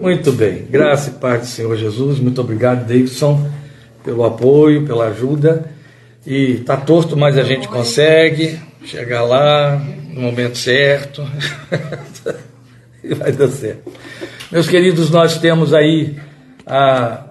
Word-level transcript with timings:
Muito 0.00 0.32
bem, 0.32 0.66
graça 0.68 1.10
e 1.10 1.12
paz 1.12 1.42
do 1.42 1.46
Senhor 1.46 1.76
Jesus. 1.76 2.18
Muito 2.18 2.40
obrigado, 2.40 2.84
Davidson, 2.84 3.48
pelo 4.02 4.24
apoio, 4.24 4.84
pela 4.84 5.06
ajuda. 5.06 5.70
E 6.26 6.56
tá 6.66 6.76
torto, 6.76 7.16
mas 7.16 7.38
a 7.38 7.44
gente 7.44 7.68
consegue 7.68 8.60
chegar 8.84 9.22
lá 9.22 9.76
no 10.08 10.22
momento 10.22 10.58
certo 10.58 11.24
e 13.04 13.14
vai 13.14 13.30
dar 13.30 13.46
certo. 13.46 13.92
Meus 14.50 14.66
queridos, 14.66 15.10
nós 15.10 15.38
temos 15.38 15.72
aí 15.72 16.18
a, 16.66 17.26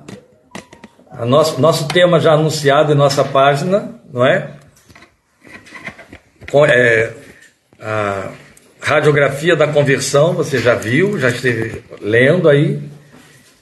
a 1.11 1.25
nosso, 1.25 1.59
nosso 1.59 1.85
tema 1.89 2.17
já 2.17 2.31
anunciado 2.31 2.93
em 2.93 2.95
nossa 2.95 3.25
página, 3.25 3.93
não 4.09 4.25
é? 4.25 4.51
é 6.69 7.13
a 7.81 8.31
Radiografia 8.85 9.55
da 9.55 9.65
conversão, 9.65 10.33
você 10.33 10.57
já 10.57 10.75
viu, 10.75 11.17
já 11.17 11.29
esteve 11.29 11.81
lendo 12.01 12.49
aí. 12.49 12.81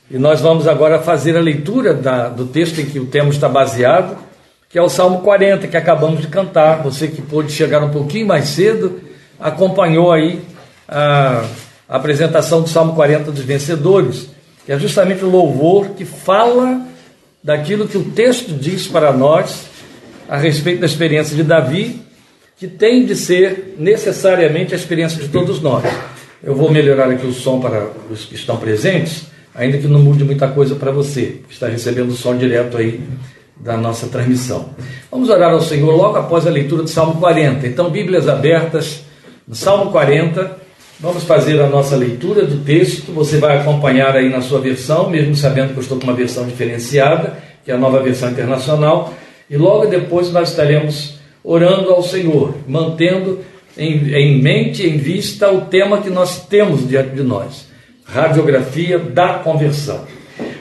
E 0.09 0.17
nós 0.17 0.41
vamos 0.41 0.67
agora 0.67 0.97
fazer 0.97 1.37
a 1.37 1.39
leitura 1.39 1.93
da, 1.93 2.27
do 2.27 2.47
texto 2.47 2.81
em 2.81 2.87
que 2.87 2.99
o 2.99 3.05
tema 3.05 3.29
está 3.29 3.47
baseado, 3.47 4.17
que 4.67 4.79
é 4.79 4.81
o 4.81 4.89
Salmo 4.89 5.19
40, 5.19 5.67
que 5.67 5.77
acabamos 5.77 6.21
de 6.21 6.27
cantar. 6.27 6.81
Você 6.81 7.07
que 7.07 7.21
pôde 7.21 7.51
chegar 7.51 7.83
um 7.83 7.91
pouquinho 7.91 8.25
mais 8.25 8.45
cedo, 8.45 8.99
acompanhou 9.39 10.11
aí 10.11 10.41
a, 10.87 11.45
a 11.87 11.97
apresentação 11.97 12.63
do 12.63 12.67
Salmo 12.67 12.95
40 12.95 13.31
dos 13.31 13.43
vencedores, 13.43 14.27
que 14.65 14.71
é 14.71 14.79
justamente 14.79 15.23
o 15.23 15.29
louvor 15.29 15.89
que 15.89 16.03
fala 16.03 16.81
daquilo 17.43 17.87
que 17.87 17.97
o 17.97 18.05
texto 18.05 18.53
diz 18.53 18.87
para 18.87 19.13
nós 19.13 19.67
a 20.27 20.37
respeito 20.37 20.79
da 20.79 20.87
experiência 20.87 21.35
de 21.35 21.43
Davi 21.43 22.01
que 22.61 22.67
tem 22.67 23.07
de 23.07 23.15
ser 23.15 23.73
necessariamente 23.79 24.75
a 24.75 24.77
experiência 24.77 25.19
de 25.19 25.29
todos 25.29 25.59
nós. 25.59 25.83
Eu 26.43 26.53
vou 26.53 26.71
melhorar 26.71 27.09
aqui 27.09 27.25
o 27.25 27.33
som 27.33 27.59
para 27.59 27.89
os 28.07 28.25
que 28.25 28.35
estão 28.35 28.55
presentes, 28.55 29.23
ainda 29.55 29.79
que 29.79 29.87
não 29.87 29.97
mude 29.97 30.23
muita 30.23 30.47
coisa 30.47 30.75
para 30.75 30.91
você, 30.91 31.39
que 31.47 31.55
está 31.55 31.67
recebendo 31.67 32.09
o 32.09 32.15
som 32.15 32.37
direto 32.37 32.77
aí 32.77 33.01
da 33.59 33.75
nossa 33.75 34.05
transmissão. 34.09 34.75
Vamos 35.09 35.27
orar 35.27 35.51
ao 35.51 35.61
Senhor 35.61 35.91
logo 35.91 36.17
após 36.17 36.45
a 36.45 36.51
leitura 36.51 36.83
do 36.83 36.87
Salmo 36.87 37.19
40. 37.19 37.65
Então, 37.65 37.89
Bíblias 37.89 38.27
abertas, 38.27 39.05
no 39.47 39.55
Salmo 39.55 39.91
40, 39.91 40.55
vamos 40.99 41.23
fazer 41.23 41.59
a 41.59 41.67
nossa 41.67 41.95
leitura 41.95 42.45
do 42.45 42.63
texto. 42.63 43.11
Você 43.13 43.39
vai 43.39 43.57
acompanhar 43.57 44.15
aí 44.15 44.29
na 44.29 44.41
sua 44.41 44.59
versão, 44.59 45.09
mesmo 45.09 45.35
sabendo 45.35 45.73
que 45.73 45.79
eu 45.79 45.81
estou 45.81 45.97
com 45.97 46.03
uma 46.03 46.13
versão 46.13 46.45
diferenciada, 46.45 47.37
que 47.65 47.71
é 47.71 47.73
a 47.73 47.77
nova 47.79 48.03
versão 48.03 48.29
internacional, 48.29 49.11
e 49.49 49.57
logo 49.57 49.87
depois 49.87 50.31
nós 50.31 50.49
estaremos 50.51 51.19
orando 51.43 51.89
ao 51.89 52.03
Senhor, 52.03 52.55
mantendo 52.67 53.39
em, 53.77 54.13
em 54.13 54.41
mente, 54.41 54.85
em 54.85 54.97
vista, 54.97 55.51
o 55.51 55.61
tema 55.61 56.01
que 56.01 56.09
nós 56.09 56.45
temos 56.45 56.87
diante 56.87 57.15
de 57.15 57.23
nós: 57.23 57.67
radiografia 58.03 58.99
da 58.99 59.35
conversão. 59.35 60.05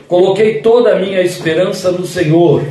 Coloquei 0.07 0.61
toda 0.61 0.95
a 0.95 0.99
minha 0.99 1.21
esperança 1.21 1.93
no 1.93 2.07
Senhor, 2.07 2.65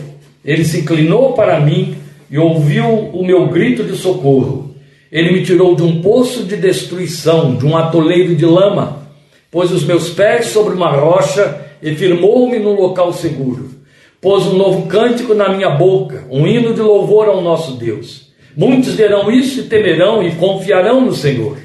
ele 0.43 0.65
se 0.65 0.79
inclinou 0.79 1.33
para 1.33 1.59
mim 1.59 1.95
e 2.29 2.37
ouviu 2.37 2.85
o 2.85 3.25
meu 3.25 3.47
grito 3.47 3.83
de 3.83 3.95
socorro. 3.95 4.75
Ele 5.11 5.31
me 5.31 5.43
tirou 5.43 5.75
de 5.75 5.81
um 5.81 6.01
poço 6.01 6.43
de 6.43 6.55
destruição, 6.55 7.55
de 7.55 7.65
um 7.65 7.75
atoleiro 7.75 8.35
de 8.35 8.45
lama, 8.45 9.07
pôs 9.49 9.71
os 9.71 9.83
meus 9.83 10.09
pés 10.09 10.47
sobre 10.47 10.75
uma 10.75 10.91
rocha 10.91 11.65
e 11.81 11.95
firmou-me 11.95 12.59
num 12.59 12.75
local 12.75 13.11
seguro. 13.11 13.78
Pôs 14.21 14.45
um 14.47 14.57
novo 14.57 14.87
cântico 14.87 15.33
na 15.33 15.47
minha 15.47 15.69
boca, 15.69 16.25
um 16.29 16.45
hino 16.45 16.73
de 16.73 16.81
louvor 16.81 17.29
ao 17.29 17.41
nosso 17.41 17.77
Deus. 17.77 18.29
Muitos 18.55 18.95
verão 18.95 19.31
isso 19.31 19.61
e 19.61 19.63
temerão 19.63 20.21
e 20.21 20.35
confiarão 20.35 20.99
no 20.99 21.13
Senhor. 21.13 21.57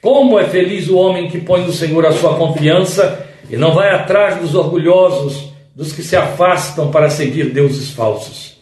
Como 0.00 0.38
é 0.38 0.44
feliz 0.44 0.88
o 0.88 0.96
homem 0.96 1.28
que 1.28 1.40
põe 1.40 1.62
no 1.62 1.72
Senhor 1.72 2.06
a 2.06 2.12
sua 2.12 2.36
confiança 2.36 3.26
e 3.50 3.56
não 3.56 3.72
vai 3.72 3.90
atrás 3.90 4.36
dos 4.36 4.54
orgulhosos, 4.54 5.50
dos 5.74 5.92
que 5.92 6.02
se 6.02 6.14
afastam 6.14 6.92
para 6.92 7.10
seguir 7.10 7.50
deuses 7.50 7.90
falsos. 7.90 8.56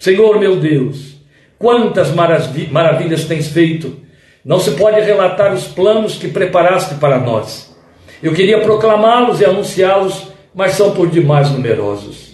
Senhor 0.00 0.40
meu 0.40 0.56
Deus, 0.56 1.14
quantas 1.56 2.10
maravilhas 2.10 3.24
tens 3.24 3.48
feito! 3.48 4.02
Não 4.44 4.58
se 4.58 4.72
pode 4.72 5.00
relatar 5.00 5.54
os 5.54 5.64
planos 5.64 6.16
que 6.16 6.28
preparaste 6.28 6.96
para 6.96 7.18
nós. 7.18 7.74
Eu 8.22 8.34
queria 8.34 8.60
proclamá-los 8.60 9.40
e 9.40 9.44
anunciá-los, 9.44 10.28
mas 10.54 10.72
são 10.72 10.90
por 10.90 11.08
demais 11.08 11.50
numerosos. 11.50 12.33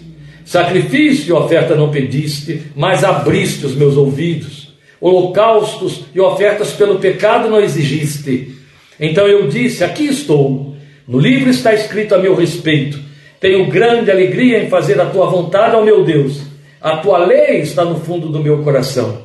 Sacrifício 0.51 1.29
e 1.29 1.31
oferta 1.31 1.75
não 1.75 1.89
pediste, 1.89 2.63
mas 2.75 3.05
abriste 3.05 3.65
os 3.65 3.73
meus 3.73 3.95
ouvidos. 3.95 4.73
Holocaustos 4.99 6.01
e 6.13 6.19
ofertas 6.19 6.73
pelo 6.73 6.99
pecado 6.99 7.49
não 7.49 7.61
exigiste. 7.61 8.53
Então 8.99 9.25
eu 9.25 9.47
disse: 9.47 9.81
Aqui 9.81 10.07
estou. 10.07 10.75
No 11.07 11.19
livro 11.19 11.49
está 11.49 11.73
escrito 11.73 12.13
a 12.13 12.17
meu 12.17 12.35
respeito. 12.35 12.99
Tenho 13.39 13.67
grande 13.67 14.11
alegria 14.11 14.61
em 14.61 14.67
fazer 14.67 14.99
a 14.99 15.05
tua 15.05 15.27
vontade, 15.27 15.73
ó 15.73 15.85
meu 15.85 16.03
Deus. 16.03 16.41
A 16.81 16.97
tua 16.97 17.19
lei 17.19 17.61
está 17.61 17.85
no 17.85 18.01
fundo 18.01 18.27
do 18.27 18.43
meu 18.43 18.61
coração. 18.61 19.21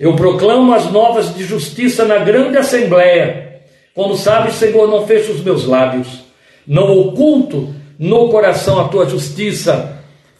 Eu 0.00 0.16
proclamo 0.16 0.74
as 0.74 0.90
novas 0.90 1.32
de 1.36 1.44
justiça 1.44 2.04
na 2.04 2.18
grande 2.18 2.58
assembleia. 2.58 3.60
Como 3.94 4.16
sabes, 4.16 4.54
Senhor, 4.54 4.88
não 4.88 5.06
fecho 5.06 5.30
os 5.30 5.40
meus 5.40 5.66
lábios. 5.66 6.24
Não 6.66 6.98
oculto 6.98 7.72
no 7.96 8.28
coração 8.28 8.80
a 8.80 8.88
tua 8.88 9.08
justiça 9.08 9.93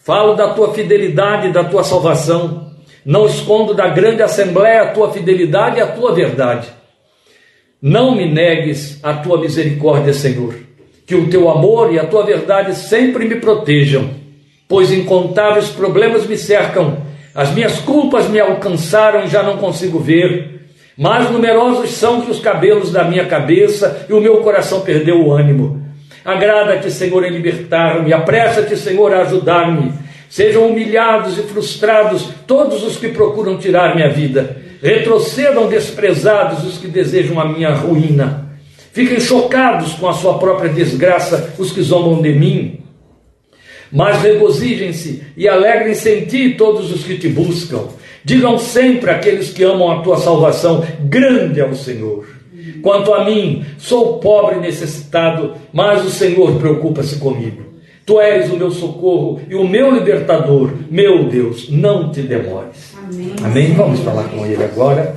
Falo 0.05 0.35
da 0.35 0.53
tua 0.53 0.71
fidelidade, 0.71 1.51
da 1.51 1.63
tua 1.63 1.83
salvação. 1.83 2.69
Não 3.03 3.25
escondo 3.25 3.73
da 3.73 3.87
grande 3.87 4.21
assembleia 4.21 4.83
a 4.83 4.91
tua 4.91 5.11
fidelidade 5.11 5.79
e 5.79 5.81
a 5.81 5.87
tua 5.87 6.13
verdade. 6.13 6.67
Não 7.81 8.15
me 8.15 8.31
negues 8.31 8.99
a 9.01 9.15
tua 9.15 9.39
misericórdia, 9.39 10.13
Senhor. 10.13 10.53
Que 11.07 11.15
o 11.15 11.27
teu 11.27 11.49
amor 11.49 11.91
e 11.91 11.97
a 11.97 12.05
tua 12.05 12.23
verdade 12.23 12.75
sempre 12.75 13.25
me 13.25 13.37
protejam, 13.37 14.11
pois 14.67 14.91
incontáveis 14.91 15.69
problemas 15.69 16.27
me 16.27 16.37
cercam. 16.37 16.99
As 17.33 17.51
minhas 17.51 17.79
culpas 17.79 18.29
me 18.29 18.39
alcançaram 18.39 19.23
e 19.23 19.27
já 19.27 19.41
não 19.41 19.57
consigo 19.57 19.97
ver. 19.97 20.69
Mais 20.95 21.31
numerosos 21.31 21.89
são 21.89 22.21
que 22.21 22.29
os 22.29 22.39
cabelos 22.39 22.91
da 22.91 23.03
minha 23.03 23.25
cabeça 23.25 24.05
e 24.07 24.13
o 24.13 24.21
meu 24.21 24.37
coração 24.41 24.81
perdeu 24.81 25.25
o 25.25 25.33
ânimo. 25.33 25.84
Agrada-te, 26.25 26.89
Senhor, 26.89 27.23
em 27.23 27.29
libertar-me, 27.29 28.11
apressa-te, 28.11 28.75
Senhor, 28.75 29.13
a 29.13 29.21
ajudar-me. 29.21 29.93
Sejam 30.27 30.67
humilhados 30.67 31.37
e 31.37 31.43
frustrados 31.43 32.27
todos 32.47 32.83
os 32.83 32.97
que 32.97 33.09
procuram 33.09 33.59
tirar 33.59 33.95
minha 33.95 34.09
vida. 34.09 34.57
Retrocedam 34.81 35.67
desprezados 35.69 36.65
os 36.65 36.79
que 36.79 36.87
desejam 36.87 37.39
a 37.39 37.47
minha 37.47 37.73
ruína. 37.75 38.57
Fiquem 38.91 39.19
chocados 39.19 39.93
com 39.93 40.09
a 40.09 40.13
sua 40.13 40.39
própria 40.39 40.73
desgraça 40.73 41.53
os 41.59 41.71
que 41.71 41.81
zombam 41.81 42.21
de 42.21 42.33
mim. 42.33 42.79
Mas 43.91 44.21
regozijem-se 44.21 45.23
e 45.37 45.47
alegrem-se 45.47 46.09
em 46.09 46.25
ti 46.25 46.55
todos 46.57 46.91
os 46.91 47.03
que 47.03 47.19
te 47.19 47.29
buscam. 47.29 47.83
Digam 48.23 48.57
sempre 48.57 49.11
aqueles 49.11 49.51
que 49.51 49.63
amam 49.63 49.91
a 49.91 50.01
tua 50.01 50.17
salvação: 50.17 50.83
grande 51.01 51.59
é 51.59 51.65
o 51.65 51.75
Senhor. 51.75 52.34
Quanto 52.85 53.15
a 53.15 53.25
mim, 53.25 53.65
sou 53.79 54.19
pobre 54.19 54.57
e 54.57 54.59
necessitado, 54.59 55.53
mas 55.73 56.05
o 56.05 56.09
Senhor 56.11 56.53
preocupa-se 56.59 57.15
comigo. 57.15 57.63
Tu 58.05 58.21
és 58.21 58.51
o 58.51 58.57
meu 58.57 58.69
socorro 58.69 59.41
e 59.49 59.55
o 59.55 59.67
meu 59.67 59.91
libertador. 59.91 60.69
Meu 60.91 61.27
Deus, 61.27 61.67
não 61.67 62.11
te 62.11 62.21
demores. 62.21 62.93
Amém. 62.95 63.33
Amém? 63.43 63.73
Vamos 63.73 64.01
falar 64.01 64.25
com 64.25 64.45
Ele 64.45 64.63
agora. 64.63 65.15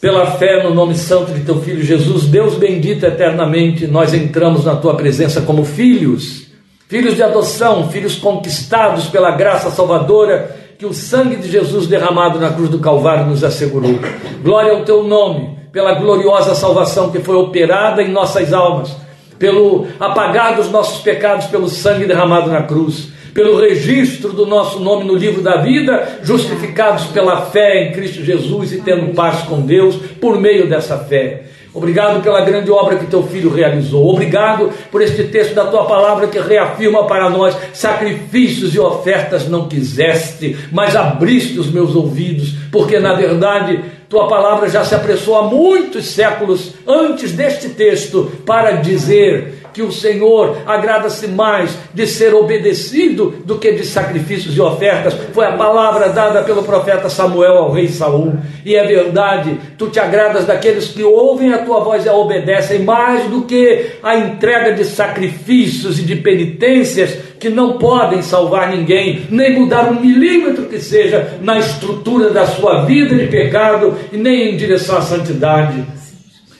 Pela 0.00 0.24
fé 0.24 0.62
no 0.62 0.72
nome 0.72 0.94
santo 0.94 1.32
de 1.32 1.40
teu 1.40 1.60
Filho 1.60 1.82
Jesus, 1.82 2.26
Deus 2.26 2.54
bendito 2.54 3.04
eternamente, 3.04 3.88
nós 3.88 4.14
entramos 4.14 4.64
na 4.64 4.76
tua 4.76 4.94
presença 4.94 5.40
como 5.40 5.64
filhos, 5.64 6.46
filhos 6.86 7.16
de 7.16 7.24
adoção, 7.24 7.90
filhos 7.90 8.14
conquistados 8.14 9.06
pela 9.08 9.32
graça 9.32 9.68
salvadora 9.68 10.58
que 10.78 10.86
o 10.86 10.94
sangue 10.94 11.34
de 11.34 11.50
Jesus 11.50 11.88
derramado 11.88 12.38
na 12.38 12.52
cruz 12.52 12.68
do 12.68 12.78
Calvário 12.78 13.26
nos 13.26 13.42
assegurou. 13.42 13.98
Glória 14.44 14.70
ao 14.70 14.84
teu 14.84 15.02
nome 15.02 15.61
pela 15.72 15.94
gloriosa 15.94 16.54
salvação 16.54 17.10
que 17.10 17.20
foi 17.20 17.34
operada 17.34 18.02
em 18.02 18.12
nossas 18.12 18.52
almas, 18.52 18.94
pelo 19.38 19.86
apagar 19.98 20.54
dos 20.54 20.70
nossos 20.70 21.00
pecados 21.00 21.46
pelo 21.46 21.68
sangue 21.68 22.04
derramado 22.04 22.50
na 22.50 22.62
cruz, 22.62 23.08
pelo 23.32 23.58
registro 23.58 24.32
do 24.34 24.44
nosso 24.44 24.78
nome 24.78 25.04
no 25.04 25.14
livro 25.14 25.40
da 25.40 25.56
vida, 25.56 26.18
justificados 26.22 27.06
pela 27.06 27.46
fé 27.46 27.84
em 27.84 27.92
Cristo 27.92 28.22
Jesus 28.22 28.72
e 28.72 28.82
tendo 28.82 29.14
paz 29.14 29.42
com 29.42 29.62
Deus 29.62 29.96
por 30.20 30.38
meio 30.38 30.68
dessa 30.68 30.98
fé. 30.98 31.44
Obrigado 31.74 32.22
pela 32.22 32.42
grande 32.42 32.70
obra 32.70 32.96
que 32.96 33.06
teu 33.06 33.22
filho 33.22 33.48
realizou. 33.48 34.06
Obrigado 34.06 34.70
por 34.90 35.00
este 35.00 35.24
texto 35.24 35.54
da 35.54 35.64
tua 35.64 35.86
palavra 35.86 36.26
que 36.26 36.38
reafirma 36.38 37.06
para 37.06 37.30
nós: 37.30 37.56
sacrifícios 37.72 38.74
e 38.74 38.78
ofertas 38.78 39.48
não 39.48 39.66
quiseste, 39.66 40.54
mas 40.70 40.94
abriste 40.94 41.58
os 41.58 41.72
meus 41.72 41.94
ouvidos, 41.94 42.52
porque 42.70 43.00
na 43.00 43.14
verdade 43.14 43.82
tua 44.12 44.28
palavra 44.28 44.68
já 44.68 44.84
se 44.84 44.94
apressou 44.94 45.38
há 45.38 45.44
muitos 45.44 46.04
séculos 46.08 46.74
antes 46.86 47.32
deste 47.32 47.70
texto 47.70 48.30
para 48.44 48.72
dizer 48.72 49.62
que 49.72 49.80
o 49.80 49.90
Senhor 49.90 50.58
agrada-se 50.66 51.26
mais 51.28 51.70
de 51.94 52.06
ser 52.06 52.34
obedecido 52.34 53.34
do 53.46 53.58
que 53.58 53.72
de 53.72 53.86
sacrifícios 53.86 54.54
e 54.54 54.60
ofertas. 54.60 55.14
Foi 55.32 55.46
a 55.46 55.52
palavra 55.52 56.10
dada 56.10 56.42
pelo 56.42 56.62
profeta 56.62 57.08
Samuel 57.08 57.56
ao 57.56 57.72
rei 57.72 57.88
Saul. 57.88 58.34
E 58.66 58.76
é 58.76 58.86
verdade, 58.86 59.58
tu 59.78 59.88
te 59.88 59.98
agradas 59.98 60.44
daqueles 60.44 60.88
que 60.88 61.02
ouvem 61.02 61.54
a 61.54 61.64
tua 61.64 61.80
voz 61.80 62.04
e 62.04 62.08
a 62.10 62.14
obedecem 62.14 62.80
mais 62.80 63.24
do 63.30 63.46
que 63.46 63.92
a 64.02 64.14
entrega 64.14 64.74
de 64.74 64.84
sacrifícios 64.84 65.98
e 65.98 66.02
de 66.02 66.16
penitências 66.16 67.16
que 67.42 67.48
não 67.48 67.76
podem 67.76 68.22
salvar 68.22 68.70
ninguém, 68.70 69.26
nem 69.28 69.58
mudar 69.58 69.90
um 69.90 70.00
milímetro 70.00 70.66
que 70.66 70.78
seja 70.78 71.40
na 71.42 71.58
estrutura 71.58 72.30
da 72.30 72.46
sua 72.46 72.84
vida 72.84 73.16
de 73.16 73.26
pecado 73.26 73.96
e 74.12 74.16
nem 74.16 74.52
em 74.52 74.56
direção 74.56 74.98
à 74.98 75.02
santidade. 75.02 75.84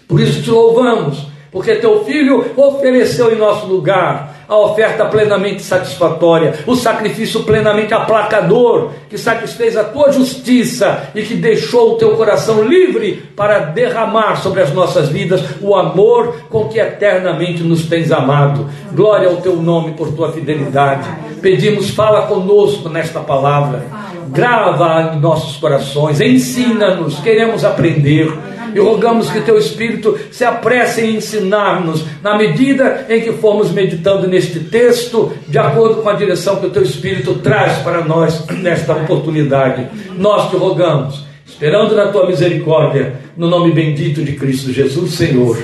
Por 0.09 0.21
isso 0.21 0.43
te 0.43 0.51
louvamos, 0.51 1.25
porque 1.53 1.77
teu 1.77 2.05
filho 2.05 2.47
ofereceu 2.57 3.33
em 3.33 3.39
nosso 3.39 3.67
lugar 3.67 4.32
a 4.53 4.59
oferta 4.59 5.07
plenamente 5.07 5.63
satisfatória, 5.63 6.53
o 6.67 6.77
sacrifício 6.77 7.43
plenamente 7.45 7.95
aplacador, 7.95 8.91
que 9.09 9.17
satisfez 9.17 9.79
a 9.79 9.85
tua 9.85 10.13
justiça 10.13 11.09
e 11.15 11.23
que 11.23 11.35
deixou 11.35 11.93
o 11.93 11.97
teu 11.97 12.15
coração 12.17 12.63
livre 12.63 13.23
para 13.35 13.61
derramar 13.61 14.37
sobre 14.37 14.61
as 14.61 14.71
nossas 14.71 15.09
vidas 15.09 15.43
o 15.63 15.75
amor 15.75 16.37
com 16.51 16.69
que 16.69 16.79
eternamente 16.79 17.63
nos 17.63 17.87
tens 17.87 18.13
amado. 18.13 18.69
Glória 18.93 19.29
ao 19.29 19.37
teu 19.37 19.57
nome 19.57 19.93
por 19.93 20.13
tua 20.13 20.31
fidelidade. 20.33 21.09
Pedimos, 21.41 21.89
fala 21.89 22.27
conosco 22.27 22.91
nesta 22.91 23.21
palavra, 23.21 23.87
grava 24.29 25.15
em 25.15 25.19
nossos 25.19 25.57
corações, 25.57 26.21
ensina-nos, 26.21 27.19
queremos 27.21 27.65
aprender 27.65 28.31
e 28.75 28.79
rogamos 28.79 29.31
que 29.31 29.41
teu 29.41 29.59
Espírito 29.59 30.19
se 30.31 30.45
apresse 30.45 31.01
em 31.01 31.17
ensinar-nos, 31.17 32.05
na 32.23 32.37
medida 32.37 33.07
em 33.09 33.21
que 33.21 33.33
formos 33.33 33.71
meditando 33.71 34.27
neste 34.27 34.61
texto, 34.61 35.33
de 35.49 35.59
acordo 35.59 36.03
com 36.03 36.09
a 36.09 36.15
direção 36.15 36.57
que 36.57 36.67
o 36.67 36.71
teu 36.71 36.83
Espírito 36.83 37.35
traz 37.35 37.79
para 37.79 38.05
nós 38.05 38.47
nesta 38.47 38.95
oportunidade. 38.95 39.87
Nós 40.17 40.51
te 40.51 40.57
rogamos, 40.57 41.25
esperando 41.47 41.95
na 41.95 42.09
tua 42.09 42.27
misericórdia, 42.27 43.15
no 43.37 43.49
nome 43.49 43.73
bendito 43.73 44.23
de 44.23 44.33
Cristo 44.33 44.73
Jesus, 44.73 45.15
Senhor. 45.15 45.59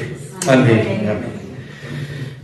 Amém. 0.46 1.00
Amém. 1.02 1.38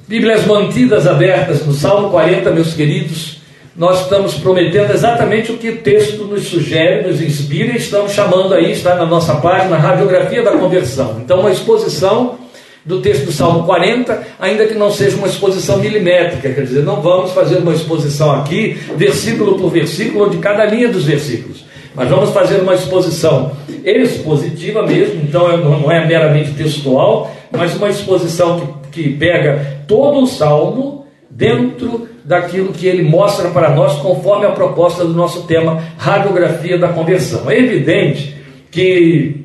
Bíblias 0.07 0.47
mantidas 0.47 1.07
abertas 1.07 1.67
no 1.67 1.73
Salmo 1.73 2.11
40, 2.11 2.51
meus 2.51 2.75
queridos 2.75 3.34
nós 3.77 4.03
estamos 4.03 4.35
prometendo 4.35 4.93
exatamente 4.93 5.51
o 5.51 5.59
que 5.59 5.69
o 5.69 5.77
texto 5.79 6.25
nos 6.25 6.47
sugere, 6.47 7.07
nos 7.09 7.21
inspira, 7.21 7.73
e 7.73 7.77
estamos 7.77 8.13
chamando 8.13 8.55
aí, 8.55 8.71
está 8.71 8.95
na 8.95 9.05
nossa 9.05 9.35
página, 9.37 9.77
Radiografia 9.77 10.43
da 10.43 10.53
Conversão. 10.53 11.21
Então, 11.25 11.41
uma 11.41 11.51
exposição 11.51 12.39
do 12.85 13.01
texto 13.01 13.25
do 13.25 13.33
Salmo 13.33 13.65
40, 13.65 14.23
ainda 14.39 14.67
que 14.67 14.75
não 14.75 14.91
seja 14.91 15.17
uma 15.17 15.27
exposição 15.27 15.79
milimétrica, 15.79 16.53
quer 16.53 16.63
dizer, 16.63 16.85
não 16.85 17.01
vamos 17.01 17.33
fazer 17.33 17.57
uma 17.57 17.73
exposição 17.73 18.31
aqui, 18.33 18.79
versículo 18.97 19.59
por 19.59 19.71
versículo, 19.71 20.31
de 20.31 20.37
cada 20.37 20.65
linha 20.67 20.89
dos 20.89 21.05
versículos, 21.05 21.65
mas 21.95 22.09
vamos 22.09 22.31
fazer 22.31 22.61
uma 22.61 22.75
exposição 22.75 23.53
expositiva 23.85 24.87
mesmo, 24.87 25.21
então 25.23 25.57
não 25.57 25.91
é 25.91 26.07
meramente 26.07 26.53
textual, 26.53 27.35
mas 27.51 27.75
uma 27.75 27.89
exposição 27.89 28.61
que, 28.91 29.03
que 29.03 29.17
pega 29.17 29.79
todo 29.89 30.21
o 30.21 30.27
Salmo 30.27 31.04
dentro 31.35 32.09
daquilo 32.25 32.73
que 32.73 32.87
ele 32.87 33.03
mostra 33.03 33.51
para 33.51 33.71
nós, 33.71 33.99
conforme 33.99 34.47
a 34.47 34.53
proposta 34.53 35.05
do 35.05 35.13
nosso 35.13 35.43
tema, 35.43 35.83
radiografia 35.99 36.79
da 36.79 36.89
conversão. 36.89 37.51
É 37.51 37.59
evidente 37.59 38.37
que 38.71 39.45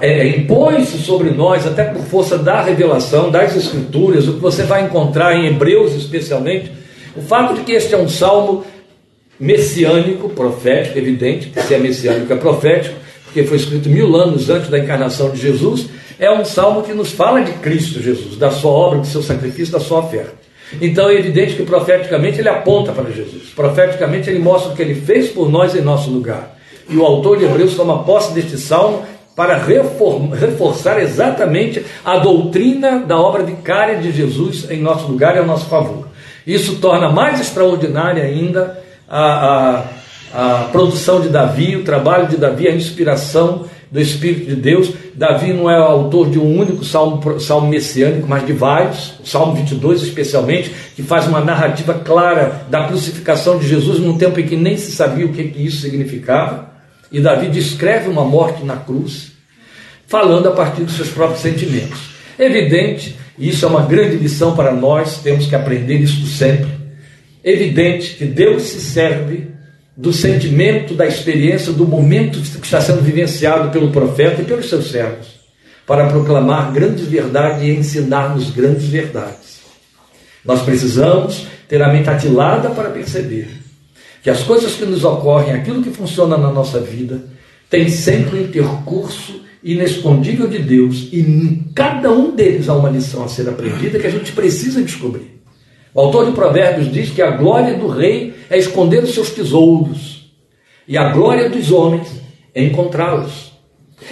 é, 0.00 0.08
é, 0.08 0.28
impõe-se 0.28 0.98
sobre 0.98 1.30
nós, 1.30 1.66
até 1.66 1.84
por 1.84 2.02
força 2.02 2.38
da 2.38 2.62
revelação, 2.62 3.30
das 3.30 3.56
Escrituras, 3.56 4.28
o 4.28 4.34
que 4.34 4.40
você 4.40 4.62
vai 4.62 4.84
encontrar 4.84 5.34
em 5.34 5.46
Hebreus 5.46 5.92
especialmente, 5.94 6.70
o 7.16 7.20
fato 7.20 7.54
de 7.54 7.62
que 7.62 7.72
este 7.72 7.94
é 7.94 7.98
um 7.98 8.08
salmo 8.08 8.64
messiânico, 9.38 10.28
profético, 10.28 10.98
evidente, 10.98 11.48
que 11.48 11.62
se 11.62 11.74
é 11.74 11.78
messiânico 11.78 12.32
é 12.32 12.36
profético, 12.36 12.94
porque 13.24 13.42
foi 13.42 13.56
escrito 13.56 13.88
mil 13.88 14.14
anos 14.14 14.48
antes 14.48 14.70
da 14.70 14.78
encarnação 14.78 15.30
de 15.30 15.40
Jesus, 15.40 15.88
é 16.18 16.30
um 16.30 16.44
salmo 16.44 16.82
que 16.82 16.92
nos 16.92 17.10
fala 17.10 17.42
de 17.42 17.52
Cristo 17.54 18.00
Jesus, 18.00 18.36
da 18.36 18.50
sua 18.52 18.70
obra, 18.70 19.00
do 19.00 19.06
seu 19.06 19.22
sacrifício, 19.22 19.72
da 19.72 19.80
sua 19.80 19.98
oferta. 19.98 20.43
Então 20.80 21.08
é 21.08 21.14
evidente 21.14 21.54
que 21.54 21.62
profeticamente 21.62 22.40
ele 22.40 22.48
aponta 22.48 22.92
para 22.92 23.10
Jesus. 23.10 23.50
Profeticamente 23.54 24.30
ele 24.30 24.38
mostra 24.38 24.72
o 24.72 24.76
que 24.76 24.82
ele 24.82 24.94
fez 24.94 25.28
por 25.28 25.50
nós 25.50 25.74
em 25.74 25.80
nosso 25.80 26.10
lugar. 26.10 26.56
E 26.88 26.96
o 26.96 27.04
autor 27.04 27.38
de 27.38 27.44
Hebreus 27.44 27.74
toma 27.74 28.02
posse 28.04 28.32
deste 28.32 28.58
salmo 28.58 29.04
para 29.34 29.56
reforçar 29.56 31.00
exatamente 31.00 31.84
a 32.04 32.18
doutrina 32.18 33.00
da 33.00 33.18
obra 33.18 33.42
vicária 33.42 33.98
de 33.98 34.12
Jesus 34.12 34.70
em 34.70 34.80
nosso 34.80 35.10
lugar 35.10 35.36
e 35.36 35.40
a 35.40 35.44
nosso 35.44 35.66
favor. 35.66 36.08
Isso 36.46 36.76
torna 36.76 37.10
mais 37.10 37.40
extraordinária 37.40 38.22
ainda 38.22 38.78
a, 39.08 39.84
a, 40.32 40.60
a 40.60 40.64
produção 40.70 41.20
de 41.20 41.28
Davi, 41.28 41.76
o 41.76 41.84
trabalho 41.84 42.28
de 42.28 42.36
Davi, 42.36 42.68
a 42.68 42.74
inspiração 42.74 43.64
do 43.90 44.00
Espírito 44.00 44.46
de 44.46 44.56
Deus. 44.56 44.92
Davi 45.16 45.52
não 45.52 45.70
é 45.70 45.76
autor 45.76 46.28
de 46.28 46.38
um 46.38 46.58
único 46.58 46.84
salmo, 46.84 47.38
salmo 47.38 47.68
messiânico, 47.68 48.26
mas 48.26 48.44
de 48.44 48.52
vários, 48.52 49.14
o 49.22 49.26
Salmo 49.26 49.54
22 49.54 50.02
especialmente, 50.02 50.72
que 50.96 51.02
faz 51.02 51.26
uma 51.28 51.40
narrativa 51.40 51.94
clara 51.94 52.66
da 52.68 52.88
crucificação 52.88 53.58
de 53.58 53.68
Jesus 53.68 54.00
num 54.00 54.18
tempo 54.18 54.40
em 54.40 54.46
que 54.46 54.56
nem 54.56 54.76
se 54.76 54.90
sabia 54.90 55.24
o 55.24 55.32
que 55.32 55.42
isso 55.42 55.82
significava. 55.82 56.72
E 57.12 57.20
Davi 57.20 57.48
descreve 57.48 58.08
uma 58.08 58.24
morte 58.24 58.64
na 58.64 58.76
cruz, 58.76 59.32
falando 60.06 60.48
a 60.48 60.52
partir 60.52 60.82
dos 60.82 60.96
seus 60.96 61.10
próprios 61.10 61.40
sentimentos. 61.40 62.14
Evidente, 62.36 63.16
e 63.38 63.50
isso 63.50 63.64
é 63.64 63.68
uma 63.68 63.82
grande 63.82 64.16
lição 64.16 64.56
para 64.56 64.72
nós, 64.72 65.18
temos 65.18 65.46
que 65.46 65.54
aprender 65.54 65.98
isso 65.98 66.26
sempre. 66.26 66.70
Evidente 67.44 68.14
que 68.14 68.24
Deus 68.24 68.64
se 68.64 68.80
serve 68.80 69.53
do 69.96 70.12
sentimento, 70.12 70.94
da 70.94 71.06
experiência, 71.06 71.72
do 71.72 71.86
momento 71.86 72.40
que 72.40 72.66
está 72.66 72.80
sendo 72.80 73.00
vivenciado 73.00 73.70
pelo 73.70 73.90
profeta 73.90 74.42
e 74.42 74.44
pelos 74.44 74.68
seus 74.68 74.90
servos, 74.90 75.28
para 75.86 76.08
proclamar 76.08 76.72
grandes 76.72 77.06
verdades 77.06 77.62
e 77.62 77.70
ensinar-nos 77.70 78.50
grandes 78.50 78.86
verdades. 78.86 79.60
Nós 80.44 80.62
precisamos 80.62 81.46
ter 81.68 81.82
a 81.82 81.92
mente 81.92 82.10
atilada 82.10 82.70
para 82.70 82.90
perceber 82.90 83.48
que 84.22 84.30
as 84.30 84.42
coisas 84.42 84.74
que 84.74 84.84
nos 84.84 85.04
ocorrem, 85.04 85.52
aquilo 85.52 85.82
que 85.82 85.90
funciona 85.90 86.36
na 86.36 86.50
nossa 86.50 86.80
vida, 86.80 87.22
tem 87.70 87.88
sempre 87.88 88.38
um 88.38 88.42
intercurso 88.42 89.42
inescondível 89.62 90.46
de 90.46 90.58
Deus 90.58 91.08
e 91.12 91.20
em 91.20 91.70
cada 91.74 92.10
um 92.10 92.34
deles 92.34 92.68
há 92.68 92.74
uma 92.74 92.90
lição 92.90 93.24
a 93.24 93.28
ser 93.28 93.48
aprendida 93.48 93.98
que 93.98 94.06
a 94.06 94.10
gente 94.10 94.32
precisa 94.32 94.82
descobrir. 94.82 95.33
O 95.94 96.00
autor 96.00 96.26
de 96.26 96.32
Provérbios 96.32 96.92
diz 96.92 97.10
que 97.10 97.22
a 97.22 97.30
glória 97.30 97.74
do 97.74 97.86
rei 97.86 98.34
é 98.50 98.58
esconder 98.58 99.04
os 99.04 99.14
seus 99.14 99.30
tesouros, 99.30 100.28
e 100.88 100.98
a 100.98 101.10
glória 101.10 101.48
dos 101.48 101.70
homens 101.70 102.08
é 102.52 102.64
encontrá-los. 102.64 103.54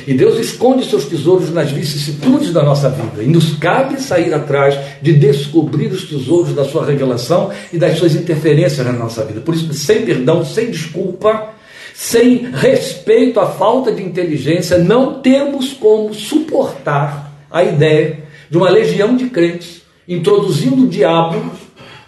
E 0.07 0.15
Deus 0.15 0.39
esconde 0.39 0.89
seus 0.89 1.07
tesouros 1.07 1.51
nas 1.51 1.73
vicissitudes 1.73 2.53
da 2.53 2.63
nossa 2.63 2.89
vida, 2.89 3.25
e 3.25 3.27
nos 3.27 3.57
cabe 3.57 4.01
sair 4.01 4.33
atrás 4.33 4.79
de 5.03 5.13
descobrir 5.13 5.89
os 5.89 6.09
tesouros 6.09 6.55
da 6.55 6.65
sua 6.65 6.87
revelação 6.87 7.51
e 7.73 7.79
das 7.79 7.99
suas 7.99 8.15
interferências 8.15 8.87
na 8.87 8.93
nossa 8.93 9.25
vida. 9.25 9.41
Por 9.41 9.53
isso, 9.53 9.75
sem 9.75 10.03
perdão, 10.03 10.45
sem 10.45 10.71
desculpa, 10.71 11.49
sem 11.93 12.49
respeito 12.53 13.41
à 13.41 13.47
falta 13.47 13.91
de 13.91 14.05
inteligência, 14.05 14.79
não 14.79 15.21
temos 15.21 15.73
como 15.73 16.15
suportar 16.15 17.33
a 17.51 17.65
ideia 17.65 18.21
de 18.49 18.57
uma 18.57 18.71
legião 18.71 19.17
de 19.17 19.29
crentes 19.29 19.83
introduzindo 20.09 20.85
o 20.85 20.89
diabo 20.89 21.53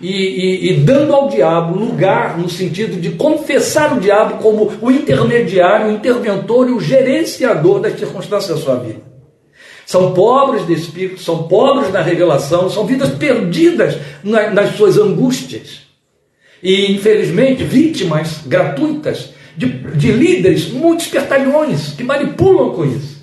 e, 0.01 0.11
e, 0.11 0.71
e, 0.71 0.75
dando 0.81 1.15
ao 1.15 1.29
diabo 1.29 1.79
lugar 1.79 2.37
no 2.37 2.49
sentido 2.49 3.01
de 3.01 3.11
confessar 3.11 3.97
o 3.97 4.01
diabo 4.01 4.43
como 4.43 4.73
o 4.81 4.91
intermediário, 4.91 5.87
o 5.87 5.93
interventor 5.93 6.69
e 6.69 6.73
o 6.73 6.81
gerenciador 6.81 7.81
das 7.81 7.99
circunstâncias 7.99 8.59
da 8.59 8.65
sua 8.65 8.77
vida. 8.77 9.01
São 9.87 10.13
pobres 10.13 10.67
de 10.67 10.73
espírito, 10.73 11.21
são 11.21 11.45
pobres 11.45 11.93
na 11.93 12.01
revelação, 12.01 12.69
são 12.71 12.87
vidas 12.87 13.11
perdidas 13.11 13.97
na, 14.23 14.51
nas 14.51 14.77
suas 14.77 14.99
angústias. 14.99 15.83
E, 16.63 16.93
infelizmente, 16.93 17.63
vítimas 17.63 18.41
gratuitas 18.47 19.31
de, 19.57 19.67
de 19.67 20.11
líderes, 20.11 20.71
muitos 20.71 21.07
espertalhões, 21.07 21.93
que 21.93 22.03
manipulam 22.03 22.71
com 22.71 22.85
isso. 22.85 23.23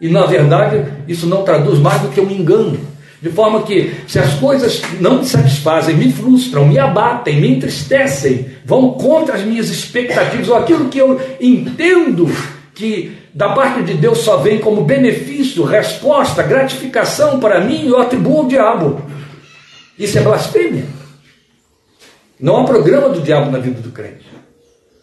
E, 0.00 0.08
na 0.08 0.24
verdade, 0.26 0.84
isso 1.08 1.26
não 1.26 1.42
traduz 1.42 1.78
mais 1.78 2.00
do 2.02 2.08
que 2.08 2.20
um 2.20 2.30
engano 2.30 2.78
de 3.20 3.30
forma 3.30 3.62
que, 3.62 3.94
se 4.06 4.18
as 4.18 4.34
coisas 4.34 4.82
não 5.00 5.18
me 5.18 5.24
satisfazem, 5.24 5.96
me 5.96 6.12
frustram, 6.12 6.66
me 6.66 6.78
abatem, 6.78 7.40
me 7.40 7.48
entristecem, 7.48 8.46
vão 8.64 8.92
contra 8.92 9.36
as 9.36 9.42
minhas 9.42 9.70
expectativas, 9.70 10.48
ou 10.48 10.56
aquilo 10.56 10.88
que 10.88 10.98
eu 10.98 11.20
entendo 11.40 12.30
que 12.74 13.16
da 13.32 13.50
parte 13.50 13.82
de 13.82 13.94
Deus 13.94 14.18
só 14.18 14.36
vem 14.36 14.58
como 14.58 14.84
benefício, 14.84 15.64
resposta, 15.64 16.42
gratificação 16.42 17.40
para 17.40 17.60
mim, 17.60 17.88
eu 17.88 18.00
atribuo 18.00 18.40
ao 18.40 18.46
diabo. 18.46 19.02
Isso 19.98 20.18
é 20.18 20.22
blasfêmia. 20.22 20.84
Não 22.38 22.58
há 22.58 22.64
programa 22.64 23.08
do 23.08 23.22
diabo 23.22 23.50
na 23.50 23.58
vida 23.58 23.80
do 23.80 23.90
crente. 23.90 24.26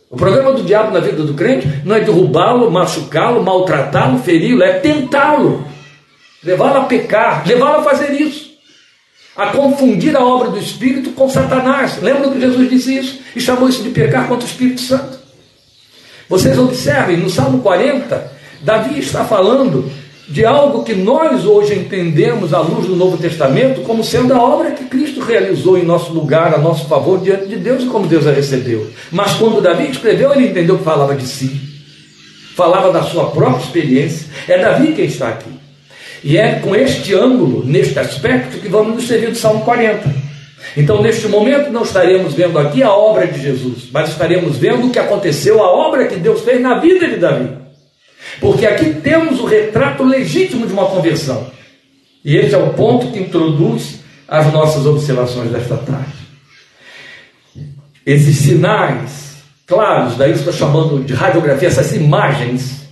O 0.08 0.16
programa 0.16 0.54
do 0.54 0.62
diabo 0.62 0.94
na 0.94 1.00
vida 1.00 1.24
do 1.24 1.34
crente 1.34 1.68
não 1.84 1.96
é 1.96 2.00
derrubá-lo, 2.00 2.70
machucá-lo, 2.70 3.44
maltratá-lo, 3.44 4.20
feri-lo, 4.20 4.62
é 4.62 4.74
tentá-lo 4.74 5.73
levá-la 6.44 6.82
a 6.82 6.86
pecar, 6.86 7.44
levá-la 7.48 7.80
a 7.80 7.84
fazer 7.84 8.12
isso. 8.14 8.54
a 9.36 9.48
confundir 9.48 10.16
a 10.16 10.24
obra 10.24 10.52
do 10.52 10.60
Espírito 10.60 11.10
com 11.12 11.28
Satanás. 11.28 12.00
Lembra 12.02 12.30
que 12.30 12.40
Jesus 12.40 12.70
disse 12.70 12.96
isso? 12.96 13.20
E 13.36 13.42
chamou 13.42 13.68
isso 13.68 13.82
de 13.82 13.90
pecar 13.90 14.28
contra 14.28 14.46
o 14.46 14.50
Espírito 14.50 14.82
Santo. 14.82 15.18
Vocês 16.30 16.58
observem, 16.58 17.18
no 17.18 17.30
Salmo 17.30 17.60
40, 17.62 18.32
Davi 18.62 19.00
está 19.00 19.26
falando 19.26 19.92
de 20.28 20.46
algo 20.46 20.84
que 20.84 20.94
nós 20.94 21.46
hoje 21.46 21.76
entendemos 21.76 22.54
à 22.54 22.60
luz 22.60 22.88
do 22.88 22.96
Novo 22.96 23.18
Testamento 23.18 23.82
como 23.82 24.04
sendo 24.04 24.34
a 24.34 24.42
obra 24.42 24.72
que 24.72 24.86
Cristo 24.86 25.20
realizou 25.20 25.78
em 25.78 25.84
nosso 25.84 26.14
lugar, 26.14 26.54
a 26.54 26.58
nosso 26.58 26.88
favor, 26.88 27.20
diante 27.20 27.48
de 27.48 27.58
Deus 27.58 27.84
e 27.84 27.88
como 27.88 28.08
Deus 28.08 28.26
a 28.26 28.32
recebeu. 28.32 28.90
Mas 29.12 29.34
quando 29.34 29.62
Davi 29.62 29.90
escreveu, 29.92 30.34
ele 30.34 30.48
entendeu 30.48 30.78
que 30.78 30.84
falava 30.84 31.14
de 31.14 31.28
si, 31.28 31.60
falava 32.56 32.92
da 32.92 33.04
sua 33.04 33.32
própria 33.32 33.64
experiência. 33.64 34.28
É 34.48 34.58
Davi 34.58 34.94
quem 34.94 35.06
está 35.06 35.28
aqui. 35.30 35.63
E 36.24 36.38
é 36.38 36.60
com 36.60 36.74
este 36.74 37.14
ângulo, 37.14 37.66
neste 37.66 38.00
aspecto, 38.00 38.60
que 38.60 38.70
vamos 38.70 38.96
nos 38.96 39.08
servir 39.08 39.32
do 39.32 39.36
Salmo 39.36 39.66
40. 39.66 40.10
Então, 40.78 41.02
neste 41.02 41.28
momento, 41.28 41.70
não 41.70 41.84
estaremos 41.84 42.34
vendo 42.34 42.58
aqui 42.58 42.82
a 42.82 42.94
obra 42.94 43.28
de 43.28 43.42
Jesus, 43.42 43.90
mas 43.92 44.10
estaremos 44.10 44.58
vendo 44.58 44.88
o 44.88 44.90
que 44.90 44.98
aconteceu, 44.98 45.62
a 45.62 45.70
obra 45.70 46.08
que 46.08 46.16
Deus 46.16 46.42
fez 46.42 46.62
na 46.62 46.80
vida 46.80 47.10
de 47.10 47.18
Davi. 47.18 47.50
Porque 48.40 48.66
aqui 48.66 48.94
temos 49.02 49.40
o 49.42 49.46
retrato 49.46 50.04
legítimo 50.04 50.66
de 50.66 50.72
uma 50.72 50.86
conversão. 50.86 51.52
E 52.24 52.38
esse 52.38 52.56
é 52.56 52.58
o 52.58 52.74
ponto 52.74 53.12
que 53.12 53.20
introduz 53.20 54.00
as 54.26 54.52
nossas 54.54 54.86
observações 54.86 55.52
desta 55.52 55.76
tarde. 55.76 56.24
Esses 58.06 58.38
sinais 58.38 59.34
claros, 59.68 60.18
daí 60.18 60.32
estou 60.32 60.54
chamando 60.54 61.04
de 61.04 61.14
radiografia, 61.14 61.68
essas 61.68 61.94
imagens 61.94 62.84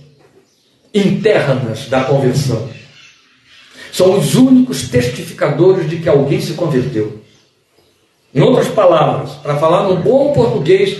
internas 0.94 1.86
da 1.88 2.04
conversão 2.04 2.68
são 3.92 4.18
os 4.18 4.34
únicos 4.34 4.88
testificadores 4.88 5.88
de 5.88 5.96
que 5.96 6.08
alguém 6.08 6.40
se 6.40 6.54
converteu. 6.54 7.20
Em 8.34 8.40
outras 8.40 8.68
palavras, 8.68 9.32
para 9.34 9.56
falar 9.56 9.84
no 9.84 9.96
bom 9.96 10.32
português, 10.32 10.98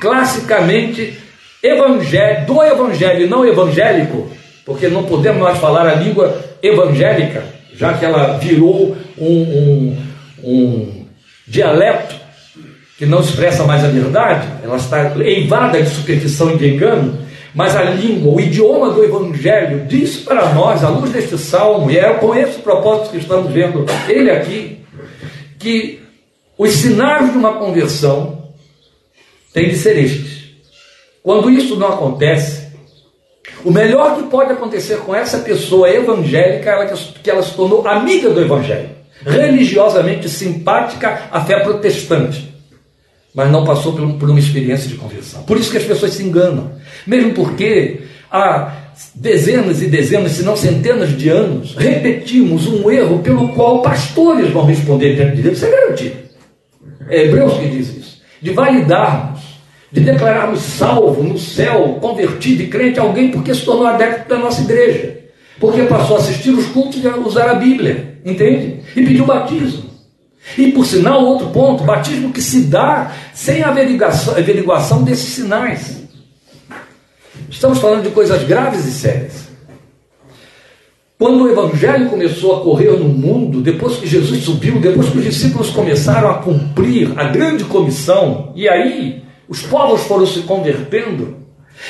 classicamente 0.00 1.18
evangé 1.62 2.44
do 2.46 2.62
evangelho 2.62 3.28
não 3.28 3.46
evangélico, 3.46 4.28
porque 4.64 4.88
não 4.88 5.04
podemos 5.04 5.40
nós 5.40 5.58
falar 5.58 5.86
a 5.86 5.94
língua 5.94 6.42
evangélica, 6.62 7.44
já 7.76 7.92
que 7.92 8.04
ela 8.04 8.38
virou 8.38 8.96
um, 9.18 9.42
um, 9.42 9.96
um 10.42 11.06
dialeto 11.46 12.16
que 12.96 13.04
não 13.04 13.20
expressa 13.20 13.64
mais 13.64 13.84
a 13.84 13.88
verdade, 13.88 14.48
ela 14.62 14.76
está 14.76 15.12
eivada 15.18 15.82
de 15.82 15.90
superstição 15.90 16.52
e 16.52 16.56
de 16.56 16.68
engano. 16.68 17.18
Mas 17.54 17.76
a 17.76 17.82
língua, 17.82 18.32
o 18.32 18.40
idioma 18.40 18.90
do 18.90 19.04
Evangelho 19.04 19.84
diz 19.86 20.16
para 20.16 20.54
nós, 20.54 20.82
à 20.82 20.88
luz 20.88 21.10
deste 21.10 21.36
salmo, 21.36 21.90
e 21.90 21.98
é 21.98 22.14
com 22.14 22.34
esse 22.34 22.58
propósito 22.60 23.10
que 23.10 23.18
estamos 23.18 23.52
vendo 23.52 23.84
ele 24.08 24.30
aqui, 24.30 24.78
que 25.58 26.00
os 26.56 26.72
sinais 26.72 27.30
de 27.30 27.36
uma 27.36 27.54
conversão 27.54 28.48
têm 29.52 29.68
de 29.68 29.76
ser 29.76 29.98
estes. 29.98 30.44
Quando 31.22 31.50
isso 31.50 31.76
não 31.76 31.88
acontece, 31.88 32.68
o 33.64 33.70
melhor 33.70 34.16
que 34.16 34.24
pode 34.24 34.52
acontecer 34.52 34.98
com 35.00 35.14
essa 35.14 35.38
pessoa 35.38 35.90
evangélica 35.90 36.70
é 36.70 36.94
que 37.22 37.30
ela 37.30 37.42
se 37.42 37.54
tornou 37.54 37.86
amiga 37.86 38.30
do 38.30 38.40
Evangelho, 38.40 38.90
religiosamente 39.24 40.28
simpática 40.28 41.28
à 41.30 41.44
fé 41.44 41.60
protestante 41.60 42.51
mas 43.34 43.50
não 43.50 43.64
passou 43.64 43.92
por, 43.94 44.30
uma 44.30 44.38
experiência 44.38 44.88
de 44.88 44.96
conversão. 44.96 45.42
Por 45.44 45.56
isso 45.56 45.70
que 45.70 45.78
as 45.78 45.84
pessoas 45.84 46.12
se 46.12 46.22
enganam. 46.22 46.72
Mesmo 47.06 47.32
porque 47.32 48.02
há 48.30 48.72
dezenas 49.14 49.82
e 49.82 49.86
dezenas, 49.86 50.32
se 50.32 50.42
não 50.42 50.56
centenas 50.56 51.16
de 51.16 51.28
anos, 51.28 51.74
repetimos 51.76 52.66
um 52.66 52.90
erro 52.90 53.20
pelo 53.20 53.48
qual 53.50 53.80
pastores 53.80 54.50
vão 54.50 54.66
responder 54.66 55.16
diante 55.16 55.36
de 55.36 55.42
Deus. 55.42 55.56
Isso 55.56 55.66
é 55.66 55.70
garantido. 55.70 56.16
É 57.08 57.24
Hebreus 57.24 57.54
que 57.54 57.68
diz 57.68 57.96
isso. 57.96 58.22
De 58.40 58.50
validarmos, 58.50 59.40
de 59.90 60.00
declararmos 60.00 60.60
salvo 60.60 61.22
no 61.22 61.38
céu, 61.38 61.98
convertido 62.00 62.62
e 62.62 62.66
crente 62.66 63.00
alguém 63.00 63.30
porque 63.30 63.54
se 63.54 63.64
tornou 63.64 63.86
adepto 63.86 64.28
da 64.28 64.38
nossa 64.38 64.62
igreja. 64.62 65.20
Porque 65.58 65.82
passou 65.82 66.16
a 66.16 66.18
assistir 66.18 66.50
os 66.50 66.66
cultos 66.66 67.02
e 67.02 67.08
a 67.08 67.16
usar 67.16 67.48
a 67.48 67.54
Bíblia. 67.54 68.18
Entende? 68.24 68.80
E 68.94 69.02
pediu 69.02 69.24
batismo. 69.24 69.91
E 70.58 70.72
por 70.72 70.84
sinal, 70.84 71.24
outro 71.24 71.48
ponto, 71.48 71.84
batismo 71.84 72.32
que 72.32 72.42
se 72.42 72.62
dá 72.62 73.12
sem 73.32 73.62
averiguação, 73.62 74.36
averiguação 74.36 75.02
desses 75.02 75.34
sinais. 75.34 76.02
Estamos 77.48 77.78
falando 77.78 78.02
de 78.02 78.10
coisas 78.10 78.42
graves 78.44 78.84
e 78.84 78.90
sérias. 78.90 79.42
Quando 81.18 81.44
o 81.44 81.48
evangelho 81.48 82.10
começou 82.10 82.56
a 82.56 82.60
correr 82.62 82.98
no 82.98 83.08
mundo, 83.08 83.60
depois 83.60 83.96
que 83.96 84.08
Jesus 84.08 84.42
subiu, 84.42 84.80
depois 84.80 85.08
que 85.08 85.18
os 85.18 85.24
discípulos 85.24 85.70
começaram 85.70 86.28
a 86.28 86.34
cumprir 86.38 87.12
a 87.16 87.28
grande 87.28 87.62
comissão, 87.62 88.52
e 88.56 88.68
aí 88.68 89.22
os 89.48 89.62
povos 89.62 90.02
foram 90.02 90.26
se 90.26 90.40
convertendo, 90.40 91.36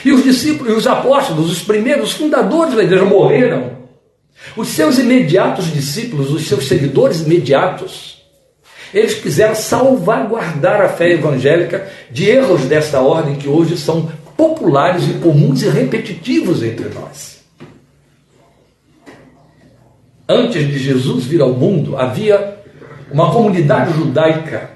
e 0.04 0.12
os 0.12 0.22
discípulos 0.22 0.76
os 0.76 0.86
apóstolos, 0.86 1.50
os 1.50 1.62
primeiros 1.62 2.12
fundadores 2.12 2.74
da 2.74 2.82
igreja, 2.82 3.06
morreram. 3.06 3.78
Os 4.54 4.68
seus 4.68 4.98
imediatos 4.98 5.72
discípulos, 5.72 6.30
os 6.30 6.46
seus 6.46 6.68
seguidores 6.68 7.22
imediatos, 7.22 8.11
eles 8.92 9.14
quiseram 9.14 9.54
salvaguardar 9.54 10.80
a 10.82 10.88
fé 10.88 11.10
evangélica 11.12 11.88
de 12.10 12.28
erros 12.28 12.62
desta 12.62 13.00
ordem 13.00 13.36
que 13.36 13.48
hoje 13.48 13.76
são 13.76 14.10
populares 14.36 15.08
e 15.08 15.14
comuns 15.14 15.62
e 15.62 15.68
repetitivos 15.68 16.62
entre 16.62 16.88
nós. 16.88 17.40
Antes 20.28 20.66
de 20.66 20.78
Jesus 20.78 21.24
vir 21.24 21.40
ao 21.40 21.52
mundo, 21.52 21.96
havia 21.96 22.58
uma 23.10 23.30
comunidade 23.32 23.92
judaica 23.92 24.70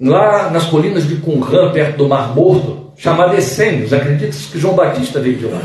lá 0.00 0.50
nas 0.50 0.66
colinas 0.66 1.06
de 1.06 1.16
Qumran, 1.16 1.72
perto 1.72 1.98
do 1.98 2.08
Mar 2.08 2.34
Morto, 2.34 2.92
chamada 2.96 3.36
Essênios. 3.36 3.92
Acredita-se 3.92 4.48
que 4.48 4.58
João 4.58 4.74
Batista 4.74 5.20
veio 5.20 5.36
de 5.36 5.46
lá. 5.46 5.62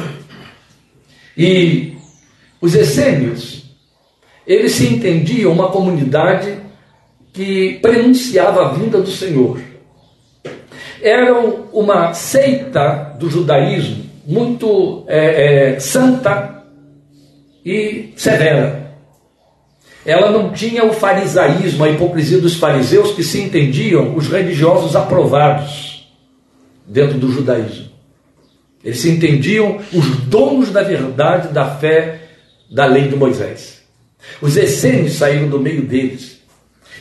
E 1.37 1.97
os 2.61 2.75
essênios, 2.75 3.63
eles 4.45 4.73
se 4.73 4.87
entendiam 4.87 5.51
uma 5.51 5.69
comunidade 5.69 6.62
que 7.33 7.79
prenunciava 7.81 8.67
a 8.67 8.73
vinda 8.73 9.01
do 9.01 9.09
Senhor. 9.09 9.59
Eram 11.01 11.65
uma 11.73 12.13
seita 12.13 13.15
do 13.19 13.29
judaísmo 13.29 14.03
muito 14.25 15.03
é, 15.07 15.73
é, 15.73 15.79
santa 15.79 16.63
e 17.65 18.13
severa. 18.15 18.93
Ela 20.05 20.31
não 20.31 20.51
tinha 20.51 20.85
o 20.85 20.93
farisaísmo, 20.93 21.83
a 21.83 21.89
hipocrisia 21.89 22.39
dos 22.39 22.55
fariseus 22.55 23.11
que 23.13 23.23
se 23.23 23.41
entendiam 23.41 24.15
os 24.15 24.27
religiosos 24.27 24.95
aprovados 24.95 26.07
dentro 26.85 27.17
do 27.17 27.31
judaísmo. 27.31 27.91
Eles 28.83 28.99
se 28.99 29.09
entendiam 29.09 29.79
os 29.93 30.17
donos 30.25 30.71
da 30.71 30.83
verdade, 30.83 31.49
da 31.49 31.65
fé, 31.77 32.19
da 32.69 32.85
lei 32.85 33.07
de 33.07 33.15
Moisés. 33.15 33.81
Os 34.41 34.57
essênios 34.57 35.13
saíram 35.13 35.47
do 35.47 35.59
meio 35.59 35.83
deles 35.83 36.32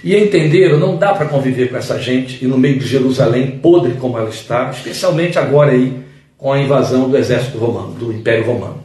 e 0.03 0.17
entenderam, 0.17 0.79
não 0.79 0.97
dá 0.97 1.15
para 1.15 1.27
conviver 1.27 1.71
com 1.71 1.77
essa 1.77 1.99
gente 2.01 2.45
e 2.45 2.49
no 2.49 2.59
meio 2.59 2.79
de 2.79 2.87
Jerusalém, 2.87 3.59
podre 3.63 3.95
como 3.95 4.19
ela 4.19 4.31
está, 4.31 4.71
especialmente 4.71 5.39
agora 5.39 5.73
aí 5.73 5.93
com 6.37 6.53
a 6.53 6.61
invasão 6.61 7.09
do 7.09 7.17
exército 7.17 7.57
romano, 7.59 7.95
do 7.95 8.13
Império 8.13 8.45
Romano. 8.45 8.83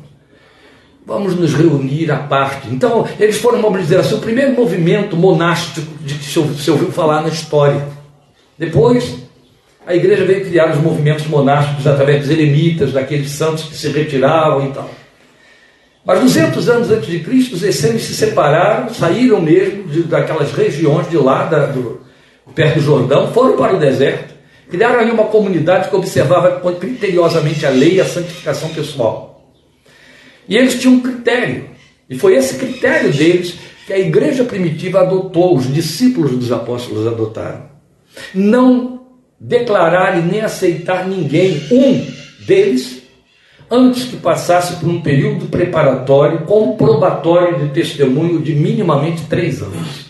Vamos 1.05 1.35
nos 1.35 1.53
reunir 1.53 2.11
à 2.11 2.17
parte. 2.17 2.67
Então, 2.69 3.07
eles 3.19 3.37
foram 3.37 3.61
mobilizados. 3.61 4.11
O 4.11 4.19
primeiro 4.19 4.53
movimento 4.53 5.15
monástico 5.15 5.87
de 6.01 6.13
que 6.15 6.25
se 6.25 6.69
ouviu 6.69 6.91
falar 6.91 7.21
na 7.21 7.29
história. 7.29 7.81
Depois, 8.57 9.15
a 9.87 9.95
igreja 9.95 10.25
veio 10.25 10.45
criar 10.45 10.69
os 10.69 10.81
movimentos 10.81 11.25
monásticos 11.27 11.87
através 11.87 12.23
dos 12.23 12.29
eremitas, 12.29 12.91
daqueles 12.91 13.29
santos 13.29 13.63
que 13.63 13.75
se 13.75 13.87
retiravam 13.87 14.67
e 14.67 14.71
tal. 14.73 14.89
Mas 16.07 16.21
200 16.21 16.69
anos 16.69 16.89
antes 16.89 17.09
de 17.09 17.19
Cristo, 17.19 17.55
os 17.57 17.63
essênios 17.63 18.03
se 18.03 18.13
separaram, 18.13 18.87
saíram 18.93 19.41
mesmo 19.41 19.89
de, 19.89 20.03
daquelas 20.03 20.53
regiões 20.53 21.09
de 21.09 21.17
lá, 21.17 21.43
da, 21.43 21.65
do, 21.65 21.99
perto 22.55 22.75
do 22.75 22.81
Jordão, 22.81 23.33
foram 23.33 23.57
para 23.57 23.75
o 23.75 23.79
deserto, 23.79 24.33
criaram 24.69 25.01
ali 25.01 25.11
uma 25.11 25.25
comunidade 25.25 25.89
que 25.89 25.95
observava 25.97 26.61
criteriosamente 26.79 27.65
a 27.65 27.69
lei 27.69 27.95
e 27.95 28.01
a 28.01 28.05
santificação 28.05 28.69
pessoal. 28.69 29.51
E 30.47 30.55
eles 30.55 30.79
tinham 30.79 30.95
um 30.95 31.01
critério, 31.01 31.71
e 32.09 32.17
foi 32.17 32.35
esse 32.35 32.55
critério 32.55 33.11
deles 33.11 33.55
que 33.85 33.91
a 33.91 33.99
igreja 33.99 34.45
primitiva 34.45 35.01
adotou, 35.01 35.57
os 35.57 35.73
discípulos 35.73 36.31
dos 36.31 36.53
apóstolos 36.53 37.05
adotaram. 37.05 37.65
Não 38.33 39.07
declarar 39.37 40.17
e 40.17 40.21
nem 40.21 40.39
aceitar 40.39 41.05
ninguém, 41.05 41.61
um 41.69 42.05
deles, 42.45 42.96
antes 43.69 44.05
que 44.05 44.17
passasse 44.17 44.77
por 44.77 44.89
um 44.89 45.01
período 45.01 45.47
preparatório 45.47 46.41
comprobatório 46.41 47.59
de 47.59 47.69
testemunho 47.69 48.41
de 48.41 48.55
minimamente 48.55 49.23
três 49.29 49.61
anos. 49.61 50.07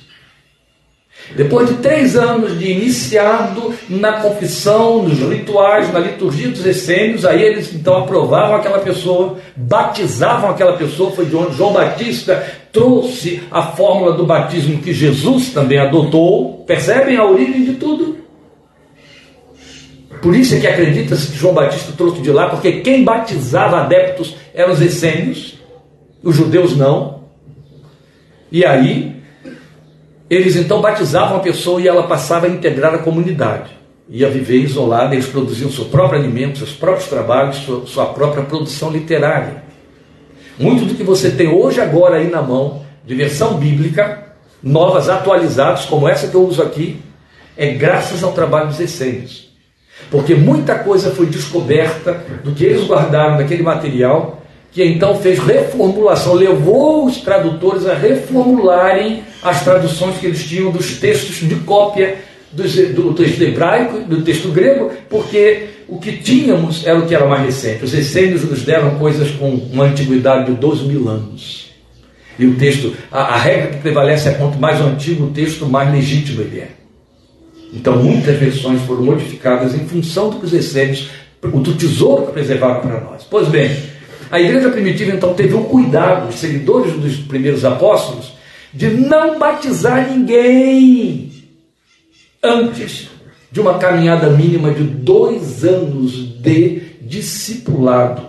Depois 1.36 1.68
de 1.68 1.76
três 1.76 2.16
anos 2.16 2.58
de 2.58 2.72
iniciado 2.72 3.74
na 3.90 4.14
confissão, 4.14 5.04
nos 5.04 5.20
rituais, 5.20 5.92
na 5.92 6.00
liturgia 6.00 6.48
dos 6.50 6.66
essênios, 6.66 7.26
aí 7.26 7.44
eles 7.44 7.74
então 7.74 7.98
aprovavam 7.98 8.56
aquela 8.56 8.80
pessoa, 8.80 9.38
batizavam 9.56 10.50
aquela 10.50 10.78
pessoa, 10.78 11.12
foi 11.12 11.26
de 11.26 11.36
onde 11.36 11.58
João 11.58 11.74
Batista 11.74 12.46
trouxe 12.72 13.42
a 13.52 13.62
fórmula 13.62 14.14
do 14.14 14.26
batismo 14.26 14.82
que 14.82 14.94
Jesus 14.94 15.50
também 15.50 15.80
adotou. 15.80 16.64
Percebem 16.66 17.18
a 17.18 17.26
origem 17.26 17.66
de 17.66 17.74
tudo? 17.74 18.27
Por 20.22 20.36
isso 20.36 20.56
é 20.56 20.60
que 20.60 20.68
acredita-se 20.68 21.32
que 21.32 21.38
João 21.38 21.54
Batista 21.54 21.92
trouxe 21.96 22.22
de 22.22 22.32
lá, 22.32 22.50
porque 22.50 22.82
quem 22.82 23.04
batizava 23.04 23.82
adeptos 23.82 24.36
eram 24.54 24.74
os 24.74 24.82
essênios, 24.82 25.56
os 26.24 26.36
judeus 26.36 26.76
não. 26.76 27.24
E 28.52 28.66
aí, 28.66 29.22
eles 30.30 30.56
então 30.56 30.82
batizavam 30.82 31.38
a 31.38 31.42
pessoa 31.42 31.82
e 31.82 31.88
ela 31.88 32.04
passava 32.04 32.48
a 32.48 32.50
integrar 32.50 32.94
a 32.94 33.00
comunidade. 33.00 33.72
Ia 34.10 34.30
viver 34.30 34.58
isolada, 34.58 35.14
eles 35.14 35.28
produziam 35.28 35.70
seu 35.70 35.86
próprio 35.86 36.20
alimento, 36.20 36.60
seus 36.60 36.74
próprios 36.74 37.10
trabalhos, 37.10 37.58
sua, 37.58 37.86
sua 37.86 38.06
própria 38.08 38.44
produção 38.44 38.90
literária. 38.90 39.64
Muito 40.58 40.86
do 40.86 40.96
que 40.96 41.04
você 41.04 41.32
tem 41.32 41.48
hoje, 41.48 41.80
agora 41.80 42.18
aí 42.18 42.30
na 42.30 42.42
mão, 42.42 42.86
de 43.06 43.14
versão 43.14 43.56
bíblica, 43.56 44.34
novas, 44.64 45.08
atualizadas, 45.08 45.86
como 45.86 46.08
essa 46.08 46.28
que 46.28 46.36
eu 46.36 46.46
uso 46.46 46.62
aqui, 46.62 47.00
é 47.56 47.72
graças 47.72 48.24
ao 48.24 48.34
trabalho 48.34 48.68
dos 48.68 48.80
essênios. 48.80 49.47
Porque 50.10 50.36
muita 50.36 50.76
coisa 50.76 51.12
foi 51.12 51.26
descoberta 51.26 52.24
do 52.44 52.52
que 52.52 52.64
eles 52.64 52.88
guardaram 52.88 53.38
daquele 53.38 53.64
material, 53.64 54.42
que 54.72 54.84
então 54.84 55.16
fez 55.16 55.40
reformulação, 55.40 56.34
levou 56.34 57.06
os 57.06 57.18
tradutores 57.18 57.86
a 57.88 57.94
reformularem 57.94 59.24
as 59.42 59.64
traduções 59.64 60.18
que 60.18 60.28
eles 60.28 60.44
tinham 60.44 60.72
dos 60.72 61.00
textos 61.00 61.38
de 61.48 61.56
cópia 61.56 62.18
do 62.52 63.14
texto 63.14 63.42
hebraico, 63.42 64.00
do 64.00 64.22
texto 64.22 64.50
grego, 64.50 64.92
porque 65.10 65.68
o 65.88 66.00
que 66.00 66.14
tínhamos 66.14 66.86
era 66.86 66.98
o 66.98 67.06
que 67.06 67.14
era 67.14 67.26
mais 67.26 67.44
recente. 67.44 67.84
Os 67.84 67.94
essênios 67.94 68.44
nos 68.44 68.64
deram 68.64 68.98
coisas 68.98 69.32
com 69.32 69.50
uma 69.50 69.86
antiguidade 69.86 70.52
de 70.52 70.58
12 70.58 70.86
mil 70.86 71.08
anos. 71.10 71.72
E 72.40 72.46
o 72.46 72.56
texto, 72.56 72.94
a, 73.12 73.34
a 73.34 73.38
regra 73.38 73.68
que 73.68 73.78
prevalece 73.78 74.30
é 74.30 74.34
quanto 74.34 74.60
mais 74.60 74.80
antigo 74.80 75.26
o 75.26 75.32
texto, 75.32 75.66
mais 75.66 75.92
legítimo 75.92 76.42
ele 76.42 76.60
é. 76.60 76.70
Então 77.78 78.04
muitas 78.04 78.38
versões 78.38 78.82
foram 78.82 79.04
modificadas 79.04 79.76
em 79.76 79.88
função 79.88 80.32
do 80.32 80.40
que 80.40 80.46
os 80.46 80.54
essênios, 80.54 81.10
do 81.42 81.74
tesouro 81.76 82.26
que 82.26 82.34
preservaram 82.34 82.82
para 82.82 83.00
nós. 83.02 83.24
Pois 83.30 83.48
bem, 83.48 83.72
a 84.32 84.42
igreja 84.42 84.70
primitiva 84.70 85.12
então 85.12 85.36
teve 85.36 85.54
um 85.54 85.64
cuidado, 85.64 86.30
os 86.30 86.36
seguidores 86.36 86.94
dos 86.94 87.18
primeiros 87.18 87.64
apóstolos, 87.64 88.34
de 88.74 88.90
não 88.90 89.38
batizar 89.38 90.10
ninguém 90.10 91.32
antes 92.44 93.10
de 93.52 93.62
uma 93.62 93.78
caminhada 93.78 94.32
mínima 94.32 94.74
de 94.74 94.84
dois 94.84 95.64
anos 95.64 96.14
de 96.42 96.82
discipulado. 97.02 98.24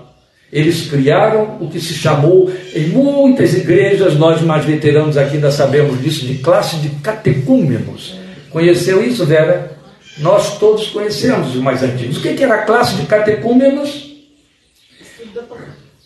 Eles 0.53 0.89
criaram 0.91 1.57
o 1.61 1.69
que 1.69 1.81
se 1.81 1.95
chamou, 1.95 2.51
em 2.75 2.89
muitas 2.89 3.55
igrejas, 3.55 4.17
nós 4.17 4.43
mais 4.43 4.65
veteranos 4.65 5.17
aqui 5.17 5.37
ainda 5.37 5.51
sabemos 5.51 6.01
disso, 6.03 6.27
de 6.27 6.37
classe 6.37 6.77
de 6.77 6.91
catecúmenos. 7.01 8.18
Conheceu 8.51 9.05
isso, 9.05 9.25
Vera? 9.25 9.77
Nós 10.19 10.59
todos 10.59 10.89
conhecemos 10.89 11.55
os 11.55 11.63
mais 11.63 11.83
antigos. 11.83 12.17
O 12.19 12.21
que 12.21 12.43
era 12.43 12.55
a 12.55 12.63
classe 12.63 12.97
de 12.97 13.07
catecúmenos? 13.07 14.09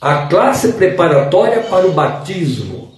A 0.01 0.27
classe 0.27 0.73
preparatória 0.73 1.61
para 1.63 1.87
o 1.87 1.93
batismo. 1.93 2.93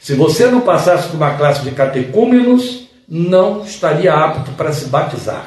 Se 0.00 0.14
você 0.14 0.46
não 0.46 0.60
passasse 0.60 1.08
por 1.08 1.16
uma 1.16 1.34
classe 1.34 1.62
de 1.62 1.70
catecúmenos, 1.70 2.88
não 3.08 3.62
estaria 3.62 4.12
apto 4.12 4.52
para 4.52 4.72
se 4.72 4.86
batizar. 4.86 5.46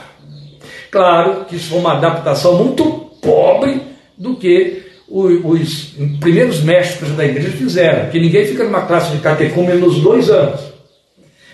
Claro 0.89 1.46
que 1.46 1.55
isso 1.55 1.70
foi 1.70 1.79
uma 1.79 1.93
adaptação 1.93 2.55
muito 2.58 2.84
pobre 3.22 3.81
do 4.17 4.36
que 4.36 4.84
os 5.08 5.93
primeiros 6.20 6.62
mestres 6.62 7.12
da 7.12 7.25
igreja 7.25 7.50
fizeram, 7.50 8.10
que 8.10 8.20
ninguém 8.20 8.46
fica 8.46 8.63
numa 8.63 8.86
classe 8.86 9.12
de 9.12 9.22
catecúmenos 9.22 10.01
dois 10.01 10.29
anos. 10.29 10.71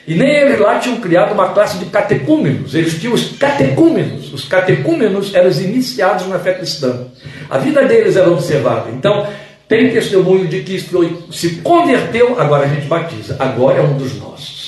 E 0.08 0.16
nem 0.16 0.30
eles 0.30 0.60
lá 0.60 0.80
tinham 0.80 1.02
criado 1.02 1.34
uma 1.34 1.50
classe 1.50 1.78
de 1.80 1.86
catecúmenos, 1.86 2.74
eles 2.74 2.98
tinham 3.00 3.14
os 3.14 3.32
catecúmenos. 3.38 4.34
Os 4.34 4.46
catecúmenos 4.46 5.36
eram 5.36 5.50
os 5.50 5.60
iniciados 5.60 6.28
na 6.28 6.40
fé 6.40 6.54
cristã. 6.54 7.08
A 7.50 7.58
vida 7.58 7.86
deles 7.86 8.16
era 8.16 8.30
observada. 8.30 8.90
Então, 8.92 9.28
tem 9.68 9.92
testemunho 9.92 10.48
de 10.48 10.62
que 10.62 10.80
se 11.32 11.56
converteu, 11.58 12.40
agora 12.40 12.66
a 12.66 12.70
gente 12.70 12.88
batiza. 12.88 13.36
Agora 13.38 13.80
é 13.80 13.82
um 13.82 13.98
dos 13.98 14.18
nossos 14.18 14.68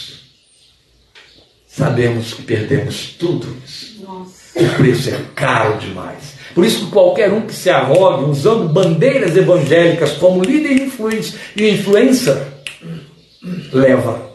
sabemos 1.79 2.33
que 2.33 2.41
perdemos 2.41 3.15
tudo 3.17 3.55
isso. 3.65 4.05
O 4.55 4.75
preço 4.75 5.09
é 5.09 5.19
caro 5.33 5.77
demais. 5.77 6.37
Por 6.53 6.65
isso 6.65 6.85
que 6.85 6.91
qualquer 6.91 7.31
um 7.31 7.41
que 7.41 7.53
se 7.53 7.69
arrogue 7.69 8.29
usando 8.29 8.67
bandeiras 8.67 9.37
evangélicas 9.37 10.11
como 10.13 10.43
líder 10.43 10.89
e 11.55 11.69
influência 11.69 12.47
leva 13.71 14.28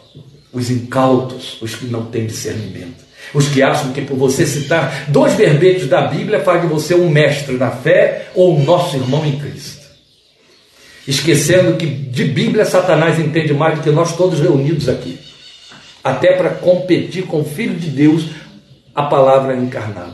os 0.54 0.70
incautos, 0.70 1.60
os 1.60 1.74
que 1.74 1.86
não 1.86 2.06
têm 2.06 2.26
discernimento. 2.26 3.04
Os 3.34 3.48
que 3.48 3.62
acham 3.62 3.92
que 3.92 4.02
por 4.02 4.16
você 4.16 4.46
citar 4.46 5.06
dois 5.08 5.34
verbetes 5.34 5.88
da 5.88 6.06
Bíblia 6.06 6.40
faz 6.40 6.62
de 6.62 6.68
você 6.68 6.94
um 6.94 7.10
mestre 7.10 7.56
na 7.56 7.70
fé 7.70 8.28
ou 8.34 8.56
um 8.56 8.64
nosso 8.64 8.96
irmão 8.96 9.26
em 9.26 9.38
Cristo. 9.38 9.84
Esquecendo 11.06 11.76
que 11.76 11.86
de 11.86 12.24
Bíblia 12.24 12.64
Satanás 12.64 13.18
entende 13.18 13.52
mais 13.52 13.76
do 13.76 13.82
que 13.82 13.90
nós 13.90 14.16
todos 14.16 14.40
reunidos 14.40 14.88
aqui 14.88 15.18
até 16.04 16.36
para 16.36 16.50
competir 16.50 17.24
com 17.24 17.40
o 17.40 17.44
Filho 17.44 17.74
de 17.76 17.88
Deus, 17.88 18.26
a 18.94 19.04
palavra 19.04 19.56
encarnada. 19.56 20.12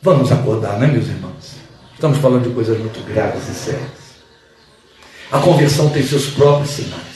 Vamos 0.00 0.32
acordar, 0.32 0.78
né, 0.78 0.86
meus 0.86 1.06
irmãos? 1.06 1.56
Estamos 1.92 2.16
falando 2.18 2.44
de 2.44 2.54
coisas 2.54 2.78
muito 2.78 3.00
graves 3.06 3.46
e 3.46 3.54
sérias. 3.54 4.06
A 5.30 5.38
conversão 5.38 5.90
tem 5.90 6.02
seus 6.02 6.28
próprios 6.30 6.70
sinais. 6.70 7.15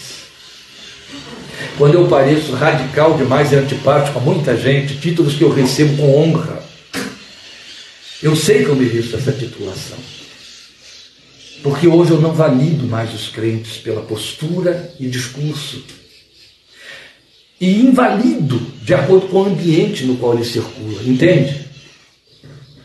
Quando 1.80 1.94
eu 1.94 2.06
pareço 2.08 2.52
radical 2.52 3.16
demais 3.16 3.52
e 3.52 3.56
antipático 3.56 4.18
a 4.18 4.20
muita 4.20 4.54
gente, 4.54 4.98
títulos 4.98 5.32
que 5.32 5.42
eu 5.42 5.48
recebo 5.48 5.96
com 5.96 6.14
honra, 6.14 6.62
eu 8.22 8.36
sei 8.36 8.62
que 8.62 8.68
eu 8.68 8.76
mereço 8.76 9.16
essa 9.16 9.32
titulação. 9.32 9.96
Porque 11.62 11.88
hoje 11.88 12.10
eu 12.10 12.20
não 12.20 12.34
valido 12.34 12.86
mais 12.86 13.14
os 13.14 13.30
crentes 13.30 13.78
pela 13.78 14.02
postura 14.02 14.92
e 15.00 15.08
discurso 15.08 15.82
e 17.58 17.80
invalido 17.80 18.60
de 18.82 18.92
acordo 18.92 19.28
com 19.28 19.38
o 19.38 19.46
ambiente 19.46 20.04
no 20.04 20.18
qual 20.18 20.34
ele 20.34 20.44
circula, 20.44 21.02
entende? 21.06 21.64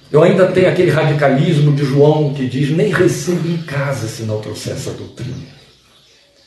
Eu 0.09 0.23
ainda 0.23 0.47
tenho 0.47 0.69
aquele 0.69 0.91
radicalismo 0.91 1.75
de 1.75 1.83
João 1.83 2.33
que 2.33 2.47
diz: 2.47 2.69
nem 2.69 2.93
recebo 2.93 3.45
em 3.45 3.57
casa 3.57 4.07
se 4.07 4.23
não 4.23 4.39
trouxer 4.39 4.71
essa 4.71 4.91
doutrina. 4.91 5.54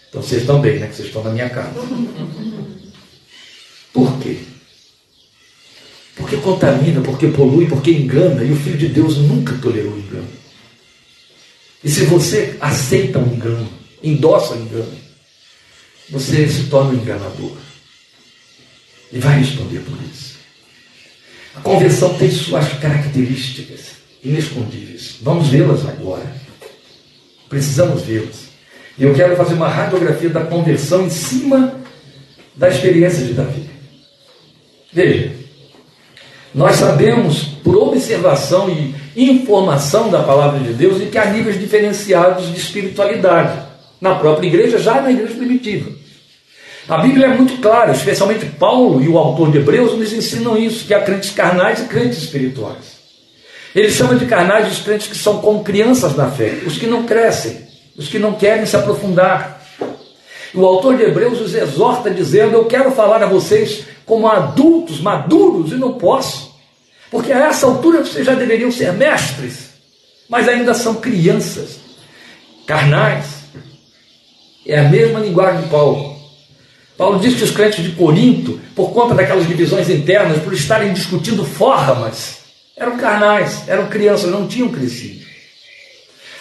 Então 0.09 0.23
vocês 0.23 0.47
também, 0.47 0.79
né? 0.79 0.87
Que 0.87 0.97
vocês 0.97 1.09
estão 1.09 1.23
na 1.25 1.31
minha 1.31 1.51
casa. 1.51 1.81
Por 3.93 4.19
quê? 4.21 4.39
Porque 6.17 6.37
contamina, 6.37 7.01
porque 7.01 7.29
polui, 7.29 7.67
porque 7.67 7.91
engana, 7.93 8.43
e 8.43 8.53
o 8.53 8.57
Filho 8.57 8.77
de 8.77 8.89
Deus 8.89 9.17
nunca 9.19 9.57
tolerou 9.59 9.97
engano. 9.97 10.29
E 11.83 11.89
se 11.89 12.05
você 12.05 12.57
aceita 12.61 13.19
um 13.19 13.35
engano, 13.35 13.69
endossa 14.03 14.55
um 14.55 14.63
engano, 14.63 14.99
você 16.11 16.49
se 16.49 16.65
torna 16.65 16.91
um 16.91 16.95
enganador 16.95 17.57
e 19.13 19.19
vai 19.19 19.39
responder 19.39 19.81
por 19.81 19.97
isso. 20.11 20.39
A 21.55 21.61
conversão 21.61 22.15
tem 22.15 22.31
suas 22.31 22.73
características 22.75 23.93
inescondíveis. 24.23 25.17
Vamos 25.23 25.49
vê-las 25.49 25.87
agora. 25.87 26.37
Precisamos 27.49 28.03
vê-las. 28.03 28.48
E 28.99 29.05
eu 29.05 29.15
quero 29.15 29.37
fazer 29.37 29.55
uma 29.55 29.69
radiografia 29.69 30.29
da 30.29 30.41
conversão 30.41 31.07
em 31.07 31.11
cima 31.11 31.75
da 32.57 32.69
experiência 32.69 33.25
de 33.25 33.33
Davi. 33.33 33.71
Veja, 34.93 35.31
nós 36.53 36.77
sabemos 36.77 37.45
por 37.63 37.77
observação 37.77 38.69
e 38.69 38.95
informação 39.31 40.11
da 40.11 40.23
palavra 40.23 40.59
de 40.61 40.73
Deus 40.73 40.99
de 40.99 41.07
que 41.07 41.19
há 41.19 41.27
níveis 41.27 41.61
diferenciados 41.61 42.53
de 42.53 42.59
espiritualidade 42.59 43.63
na 44.01 44.17
própria 44.17 44.49
igreja, 44.49 44.79
já 44.79 45.01
na 45.01 45.13
igreja 45.13 45.35
primitiva. 45.35 45.91
A 46.89 46.99
Bíblia 46.99 47.27
é 47.27 47.37
muito 47.37 47.61
clara, 47.61 47.93
especialmente 47.93 48.47
Paulo 48.47 49.01
e 49.03 49.09
o 49.09 49.19
autor 49.19 49.53
de 49.53 49.59
Hebreus 49.59 49.97
nos 49.97 50.13
ensinam 50.13 50.57
isso, 50.57 50.87
que 50.87 50.95
há 50.95 51.03
crentes 51.03 51.31
carnais 51.31 51.81
e 51.81 51.85
crentes 51.85 52.19
espirituais. 52.19 52.99
Ele 53.75 53.91
chama 53.91 54.17
de 54.17 54.25
carnais 54.25 54.73
os 54.73 54.79
crentes 54.79 55.07
que 55.07 55.17
são 55.17 55.39
como 55.39 55.63
crianças 55.63 56.17
na 56.17 56.31
fé, 56.31 56.61
os 56.67 56.79
que 56.79 56.87
não 56.87 57.05
crescem, 57.05 57.68
os 57.99 58.07
que 58.07 58.19
não 58.19 58.35
querem 58.35 58.65
se 58.65 58.77
aprofundar. 58.77 59.61
O 60.55 60.65
autor 60.65 60.97
de 60.97 61.03
Hebreus 61.03 61.41
os 61.41 61.55
exorta 61.55 62.09
dizendo: 62.09 62.55
Eu 62.55 62.65
quero 62.67 62.93
falar 62.93 63.23
a 63.23 63.27
vocês 63.27 63.85
como 64.07 64.29
adultos, 64.29 65.01
maduros, 65.01 65.73
e 65.73 65.75
não 65.75 65.95
posso, 65.95 66.55
porque 67.11 67.33
a 67.33 67.49
essa 67.49 67.67
altura 67.67 68.05
vocês 68.05 68.25
já 68.25 68.35
deveriam 68.35 68.71
ser 68.71 68.93
mestres, 68.93 69.71
mas 70.29 70.49
ainda 70.49 70.73
são 70.73 70.95
crianças, 70.95 71.81
carnais. 72.65 73.39
É 74.65 74.79
a 74.79 74.85
mesma 74.85 75.21
linguagem 75.21 75.63
de 75.63 75.69
Paulo. 75.69 76.17
Paulo 76.97 77.21
diz 77.21 77.35
que 77.35 77.45
os 77.45 77.51
crentes 77.51 77.83
de 77.83 77.93
Corinto, 77.93 78.61
por 78.75 78.93
conta 78.93 79.15
daquelas 79.15 79.47
divisões 79.47 79.89
internas, 79.89 80.43
por 80.43 80.53
estarem 80.53 80.93
discutindo 80.93 81.45
formas, 81.45 82.39
eram 82.77 82.97
carnais, 82.97 83.63
eram 83.69 83.87
crianças, 83.87 84.31
não 84.31 84.47
tinham 84.47 84.69
crescido. 84.69 85.28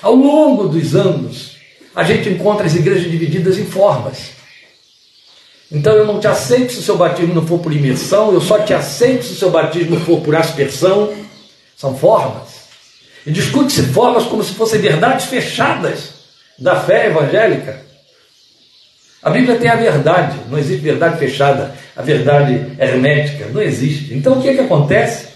Ao 0.02 0.14
longo 0.14 0.68
dos 0.68 0.96
anos, 0.96 1.58
a 1.96 2.04
gente 2.04 2.30
encontra 2.30 2.66
as 2.66 2.76
igrejas 2.76 3.10
divididas 3.10 3.58
em 3.58 3.66
formas. 3.66 4.32
Então 5.72 5.94
eu 5.94 6.06
não 6.06 6.20
te 6.20 6.28
aceito 6.28 6.72
se 6.72 6.80
o 6.80 6.84
seu 6.84 6.98
batismo 6.98 7.34
não 7.34 7.46
for 7.46 7.60
por 7.60 7.74
imersão, 7.74 8.32
eu 8.32 8.40
só 8.40 8.60
te 8.60 8.74
aceito 8.74 9.26
se 9.26 9.34
o 9.34 9.36
seu 9.36 9.50
batismo 9.50 10.00
for 10.00 10.22
por 10.22 10.36
aspersão. 10.36 11.14
São 11.76 11.96
formas. 11.96 12.68
E 13.26 13.32
discute-se 13.32 13.84
formas 13.84 14.24
como 14.24 14.44
se 14.44 14.54
fossem 14.54 14.80
verdades 14.80 15.26
fechadas 15.26 16.14
da 16.58 16.80
fé 16.80 17.08
evangélica. 17.08 17.82
A 19.22 19.30
Bíblia 19.30 19.58
tem 19.58 19.70
a 19.70 19.76
verdade, 19.76 20.38
não 20.50 20.58
existe 20.58 20.82
verdade 20.82 21.20
fechada, 21.20 21.76
a 21.96 22.02
verdade 22.02 22.74
hermética, 22.80 23.48
não 23.48 23.62
existe. 23.62 24.14
Então 24.14 24.40
o 24.40 24.42
que, 24.42 24.50
é 24.50 24.54
que 24.54 24.62
acontece? 24.62 25.28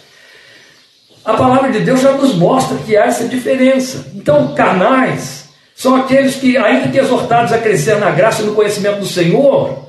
A 1.23 1.33
palavra 1.33 1.71
de 1.71 1.79
Deus 1.79 2.01
já 2.01 2.13
nos 2.13 2.35
mostra 2.35 2.77
que 2.77 2.97
há 2.97 3.05
essa 3.05 3.27
diferença. 3.27 4.11
Então, 4.15 4.55
carnais 4.55 5.49
são 5.75 5.95
aqueles 5.95 6.35
que, 6.35 6.57
ainda 6.57 6.89
que 6.89 6.97
exortados 6.97 7.51
a 7.51 7.57
crescer 7.57 7.97
na 7.97 8.11
graça 8.11 8.41
e 8.41 8.45
no 8.45 8.55
conhecimento 8.55 8.99
do 8.99 9.05
Senhor, 9.05 9.87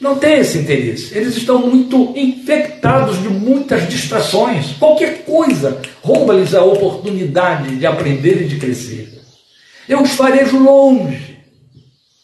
não 0.00 0.16
têm 0.16 0.38
esse 0.38 0.58
interesse. 0.58 1.16
Eles 1.16 1.36
estão 1.36 1.58
muito 1.58 2.12
infectados 2.16 3.20
de 3.22 3.28
muitas 3.28 3.88
distrações. 3.88 4.72
Qualquer 4.78 5.24
coisa 5.24 5.80
rouba-lhes 6.02 6.54
a 6.54 6.62
oportunidade 6.62 7.76
de 7.76 7.86
aprender 7.86 8.42
e 8.42 8.48
de 8.48 8.56
crescer. 8.56 9.20
Eu 9.88 10.02
os 10.02 10.12
farejo 10.12 10.58
longe. 10.58 11.38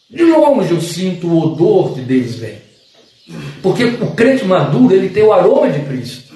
De 0.09 0.23
longe 0.23 0.71
eu 0.71 0.81
sinto 0.81 1.27
o 1.27 1.39
odor 1.39 1.95
que 1.95 2.01
deles 2.01 2.35
vem. 2.35 2.57
Porque 3.61 3.85
o 3.85 4.11
crente 4.11 4.45
maduro, 4.45 4.93
ele 4.93 5.09
tem 5.09 5.23
o 5.23 5.33
aroma 5.33 5.69
de 5.69 5.79
Cristo. 5.85 6.32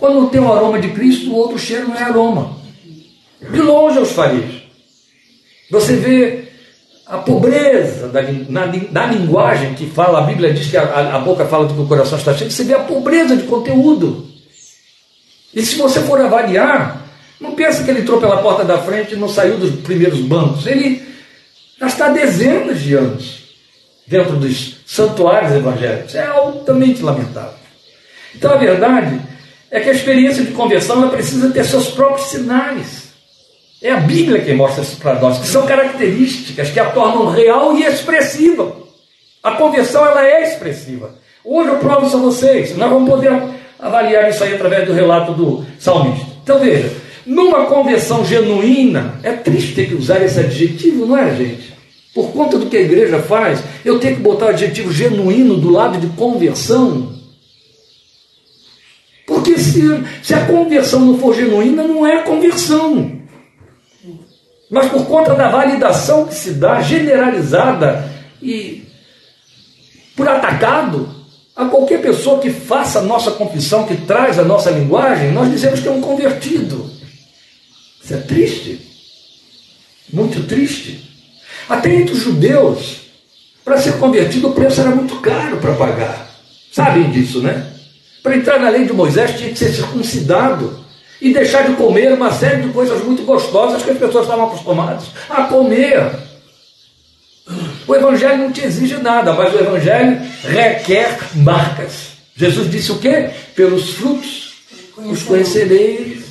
Quando 0.00 0.30
tem 0.30 0.40
o 0.40 0.50
aroma 0.50 0.80
de 0.80 0.88
Cristo, 0.88 1.30
o 1.30 1.36
outro 1.36 1.58
cheiro 1.58 1.88
não 1.88 1.94
é 1.94 2.02
aroma. 2.02 2.56
De 3.40 3.60
longe 3.60 3.98
eu 3.98 4.02
os 4.02 4.12
farejo. 4.12 4.62
Você 5.70 5.94
vê 5.96 6.48
a 7.06 7.18
pobreza 7.18 8.08
da, 8.08 8.22
na, 8.48 9.06
linguagem 9.06 9.74
que 9.74 9.86
fala, 9.86 10.20
a 10.20 10.22
Bíblia 10.22 10.54
diz 10.54 10.68
que 10.68 10.76
a, 10.76 11.16
a, 11.16 11.18
boca 11.18 11.44
fala 11.44 11.66
do 11.66 11.74
que 11.74 11.80
o 11.80 11.86
coração 11.86 12.16
está 12.16 12.32
cheio, 12.32 12.50
você 12.50 12.64
vê 12.64 12.74
a 12.74 12.80
pobreza 12.80 13.36
de 13.36 13.42
conteúdo. 13.44 14.26
E 15.52 15.62
se 15.62 15.76
você 15.76 16.00
for 16.00 16.20
avaliar, 16.20 17.06
não 17.38 17.54
pensa 17.54 17.84
que 17.84 17.90
ele 17.90 18.00
entrou 18.00 18.20
pela 18.20 18.38
porta 18.38 18.64
da 18.64 18.78
frente 18.78 19.14
e 19.14 19.18
não 19.18 19.28
saiu 19.28 19.58
dos 19.58 19.80
primeiros 19.80 20.20
bancos. 20.20 20.66
Ele 20.66 21.06
já 21.78 21.88
está 21.88 22.08
dezenas 22.08 22.80
de 22.80 22.94
anos 22.94 23.40
dentro 24.06 24.36
dos 24.36 24.76
santuários 24.86 25.52
evangélicos. 25.52 26.14
É 26.14 26.26
altamente 26.26 27.02
lamentável. 27.02 27.58
Então 28.34 28.52
a 28.52 28.56
verdade 28.56 29.20
é 29.70 29.80
que 29.80 29.88
a 29.88 29.92
experiência 29.92 30.42
de 30.42 30.52
conversão 30.52 31.02
ela 31.02 31.10
precisa 31.10 31.50
ter 31.50 31.64
seus 31.64 31.88
próprios 31.88 32.28
sinais. 32.28 33.10
É 33.82 33.92
a 33.92 34.00
Bíblia 34.00 34.40
que 34.40 34.52
mostra 34.52 34.82
isso 34.82 34.96
para 34.96 35.18
nós, 35.18 35.38
que 35.38 35.46
são 35.46 35.64
características 35.64 36.70
que 36.70 36.80
a 36.80 36.90
tornam 36.90 37.30
real 37.30 37.76
e 37.76 37.84
expressiva. 37.84 38.76
A 39.42 39.52
conversão 39.52 40.04
ela 40.04 40.26
é 40.26 40.42
expressiva. 40.42 41.14
Hoje 41.44 41.70
eu 41.70 41.78
provo 41.78 42.06
isso 42.06 42.16
a 42.16 42.20
vocês. 42.20 42.76
Nós 42.76 42.90
vamos 42.90 43.08
poder 43.08 43.32
avaliar 43.78 44.28
isso 44.28 44.44
aí 44.44 44.54
através 44.54 44.86
do 44.86 44.92
relato 44.92 45.32
do 45.32 45.64
salmista. 45.78 46.26
Então 46.42 46.58
veja, 46.58 46.92
numa 47.24 47.64
conversão 47.66 48.24
genuína, 48.24 49.18
é 49.22 49.32
triste 49.32 49.74
ter 49.74 49.88
que 49.88 49.94
usar 49.94 50.22
esse 50.22 50.38
adjetivo, 50.38 51.06
não 51.06 51.16
é, 51.16 51.34
gente? 51.34 51.72
Por 52.14 52.32
conta 52.32 52.58
do 52.58 52.66
que 52.66 52.76
a 52.76 52.82
igreja 52.82 53.20
faz, 53.20 53.62
eu 53.84 53.98
tenho 53.98 54.16
que 54.16 54.22
botar 54.22 54.46
o 54.46 54.48
adjetivo 54.48 54.92
genuíno 54.92 55.56
do 55.56 55.70
lado 55.70 55.96
de 55.96 56.08
conversão. 56.08 57.19
Porque 59.30 59.56
se, 59.56 59.80
se 60.22 60.34
a 60.34 60.44
conversão 60.44 61.00
não 61.00 61.18
for 61.18 61.32
genuína, 61.32 61.84
não 61.84 62.04
é 62.04 62.22
conversão 62.22 63.20
mas 64.70 64.88
por 64.88 65.04
conta 65.06 65.34
da 65.34 65.48
validação 65.48 66.26
que 66.26 66.34
se 66.34 66.52
dá 66.52 66.80
generalizada 66.80 68.08
e 68.40 68.84
por 70.14 70.28
atacado 70.28 71.12
a 71.56 71.64
qualquer 71.64 72.00
pessoa 72.00 72.38
que 72.38 72.50
faça 72.50 73.00
a 73.00 73.02
nossa 73.02 73.32
confissão, 73.32 73.84
que 73.84 73.96
traz 73.96 74.38
a 74.38 74.44
nossa 74.44 74.70
linguagem, 74.70 75.32
nós 75.32 75.50
dizemos 75.50 75.80
que 75.80 75.88
é 75.88 75.90
um 75.90 76.00
convertido. 76.00 76.88
Isso 78.02 78.14
é 78.14 78.18
triste, 78.18 78.80
muito 80.12 80.46
triste. 80.46 81.10
Até 81.68 81.92
entre 81.92 82.14
os 82.14 82.20
judeus, 82.20 83.00
para 83.64 83.76
ser 83.76 83.98
convertido 83.98 84.48
o 84.48 84.52
preço 84.52 84.80
era 84.80 84.90
muito 84.90 85.16
caro 85.16 85.56
para 85.56 85.74
pagar. 85.74 86.30
Sabem 86.72 87.10
disso, 87.10 87.42
né? 87.42 87.66
Para 88.22 88.36
entrar 88.36 88.58
na 88.58 88.68
lei 88.68 88.84
de 88.84 88.92
Moisés 88.92 89.38
tinha 89.38 89.50
que 89.50 89.58
ser 89.58 89.72
circuncidado 89.72 90.78
e 91.20 91.32
deixar 91.32 91.66
de 91.66 91.74
comer 91.74 92.12
uma 92.12 92.32
série 92.32 92.62
de 92.62 92.68
coisas 92.68 93.02
muito 93.04 93.22
gostosas 93.22 93.82
que 93.82 93.90
as 93.90 93.98
pessoas 93.98 94.24
estavam 94.24 94.46
acostumadas 94.46 95.04
a 95.28 95.44
comer. 95.44 96.10
O 97.86 97.94
Evangelho 97.94 98.38
não 98.38 98.52
te 98.52 98.64
exige 98.64 98.96
nada, 98.98 99.32
mas 99.32 99.52
o 99.54 99.58
Evangelho 99.58 100.20
requer 100.44 101.18
marcas. 101.36 102.10
Jesus 102.36 102.70
disse 102.70 102.92
o 102.92 102.98
quê? 102.98 103.30
Pelos 103.54 103.94
frutos 103.94 104.50
os 104.96 105.22
conhecereis. 105.22 106.24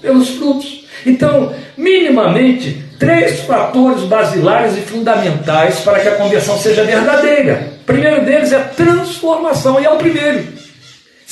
Pelos 0.00 0.30
frutos. 0.30 0.84
Então, 1.06 1.54
minimamente, 1.76 2.82
três 2.98 3.40
fatores 3.40 4.02
basilares 4.02 4.76
e 4.76 4.80
fundamentais 4.80 5.80
para 5.80 6.00
que 6.00 6.08
a 6.08 6.16
conversão 6.16 6.58
seja 6.58 6.84
verdadeira. 6.84 7.72
O 7.82 7.84
primeiro 7.84 8.24
deles 8.24 8.52
é 8.52 8.58
transformação, 8.58 9.80
e 9.80 9.84
é 9.84 9.90
o 9.90 9.98
primeiro. 9.98 10.61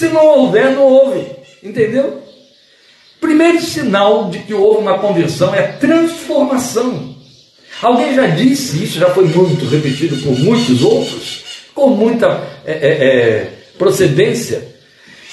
Se 0.00 0.08
não 0.08 0.24
houver, 0.24 0.70
não 0.70 0.84
houve. 0.84 1.26
Entendeu? 1.62 2.22
Primeiro 3.20 3.60
sinal 3.60 4.30
de 4.30 4.38
que 4.38 4.54
houve 4.54 4.80
uma 4.80 4.98
conversão 4.98 5.54
é 5.54 5.60
transformação. 5.60 7.14
Alguém 7.82 8.14
já 8.14 8.26
disse 8.28 8.82
isso, 8.82 8.98
já 8.98 9.10
foi 9.10 9.26
muito 9.26 9.66
repetido 9.66 10.16
por 10.22 10.38
muitos 10.38 10.82
outros, 10.82 11.42
com 11.74 11.88
muita 11.88 12.42
é, 12.64 12.72
é, 12.72 12.88
é, 12.88 13.52
procedência, 13.76 14.66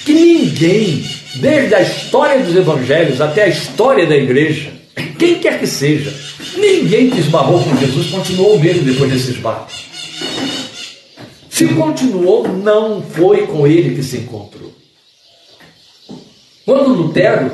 que 0.04 0.12
ninguém, 0.12 1.02
desde 1.36 1.74
a 1.74 1.82
história 1.82 2.44
dos 2.44 2.54
evangelhos 2.54 3.22
até 3.22 3.44
a 3.44 3.48
história 3.48 4.06
da 4.06 4.18
igreja, 4.18 4.70
quem 5.18 5.36
quer 5.36 5.62
que 5.62 5.68
seja, 5.68 6.14
ninguém 6.58 7.10
que 7.10 7.22
esbarrou 7.22 7.64
com 7.64 7.78
Jesus 7.78 8.08
continuou 8.08 8.56
o 8.56 8.60
mesmo 8.60 8.84
depois 8.84 9.10
desse 9.14 9.32
esbarro. 9.32 9.66
Se 11.58 11.70
continuou, 11.70 12.48
não 12.48 13.02
foi 13.02 13.48
com 13.48 13.66
ele 13.66 13.96
que 13.96 14.04
se 14.04 14.18
encontrou. 14.18 14.72
Quando 16.64 16.94
Lutero 16.94 17.52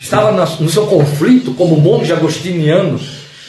estava 0.00 0.32
no 0.58 0.68
seu 0.68 0.84
conflito 0.88 1.54
como 1.54 1.76
monge 1.76 2.12
agostiniano, 2.12 2.98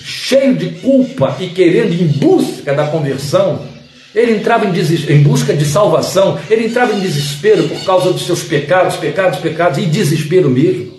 cheio 0.04 0.56
de 0.56 0.70
culpa 0.82 1.36
e 1.40 1.48
querendo 1.48 1.94
em 1.94 2.06
busca 2.06 2.76
da 2.76 2.90
conversão, 2.90 3.66
ele 4.14 4.34
entrava 4.34 4.66
em, 4.66 5.14
em, 5.16 5.24
busca 5.24 5.52
de 5.52 5.66
salvação, 5.66 6.38
ele 6.48 6.68
entrava 6.68 6.94
em 6.94 7.00
desespero 7.00 7.68
por 7.68 7.84
causa 7.84 8.14
dos 8.14 8.28
seus 8.28 8.44
pecados, 8.44 8.98
pecados, 8.98 9.40
pecados, 9.40 9.80
e 9.80 9.88
desespero 9.88 10.48
mesmo. 10.48 10.94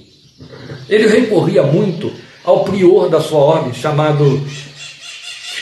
Ele 0.88 1.06
recorria 1.06 1.62
muito 1.62 2.12
ao 2.42 2.64
prior 2.64 3.08
da 3.08 3.20
sua 3.20 3.38
ordem, 3.38 3.72
chamado. 3.74 4.44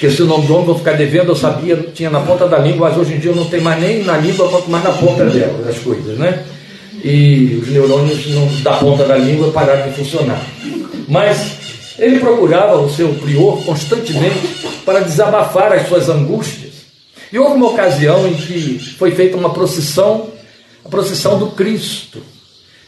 Esqueci 0.01 0.23
o 0.23 0.27
nome 0.27 0.47
do 0.47 0.55
homem, 0.55 0.67
vou 0.67 0.79
ficar 0.79 0.93
devendo, 0.93 1.33
eu 1.33 1.37
sabia, 1.37 1.77
tinha 1.93 2.09
na 2.09 2.21
ponta 2.21 2.49
da 2.49 2.57
língua, 2.57 2.89
mas 2.89 2.99
hoje 2.99 3.15
em 3.15 3.19
dia 3.19 3.33
eu 3.33 3.37
não 3.37 3.45
tenho 3.45 3.63
mais 3.63 3.79
nem 3.79 4.03
na 4.03 4.17
língua, 4.17 4.49
quanto 4.49 4.71
mais 4.71 4.83
na 4.83 4.93
ponta 4.93 5.27
dela, 5.27 5.63
das 5.63 5.79
coisas, 5.79 6.17
né? 6.17 6.43
e 7.05 7.61
os 7.63 7.69
neurônios 7.69 8.27
não, 8.29 8.47
da 8.63 8.75
ponta 8.75 9.05
da 9.05 9.17
língua 9.17 9.51
pararam 9.51 9.91
de 9.91 9.97
funcionar. 9.97 10.43
Mas 11.09 11.97
ele 11.99 12.19
procurava 12.19 12.81
o 12.81 12.91
seu 12.91 13.09
prior 13.15 13.63
constantemente 13.65 14.49
para 14.85 15.01
desabafar 15.01 15.73
as 15.73 15.89
suas 15.89 16.09
angústias. 16.09 16.71
E 17.33 17.39
houve 17.39 17.57
uma 17.57 17.69
ocasião 17.69 18.27
em 18.27 18.35
que 18.35 18.79
foi 18.99 19.13
feita 19.13 19.37
uma 19.37 19.51
procissão, 19.51 20.29
a 20.85 20.89
procissão 20.89 21.39
do 21.39 21.49
Cristo. 21.49 22.23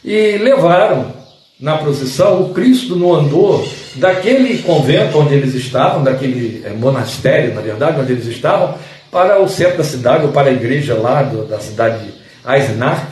E 0.05 0.39
levaram 0.39 1.13
na 1.61 1.79
procissão 1.79 2.43
o 2.43 2.55
Cristo 2.55 2.97
no 2.97 3.15
andor 3.15 3.65
daquele 3.97 4.63
convento 4.63 5.19
onde 5.19 5.35
eles 5.35 5.55
estavam, 5.55 6.03
daquele 6.03 6.63
é, 6.65 6.71
monastério, 6.71 7.55
na 7.55 7.61
verdade, 7.61 8.01
onde 8.01 8.13
eles 8.13 8.27
estavam, 8.27 8.75
para 9.11 9.41
o 9.41 9.49
centro 9.49 9.79
da 9.79 9.85
cidade, 9.85 10.25
ou 10.25 10.33
para 10.33 10.49
a 10.49 10.53
igreja 10.53 10.95
lá 10.95 11.23
do, 11.23 11.45
da 11.45 11.59
cidade 11.59 12.05
de 12.05 12.13
Eisenach. 12.51 13.07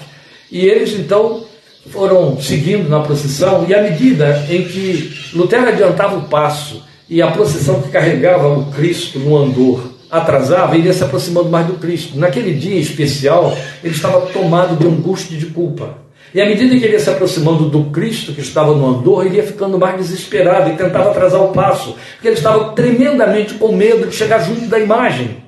E 0.50 0.64
eles 0.64 0.92
então 0.94 1.44
foram 1.90 2.40
seguindo 2.40 2.88
na 2.88 3.00
procissão, 3.00 3.66
e 3.68 3.74
à 3.74 3.82
medida 3.82 4.44
em 4.48 4.64
que 4.64 5.14
Lutero 5.32 5.68
adiantava 5.68 6.16
o 6.16 6.22
passo 6.22 6.82
e 7.08 7.20
a 7.20 7.30
procissão 7.30 7.82
que 7.82 7.90
carregava 7.90 8.48
o 8.48 8.66
Cristo 8.66 9.18
no 9.18 9.36
andor 9.36 9.90
atrasava, 10.10 10.76
ele 10.76 10.86
ia 10.86 10.92
se 10.92 11.04
aproximando 11.04 11.48
mais 11.48 11.66
do 11.66 11.74
Cristo. 11.74 12.18
Naquele 12.18 12.54
dia 12.54 12.80
especial, 12.80 13.56
ele 13.82 13.94
estava 13.94 14.20
tomado 14.26 14.76
de 14.76 14.86
angústia 14.86 15.34
e 15.34 15.38
de 15.38 15.46
culpa. 15.46 15.98
E 16.32 16.40
à 16.40 16.46
medida 16.46 16.76
que 16.76 16.84
ele 16.84 16.92
ia 16.92 17.00
se 17.00 17.10
aproximando 17.10 17.68
do 17.68 17.84
Cristo 17.90 18.32
que 18.32 18.40
estava 18.40 18.72
no 18.74 18.86
andor, 18.86 19.26
ele 19.26 19.36
ia 19.36 19.42
ficando 19.42 19.78
mais 19.78 19.96
desesperado 19.96 20.70
e 20.70 20.76
tentava 20.76 21.10
atrasar 21.10 21.42
o 21.42 21.52
passo, 21.52 21.96
porque 22.14 22.28
ele 22.28 22.36
estava 22.36 22.72
tremendamente 22.72 23.54
com 23.54 23.72
medo 23.72 24.06
de 24.06 24.14
chegar 24.14 24.38
junto 24.38 24.66
da 24.66 24.78
imagem 24.78 25.38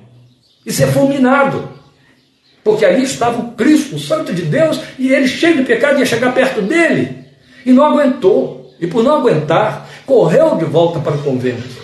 e 0.65 0.71
ser 0.71 0.87
fulminado. 0.87 1.69
Porque 2.63 2.85
ali 2.85 3.03
estava 3.03 3.41
o 3.41 3.51
Cristo, 3.51 3.95
o 3.95 3.99
Santo 3.99 4.33
de 4.33 4.43
Deus, 4.43 4.79
e 4.97 5.11
ele, 5.11 5.27
cheio 5.27 5.57
de 5.57 5.63
pecado, 5.63 5.99
ia 5.99 6.05
chegar 6.05 6.33
perto 6.33 6.61
dele. 6.61 7.17
E 7.65 7.71
não 7.71 7.83
aguentou. 7.83 8.73
E 8.79 8.87
por 8.87 9.03
não 9.03 9.17
aguentar, 9.17 9.87
correu 10.05 10.55
de 10.55 10.65
volta 10.65 10.99
para 10.99 11.13
o 11.13 11.23
convento. 11.23 11.82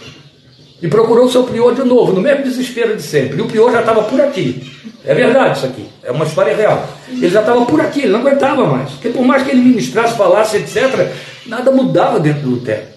E 0.82 0.88
procurou 0.88 1.26
o 1.26 1.32
seu 1.32 1.44
prior 1.44 1.76
de 1.76 1.84
novo, 1.84 2.14
no 2.14 2.22
mesmo 2.22 2.44
desespero 2.44 2.96
de 2.96 3.02
sempre. 3.02 3.38
E 3.38 3.42
o 3.42 3.48
prior 3.48 3.72
já 3.72 3.82
estava 3.82 4.04
por 4.04 4.20
aqui. 4.22 4.72
É 5.06 5.14
verdade 5.14 5.58
isso 5.58 5.66
aqui, 5.66 5.88
é 6.04 6.12
uma 6.12 6.26
história 6.26 6.56
real. 6.56 6.88
Ele 7.10 7.30
já 7.30 7.40
estava 7.42 7.66
por 7.66 7.80
aqui, 7.82 8.02
ele 8.02 8.12
não 8.12 8.20
aguentava 8.20 8.66
mais. 8.66 8.92
Porque 8.92 9.10
por 9.10 9.26
mais 9.26 9.44
que 9.44 9.52
ele 9.52 9.62
ministrasse, 9.62 10.16
falasse, 10.18 10.58
etc., 10.58 11.12
nada 11.46 11.72
mudava 11.72 12.20
dentro 12.20 12.42
do 12.42 12.50
Lutero. 12.52 12.88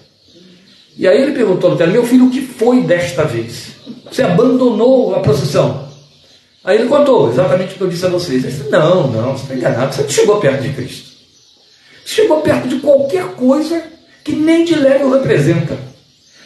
E 0.97 1.07
aí 1.07 1.21
ele 1.21 1.31
perguntou 1.31 1.69
ao 1.69 1.71
Lutero, 1.73 1.91
meu 1.91 2.05
filho, 2.05 2.25
o 2.25 2.29
que 2.29 2.41
foi 2.41 2.81
desta 2.81 3.23
vez? 3.23 3.73
Você 4.09 4.21
abandonou 4.21 5.15
a 5.15 5.19
procissão? 5.19 5.89
Aí 6.63 6.77
ele 6.77 6.87
contou 6.87 7.29
exatamente 7.29 7.73
o 7.73 7.77
que 7.77 7.81
eu 7.81 7.89
disse 7.89 8.05
a 8.05 8.09
vocês. 8.09 8.43
Ele 8.43 8.53
disse, 8.53 8.69
não, 8.69 9.07
não, 9.07 9.31
você 9.31 9.43
está 9.43 9.55
enganado, 9.55 9.93
você 9.93 10.03
não 10.03 10.09
chegou 10.09 10.39
perto 10.39 10.61
de 10.61 10.69
Cristo. 10.69 11.11
Chegou 12.05 12.41
perto 12.41 12.67
de 12.67 12.79
qualquer 12.79 13.25
coisa 13.35 13.83
que 14.23 14.33
nem 14.33 14.63
de 14.63 14.75
leve 14.75 15.03
o 15.03 15.13
representa. 15.13 15.77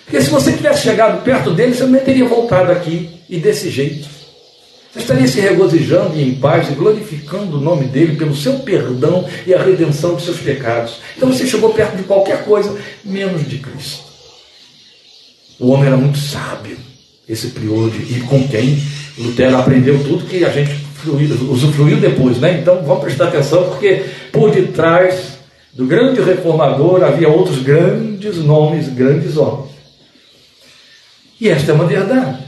Porque 0.07 0.21
se 0.21 0.29
você 0.29 0.53
tivesse 0.53 0.83
chegado 0.83 1.21
perto 1.21 1.53
dele, 1.53 1.75
você 1.75 1.83
não 1.83 1.99
teria 1.99 2.25
voltado 2.25 2.71
aqui 2.71 3.09
e 3.29 3.39
desse 3.39 3.69
jeito. 3.69 4.07
Você 4.93 4.99
estaria 4.99 5.27
se 5.27 5.41
regozijando 5.41 6.15
e 6.15 6.23
em 6.23 6.35
paz 6.35 6.69
e 6.69 6.75
glorificando 6.75 7.57
o 7.57 7.61
nome 7.61 7.85
dele 7.85 8.15
pelo 8.15 8.33
seu 8.33 8.53
perdão 8.59 9.27
e 9.45 9.53
a 9.53 9.61
redenção 9.61 10.15
dos 10.15 10.23
seus 10.23 10.39
pecados. 10.39 11.01
Então 11.17 11.31
você 11.31 11.45
chegou 11.45 11.73
perto 11.73 11.97
de 11.97 12.03
qualquer 12.03 12.45
coisa, 12.45 12.73
menos 13.03 13.45
de 13.49 13.57
Cristo. 13.57 14.05
O 15.59 15.71
homem 15.71 15.87
era 15.87 15.97
muito 15.97 16.17
sábio, 16.17 16.77
esse 17.27 17.47
prior, 17.47 17.91
e 18.09 18.21
com 18.21 18.47
quem 18.47 18.81
Lutero 19.17 19.57
aprendeu 19.57 20.01
tudo 20.03 20.25
que 20.25 20.45
a 20.45 20.49
gente 20.49 20.71
usufruiu 21.49 21.97
depois, 21.97 22.37
né? 22.37 22.59
Então 22.61 22.81
vamos 22.81 23.03
prestar 23.03 23.27
atenção, 23.27 23.65
porque 23.65 24.05
por 24.31 24.51
detrás 24.51 25.37
do 25.73 25.85
grande 25.85 26.21
reformador 26.21 27.03
havia 27.03 27.27
outros 27.27 27.61
grandes 27.61 28.37
nomes, 28.37 28.87
grandes 28.87 29.35
homens. 29.35 29.66
E 31.39 31.49
esta 31.49 31.71
é 31.71 31.75
uma 31.75 31.85
verdade. 31.85 32.45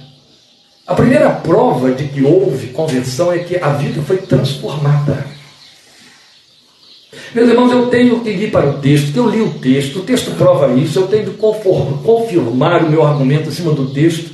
A 0.85 0.95
primeira 0.95 1.29
prova 1.29 1.91
de 1.91 2.05
que 2.07 2.23
houve 2.23 2.67
conversão 2.67 3.31
é 3.31 3.39
que 3.39 3.57
a 3.57 3.69
vida 3.69 4.01
foi 4.01 4.17
transformada. 4.17 5.25
Meus 7.33 7.49
irmãos, 7.49 7.71
eu 7.71 7.87
tenho 7.87 8.21
que 8.21 8.31
ir 8.31 8.51
para 8.51 8.69
o 8.69 8.79
texto, 8.79 9.13
que 9.13 9.19
eu 9.19 9.29
li 9.29 9.41
o 9.41 9.53
texto, 9.59 9.99
o 9.99 10.03
texto 10.03 10.31
prova 10.31 10.73
isso, 10.73 10.97
eu 10.97 11.07
tenho 11.07 11.25
de 11.25 11.31
confirmar 11.31 12.83
o 12.83 12.89
meu 12.89 13.05
argumento 13.05 13.49
acima 13.49 13.71
do 13.71 13.91
texto. 13.93 14.31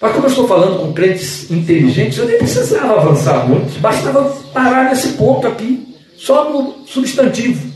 Mas 0.00 0.12
como 0.12 0.26
eu 0.26 0.30
estou 0.30 0.46
falando 0.46 0.80
com 0.80 0.92
crentes 0.92 1.50
inteligentes, 1.50 2.18
eu 2.18 2.26
nem 2.26 2.38
precisava 2.38 3.00
avançar 3.00 3.48
muito, 3.48 3.80
bastava 3.80 4.24
parar 4.52 4.90
nesse 4.90 5.08
ponto 5.14 5.46
aqui, 5.46 5.88
só 6.16 6.52
no 6.52 6.86
substantivo. 6.86 7.72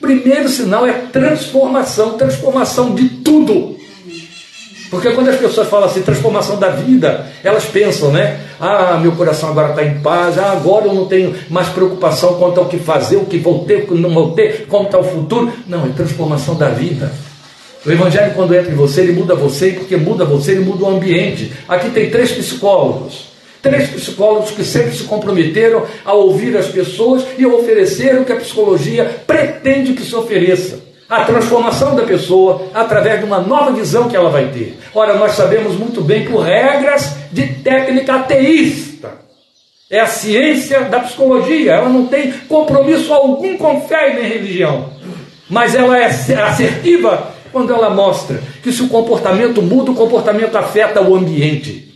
Primeiro 0.00 0.48
sinal 0.48 0.86
é 0.86 0.92
transformação, 0.92 2.16
transformação 2.16 2.94
de 2.94 3.08
tudo. 3.08 3.76
Porque 4.90 5.10
quando 5.10 5.28
as 5.28 5.36
pessoas 5.36 5.68
falam 5.68 5.86
assim, 5.86 6.02
transformação 6.02 6.58
da 6.58 6.70
vida, 6.70 7.26
elas 7.44 7.64
pensam, 7.64 8.10
né? 8.10 8.40
Ah, 8.58 8.98
meu 9.00 9.12
coração 9.12 9.50
agora 9.50 9.70
está 9.70 9.84
em 9.84 10.00
paz, 10.00 10.36
ah, 10.36 10.50
agora 10.50 10.86
eu 10.86 10.94
não 10.94 11.06
tenho 11.06 11.32
mais 11.48 11.68
preocupação 11.68 12.34
quanto 12.34 12.58
ao 12.58 12.66
que 12.66 12.76
fazer, 12.76 13.16
o 13.16 13.24
que 13.24 13.38
vou 13.38 13.64
ter, 13.64 13.84
o 13.84 13.86
que 13.86 13.94
não 13.94 14.10
vou 14.10 14.32
ter, 14.32 14.66
como 14.66 14.86
está 14.86 14.98
o 14.98 15.04
futuro. 15.04 15.52
Não, 15.68 15.86
é 15.86 15.90
transformação 15.90 16.56
da 16.56 16.70
vida. 16.70 17.12
O 17.86 17.90
Evangelho, 17.90 18.34
quando 18.34 18.52
entra 18.52 18.72
em 18.72 18.74
você, 18.74 19.02
ele 19.02 19.12
muda 19.12 19.36
você, 19.36 19.68
e 19.68 19.72
porque 19.74 19.96
muda 19.96 20.24
você, 20.24 20.52
ele 20.52 20.64
muda 20.64 20.84
o 20.84 20.88
ambiente. 20.88 21.52
Aqui 21.68 21.90
tem 21.90 22.10
três 22.10 22.32
psicólogos. 22.32 23.30
Três 23.62 23.90
psicólogos 23.90 24.50
que 24.50 24.64
sempre 24.64 24.96
se 24.96 25.04
comprometeram 25.04 25.84
a 26.04 26.14
ouvir 26.14 26.56
as 26.56 26.66
pessoas 26.66 27.24
e 27.38 27.46
oferecer 27.46 28.16
o 28.16 28.24
que 28.24 28.32
a 28.32 28.36
psicologia 28.36 29.22
pretende 29.26 29.92
que 29.92 30.02
se 30.02 30.16
ofereça 30.16 30.89
a 31.10 31.24
transformação 31.24 31.96
da 31.96 32.04
pessoa 32.04 32.68
através 32.72 33.18
de 33.18 33.26
uma 33.26 33.40
nova 33.40 33.72
visão 33.72 34.08
que 34.08 34.14
ela 34.14 34.30
vai 34.30 34.46
ter. 34.46 34.78
Ora, 34.94 35.14
nós 35.16 35.32
sabemos 35.32 35.76
muito 35.76 36.00
bem 36.00 36.24
por 36.24 36.42
regras 36.42 37.16
de 37.32 37.48
técnica 37.48 38.14
ateísta. 38.14 39.18
É 39.90 39.98
a 39.98 40.06
ciência 40.06 40.82
da 40.82 41.00
psicologia, 41.00 41.72
ela 41.72 41.88
não 41.88 42.06
tem 42.06 42.30
compromisso 42.48 43.12
algum 43.12 43.58
com 43.58 43.80
fé 43.88 44.12
e 44.12 44.14
nem 44.14 44.28
religião. 44.30 44.90
Mas 45.48 45.74
ela 45.74 45.98
é 45.98 46.06
assertiva 46.06 47.34
quando 47.50 47.72
ela 47.72 47.90
mostra 47.90 48.40
que 48.62 48.70
se 48.70 48.80
o 48.80 48.88
comportamento 48.88 49.60
muda, 49.60 49.90
o 49.90 49.96
comportamento 49.96 50.54
afeta 50.54 51.02
o 51.02 51.16
ambiente. 51.16 51.92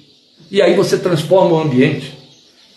E 0.50 0.60
aí 0.60 0.74
você 0.74 0.98
transforma 0.98 1.52
o 1.52 1.60
ambiente. 1.60 2.23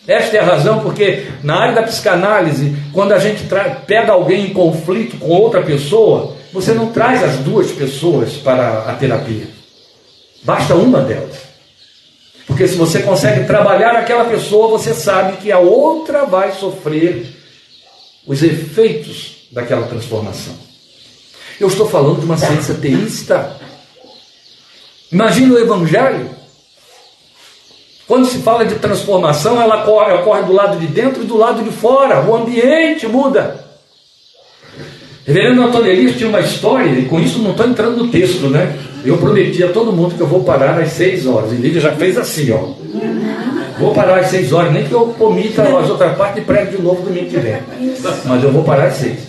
Esta 0.08 0.38
é 0.38 0.40
a 0.40 0.46
razão 0.46 0.80
porque 0.80 1.28
na 1.44 1.56
área 1.58 1.76
da 1.76 1.84
psicanálise, 1.84 2.74
quando 2.94 3.12
a 3.12 3.20
gente 3.20 3.44
pega 3.86 4.14
alguém 4.14 4.46
em 4.46 4.54
conflito 4.54 5.18
com 5.18 5.28
outra 5.28 5.62
pessoa, 5.62 6.34
você 6.54 6.74
não 6.74 6.94
traz 6.94 7.22
as 7.22 7.38
duas 7.40 7.72
pessoas 7.72 8.34
para 8.38 8.90
a 8.90 8.94
terapia. 8.94 9.48
Basta 10.44 10.76
uma 10.76 11.02
delas. 11.02 11.36
Porque 12.46 12.66
se 12.66 12.76
você 12.76 13.04
consegue 13.04 13.46
trabalhar 13.46 13.92
aquela 13.98 14.24
pessoa, 14.24 14.70
você 14.70 14.94
sabe 14.94 15.38
que 15.38 15.52
a 15.52 15.60
outra 15.60 16.26
vai 16.26 16.54
sofrer 16.54 17.28
os 18.26 18.42
efeitos 18.42 19.48
daquela 19.52 19.88
transformação. 19.88 20.56
Eu 21.60 21.68
estou 21.68 21.90
falando 21.90 22.20
de 22.20 22.26
uma 22.26 22.38
ciência 22.38 22.76
teísta. 22.76 23.58
Imagina 25.12 25.54
o 25.54 25.60
Evangelho 25.60 26.37
quando 28.08 28.26
se 28.26 28.38
fala 28.38 28.66
de 28.66 28.76
transformação, 28.76 29.62
ela 29.62 29.84
ocorre, 29.84 30.14
ocorre 30.14 30.44
do 30.44 30.54
lado 30.54 30.80
de 30.80 30.88
dentro 30.88 31.24
e 31.24 31.26
do 31.26 31.38
lado 31.38 31.62
de 31.62 31.72
fora. 31.72 32.26
O 32.26 32.36
ambiente 32.36 33.06
muda. 33.06 33.66
Reverendo 35.26 35.62
Antônio 35.62 35.92
Elias 35.92 36.16
tinha 36.16 36.30
uma 36.30 36.40
história, 36.40 36.90
e 36.90 37.04
com 37.04 37.20
isso 37.20 37.40
não 37.40 37.52
estou 37.52 37.68
entrando 37.68 37.98
no 37.98 38.10
texto, 38.10 38.48
né? 38.48 38.80
Eu 39.04 39.18
prometi 39.18 39.62
a 39.62 39.74
todo 39.74 39.92
mundo 39.92 40.16
que 40.16 40.22
eu 40.22 40.28
vou 40.28 40.42
parar 40.42 40.80
às 40.80 40.94
seis 40.94 41.28
horas. 41.28 41.52
E 41.52 41.56
Lídia 41.56 41.82
já 41.82 41.92
fez 41.92 42.18
assim, 42.18 42.50
ó. 42.52 42.70
Vou 43.78 43.94
parar 43.94 44.22
às 44.22 44.28
seis 44.28 44.54
horas, 44.54 44.72
nem 44.72 44.86
que 44.86 44.94
eu 44.94 45.08
comita 45.20 45.64
as 45.64 45.90
outras 45.90 46.16
partes 46.18 46.42
e 46.42 46.46
prego 46.46 46.78
de 46.78 46.82
novo 46.82 47.02
domingo 47.02 47.30
que 47.30 47.38
vem. 47.38 47.58
Mas 48.24 48.42
eu 48.42 48.54
vou 48.54 48.64
parar 48.64 48.86
às 48.86 48.94
seis. 48.94 49.20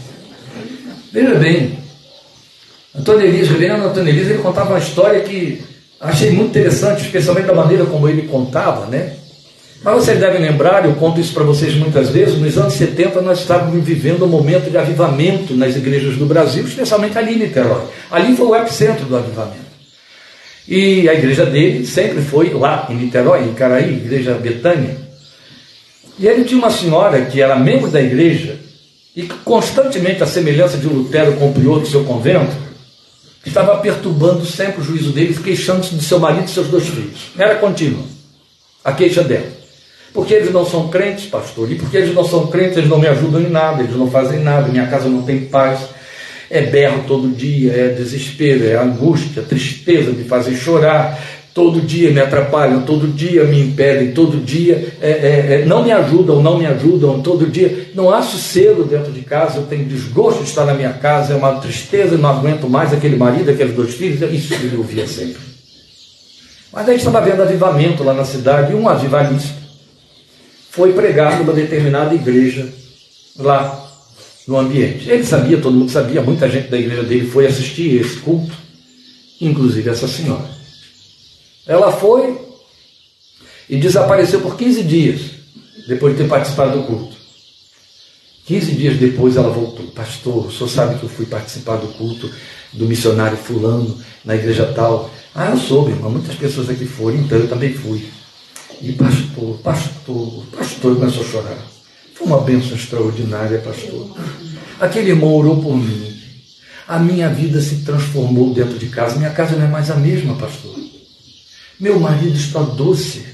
Veja 1.12 1.35
bem, 1.35 1.79
Antônio 2.97 3.27
Elias, 3.27 3.49
Reverendo 3.49 3.87
Antônio 3.87 4.09
Elias, 4.09 4.29
ele 4.29 4.38
contava 4.38 4.71
uma 4.71 4.79
história 4.79 5.21
que 5.21 5.62
Achei 6.01 6.31
muito 6.31 6.51
interessante, 6.51 7.03
especialmente 7.03 7.47
da 7.47 7.55
maneira 7.55 7.85
como 7.85 8.09
ele 8.09 8.29
contava, 8.29 8.87
né? 8.87 9.15
Mas 9.83 9.95
vocês 9.95 10.19
devem 10.19 10.41
lembrar, 10.41 10.85
eu 10.85 10.95
conto 10.95 11.21
isso 11.21 11.33
para 11.33 11.45
vocês 11.45 11.75
muitas 11.75 12.11
vezes, 12.11 12.39
nos 12.39 12.59
anos 12.59 12.75
70 12.75 13.21
nós 13.21 13.41
estávamos 13.41 13.85
vivendo 13.85 14.25
um 14.25 14.29
momento 14.29 14.71
de 14.71 14.77
avivamento 14.77 15.55
nas 15.55 15.77
igrejas 15.77 16.17
do 16.17 16.27
Brasil, 16.27 16.65
especialmente 16.65 17.17
ali 17.17 17.35
em 17.35 17.39
Niterói. 17.39 17.85
Ali 18.11 18.37
foi 18.37 18.47
o 18.47 18.57
epicentro 18.57 19.07
do 19.07 19.17
avivamento. 19.17 19.69
E 20.67 21.09
a 21.09 21.15
igreja 21.15 21.47
dele 21.47 21.87
sempre 21.87 22.21
foi 22.23 22.51
lá 22.51 22.87
em 22.91 22.95
Niterói, 22.95 23.45
em 23.45 23.55
Caraí, 23.55 23.95
igreja 23.95 24.35
Betânia. 24.35 24.97
E 26.19 26.27
ele 26.27 26.45
tinha 26.45 26.59
uma 26.59 26.71
senhora 26.71 27.23
que 27.23 27.41
era 27.41 27.57
membro 27.57 27.89
da 27.89 28.03
igreja 28.03 28.57
e 29.15 29.23
que 29.23 29.35
constantemente, 29.45 30.23
a 30.23 30.27
semelhança 30.27 30.77
de 30.77 30.87
Lutero 30.87 31.35
com 31.35 31.51
o 31.51 31.53
prior 31.53 31.79
do 31.81 31.87
seu 31.87 32.05
convento, 32.05 32.67
estava 33.49 33.77
perturbando 33.79 34.45
sempre 34.47 34.81
o 34.81 34.85
juízo 34.85 35.11
deles, 35.11 35.39
queixando-se 35.39 35.95
de 35.95 36.05
seu 36.05 36.19
marido 36.19 36.45
e 36.45 36.49
seus 36.49 36.69
dois 36.69 36.87
filhos. 36.87 37.33
Era 37.37 37.57
contínua 37.57 38.05
a 38.85 38.93
queixa 38.93 39.23
dela. 39.23 39.59
Porque 40.13 40.35
eles 40.35 40.53
não 40.53 40.65
são 40.65 40.89
crentes, 40.89 41.27
pastor, 41.27 41.71
e 41.71 41.75
porque 41.75 41.97
eles 41.97 42.15
não 42.15 42.25
são 42.25 42.47
crentes, 42.47 42.79
eles 42.79 42.89
não 42.89 42.99
me 42.99 43.07
ajudam 43.07 43.41
em 43.41 43.51
nada, 43.51 43.83
eles 43.83 43.95
não 43.95 44.11
fazem 44.11 44.41
nada, 44.41 44.69
minha 44.69 44.87
casa 44.87 45.09
não 45.09 45.23
tem 45.23 45.41
paz. 45.47 45.81
É 46.51 46.63
berro 46.63 47.05
todo 47.07 47.29
dia, 47.29 47.73
é 47.73 47.89
desespero, 47.89 48.67
é 48.67 48.75
angústia, 48.75 49.43
tristeza 49.43 50.13
de 50.13 50.25
fazer 50.25 50.57
chorar, 50.57 51.21
todo 51.59 51.81
dia 51.81 52.12
me 52.12 52.21
atrapalham, 52.21 52.83
todo 52.83 53.09
dia 53.09 53.42
me 53.42 53.61
impedem, 53.61 54.12
todo 54.12 54.37
dia 54.37 54.94
é, 55.01 55.11
é, 55.11 55.55
é, 55.55 55.64
não 55.64 55.83
me 55.83 55.90
ajudam, 55.90 56.40
não 56.40 56.57
me 56.57 56.64
ajudam, 56.64 57.21
todo 57.21 57.49
dia 57.49 57.90
não 57.97 58.14
há 58.14 58.23
sossego 58.23 58.85
dentro 58.85 59.11
de 59.11 59.23
casa, 59.23 59.59
eu 59.59 59.64
tenho 59.64 59.85
desgosto 59.85 60.44
de 60.44 60.51
estar 60.51 60.64
na 60.64 60.73
minha 60.73 60.92
casa, 60.92 61.33
é 61.33 61.37
uma 61.37 61.57
tristeza, 61.57 62.16
não 62.16 62.29
aguento 62.29 62.71
mais 62.71 62.92
aquele 62.92 63.16
marido, 63.16 63.51
aqueles 63.51 63.75
dois 63.75 63.92
filhos, 63.92 64.23
isso 64.33 64.55
ele 64.55 64.77
ouvia 64.77 65.05
sempre. 65.09 65.42
Mas 66.73 66.88
aí 66.88 66.94
estava 66.94 67.21
vendo 67.23 67.42
avivamento 67.42 68.05
lá 68.05 68.14
na 68.14 68.25
cidade, 68.25 68.71
e 68.71 68.77
um 68.77 68.88
avivalista 68.88 69.57
foi 70.71 70.92
pregar 70.92 71.40
numa 71.40 71.53
determinada 71.53 72.14
igreja 72.14 72.68
lá 73.37 73.85
no 74.47 74.57
ambiente. 74.57 75.11
Ele 75.11 75.25
sabia, 75.25 75.59
todo 75.59 75.75
mundo 75.75 75.90
sabia, 75.90 76.23
muita 76.23 76.49
gente 76.49 76.68
da 76.68 76.79
igreja 76.79 77.03
dele 77.03 77.27
foi 77.27 77.49
assistir 77.49 78.01
esse 78.01 78.18
culto, 78.18 78.55
inclusive 79.40 79.90
essa 79.90 80.07
senhora. 80.07 80.58
Ela 81.68 81.92
foi 81.92 82.40
e 83.68 83.76
desapareceu 83.76 84.40
por 84.40 84.57
15 84.57 84.83
dias, 84.83 85.20
depois 85.87 86.16
de 86.16 86.22
ter 86.22 86.28
participado 86.28 86.78
do 86.78 86.87
culto. 86.87 87.14
15 88.46 88.72
dias 88.72 88.96
depois 88.96 89.37
ela 89.37 89.50
voltou. 89.50 89.85
Pastor, 89.88 90.46
o 90.46 90.50
senhor 90.50 90.68
sabe 90.68 90.98
que 90.98 91.04
eu 91.04 91.09
fui 91.11 91.26
participar 91.26 91.76
do 91.76 91.88
culto 91.88 92.31
do 92.72 92.87
missionário 92.87 93.37
fulano 93.37 93.98
na 94.24 94.35
igreja 94.35 94.72
tal. 94.74 95.11
Ah, 95.35 95.50
eu 95.50 95.59
soube, 95.59 95.90
irmão, 95.90 96.11
muitas 96.11 96.35
pessoas 96.35 96.70
aqui 96.70 96.87
foram, 96.87 97.18
então 97.18 97.37
eu 97.37 97.46
também 97.46 97.74
fui. 97.74 98.09
E 98.81 98.92
pastor, 98.92 99.59
pastor, 99.59 100.44
pastor 100.57 100.94
começou 100.96 101.22
a 101.22 101.26
chorar. 101.26 101.59
Foi 102.14 102.26
uma 102.26 102.40
bênção 102.40 102.74
extraordinária, 102.74 103.59
pastor. 103.59 104.16
Aquele 104.81 105.11
irmão 105.11 105.35
orou 105.35 105.62
por 105.62 105.76
mim. 105.76 106.16
A 106.87 106.98
minha 106.98 107.28
vida 107.28 107.61
se 107.61 107.85
transformou 107.85 108.54
dentro 108.54 108.78
de 108.78 108.88
casa. 108.88 109.16
Minha 109.16 109.31
casa 109.31 109.57
não 109.57 109.66
é 109.66 109.68
mais 109.68 109.90
a 109.90 109.96
mesma, 109.96 110.35
pastor. 110.37 110.88
Meu 111.79 112.01
marido 112.01 112.37
está 112.37 112.61
doce. 112.61 113.25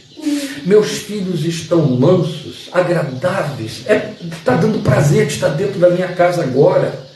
Meus 0.66 0.98
filhos 0.98 1.44
estão 1.44 1.84
mansos, 1.86 2.68
agradáveis. 2.72 3.82
É, 3.86 4.12
está 4.32 4.56
dando 4.56 4.82
prazer 4.82 5.26
de 5.26 5.34
estar 5.34 5.48
dentro 5.48 5.78
da 5.78 5.90
minha 5.90 6.08
casa 6.08 6.42
agora. 6.42 7.06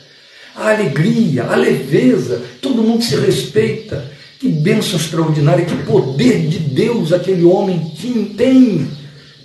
A 0.55 0.71
alegria, 0.71 1.45
a 1.45 1.55
leveza, 1.55 2.41
todo 2.61 2.83
mundo 2.83 3.03
se 3.03 3.15
respeita. 3.15 4.11
Que 4.39 4.47
bênção 4.47 4.97
extraordinária, 4.97 5.65
que 5.65 5.83
poder 5.83 6.47
de 6.47 6.59
Deus 6.59 7.11
aquele 7.11 7.43
homem 7.43 7.91
tem. 8.37 8.87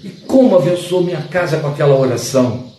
E 0.02 0.08
como 0.26 0.56
abençoou 0.56 1.02
minha 1.02 1.22
casa 1.22 1.58
com 1.58 1.68
aquela 1.68 1.98
oração. 1.98 2.72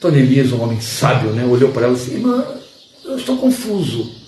Tony 0.00 0.18
Elias, 0.18 0.52
um 0.52 0.62
homem 0.62 0.80
sábio, 0.80 1.30
né, 1.30 1.46
olhou 1.46 1.70
para 1.70 1.84
ela 1.84 1.94
assim, 1.94 2.14
irmã, 2.14 2.44
eu 3.04 3.16
estou 3.16 3.36
confuso. 3.38 4.23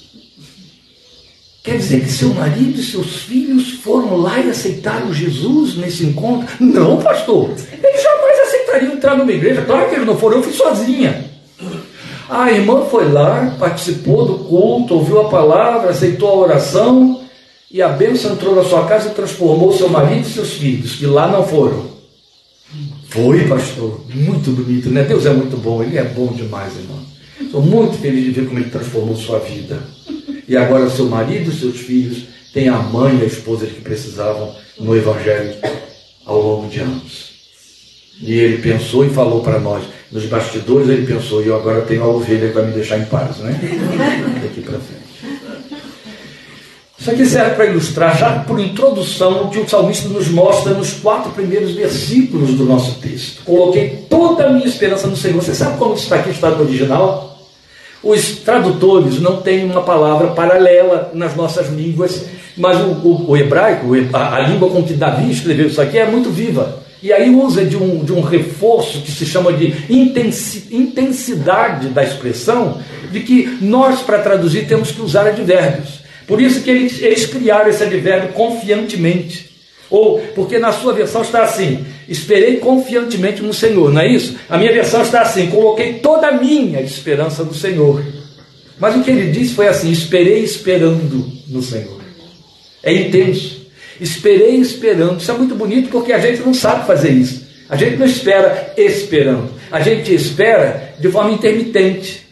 Quer 1.67 1.79
dizer 1.79 2.01
que 2.05 2.13
seu 2.13 2.33
marido 2.33 2.79
e 2.79 2.83
seus 2.85 3.23
filhos 3.23 3.73
foram 3.83 4.17
lá 4.19 4.39
e 4.39 4.51
aceitaram 4.51 5.13
Jesus 5.13 5.77
nesse 5.77 6.07
encontro? 6.07 6.47
Não, 6.61 7.03
pastor. 7.03 7.51
Eles 7.83 8.03
jamais 8.05 8.39
aceitariam 8.39 8.93
entrar 8.93 9.17
numa 9.17 9.33
igreja. 9.33 9.63
Claro 9.63 9.89
que 9.89 9.97
eles 9.97 10.07
não 10.07 10.17
foram, 10.17 10.37
eu 10.37 10.45
fui 10.45 10.53
sozinha. 10.53 11.29
A 12.31 12.53
irmã 12.53 12.85
foi 12.85 13.11
lá, 13.11 13.57
participou 13.59 14.25
do 14.25 14.45
culto, 14.45 14.95
ouviu 14.95 15.23
a 15.23 15.29
palavra, 15.29 15.91
aceitou 15.91 16.29
a 16.29 16.37
oração 16.37 17.23
e 17.69 17.83
a 17.83 17.89
bênção 17.89 18.35
entrou 18.35 18.55
na 18.55 18.63
sua 18.63 18.87
casa 18.87 19.09
e 19.09 19.15
transformou 19.15 19.73
seu 19.73 19.89
marido 19.89 20.21
e 20.21 20.31
seus 20.31 20.53
filhos, 20.53 20.95
que 20.95 21.05
lá 21.05 21.27
não 21.27 21.45
foram. 21.45 21.85
Foi, 23.09 23.45
pastor. 23.49 24.03
Muito 24.15 24.53
bonito, 24.53 24.89
né? 24.89 25.03
Deus 25.03 25.27
é 25.27 25.31
muito 25.31 25.57
bom, 25.57 25.83
Ele 25.83 25.99
é 25.99 26.05
bom 26.05 26.29
demais, 26.29 26.77
irmão. 26.77 27.01
Estou 27.41 27.61
muito 27.61 27.99
feliz 27.99 28.23
de 28.23 28.31
ver 28.31 28.47
como 28.47 28.61
Ele 28.61 28.71
transformou 28.71 29.17
sua 29.17 29.41
vida. 29.41 29.96
E 30.49 30.57
agora 30.57 30.89
seu 30.89 31.07
marido 31.07 31.51
e 31.51 31.55
seus 31.55 31.81
filhos 31.81 32.25
têm 32.53 32.69
a 32.69 32.77
mãe 32.77 33.19
e 33.19 33.23
a 33.23 33.27
esposa 33.27 33.67
que 33.67 33.81
precisavam 33.81 34.55
no 34.79 34.97
Evangelho 34.97 35.55
ao 36.25 36.41
longo 36.41 36.69
de 36.69 36.81
anos. 36.81 37.37
E 38.21 38.33
ele 38.33 38.63
pensou 38.63 39.05
e 39.05 39.11
falou 39.11 39.43
para 39.43 39.61
nós. 39.61 39.85
Nos 40.11 40.25
bastidores 40.27 40.89
ele 40.89 41.07
pensou, 41.07 41.43
e 41.43 41.49
eu 41.49 41.57
agora 41.57 41.83
tenho 41.83 42.03
a 42.03 42.07
ovelha 42.07 42.49
que 42.49 42.55
vai 42.55 42.67
me 42.67 42.73
deixar 42.73 42.99
em 42.99 43.05
paz, 43.07 43.39
né? 43.39 43.59
Daqui 44.43 44.63
para 44.63 44.79
frente. 44.79 45.07
Isso 46.99 47.11
aqui 47.11 47.27
serve 47.27 47.55
para 47.55 47.67
ilustrar, 47.67 48.17
já 48.17 48.39
por 48.41 48.59
introdução, 48.59 49.45
o 49.45 49.51
que 49.51 49.59
o 49.59 49.69
salmista 49.69 50.09
nos 50.09 50.29
mostra 50.29 50.73
nos 50.73 50.95
quatro 50.95 51.31
primeiros 51.33 51.73
versículos 51.73 52.55
do 52.55 52.65
nosso 52.65 52.99
texto. 53.01 53.45
Coloquei 53.45 54.07
toda 54.09 54.47
a 54.47 54.53
minha 54.53 54.67
esperança 54.67 55.07
no 55.07 55.17
Senhor. 55.17 55.41
Você 55.41 55.55
sabe 55.55 55.79
como 55.79 55.95
está 55.95 56.17
aqui 56.17 56.29
no 56.29 56.35
estado 56.35 56.63
original? 56.63 57.36
Os 58.03 58.37
tradutores 58.37 59.21
não 59.21 59.43
têm 59.43 59.65
uma 59.65 59.83
palavra 59.83 60.29
paralela 60.29 61.11
nas 61.15 61.35
nossas 61.35 61.69
línguas, 61.69 62.25
mas 62.57 62.79
o, 62.81 62.91
o, 63.07 63.31
o 63.31 63.37
hebraico, 63.37 63.89
a, 64.13 64.37
a 64.37 64.41
língua 64.41 64.71
com 64.71 64.83
que 64.83 64.95
Davi 64.95 65.31
escreveu 65.31 65.67
isso 65.67 65.81
aqui, 65.81 65.99
é 65.99 66.07
muito 66.07 66.31
viva. 66.31 66.85
E 67.03 67.13
aí 67.13 67.31
usa 67.31 67.65
de 67.65 67.77
um, 67.77 68.05
de 68.05 68.13
um 68.13 68.21
reforço 68.21 69.03
que 69.03 69.11
se 69.11 69.27
chama 69.27 69.53
de 69.53 69.75
intensidade 70.71 71.89
da 71.89 72.03
expressão, 72.03 72.81
de 73.13 73.21
que 73.21 73.59
nós, 73.61 74.01
para 74.01 74.19
traduzir, 74.19 74.67
temos 74.67 74.91
que 74.91 75.03
usar 75.03 75.27
advérbios. 75.27 76.01
Por 76.27 76.41
isso 76.41 76.63
que 76.63 76.71
eles, 76.71 77.01
eles 77.01 77.27
criaram 77.27 77.69
esse 77.69 77.83
advérbio 77.83 78.33
confiantemente. 78.33 79.51
Ou, 79.89 80.19
porque 80.35 80.59
na 80.59 80.73
sua 80.73 80.93
versão 80.93 81.23
está 81.23 81.43
assim: 81.45 81.85
esperei 82.09 82.57
confiantemente 82.57 83.43
no 83.43 83.53
Senhor, 83.53 83.93
não 83.93 84.01
é 84.01 84.09
isso? 84.09 84.37
A 84.49 84.59
minha 84.59 84.73
versão 84.73 85.03
está 85.03 85.23
assim: 85.23 85.49
coloquei 85.49 85.95
toda 85.95 86.29
a 86.29 86.33
minha 86.33 86.81
esperança 86.81 87.43
no 87.43 87.55
Senhor. 87.55 88.05
Mas 88.79 88.97
o 88.97 89.03
que 89.03 89.11
ele 89.11 89.31
disse 89.31 89.55
foi 89.55 89.69
assim: 89.69 89.91
esperei 89.91 90.43
esperando 90.43 91.31
no 91.49 91.63
Senhor. 91.63 92.01
É 92.83 92.93
intenso. 92.93 93.67
Esperei 94.01 94.57
esperando. 94.57 95.21
Isso 95.21 95.31
é 95.31 95.35
muito 95.35 95.55
bonito 95.55 95.89
porque 95.89 96.13
a 96.13 96.19
gente 96.19 96.43
não 96.43 96.55
sabe 96.55 96.87
fazer 96.87 97.11
isso. 97.11 97.47
A 97.69 97.77
gente 97.77 97.97
não 97.97 98.07
espera 98.07 98.73
esperando. 98.77 99.51
A 99.71 99.81
gente 99.81 100.15
espera 100.15 100.95
de 100.99 101.09
forma 101.09 101.33
intermitente. 101.33 102.25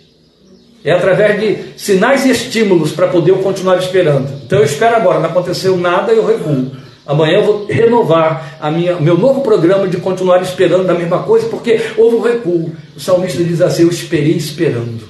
É 0.85 0.93
através 0.93 1.41
de 1.41 1.57
sinais 1.77 2.27
e 2.27 2.31
estímulos 2.31 2.93
para 2.93 3.09
poder 3.09 3.31
eu 3.31 3.39
continuar 3.39 3.79
esperando. 3.79 4.31
Então 4.45 4.59
eu 4.59 4.65
espero 4.65 4.97
agora, 4.97 5.19
não 5.19 5.31
aconteceu 5.31 5.77
nada, 5.79 6.13
eu 6.13 6.27
recuo. 6.27 6.71
Amanhã 7.07 7.39
eu 7.39 7.45
vou 7.45 7.67
renovar 7.67 8.57
a 8.61 8.71
minha, 8.71 8.97
meu 8.99 9.19
novo 9.19 9.43
programa 9.43 9.87
de 9.87 9.99
continuar 9.99 10.41
esperando 10.43 10.87
da 10.87 10.95
mesma 10.95 11.23
coisa, 11.23 11.49
porque 11.49 11.81
houve 11.97 12.17
um 12.17 12.21
recuo. 12.21 12.73
O 12.97 13.01
salmista 13.01 13.45
diz 13.45 13.61
assim: 13.61 13.83
Eu 13.83 13.91
esperei 13.91 14.35
esperando. 14.37 15.09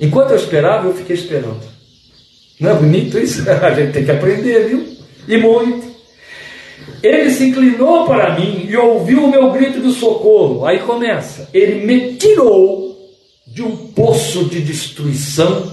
Enquanto 0.00 0.30
eu 0.30 0.36
esperava, 0.36 0.88
eu 0.88 0.94
fiquei 0.94 1.16
esperando. 1.16 1.60
Não 2.58 2.70
é 2.70 2.74
bonito 2.74 3.18
isso? 3.18 3.44
A 3.50 3.74
gente 3.74 3.92
tem 3.92 4.04
que 4.04 4.10
aprender, 4.10 4.68
viu? 4.68 5.00
e 5.26 5.36
muito. 5.36 5.90
Ele 7.02 7.30
se 7.30 7.44
inclinou 7.44 8.04
para 8.04 8.38
mim 8.38 8.66
e 8.68 8.76
ouviu 8.76 9.24
o 9.24 9.30
meu 9.30 9.50
grito 9.52 9.80
de 9.80 9.92
socorro. 9.92 10.66
Aí 10.66 10.80
começa. 10.80 11.48
Ele 11.54 11.86
me 11.86 12.14
tirou 12.16 13.10
de 13.46 13.62
um 13.62 13.74
poço 13.76 14.44
de 14.44 14.60
destruição, 14.60 15.72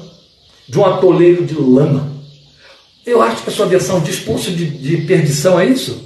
de 0.67 0.79
um 0.79 0.85
atoleiro 0.85 1.43
de 1.43 1.55
lama. 1.55 2.16
Eu 3.07 3.21
acho 3.21 3.43
que 3.43 3.49
a 3.49 3.53
sua 3.53 3.65
versão 3.65 4.01
diz 4.01 4.19
poço 4.19 4.51
de, 4.51 4.65
de 4.65 4.97
perdição, 4.97 5.59
é 5.59 5.65
isso? 5.65 6.05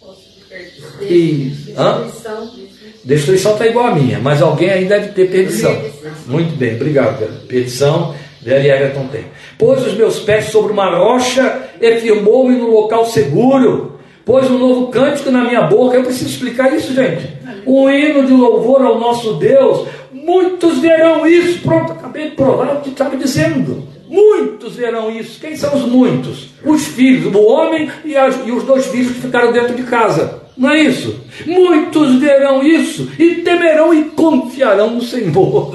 Poço 0.00 0.20
de 0.36 0.44
perdição. 0.44 1.02
E, 1.02 1.50
destruição. 1.50 2.50
Destruição 3.04 3.52
está 3.52 3.66
igual 3.66 3.86
a 3.86 3.94
minha, 3.94 4.18
mas 4.18 4.42
alguém 4.42 4.70
aí 4.70 4.84
deve 4.84 5.08
ter 5.08 5.30
perdição. 5.30 5.76
Muito 6.26 6.56
bem, 6.56 6.74
obrigado, 6.74 7.46
Perdição 7.46 8.14
Velho 8.42 8.72
Everton 8.72 9.06
tem. 9.06 9.26
Pôs 9.56 9.86
os 9.86 9.94
meus 9.94 10.18
pés 10.18 10.46
sobre 10.46 10.72
uma 10.72 10.96
rocha 10.96 11.62
e 11.80 11.96
firmou-me 12.00 12.56
no 12.56 12.70
local 12.70 13.06
seguro. 13.06 14.00
Pôs 14.24 14.50
um 14.50 14.58
novo 14.58 14.88
cântico 14.88 15.30
na 15.30 15.44
minha 15.44 15.62
boca. 15.62 15.96
Eu 15.96 16.02
preciso 16.02 16.30
explicar 16.30 16.72
isso, 16.74 16.92
gente. 16.92 17.28
Um 17.64 17.88
hino 17.88 18.26
de 18.26 18.32
louvor 18.32 18.82
ao 18.82 18.98
nosso 18.98 19.34
Deus. 19.34 19.86
Muitos 20.12 20.78
verão 20.78 21.24
isso. 21.24 21.60
Pronto, 21.60 21.92
acabei 21.92 22.30
de 22.30 22.36
provar 22.36 22.76
o 22.76 22.80
que 22.80 22.90
estava 22.90 23.16
dizendo. 23.16 23.86
Muitos 24.12 24.76
verão 24.76 25.10
isso. 25.10 25.40
Quem 25.40 25.56
são 25.56 25.74
os 25.74 25.86
muitos? 25.86 26.50
Os 26.62 26.86
filhos, 26.86 27.34
o 27.34 27.42
homem 27.42 27.90
e, 28.04 28.14
as, 28.14 28.36
e 28.46 28.52
os 28.52 28.62
dois 28.64 28.84
filhos 28.86 29.12
que 29.12 29.22
ficaram 29.22 29.52
dentro 29.52 29.74
de 29.74 29.84
casa. 29.84 30.42
Não 30.54 30.70
é 30.70 30.82
isso? 30.82 31.18
Muitos 31.46 32.16
verão 32.16 32.62
isso 32.62 33.08
e 33.18 33.36
temerão 33.36 33.94
e 33.94 34.04
confiarão 34.10 34.90
no 34.90 35.00
Senhor 35.00 35.74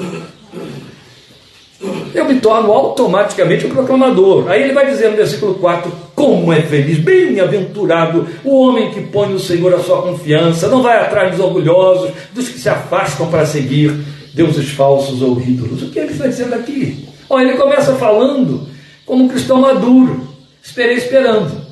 eu 2.14 2.26
me 2.26 2.40
torno 2.40 2.72
automaticamente 2.72 3.68
um 3.68 3.70
proclamador. 3.70 4.50
Aí 4.50 4.64
ele 4.64 4.74
vai 4.74 4.88
dizer 4.88 5.10
no 5.10 5.16
versículo 5.16 5.56
4: 5.56 5.92
Como 6.16 6.52
é 6.52 6.62
feliz, 6.62 6.98
bem-aventurado 6.98 8.28
o 8.44 8.62
homem 8.62 8.92
que 8.92 9.02
põe 9.02 9.30
no 9.30 9.40
Senhor 9.40 9.74
a 9.74 9.80
sua 9.80 10.02
confiança, 10.02 10.68
não 10.68 10.82
vai 10.82 10.98
atrás 11.00 11.32
dos 11.32 11.40
orgulhosos, 11.40 12.12
dos 12.34 12.50
que 12.50 12.60
se 12.60 12.70
afastam 12.70 13.28
para 13.28 13.46
seguir 13.46 13.94
deuses 14.34 14.70
falsos 14.70 15.22
ou 15.22 15.40
ídolos. 15.40 15.84
O 15.84 15.90
que 15.90 16.00
ele 16.00 16.12
está 16.12 16.28
dizendo 16.28 16.56
aqui? 16.56 17.08
Olha, 17.30 17.50
ele 17.50 17.58
começa 17.58 17.94
falando 17.96 18.68
como 19.06 19.26
um 19.26 19.28
cristão 19.28 19.62
maduro, 19.62 20.28
esperei 20.62 20.96
esperando. 20.96 21.66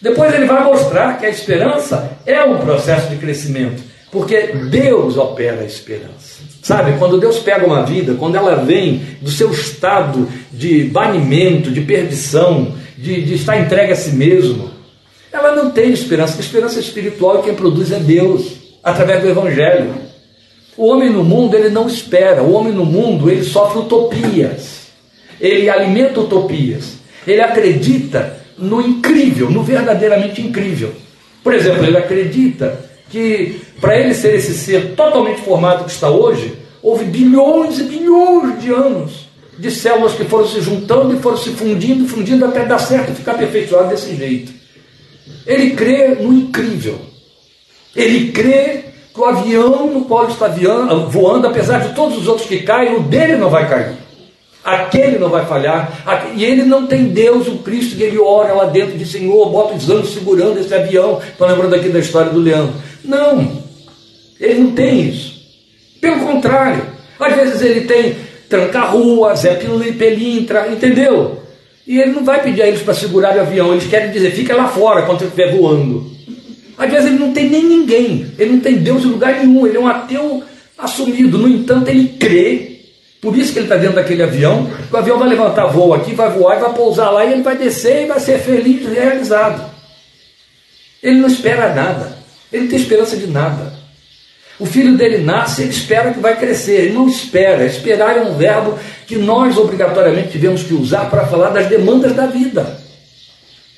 Depois 0.00 0.32
ele 0.34 0.46
vai 0.46 0.64
mostrar 0.64 1.18
que 1.18 1.26
a 1.26 1.30
esperança 1.30 2.18
é 2.24 2.42
um 2.42 2.58
processo 2.58 3.08
de 3.08 3.16
crescimento, 3.16 3.82
porque 4.10 4.48
Deus 4.70 5.16
opera 5.16 5.60
a 5.60 5.66
esperança. 5.66 6.40
Sabe, 6.62 6.98
quando 6.98 7.18
Deus 7.18 7.38
pega 7.38 7.66
uma 7.66 7.84
vida, 7.84 8.14
quando 8.14 8.36
ela 8.36 8.56
vem 8.56 9.02
do 9.20 9.30
seu 9.30 9.50
estado 9.50 10.28
de 10.52 10.84
banimento, 10.84 11.70
de 11.70 11.80
perdição, 11.80 12.74
de, 12.96 13.22
de 13.22 13.34
estar 13.34 13.58
entregue 13.58 13.92
a 13.92 13.96
si 13.96 14.10
mesmo, 14.12 14.70
ela 15.32 15.54
não 15.54 15.70
tem 15.70 15.90
esperança. 15.90 16.36
A 16.36 16.40
esperança 16.40 16.80
espiritual 16.80 17.42
quem 17.42 17.54
produz 17.54 17.92
é 17.92 17.98
Deus, 17.98 18.52
através 18.82 19.22
do 19.22 19.28
Evangelho. 19.28 19.94
O 20.76 20.86
homem 20.86 21.10
no 21.10 21.24
mundo, 21.24 21.56
ele 21.56 21.68
não 21.68 21.86
espera. 21.86 22.42
O 22.42 22.52
homem 22.52 22.72
no 22.72 22.84
mundo, 22.84 23.30
ele 23.30 23.44
sofre 23.44 23.80
utopias. 23.80 24.79
Ele 25.40 25.70
alimenta 25.70 26.20
utopias. 26.20 26.98
Ele 27.26 27.40
acredita 27.40 28.40
no 28.58 28.80
incrível, 28.80 29.50
no 29.50 29.62
verdadeiramente 29.62 30.40
incrível. 30.40 30.92
Por 31.42 31.54
exemplo, 31.54 31.84
ele 31.84 31.96
acredita 31.96 32.78
que 33.08 33.60
para 33.80 33.98
ele 33.98 34.14
ser 34.14 34.34
esse 34.34 34.54
ser 34.54 34.94
totalmente 34.94 35.40
formado 35.40 35.84
que 35.84 35.90
está 35.90 36.10
hoje, 36.10 36.54
houve 36.82 37.04
bilhões 37.04 37.78
e 37.78 37.84
bilhões 37.84 38.60
de 38.60 38.70
anos 38.70 39.30
de 39.58 39.70
células 39.70 40.14
que 40.14 40.24
foram 40.24 40.48
se 40.48 40.60
juntando 40.60 41.14
e 41.14 41.18
foram 41.18 41.36
se 41.36 41.50
fundindo, 41.50 42.08
fundindo 42.08 42.46
até 42.46 42.64
dar 42.64 42.78
certo 42.78 43.12
e 43.12 43.14
ficar 43.14 43.32
aperfeiçoado 43.32 43.90
desse 43.90 44.16
jeito. 44.16 44.52
Ele 45.46 45.70
crê 45.72 46.14
no 46.14 46.32
incrível. 46.32 46.98
Ele 47.94 48.32
crê 48.32 48.84
que 49.12 49.20
o 49.20 49.24
avião 49.24 49.86
no 49.88 50.04
qual 50.06 50.28
está 50.28 50.48
voando, 51.10 51.46
apesar 51.46 51.80
de 51.80 51.94
todos 51.94 52.16
os 52.16 52.26
outros 52.26 52.48
que 52.48 52.60
caem, 52.60 52.96
o 52.96 53.00
dele 53.00 53.36
não 53.36 53.50
vai 53.50 53.68
cair. 53.68 53.96
Aquele 54.62 55.18
não 55.18 55.28
vai 55.28 55.46
falhar. 55.46 56.04
E 56.34 56.44
ele 56.44 56.64
não 56.64 56.86
tem 56.86 57.04
Deus, 57.04 57.48
o 57.48 57.58
Cristo, 57.58 57.96
que 57.96 58.02
ele 58.02 58.18
ora 58.18 58.52
lá 58.52 58.66
dentro 58.66 58.96
de 58.96 59.06
Senhor, 59.06 59.48
bota 59.50 59.74
os 59.74 59.88
anjos 59.88 60.12
segurando 60.12 60.58
esse 60.58 60.74
avião. 60.74 61.20
Estou 61.26 61.46
lembrando 61.46 61.74
aqui 61.74 61.88
da 61.88 61.98
história 61.98 62.30
do 62.30 62.40
Leandro. 62.40 62.74
Não, 63.04 63.62
ele 64.38 64.60
não 64.60 64.72
tem 64.72 65.08
isso. 65.08 65.40
Pelo 66.00 66.20
contrário, 66.20 66.82
às 67.18 67.34
vezes 67.34 67.62
ele 67.62 67.82
tem 67.82 68.16
tranca-rua, 68.48 69.34
Zé 69.34 69.54
Pelintra, 69.54 70.68
entendeu? 70.68 71.40
E 71.86 71.98
ele 71.98 72.12
não 72.12 72.24
vai 72.24 72.42
pedir 72.42 72.62
a 72.62 72.68
eles 72.68 72.82
para 72.82 72.94
segurar 72.94 73.36
o 73.36 73.40
avião, 73.40 73.72
eles 73.72 73.86
querem 73.86 74.10
dizer, 74.10 74.30
fica 74.32 74.54
lá 74.54 74.68
fora 74.68 75.02
quando 75.02 75.24
estiver 75.24 75.56
voando. 75.56 76.10
Às 76.78 76.90
vezes 76.90 77.06
ele 77.06 77.18
não 77.18 77.32
tem 77.32 77.48
nem 77.50 77.64
ninguém, 77.64 78.26
ele 78.38 78.52
não 78.52 78.60
tem 78.60 78.76
Deus 78.78 79.04
em 79.04 79.08
lugar 79.08 79.34
nenhum, 79.34 79.66
ele 79.66 79.76
é 79.76 79.80
um 79.80 79.86
ateu 79.86 80.42
assumido. 80.78 81.36
No 81.36 81.48
entanto, 81.48 81.88
ele 81.88 82.08
crê, 82.18 82.69
por 83.20 83.36
isso 83.36 83.52
que 83.52 83.58
ele 83.58 83.66
está 83.66 83.76
dentro 83.76 83.96
daquele 83.96 84.22
avião, 84.22 84.70
o 84.90 84.96
avião 84.96 85.18
vai 85.18 85.28
levantar 85.28 85.66
voo 85.66 85.92
aqui, 85.92 86.14
vai 86.14 86.30
voar, 86.30 86.58
vai 86.58 86.72
pousar 86.72 87.10
lá 87.10 87.24
e 87.24 87.32
ele 87.32 87.42
vai 87.42 87.56
descer 87.56 88.04
e 88.04 88.06
vai 88.06 88.18
ser 88.18 88.38
feliz 88.38 88.82
e 88.82 88.94
realizado. 88.94 89.70
Ele 91.02 91.20
não 91.20 91.28
espera 91.28 91.74
nada, 91.74 92.16
ele 92.50 92.62
não 92.62 92.70
tem 92.70 92.78
esperança 92.78 93.16
de 93.16 93.26
nada. 93.26 93.80
O 94.58 94.66
filho 94.66 94.96
dele 94.96 95.18
nasce, 95.18 95.62
ele 95.62 95.70
espera 95.70 96.12
que 96.12 96.20
vai 96.20 96.38
crescer, 96.38 96.82
ele 96.82 96.94
não 96.94 97.08
espera. 97.08 97.64
Esperar 97.64 98.16
é 98.18 98.22
um 98.22 98.36
verbo 98.36 98.78
que 99.06 99.16
nós 99.16 99.56
obrigatoriamente 99.56 100.32
tivemos 100.32 100.62
que 100.62 100.74
usar 100.74 101.08
para 101.08 101.26
falar 101.26 101.50
das 101.50 101.66
demandas 101.66 102.14
da 102.14 102.26
vida. 102.26 102.78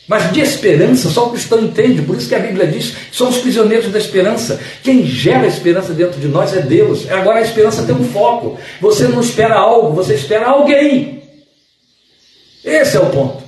Mas 0.09 0.32
de 0.32 0.40
esperança, 0.40 1.09
só 1.09 1.26
o 1.26 1.30
cristão 1.30 1.61
entende, 1.61 2.03
por 2.03 2.16
isso 2.16 2.28
que 2.28 2.34
a 2.34 2.40
Bíblia 2.40 2.66
diz 2.66 2.94
somos 3.12 3.38
prisioneiros 3.38 3.90
da 3.92 3.98
esperança. 3.98 4.61
Quem 4.82 5.07
gera 5.07 5.44
a 5.44 5.46
esperança 5.46 5.92
dentro 5.92 6.20
de 6.20 6.26
nós 6.26 6.55
é 6.57 6.61
Deus. 6.61 7.11
Agora 7.11 7.38
a 7.38 7.42
esperança 7.42 7.84
tem 7.84 7.94
um 7.94 8.05
foco. 8.05 8.59
Você 8.80 9.07
não 9.07 9.20
espera 9.20 9.55
algo, 9.55 9.94
você 9.94 10.14
espera 10.14 10.48
alguém. 10.48 11.22
Esse 12.64 12.96
é 12.96 13.00
o 13.00 13.11
ponto. 13.11 13.42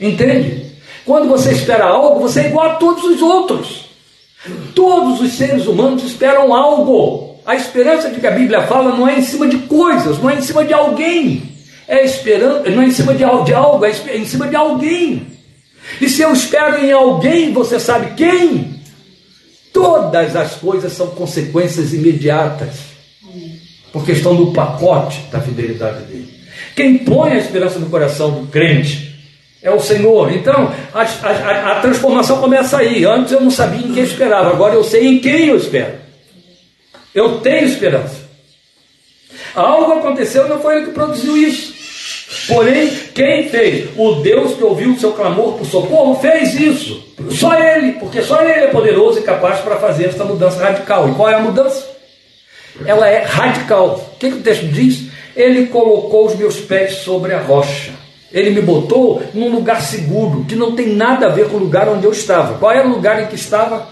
Entende? 0.00 0.72
Quando 1.04 1.28
você 1.28 1.52
espera 1.52 1.84
algo, 1.84 2.20
você 2.20 2.42
é 2.42 2.46
igual 2.46 2.70
a 2.70 2.74
todos 2.74 3.04
os 3.04 3.20
outros. 3.20 3.86
Todos 4.74 5.20
os 5.20 5.32
seres 5.32 5.66
humanos 5.66 6.04
esperam 6.04 6.54
algo. 6.54 7.40
A 7.44 7.56
esperança 7.56 8.08
de 8.10 8.20
que 8.20 8.26
a 8.26 8.32
Bíblia 8.32 8.62
fala 8.62 8.96
não 8.96 9.08
é 9.08 9.18
em 9.18 9.22
cima 9.22 9.48
de 9.48 9.58
coisas, 9.58 10.18
não 10.18 10.30
é 10.30 10.36
em 10.36 10.42
cima 10.42 10.64
de 10.64 10.72
alguém. 10.72 11.52
É 11.86 12.04
esperança, 12.04 12.70
não 12.70 12.82
é 12.82 12.86
em 12.86 12.92
cima 12.92 13.12
de, 13.12 13.24
de 13.44 13.54
algo, 13.54 13.84
é 13.84 14.16
em 14.16 14.24
cima 14.24 14.48
de 14.48 14.56
alguém. 14.56 15.26
E 16.00 16.08
se 16.08 16.22
eu 16.22 16.32
espero 16.32 16.84
em 16.84 16.92
alguém, 16.92 17.52
você 17.52 17.78
sabe 17.78 18.14
quem? 18.14 18.80
Todas 19.72 20.36
as 20.36 20.54
coisas 20.54 20.92
são 20.92 21.08
consequências 21.08 21.92
imediatas, 21.92 22.76
porque 23.92 24.12
estão 24.12 24.34
no 24.34 24.52
pacote 24.52 25.20
da 25.30 25.40
fidelidade 25.40 26.04
dele. 26.04 26.32
Quem 26.76 26.98
põe 26.98 27.32
a 27.32 27.38
esperança 27.38 27.78
no 27.78 27.90
coração 27.90 28.30
do 28.30 28.46
crente 28.46 29.12
é 29.62 29.70
o 29.70 29.80
Senhor. 29.80 30.32
Então, 30.32 30.72
a, 30.92 31.02
a, 31.02 31.72
a, 31.72 31.80
transformação 31.80 32.40
começa 32.40 32.78
aí. 32.78 33.04
Antes 33.04 33.32
eu 33.32 33.40
não 33.40 33.50
sabia 33.50 33.86
em 33.86 33.92
quem 33.92 34.02
esperava, 34.02 34.50
agora 34.50 34.74
eu 34.74 34.84
sei 34.84 35.06
em 35.06 35.18
quem 35.18 35.46
eu 35.48 35.56
espero. 35.56 35.94
Eu 37.14 37.40
tenho 37.40 37.66
esperança. 37.66 38.22
Algo 39.54 39.92
aconteceu, 39.92 40.48
não 40.48 40.60
foi 40.60 40.76
ele 40.76 40.86
que 40.86 40.92
produziu 40.92 41.36
isso. 41.36 41.71
Porém, 42.48 42.90
quem 43.14 43.48
fez? 43.48 43.90
O 43.96 44.16
Deus 44.16 44.54
que 44.54 44.64
ouviu 44.64 44.92
o 44.92 44.98
seu 44.98 45.12
clamor 45.12 45.54
por 45.54 45.66
socorro 45.66 46.16
fez 46.16 46.54
isso. 46.54 47.02
Só 47.30 47.54
Ele, 47.54 47.92
porque 47.92 48.22
só 48.22 48.40
Ele 48.42 48.64
é 48.64 48.66
poderoso 48.68 49.18
e 49.18 49.22
capaz 49.22 49.60
para 49.60 49.76
fazer 49.76 50.06
essa 50.06 50.24
mudança 50.24 50.62
radical. 50.62 51.08
E 51.08 51.14
qual 51.14 51.28
é 51.30 51.34
a 51.34 51.40
mudança? 51.40 51.86
Ela 52.84 53.08
é 53.08 53.22
radical. 53.22 54.12
O 54.14 54.18
que, 54.18 54.30
que 54.30 54.38
o 54.38 54.42
texto 54.42 54.66
diz? 54.66 55.08
Ele 55.36 55.66
colocou 55.66 56.26
os 56.26 56.34
meus 56.34 56.58
pés 56.58 56.96
sobre 56.98 57.32
a 57.32 57.40
rocha. 57.40 57.92
Ele 58.32 58.50
me 58.50 58.62
botou 58.62 59.22
num 59.34 59.50
lugar 59.50 59.82
seguro, 59.82 60.44
que 60.46 60.56
não 60.56 60.74
tem 60.74 60.88
nada 60.88 61.26
a 61.26 61.30
ver 61.30 61.48
com 61.48 61.56
o 61.56 61.60
lugar 61.60 61.88
onde 61.88 62.06
eu 62.06 62.12
estava. 62.12 62.58
Qual 62.58 62.72
era 62.72 62.86
o 62.86 62.90
lugar 62.90 63.22
em 63.22 63.26
que 63.26 63.34
estava? 63.34 63.88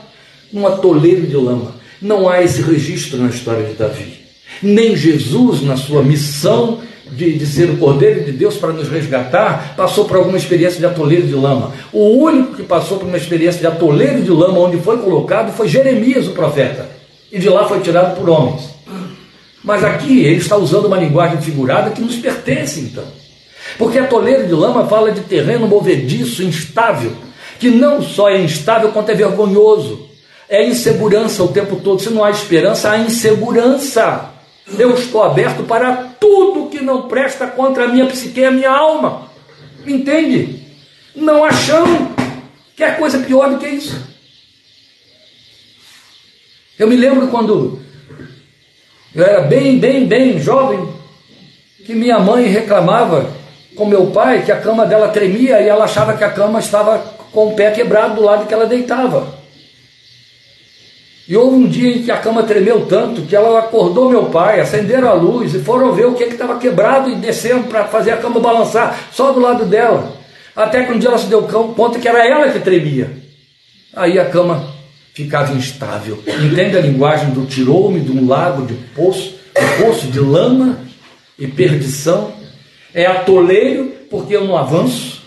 Num 0.53 0.67
atoleiro 0.67 1.27
de 1.27 1.37
lama. 1.37 1.75
Não 2.01 2.29
há 2.29 2.43
esse 2.43 2.63
registro 2.63 3.19
na 3.19 3.29
história 3.29 3.65
de 3.65 3.75
Davi. 3.75 4.21
Nem 4.63 4.97
Jesus, 4.97 5.63
na 5.63 5.77
sua 5.77 6.03
missão 6.03 6.81
de, 7.13 7.39
de 7.39 7.47
ser 7.47 7.71
o 7.71 7.77
Cordeiro 7.77 8.25
de 8.25 8.33
Deus 8.33 8.57
para 8.57 8.73
nos 8.73 8.89
resgatar, 8.89 9.75
passou 9.77 10.05
por 10.05 10.17
alguma 10.17 10.37
experiência 10.37 10.79
de 10.79 10.87
atoleiro 10.87 11.27
de 11.27 11.35
lama. 11.35 11.73
O 11.93 12.25
único 12.25 12.55
que 12.55 12.63
passou 12.63 12.99
por 12.99 13.07
uma 13.07 13.17
experiência 13.17 13.61
de 13.61 13.67
atoleiro 13.67 14.23
de 14.23 14.31
lama, 14.31 14.59
onde 14.61 14.79
foi 14.79 14.99
colocado, 14.99 15.53
foi 15.53 15.69
Jeremias, 15.69 16.27
o 16.29 16.33
profeta. 16.33 16.89
E 17.31 17.39
de 17.39 17.49
lá 17.49 17.69
foi 17.69 17.81
tirado 17.81 18.17
por 18.17 18.29
homens. 18.29 18.71
Mas 19.63 19.85
aqui 19.85 20.25
ele 20.25 20.37
está 20.37 20.57
usando 20.57 20.87
uma 20.87 20.97
linguagem 20.97 21.41
figurada 21.41 21.91
que 21.91 22.01
nos 22.01 22.17
pertence, 22.17 22.81
então. 22.81 23.05
Porque 23.79 23.99
atoleiro 23.99 24.47
de 24.47 24.55
lama 24.55 24.87
fala 24.87 25.13
de 25.13 25.21
terreno 25.21 25.67
movediço, 25.67 26.43
instável, 26.43 27.13
que 27.59 27.69
não 27.69 28.03
só 28.03 28.29
é 28.29 28.41
instável, 28.41 28.91
quanto 28.91 29.11
é 29.11 29.15
vergonhoso. 29.15 30.09
É 30.49 30.67
insegurança 30.67 31.45
o 31.45 31.49
tempo 31.49 31.77
todo. 31.77 32.01
Se 32.01 32.11
não 32.11 32.25
há 32.25 32.31
esperança, 32.31 32.91
há 32.91 32.99
insegurança. 32.99 34.30
Eu 34.79 34.95
estou 34.95 35.23
aberto 35.23 35.65
para 35.65 36.15
tudo 36.19 36.71
que 36.71 36.81
não 36.81 37.09
presta 37.09 37.47
contra 37.47 37.85
a 37.85 37.89
minha 37.89 38.07
psique 38.07 38.41
e 38.41 38.45
a 38.45 38.51
minha 38.51 38.71
alma. 38.71 39.31
Entende? 39.87 40.63
Não 41.15 41.45
há 41.45 41.53
chão. 41.53 42.13
Quer 42.77 42.99
coisa 42.99 43.19
pior 43.19 43.51
do 43.51 43.59
que 43.59 43.69
isso? 43.69 44.01
Eu 46.79 46.87
me 46.87 46.97
lembro 46.97 47.29
quando 47.29 47.81
eu 49.15 49.25
era 49.25 49.43
bem, 49.43 49.79
bem, 49.79 50.07
bem 50.07 50.39
jovem, 50.39 50.89
que 51.85 51.95
minha 51.95 52.19
mãe 52.19 52.47
reclamava 52.47 53.29
com 53.77 53.85
meu 53.85 54.07
pai 54.13 54.45
que 54.45 54.53
a 54.53 54.61
cama 54.61 54.87
dela 54.87 55.09
tremia 55.09 55.61
e 55.61 55.69
ela 55.69 55.85
achava 55.85 56.17
que 56.17 56.23
a 56.23 56.31
cama 56.31 56.61
estava 56.61 56.99
com 57.33 57.49
o 57.49 57.57
pé 57.57 57.71
quebrado 57.71 58.15
do 58.15 58.23
lado 58.23 58.47
que 58.47 58.55
ela 58.55 58.67
deitava. 58.67 59.40
E 61.31 61.37
houve 61.37 61.55
um 61.55 61.69
dia 61.69 61.97
em 61.97 62.03
que 62.03 62.11
a 62.11 62.17
cama 62.17 62.43
tremeu 62.43 62.87
tanto 62.87 63.23
que 63.23 63.37
ela 63.37 63.61
acordou 63.61 64.11
meu 64.11 64.25
pai, 64.25 64.59
acenderam 64.59 65.09
a 65.09 65.13
luz 65.13 65.55
e 65.55 65.61
foram 65.61 65.93
ver 65.93 66.07
o 66.07 66.15
que 66.15 66.25
estava 66.25 66.59
quebrado 66.59 67.09
e 67.09 67.15
desceram 67.15 67.63
para 67.63 67.85
fazer 67.85 68.11
a 68.11 68.17
cama 68.17 68.41
balançar 68.41 68.99
só 69.13 69.31
do 69.31 69.39
lado 69.39 69.65
dela. 69.65 70.13
Até 70.57 70.83
que 70.83 70.93
um 70.93 70.99
dia 70.99 71.09
ela 71.09 71.19
se 71.19 71.29
deu 71.29 71.43
conta 71.43 72.01
que 72.01 72.09
era 72.09 72.27
ela 72.27 72.51
que 72.51 72.59
tremia. 72.59 73.13
Aí 73.95 74.19
a 74.19 74.25
cama 74.25 74.75
ficava 75.15 75.53
instável. 75.53 76.21
Entende 76.27 76.77
a 76.77 76.81
linguagem 76.81 77.31
do 77.31 77.47
tirou-me 77.47 78.01
de 78.01 78.11
um 78.11 78.27
lago 78.27 78.67
de 78.67 78.75
poço, 78.93 79.37
de 79.55 79.85
poço 79.85 80.09
de 80.09 80.19
lama 80.19 80.81
e 81.39 81.47
perdição? 81.47 82.33
É 82.93 83.07
atoleiro 83.07 83.93
porque 84.11 84.35
eu 84.35 84.45
não 84.45 84.59
avanço, 84.59 85.23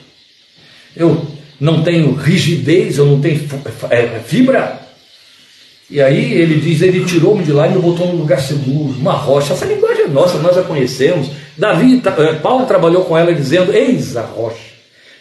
eu 0.97 1.25
não 1.61 1.81
tenho 1.81 2.13
rigidez, 2.13 2.97
eu 2.97 3.05
não 3.05 3.21
tenho 3.21 3.39
é, 3.89 4.19
fibra. 4.19 4.82
E 5.89 6.01
aí 6.01 6.33
ele 6.33 6.59
diz: 6.59 6.81
Ele 6.81 7.05
tirou-me 7.05 7.43
de 7.43 7.51
lá 7.51 7.67
e 7.67 7.71
me 7.71 7.81
botou 7.81 8.07
num 8.07 8.17
lugar 8.17 8.39
seguro, 8.39 8.95
uma 8.99 9.13
rocha. 9.13 9.53
Essa 9.53 9.65
linguagem 9.65 10.05
é 10.05 10.07
nossa, 10.07 10.37
nós 10.39 10.57
a 10.57 10.63
conhecemos. 10.63 11.29
Davi, 11.57 12.01
é, 12.05 12.33
Paulo 12.35 12.65
trabalhou 12.65 13.05
com 13.05 13.17
ela 13.17 13.33
dizendo: 13.33 13.73
Eis 13.73 14.17
a 14.17 14.21
rocha. 14.21 14.73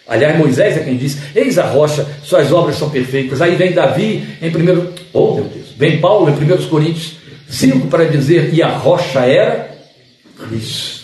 Aliás, 0.06 0.36
Moisés 0.38 0.76
é 0.76 0.80
quem 0.80 0.96
diz: 0.96 1.18
Eis 1.34 1.58
a 1.58 1.66
rocha, 1.66 2.06
suas 2.22 2.52
obras 2.52 2.76
são 2.76 2.90
perfeitas. 2.90 3.40
Aí 3.40 3.54
vem 3.54 3.72
Davi 3.72 4.26
em 4.40 4.50
primeiro. 4.50 4.92
Oh, 5.12 5.34
meu 5.34 5.44
Deus! 5.44 5.68
Vem 5.76 6.00
Paulo 6.00 6.30
em 6.30 6.32
1 6.32 6.68
Coríntios 6.68 7.16
5 7.48 7.88
para 7.88 8.04
dizer: 8.04 8.52
E 8.52 8.62
a 8.62 8.68
rocha 8.68 9.20
era 9.20 9.70
Cristo. 10.38 11.02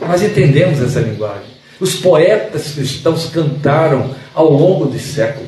Nós 0.00 0.22
entendemos 0.22 0.80
essa 0.80 1.00
linguagem. 1.00 1.56
Os 1.78 1.96
poetas 1.96 2.72
cristãos 2.72 3.26
cantaram 3.26 4.14
ao 4.34 4.50
longo 4.50 4.86
dos 4.86 5.02
séculos. 5.02 5.45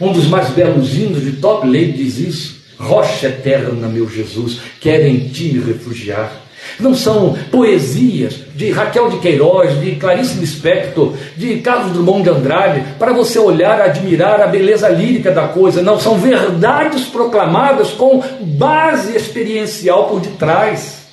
Um 0.00 0.12
dos 0.12 0.26
mais 0.26 0.50
belos 0.50 0.94
hinos 0.94 1.22
de 1.22 1.32
Top 1.32 1.66
Lay 1.66 1.92
diz 1.92 2.18
isso. 2.18 2.64
Rocha 2.78 3.28
eterna, 3.28 3.88
meu 3.88 4.08
Jesus, 4.08 4.60
quero 4.80 5.06
em 5.06 5.28
ti 5.28 5.52
me 5.52 5.64
refugiar. 5.64 6.44
Não 6.80 6.94
são 6.94 7.36
poesias 7.50 8.34
de 8.54 8.70
Raquel 8.72 9.10
de 9.10 9.18
Queiroz, 9.18 9.80
de 9.80 9.92
Clarice 9.96 10.38
Lispector, 10.38 11.14
de 11.36 11.58
Carlos 11.58 11.92
Drummond 11.92 12.24
de 12.24 12.30
Andrade, 12.30 12.84
para 12.98 13.12
você 13.12 13.38
olhar, 13.38 13.80
admirar 13.80 14.40
a 14.40 14.46
beleza 14.46 14.88
lírica 14.88 15.30
da 15.30 15.48
coisa. 15.48 15.82
Não, 15.82 16.00
são 16.00 16.18
verdades 16.18 17.04
proclamadas 17.04 17.90
com 17.90 18.22
base 18.40 19.16
experiencial 19.16 20.08
por 20.08 20.20
detrás. 20.20 21.04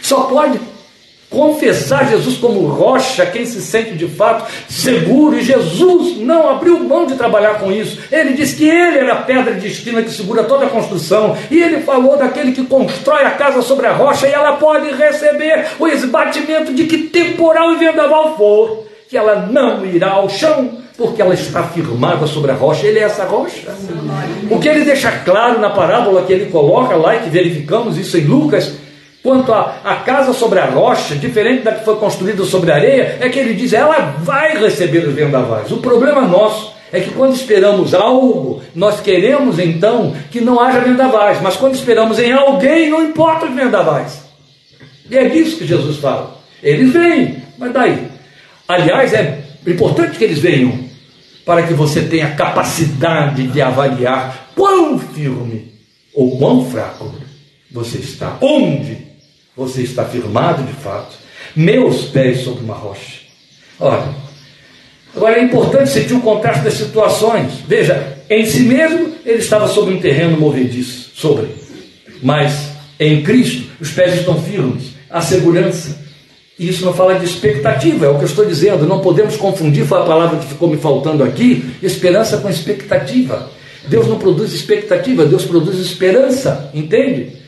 Só 0.00 0.22
pode 0.22 0.58
confessar 1.34 2.08
Jesus 2.08 2.36
como 2.36 2.66
rocha, 2.68 3.26
quem 3.26 3.44
se 3.44 3.60
sente 3.60 3.94
de 3.94 4.06
fato 4.06 4.50
seguro, 4.68 5.36
e 5.36 5.42
Jesus 5.42 6.18
não 6.18 6.48
abriu 6.48 6.78
mão 6.78 7.04
de 7.04 7.16
trabalhar 7.16 7.58
com 7.58 7.72
isso. 7.72 7.98
Ele 8.10 8.34
disse 8.34 8.56
que 8.56 8.68
ele 8.68 8.98
era 8.98 9.14
a 9.14 9.22
pedra 9.22 9.54
de 9.54 9.66
esquina 9.66 10.02
que 10.02 10.10
segura 10.10 10.44
toda 10.44 10.66
a 10.66 10.70
construção, 10.70 11.36
e 11.50 11.60
ele 11.60 11.82
falou 11.82 12.16
daquele 12.16 12.52
que 12.52 12.64
constrói 12.64 13.24
a 13.24 13.32
casa 13.32 13.60
sobre 13.60 13.86
a 13.86 13.92
rocha, 13.92 14.28
e 14.28 14.32
ela 14.32 14.52
pode 14.52 14.90
receber 14.92 15.66
o 15.78 15.88
esbatimento 15.88 16.72
de 16.72 16.84
que 16.84 16.98
temporal 16.98 17.72
e 17.72 17.76
vendaval 17.76 18.36
for, 18.36 18.84
que 19.08 19.16
ela 19.16 19.46
não 19.50 19.84
irá 19.84 20.10
ao 20.10 20.28
chão, 20.28 20.78
porque 20.96 21.20
ela 21.20 21.34
está 21.34 21.64
firmada 21.64 22.26
sobre 22.26 22.52
a 22.52 22.54
rocha. 22.54 22.86
Ele 22.86 23.00
é 23.00 23.02
essa 23.02 23.24
rocha. 23.24 23.74
O 24.48 24.60
que 24.60 24.68
ele 24.68 24.84
deixa 24.84 25.10
claro 25.10 25.60
na 25.60 25.70
parábola 25.70 26.22
que 26.22 26.32
ele 26.32 26.46
coloca 26.46 26.94
lá 26.94 27.16
e 27.16 27.20
que 27.20 27.30
verificamos 27.30 27.98
isso 27.98 28.16
em 28.16 28.24
Lucas 28.24 28.72
Quanto 29.24 29.54
à, 29.54 30.02
casa 30.04 30.34
sobre 30.34 30.58
a 30.58 30.66
rocha, 30.66 31.16
diferente 31.16 31.62
da 31.62 31.72
que 31.72 31.82
foi 31.82 31.96
construída 31.96 32.44
sobre 32.44 32.70
a 32.70 32.74
areia, 32.74 33.16
é 33.20 33.30
que 33.30 33.38
ele 33.38 33.54
diz, 33.54 33.72
ela 33.72 34.16
vai 34.18 34.58
receber 34.58 34.98
os 34.98 35.14
vendavais. 35.14 35.72
O 35.72 35.78
problema 35.78 36.28
nosso 36.28 36.74
é 36.92 37.00
que 37.00 37.10
quando 37.12 37.34
esperamos 37.34 37.94
algo, 37.94 38.62
nós 38.74 39.00
queremos 39.00 39.58
então 39.58 40.14
que 40.30 40.42
não 40.42 40.60
haja 40.60 40.80
vendavais, 40.80 41.40
mas 41.40 41.56
quando 41.56 41.74
esperamos 41.74 42.18
em 42.18 42.32
alguém, 42.32 42.90
não 42.90 43.02
importa 43.02 43.46
os 43.46 43.54
vendavais. 43.54 44.22
E 45.10 45.16
é 45.16 45.26
disso 45.26 45.56
que 45.56 45.66
Jesus 45.66 45.96
fala. 45.96 46.36
Eles 46.62 46.92
vêm, 46.92 47.42
mas 47.56 47.72
daí? 47.72 48.06
Aliás, 48.68 49.14
é 49.14 49.42
importante 49.66 50.18
que 50.18 50.24
eles 50.24 50.38
venham 50.38 50.80
para 51.46 51.62
que 51.62 51.72
você 51.72 52.02
tenha 52.02 52.34
capacidade 52.34 53.46
de 53.46 53.62
avaliar 53.62 54.50
quão 54.54 54.98
firme 54.98 55.72
ou 56.14 56.36
quão 56.36 56.70
fraco 56.70 57.10
você 57.72 57.96
está. 57.96 58.36
Onde 58.42 59.13
você 59.56 59.82
está 59.82 60.04
firmado 60.04 60.62
de 60.62 60.72
fato. 60.72 61.16
Meus 61.54 62.06
pés 62.06 62.42
sobre 62.42 62.64
uma 62.64 62.74
rocha. 62.74 63.20
Olha, 63.78 64.08
agora 65.14 65.38
é 65.38 65.42
importante 65.42 65.90
sentir 65.90 66.14
o 66.14 66.20
contraste 66.20 66.64
das 66.64 66.74
situações. 66.74 67.60
Veja, 67.66 68.18
em 68.28 68.44
si 68.46 68.60
mesmo 68.60 69.14
ele 69.24 69.38
estava 69.38 69.68
sobre 69.68 69.94
um 69.94 70.00
terreno 70.00 70.38
movediço, 70.38 71.10
sobre. 71.14 71.48
Mas 72.22 72.70
em 72.98 73.22
Cristo 73.22 73.70
os 73.80 73.90
pés 73.90 74.14
estão 74.14 74.40
firmes, 74.42 74.94
a 75.10 75.20
segurança. 75.20 76.02
E 76.58 76.68
isso 76.68 76.84
não 76.84 76.94
fala 76.94 77.18
de 77.18 77.24
expectativa, 77.24 78.06
é 78.06 78.08
o 78.08 78.16
que 78.16 78.22
eu 78.22 78.28
estou 78.28 78.46
dizendo. 78.46 78.86
Não 78.86 79.00
podemos 79.00 79.36
confundir, 79.36 79.84
foi 79.84 79.98
a 79.98 80.04
palavra 80.04 80.38
que 80.38 80.46
ficou 80.46 80.68
me 80.68 80.76
faltando 80.76 81.24
aqui, 81.24 81.74
esperança 81.82 82.38
com 82.38 82.48
expectativa. 82.48 83.50
Deus 83.88 84.06
não 84.06 84.18
produz 84.18 84.52
expectativa, 84.52 85.26
Deus 85.26 85.44
produz 85.44 85.78
esperança, 85.78 86.70
entende? 86.72 87.43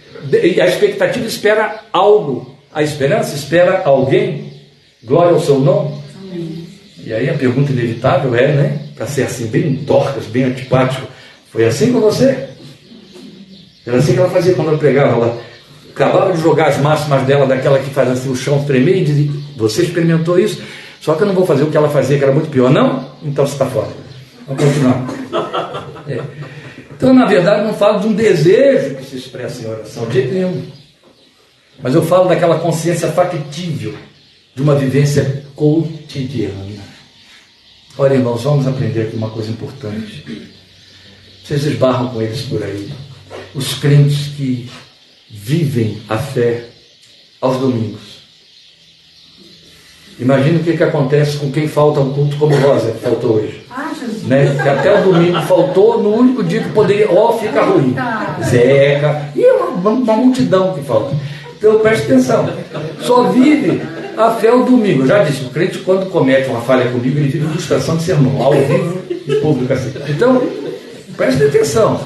A 0.60 0.66
expectativa 0.66 1.26
espera 1.26 1.80
algo, 1.92 2.56
a 2.72 2.82
esperança 2.82 3.34
espera 3.34 3.82
alguém. 3.84 4.52
Glória 5.02 5.32
ao 5.32 5.40
seu 5.40 5.60
nome. 5.60 5.94
E 7.04 7.12
aí 7.12 7.30
a 7.30 7.34
pergunta 7.34 7.70
inevitável 7.70 8.34
é, 8.34 8.48
né? 8.52 8.78
Para 8.96 9.06
ser 9.06 9.22
assim, 9.22 9.46
bem 9.46 9.76
torcas, 9.76 10.24
bem 10.24 10.44
antipático. 10.44 11.06
Foi 11.52 11.64
assim 11.64 11.92
com 11.92 12.00
você? 12.00 12.48
Era 13.86 13.98
assim 13.98 14.14
que 14.14 14.18
ela 14.18 14.30
fazia 14.30 14.54
quando 14.54 14.68
ela 14.68 14.78
pregava. 14.78 15.12
Ela 15.12 15.40
acabava 15.90 16.32
de 16.32 16.42
jogar 16.42 16.66
as 16.66 16.78
máximas 16.78 17.22
dela, 17.22 17.46
daquela 17.46 17.78
que 17.78 17.90
faz 17.90 18.10
assim 18.10 18.30
o 18.30 18.34
chão 18.34 18.64
tremer, 18.64 18.98
e 18.98 19.04
dizia: 19.04 19.30
Você 19.56 19.82
experimentou 19.82 20.38
isso? 20.38 20.60
Só 21.00 21.14
que 21.14 21.22
eu 21.22 21.28
não 21.28 21.34
vou 21.34 21.46
fazer 21.46 21.62
o 21.62 21.70
que 21.70 21.76
ela 21.76 21.88
fazia, 21.88 22.18
que 22.18 22.24
era 22.24 22.32
muito 22.32 22.50
pior. 22.50 22.70
Não? 22.70 23.10
Então 23.22 23.46
você 23.46 23.52
está 23.52 23.66
fora. 23.66 23.88
Vamos 24.46 24.64
continuar. 24.64 25.86
É. 26.08 26.22
Então, 26.96 27.12
na 27.12 27.26
verdade, 27.26 27.66
não 27.66 27.74
falo 27.74 28.00
de 28.00 28.06
um 28.06 28.14
desejo 28.14 28.96
que 28.96 29.04
se 29.04 29.16
expressa 29.16 29.62
em 29.62 29.66
oração, 29.66 30.06
de 30.06 30.14
jeito 30.14 30.32
nenhum. 30.32 30.62
Mas 31.82 31.94
eu 31.94 32.02
falo 32.02 32.28
daquela 32.28 32.58
consciência 32.58 33.12
factível 33.12 33.94
de 34.54 34.62
uma 34.62 34.74
vivência 34.74 35.44
cotidiana. 35.54 36.82
Olha, 37.98 38.14
irmãos, 38.14 38.42
vamos 38.42 38.66
aprender 38.66 39.02
aqui 39.02 39.16
uma 39.16 39.28
coisa 39.28 39.50
importante. 39.50 40.24
Vocês 41.44 41.64
esbarram 41.64 42.08
com 42.08 42.22
eles 42.22 42.42
por 42.42 42.62
aí. 42.62 42.90
Os 43.54 43.74
crentes 43.74 44.28
que 44.34 44.70
vivem 45.30 46.00
a 46.08 46.16
fé 46.16 46.64
aos 47.40 47.58
domingos. 47.58 48.16
Imagina 50.18 50.60
o 50.60 50.64
que, 50.64 50.76
que 50.76 50.82
acontece 50.82 51.36
com 51.36 51.52
quem 51.52 51.68
falta 51.68 52.00
um 52.00 52.12
culto 52.14 52.38
como 52.38 52.56
Rosa, 52.56 52.92
que 52.92 53.00
faltou 53.00 53.36
hoje. 53.36 53.65
Ah, 53.78 53.92
né? 54.24 54.56
Que 54.62 54.68
até 54.70 54.98
o 54.98 55.02
domingo 55.04 55.38
faltou, 55.42 56.02
no 56.02 56.14
único 56.14 56.42
dia 56.42 56.62
que 56.62 56.70
poderia, 56.70 57.10
ó, 57.10 57.28
oh, 57.28 57.38
fica 57.38 57.60
ruim. 57.60 57.94
Zeca, 58.42 59.28
e 59.36 59.44
uma, 59.44 59.90
uma 59.90 60.16
multidão 60.16 60.72
que 60.72 60.80
falta. 60.80 61.14
Então 61.58 61.78
preste 61.80 62.04
atenção. 62.04 62.48
Só 63.02 63.24
vive 63.24 63.82
a 64.16 64.30
fé 64.30 64.50
o 64.50 64.64
domingo. 64.64 65.02
Eu 65.02 65.06
já 65.06 65.22
disse, 65.22 65.44
o 65.44 65.50
crente 65.50 65.78
quando 65.80 66.06
comete 66.06 66.48
uma 66.48 66.62
falha 66.62 66.90
comigo, 66.90 67.18
ele 67.18 67.28
vive 67.28 67.44
ilustração 67.44 67.98
de 67.98 68.04
sermão, 68.04 68.42
ao 68.42 68.52
vivo 68.54 68.98
e 69.10 69.34
público 69.36 69.70
assim. 69.70 69.92
Então, 70.08 70.42
preste 71.14 71.44
atenção. 71.44 72.00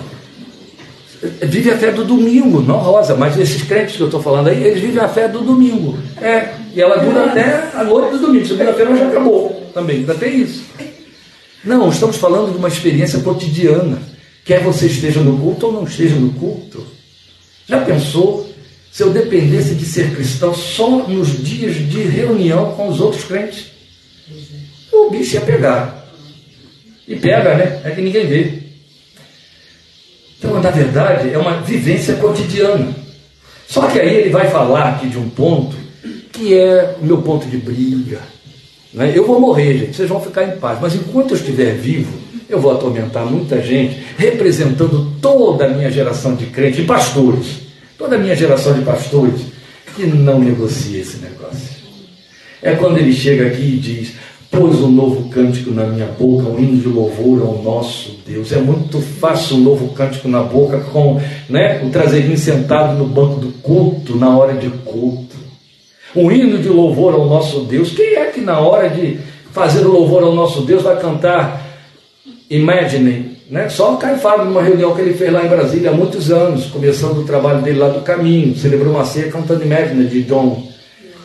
Vive 1.40 1.70
a 1.70 1.78
fé 1.78 1.92
do 1.92 2.02
domingo, 2.02 2.60
não 2.62 2.78
rosa, 2.78 3.14
mas 3.14 3.38
esses 3.38 3.62
crentes 3.62 3.94
que 3.94 4.02
eu 4.02 4.06
estou 4.06 4.20
falando 4.20 4.48
aí, 4.48 4.60
eles 4.64 4.80
vivem 4.80 5.00
a 5.00 5.08
fé 5.08 5.28
do 5.28 5.38
domingo. 5.40 5.96
É, 6.20 6.48
e 6.74 6.80
ela 6.80 6.96
dura 6.96 7.26
até 7.26 7.62
a 7.74 7.84
noite 7.84 8.10
do 8.10 8.18
domingo. 8.18 8.44
Segunda-feira 8.44 8.96
já 8.96 9.06
acabou 9.06 9.70
também, 9.72 9.98
ainda 9.98 10.14
tem 10.14 10.40
isso. 10.40 10.64
Não, 11.62 11.90
estamos 11.90 12.16
falando 12.16 12.52
de 12.52 12.58
uma 12.58 12.68
experiência 12.68 13.20
cotidiana. 13.20 14.00
Quer 14.44 14.62
você 14.62 14.86
esteja 14.86 15.20
no 15.20 15.38
culto 15.38 15.66
ou 15.66 15.72
não 15.72 15.84
esteja 15.84 16.14
no 16.14 16.32
culto. 16.32 16.86
Já 17.66 17.84
pensou 17.84 18.50
se 18.90 19.02
eu 19.02 19.10
dependesse 19.10 19.74
de 19.74 19.84
ser 19.84 20.14
cristão 20.14 20.54
só 20.54 21.06
nos 21.06 21.42
dias 21.44 21.76
de 21.76 22.02
reunião 22.02 22.74
com 22.74 22.88
os 22.88 23.00
outros 23.00 23.24
crentes? 23.24 23.66
O 24.92 25.10
bicho 25.10 25.34
ia 25.34 25.40
pegar. 25.42 26.06
E 27.06 27.16
pega, 27.16 27.56
né? 27.56 27.80
É 27.84 27.90
que 27.90 28.00
ninguém 28.00 28.26
vê. 28.26 28.58
Então, 30.38 30.60
na 30.60 30.70
verdade, 30.70 31.30
é 31.30 31.38
uma 31.38 31.60
vivência 31.60 32.14
cotidiana. 32.14 32.94
Só 33.68 33.86
que 33.86 34.00
aí 34.00 34.16
ele 34.16 34.30
vai 34.30 34.50
falar 34.50 34.94
aqui 34.94 35.08
de 35.08 35.18
um 35.18 35.28
ponto 35.28 35.76
que 36.32 36.54
é 36.54 36.96
o 37.00 37.04
meu 37.04 37.20
ponto 37.22 37.46
de 37.46 37.58
briga. 37.58 38.20
Né? 38.92 39.12
Eu 39.14 39.26
vou 39.26 39.40
morrer, 39.40 39.78
gente, 39.78 39.96
vocês 39.96 40.08
vão 40.08 40.20
ficar 40.20 40.44
em 40.44 40.58
paz. 40.58 40.78
Mas 40.80 40.94
enquanto 40.94 41.30
eu 41.30 41.36
estiver 41.36 41.74
vivo, 41.74 42.12
eu 42.48 42.60
vou 42.60 42.72
atormentar 42.72 43.24
muita 43.24 43.62
gente, 43.62 44.02
representando 44.18 45.12
toda 45.20 45.66
a 45.66 45.68
minha 45.68 45.90
geração 45.90 46.34
de 46.34 46.46
crentes 46.46 46.80
e 46.80 46.82
pastores, 46.84 47.60
toda 47.96 48.16
a 48.16 48.18
minha 48.18 48.34
geração 48.34 48.74
de 48.74 48.84
pastores, 48.84 49.42
que 49.94 50.04
não 50.04 50.40
negocia 50.40 51.00
esse 51.00 51.18
negócio. 51.18 51.80
É 52.62 52.74
quando 52.74 52.98
ele 52.98 53.12
chega 53.12 53.46
aqui 53.46 53.62
e 53.62 53.78
diz: 53.78 54.12
pôs 54.50 54.80
um 54.80 54.90
novo 54.90 55.28
cântico 55.28 55.70
na 55.70 55.86
minha 55.86 56.06
boca, 56.06 56.48
um 56.48 56.58
hino 56.58 56.76
de 56.76 56.88
louvor 56.88 57.40
ao 57.40 57.62
nosso 57.62 58.18
Deus. 58.26 58.52
É 58.52 58.58
muito 58.58 59.00
fácil 59.00 59.56
um 59.56 59.60
novo 59.60 59.88
cântico 59.94 60.28
na 60.28 60.42
boca 60.42 60.80
com 60.80 61.20
né, 61.48 61.82
o 61.84 61.90
traseirinho 61.90 62.36
sentado 62.36 62.98
no 62.98 63.06
banco 63.06 63.40
do 63.40 63.52
culto, 63.62 64.16
na 64.16 64.36
hora 64.36 64.54
de 64.54 64.68
culto. 64.68 65.29
Um 66.14 66.30
hino 66.30 66.58
de 66.58 66.68
louvor 66.68 67.14
ao 67.14 67.26
nosso 67.26 67.60
Deus. 67.60 67.92
Quem 67.92 68.14
é 68.14 68.26
que 68.26 68.40
na 68.40 68.58
hora 68.58 68.88
de 68.88 69.18
fazer 69.52 69.86
o 69.86 69.92
louvor 69.92 70.22
ao 70.22 70.34
nosso 70.34 70.62
Deus 70.62 70.82
vai 70.82 70.98
cantar 71.00 71.66
Imagine? 72.48 73.38
Né? 73.48 73.68
Só 73.68 73.94
o 73.94 73.96
Caio 73.96 74.18
Fábio, 74.18 74.44
numa 74.44 74.62
reunião 74.62 74.94
que 74.94 75.00
ele 75.00 75.14
fez 75.14 75.32
lá 75.32 75.44
em 75.44 75.48
Brasília 75.48 75.90
há 75.90 75.94
muitos 75.94 76.30
anos, 76.30 76.66
começando 76.66 77.18
o 77.18 77.24
trabalho 77.24 77.62
dele 77.62 77.78
lá 77.78 77.88
do 77.88 78.00
caminho, 78.02 78.56
celebrou 78.56 78.94
uma 78.94 79.04
ceia 79.04 79.30
cantando 79.30 79.64
Imagine 79.64 80.06
de 80.06 80.22
John 80.22 80.66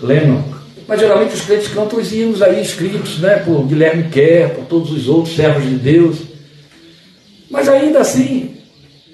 Lennon. 0.02 0.42
Mas 0.88 1.00
geralmente 1.00 1.34
os 1.34 1.42
crentes 1.42 1.68
cantam 1.68 2.00
os 2.00 2.12
hinos 2.12 2.42
aí 2.42 2.62
escritos 2.62 3.20
né, 3.20 3.38
por 3.46 3.64
Guilherme 3.66 4.10
Kerr, 4.10 4.56
por 4.56 4.66
todos 4.66 4.92
os 4.92 5.08
outros 5.08 5.36
servos 5.36 5.64
de 5.64 5.76
Deus. 5.76 6.18
Mas 7.50 7.68
ainda 7.70 8.00
assim, 8.00 8.56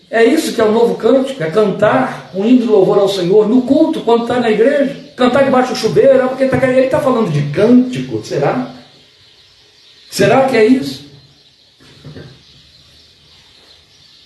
é 0.10 0.24
isso 0.24 0.54
que 0.54 0.60
é 0.60 0.66
o 0.66 0.72
novo 0.72 0.96
cântico, 0.96 1.42
é 1.42 1.50
cantar 1.50 2.32
um 2.36 2.46
hino 2.46 2.62
de 2.62 2.68
louvor 2.68 2.98
ao 2.98 3.08
Senhor 3.08 3.48
no 3.48 3.62
culto, 3.62 4.02
quando 4.02 4.24
está 4.24 4.40
na 4.40 4.52
igreja. 4.52 4.98
Cantar 5.16 5.44
debaixo 5.44 5.74
do 5.74 5.80
chuveiro, 5.80 6.22
é 6.22 6.28
porque 6.28 6.48
tá, 6.48 6.58
ele 6.68 6.86
está 6.86 7.00
falando 7.00 7.32
de 7.32 7.52
cântico, 7.52 8.24
será? 8.24 8.74
Será 10.10 10.48
que 10.48 10.58
é 10.58 10.66
isso? 10.66 11.06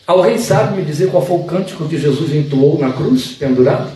Alguém 0.08 0.38
sabe 0.38 0.78
me 0.78 0.86
dizer 0.86 1.10
qual 1.10 1.26
foi 1.26 1.38
o 1.38 1.44
cântico 1.46 1.90
que 1.90 1.98
Jesus 1.98 2.34
entoou 2.34 2.78
na 2.80 2.94
cruz, 2.94 3.30
pendurado? 3.30 3.92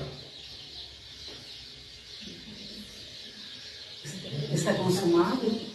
Está 4.52 4.74
consumado? 4.74 5.70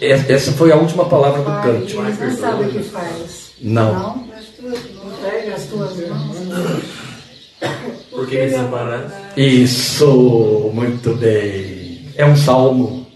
Essa 0.00 0.52
foi 0.52 0.72
a 0.72 0.76
última 0.76 1.08
palavra 1.08 1.42
do 1.42 1.62
cântico. 1.62 2.02
Mas 2.02 2.18
não 2.18 2.36
sabe 2.36 2.64
o 2.64 2.70
que 2.70 2.82
faz. 2.84 3.52
Não. 3.60 3.92
Não? 3.92 4.28
Entrega 5.18 5.54
as 5.54 5.64
tuas 5.64 5.96
mãos. 6.08 6.95
Porque 8.16 8.38
me 8.38 8.46
desamparaste. 8.46 9.12
Isso, 9.36 10.70
muito 10.72 11.14
bem. 11.14 12.00
É 12.16 12.24
um 12.24 12.34
salmo. 12.34 13.06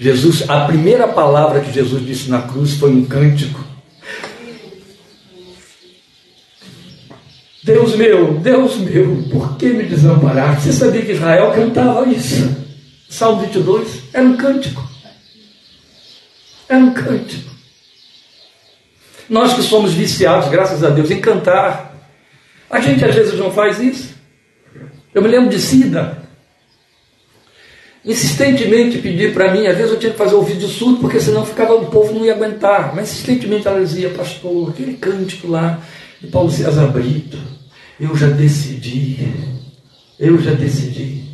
Jesus, 0.00 0.50
a 0.50 0.66
primeira 0.66 1.06
palavra 1.06 1.60
que 1.60 1.72
Jesus 1.72 2.04
disse 2.04 2.28
na 2.28 2.42
cruz 2.42 2.74
foi 2.74 2.90
um 2.90 3.04
cântico. 3.04 3.64
Deus 7.62 7.94
meu, 7.94 8.34
Deus 8.34 8.76
meu, 8.76 9.24
por 9.30 9.56
que 9.56 9.66
me 9.66 9.84
desamparaste? 9.84 10.64
Você 10.64 10.72
sabia 10.72 11.02
que 11.02 11.12
Israel 11.12 11.52
cantava 11.52 12.06
isso? 12.08 12.54
Salmo 13.08 13.42
22 13.42 14.02
era 14.12 14.24
um 14.24 14.36
cântico. 14.36 14.88
Era 16.68 16.80
um 16.80 16.92
cântico. 16.92 17.50
Nós 19.28 19.54
que 19.54 19.62
somos 19.62 19.92
viciados, 19.92 20.48
graças 20.48 20.82
a 20.82 20.90
Deus, 20.90 21.10
em 21.10 21.20
cantar. 21.20 21.94
A 22.68 22.80
gente 22.80 23.04
às 23.04 23.14
vezes 23.14 23.38
não 23.38 23.52
faz 23.52 23.80
isso. 23.80 24.15
Eu 25.16 25.22
me 25.22 25.28
lembro 25.28 25.48
de 25.48 25.58
Cida. 25.58 26.18
Insistentemente 28.04 28.98
pedir 28.98 29.32
para 29.32 29.50
mim, 29.50 29.66
às 29.66 29.74
vezes 29.74 29.92
eu 29.92 29.98
tinha 29.98 30.12
que 30.12 30.18
fazer 30.18 30.34
o 30.34 30.42
vídeo 30.42 30.68
surdo, 30.68 30.98
porque 30.98 31.18
senão 31.18 31.46
ficava, 31.46 31.74
o 31.74 31.86
povo 31.86 32.12
não 32.12 32.26
ia 32.26 32.34
aguentar. 32.34 32.94
Mas 32.94 33.10
insistentemente 33.10 33.66
ela 33.66 33.80
dizia, 33.80 34.10
pastor, 34.10 34.68
aquele 34.68 34.92
cântico 34.92 35.48
lá 35.48 35.80
de 36.20 36.26
Paulo 36.26 36.50
César 36.50 36.88
Brito, 36.88 37.38
eu 37.98 38.14
já 38.14 38.26
decidi, 38.26 39.32
eu 40.20 40.38
já 40.38 40.50
decidi. 40.50 41.24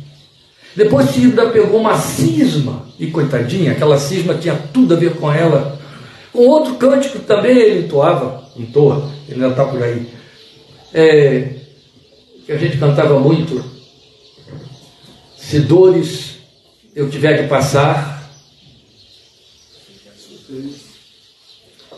Depois 0.73 1.09
Cida 1.09 1.47
pegou 1.47 1.81
uma 1.81 1.97
cisma, 1.97 2.87
e 2.97 3.07
coitadinha, 3.07 3.73
aquela 3.73 3.97
cisma 3.97 4.35
tinha 4.35 4.55
tudo 4.71 4.93
a 4.93 4.97
ver 4.97 5.15
com 5.15 5.29
ela. 5.29 5.77
Com 6.31 6.47
outro 6.47 6.75
cântico 6.75 7.19
também 7.19 7.57
ele 7.57 7.85
entoava, 7.85 8.49
entoa, 8.55 9.11
ele 9.27 9.43
ainda 9.43 9.49
está 9.49 9.65
por 9.65 9.83
aí. 9.83 10.07
É, 10.93 11.62
que 12.45 12.51
a 12.51 12.57
gente 12.57 12.77
cantava 12.77 13.19
muito. 13.19 13.63
Se 15.37 15.59
dores 15.59 16.33
eu 16.95 17.09
tiver 17.09 17.41
que 17.41 17.47
passar. 17.47 18.21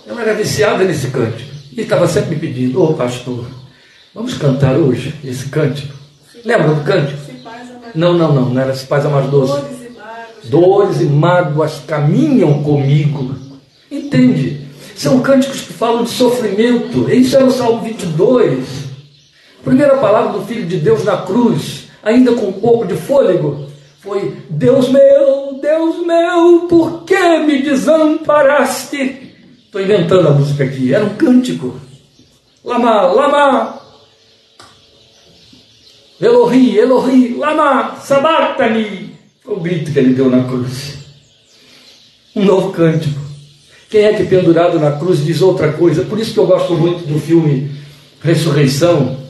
Eu 0.06 0.20
era 0.20 0.34
viciada 0.34 0.84
nesse 0.84 1.10
cântico. 1.10 1.52
E 1.76 1.82
estava 1.82 2.08
sempre 2.08 2.36
me 2.36 2.42
pedindo, 2.42 2.82
ô 2.82 2.92
oh, 2.92 2.94
pastor, 2.94 3.46
vamos 4.14 4.36
cantar 4.36 4.78
hoje 4.78 5.14
esse 5.24 5.50
cântico. 5.50 5.94
Lembra 6.44 6.74
do 6.74 6.84
cântico? 6.84 7.20
Não, 7.94 8.14
não, 8.14 8.34
não, 8.34 8.50
não 8.50 8.62
era 8.62 8.74
se 8.74 8.86
paz 8.86 9.04
mais 9.06 9.30
doce. 9.30 9.62
Dores 10.46 11.02
e 11.02 11.06
mágoas 11.06 11.82
caminham 11.88 12.62
comigo. 12.64 13.36
Entende? 13.90 14.68
São 14.96 15.22
cânticos 15.22 15.62
que 15.62 15.74
falam 15.74 16.04
de 16.04 16.12
sofrimento. 16.12 17.10
Isso 17.12 17.36
era 17.36 17.46
o 17.46 17.52
Salmo 17.52 17.82
22. 17.82 18.85
Primeira 19.66 19.98
palavra 19.98 20.34
do 20.34 20.46
Filho 20.46 20.68
de 20.68 20.78
Deus 20.78 21.04
na 21.04 21.18
cruz, 21.18 21.88
ainda 22.04 22.34
com 22.34 22.50
um 22.50 22.54
pouco 22.54 22.86
de 22.86 22.94
fôlego, 22.94 23.66
foi: 24.00 24.38
Deus 24.48 24.90
meu, 24.90 25.60
Deus 25.60 26.06
meu, 26.06 26.68
por 26.70 27.04
que 27.04 27.40
me 27.40 27.64
desamparaste? 27.64 29.34
Estou 29.66 29.82
inventando 29.82 30.28
a 30.28 30.32
música 30.32 30.64
aqui, 30.64 30.94
era 30.94 31.04
um 31.04 31.16
cântico. 31.16 31.82
Lama, 32.64 33.02
lama, 33.08 33.82
Elohi, 36.22 36.78
Elohi, 36.78 37.36
lama, 37.36 37.96
sabatani. 37.96 39.16
Foi 39.44 39.56
o 39.56 39.60
grito 39.60 39.92
que 39.92 39.98
ele 39.98 40.14
deu 40.14 40.30
na 40.30 40.44
cruz. 40.44 40.94
Um 42.36 42.46
novo 42.46 42.72
cântico. 42.72 43.20
Quem 43.90 44.04
é 44.04 44.14
que 44.14 44.26
pendurado 44.26 44.80
na 44.80 44.92
cruz 44.92 45.26
diz 45.26 45.42
outra 45.42 45.74
coisa? 45.74 46.04
Por 46.04 46.20
isso 46.20 46.34
que 46.34 46.40
eu 46.40 46.46
gosto 46.46 46.76
muito 46.76 47.08
do 47.08 47.20
filme 47.20 47.72
Ressurreição, 48.22 49.25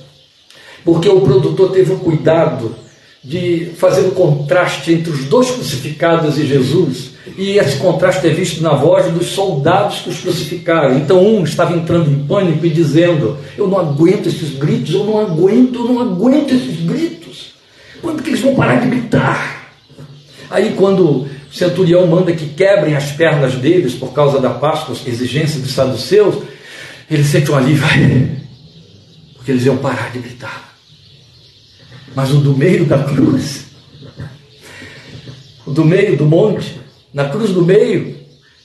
porque 0.85 1.09
o 1.09 1.19
produtor 1.21 1.71
teve 1.71 1.91
o 1.91 1.97
cuidado 1.97 2.75
de 3.23 3.71
fazer 3.77 4.01
o 4.01 4.09
um 4.09 4.11
contraste 4.11 4.93
entre 4.93 5.11
os 5.11 5.25
dois 5.25 5.49
crucificados 5.49 6.37
e 6.37 6.45
Jesus, 6.45 7.15
e 7.35 7.57
esse 7.57 7.77
contraste 7.77 8.27
é 8.27 8.29
visto 8.29 8.61
na 8.61 8.73
voz 8.73 9.11
dos 9.11 9.29
soldados 9.29 9.99
que 10.01 10.09
os 10.09 10.19
crucificaram. 10.19 10.95
Então, 10.95 11.25
um 11.25 11.43
estava 11.43 11.75
entrando 11.75 12.11
em 12.11 12.23
pânico 12.27 12.63
e 12.63 12.69
dizendo: 12.69 13.35
Eu 13.57 13.67
não 13.67 13.79
aguento 13.79 14.27
esses 14.27 14.55
gritos, 14.55 14.93
eu 14.93 15.03
não 15.03 15.19
aguento, 15.19 15.79
eu 15.79 15.85
não 15.85 16.01
aguento 16.01 16.53
esses 16.53 16.85
gritos. 16.85 17.55
Quando 17.99 18.21
que 18.21 18.29
eles 18.29 18.41
vão 18.41 18.53
parar 18.53 18.75
de 18.75 18.89
gritar? 18.89 19.73
Aí, 20.51 20.75
quando 20.77 21.03
o 21.09 21.27
centurião 21.51 22.05
manda 22.05 22.31
que 22.31 22.45
quebrem 22.49 22.95
as 22.95 23.11
pernas 23.11 23.55
deles 23.55 23.95
por 23.95 24.13
causa 24.13 24.39
da 24.39 24.51
Páscoa, 24.51 24.95
exigência 25.07 25.59
dos 25.59 25.71
saduceus, 25.71 26.35
ele 27.09 27.23
sente 27.23 27.51
um 27.51 27.55
alívio, 27.55 27.85
porque 29.35 29.51
eles 29.51 29.65
iam 29.65 29.77
parar 29.77 30.11
de 30.11 30.19
gritar. 30.19 30.64
Mas 32.15 32.31
o 32.31 32.37
do 32.37 32.55
meio 32.55 32.85
da 32.85 33.03
cruz, 33.03 33.65
o 35.65 35.71
do 35.71 35.83
meio 35.83 36.15
do 36.15 36.25
monte, 36.25 36.79
na 37.13 37.27
cruz 37.27 37.51
do 37.51 37.65
meio, 37.65 38.17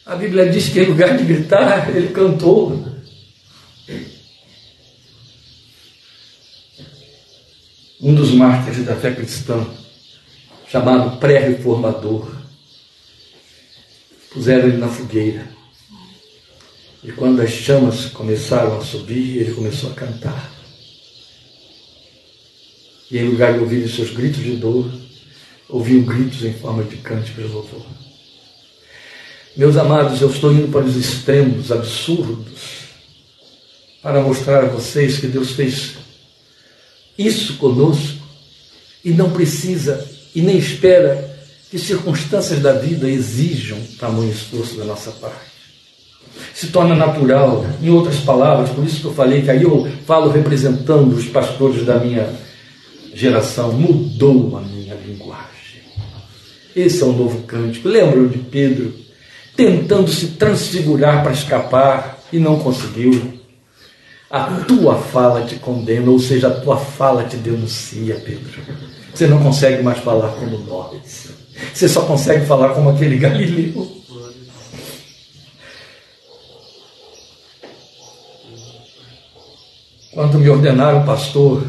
a 0.06 0.14
Bíblia 0.14 0.48
diz 0.48 0.68
que 0.68 0.80
em 0.80 0.86
lugar 0.86 1.16
de 1.16 1.24
gritar, 1.24 1.90
ele 1.90 2.08
cantou. 2.08 2.88
Um 8.00 8.14
dos 8.14 8.30
mártires 8.30 8.86
da 8.86 8.94
fé 8.94 9.12
cristã, 9.12 9.66
chamado 10.68 11.18
pré-reformador, 11.18 12.30
puseram 14.32 14.68
ele 14.68 14.78
na 14.78 14.88
fogueira. 14.88 15.48
E 17.02 17.10
quando 17.12 17.40
as 17.40 17.50
chamas 17.50 18.06
começaram 18.06 18.78
a 18.78 18.84
subir, 18.84 19.38
ele 19.38 19.54
começou 19.54 19.90
a 19.90 19.94
cantar. 19.94 20.59
E 23.10 23.18
em 23.18 23.28
lugar 23.28 23.54
de 23.54 23.58
ouvir 23.58 23.84
os 23.84 23.94
seus 23.94 24.10
gritos 24.10 24.42
de 24.42 24.56
dor, 24.56 24.90
ouviu 25.68 26.02
gritos 26.02 26.44
em 26.44 26.52
forma 26.52 26.84
de 26.84 26.96
cântico 26.96 27.40
de 27.42 27.48
louvor. 27.48 27.84
Meus 29.56 29.76
amados, 29.76 30.20
eu 30.20 30.30
estou 30.30 30.52
indo 30.52 30.70
para 30.70 30.84
os 30.84 30.96
extremos 30.96 31.72
absurdos 31.72 32.80
para 34.02 34.20
mostrar 34.22 34.64
a 34.64 34.68
vocês 34.68 35.18
que 35.18 35.26
Deus 35.26 35.50
fez 35.50 35.96
isso 37.18 37.56
conosco 37.56 38.18
e 39.04 39.10
não 39.10 39.30
precisa 39.30 40.08
e 40.34 40.40
nem 40.40 40.56
espera 40.56 41.38
que 41.70 41.78
circunstâncias 41.78 42.60
da 42.60 42.72
vida 42.72 43.08
exijam 43.08 43.78
tamanho 43.98 44.30
esforço 44.30 44.76
da 44.76 44.84
nossa 44.84 45.10
parte. 45.12 45.50
Se 46.54 46.68
torna 46.68 46.94
natural, 46.94 47.66
em 47.82 47.90
outras 47.90 48.20
palavras, 48.20 48.70
por 48.70 48.84
isso 48.84 49.00
que 49.00 49.06
eu 49.06 49.14
falei 49.14 49.42
que 49.42 49.50
aí 49.50 49.62
eu 49.62 49.90
falo 50.06 50.30
representando 50.30 51.14
os 51.14 51.26
pastores 51.26 51.84
da 51.84 51.98
minha 51.98 52.32
geração, 53.14 53.72
mudou 53.72 54.56
a 54.56 54.60
minha 54.60 54.94
linguagem. 54.94 55.50
Esse 56.74 57.02
é 57.02 57.06
o 57.06 57.12
novo 57.12 57.42
cântico. 57.42 57.88
Lembram 57.88 58.28
de 58.28 58.38
Pedro 58.38 58.94
tentando 59.56 60.10
se 60.10 60.28
transfigurar 60.28 61.22
para 61.22 61.32
escapar 61.32 62.18
e 62.32 62.38
não 62.38 62.58
conseguiu? 62.58 63.40
A 64.30 64.44
tua 64.64 64.94
fala 64.96 65.44
te 65.44 65.56
condena, 65.56 66.08
ou 66.08 66.18
seja, 66.18 66.48
a 66.48 66.60
tua 66.60 66.76
fala 66.76 67.24
te 67.24 67.36
denuncia, 67.36 68.14
Pedro. 68.14 68.62
Você 69.12 69.26
não 69.26 69.42
consegue 69.42 69.82
mais 69.82 69.98
falar 69.98 70.28
como 70.28 70.58
nós. 70.58 71.30
Você 71.74 71.88
só 71.88 72.02
consegue 72.02 72.46
falar 72.46 72.70
como 72.70 72.90
aquele 72.90 73.18
Galileu. 73.18 74.00
Quando 80.12 80.38
me 80.38 80.48
ordenaram 80.48 81.04
pastor, 81.04 81.64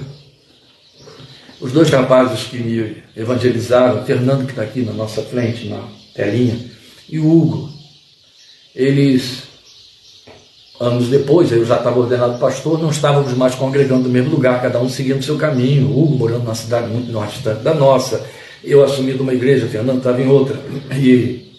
os 1.62 1.72
dois 1.72 1.90
rapazes 1.90 2.48
que 2.48 2.58
me 2.58 2.98
evangelizaram, 3.16 4.04
Fernando 4.04 4.46
que 4.46 4.52
está 4.52 4.64
aqui 4.64 4.82
na 4.82 4.94
nossa 4.94 5.22
frente, 5.22 5.68
na 5.68 5.80
telinha, 6.14 6.60
e 7.08 7.20
o 7.20 7.32
Hugo, 7.32 7.70
eles, 8.76 9.44
anos 10.80 11.08
depois, 11.08 11.52
eu 11.52 11.64
já 11.64 11.78
estava 11.78 12.00
ordenado 12.00 12.40
pastor, 12.40 12.82
não 12.82 12.90
estávamos 12.90 13.34
mais 13.34 13.54
congregando 13.54 14.04
no 14.04 14.10
mesmo 14.10 14.32
lugar, 14.32 14.62
cada 14.62 14.80
um 14.80 14.90
seguindo 14.90 15.20
o 15.20 15.24
seu 15.24 15.38
caminho, 15.38 15.88
o 15.88 16.04
Hugo 16.04 16.18
morando 16.18 16.44
numa 16.44 16.56
cidade 16.56 16.88
muito 16.88 17.12
distante 17.28 17.62
da 17.62 17.76
nossa, 17.76 18.26
eu 18.64 18.84
assumindo 18.84 19.24
uma 19.24 19.34
igreja, 19.34 19.68
Fernando 19.68 19.98
estava 19.98 20.22
em 20.22 20.28
outra. 20.28 20.60
E 20.96 21.52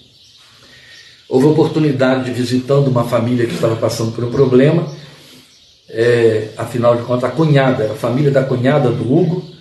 houve 1.29 1.47
oportunidade 1.47 2.25
de 2.25 2.33
visitando 2.33 2.89
uma 2.89 3.05
família 3.05 3.47
que 3.47 3.55
estava 3.55 3.77
passando 3.77 4.13
por 4.13 4.25
um 4.25 4.31
problema. 4.31 4.87
É, 5.89 6.49
afinal 6.57 6.97
de 6.97 7.03
contas, 7.03 7.25
a 7.25 7.33
cunhada, 7.33 7.93
a 7.93 7.95
família 7.95 8.31
da 8.31 8.45
cunhada 8.45 8.91
do 8.91 9.03
Hugo. 9.03 9.52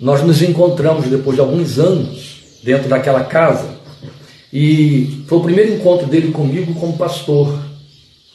Nós 0.00 0.22
nos 0.22 0.40
encontramos 0.40 1.08
depois 1.08 1.36
de 1.36 1.42
alguns 1.42 1.78
anos 1.78 2.40
dentro 2.62 2.88
daquela 2.88 3.22
casa. 3.22 3.68
E 4.50 5.24
foi 5.28 5.38
o 5.38 5.42
primeiro 5.42 5.74
encontro 5.74 6.06
dele 6.06 6.32
comigo 6.32 6.72
como 6.74 6.96
pastor. 6.96 7.54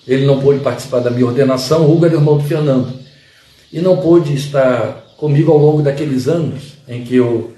Ele 0.07 0.28
não 0.28 0.39
pôde 0.39 0.59
participar 0.59 0.99
da 0.99 1.09
minha 1.09 1.26
ordenação, 1.26 1.88
o 1.88 1.91
Hugo 1.91 2.05
era 2.05 2.13
irmão 2.13 2.38
do 2.38 2.43
Fernando. 2.43 2.93
E 3.74 3.82
não 3.82 3.97
pôde 3.97 4.36
estar 4.36 5.16
comigo 5.18 5.51
ao 5.51 5.57
longo 5.57 5.82
daqueles 5.82 6.28
anos 6.28 6.76
em 6.88 7.03
que 7.03 7.16
eu 7.16 7.53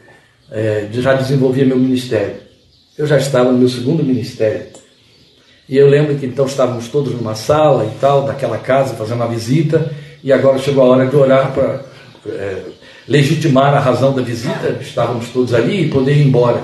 é, 0.50 0.88
já 0.92 1.14
desenvolvia 1.14 1.66
meu 1.66 1.78
ministério. 1.78 2.38
Eu 2.98 3.06
já 3.06 3.18
estava 3.18 3.52
no 3.52 3.58
meu 3.58 3.68
segundo 3.68 4.04
ministério. 4.04 4.68
E 5.68 5.76
eu 5.76 5.90
lembro 5.90 6.16
que 6.16 6.26
então 6.26 6.46
estávamos 6.46 6.88
todos 6.88 7.14
numa 7.14 7.36
sala 7.36 7.86
e 7.86 8.00
tal, 8.00 8.24
daquela 8.24 8.58
casa, 8.58 8.96
fazendo 8.96 9.18
uma 9.18 9.28
visita, 9.28 9.92
e 10.24 10.32
agora 10.32 10.58
chegou 10.58 10.86
a 10.86 10.88
hora 10.88 11.06
de 11.06 11.16
orar 11.16 11.52
para 11.52 11.84
é, 12.26 12.64
legitimar 13.08 13.74
a 13.74 13.80
razão 13.80 14.14
da 14.14 14.22
visita, 14.22 14.78
estávamos 14.82 15.30
todos 15.30 15.54
ali 15.54 15.86
e 15.86 15.90
poder 15.90 16.16
ir 16.16 16.28
embora. 16.28 16.62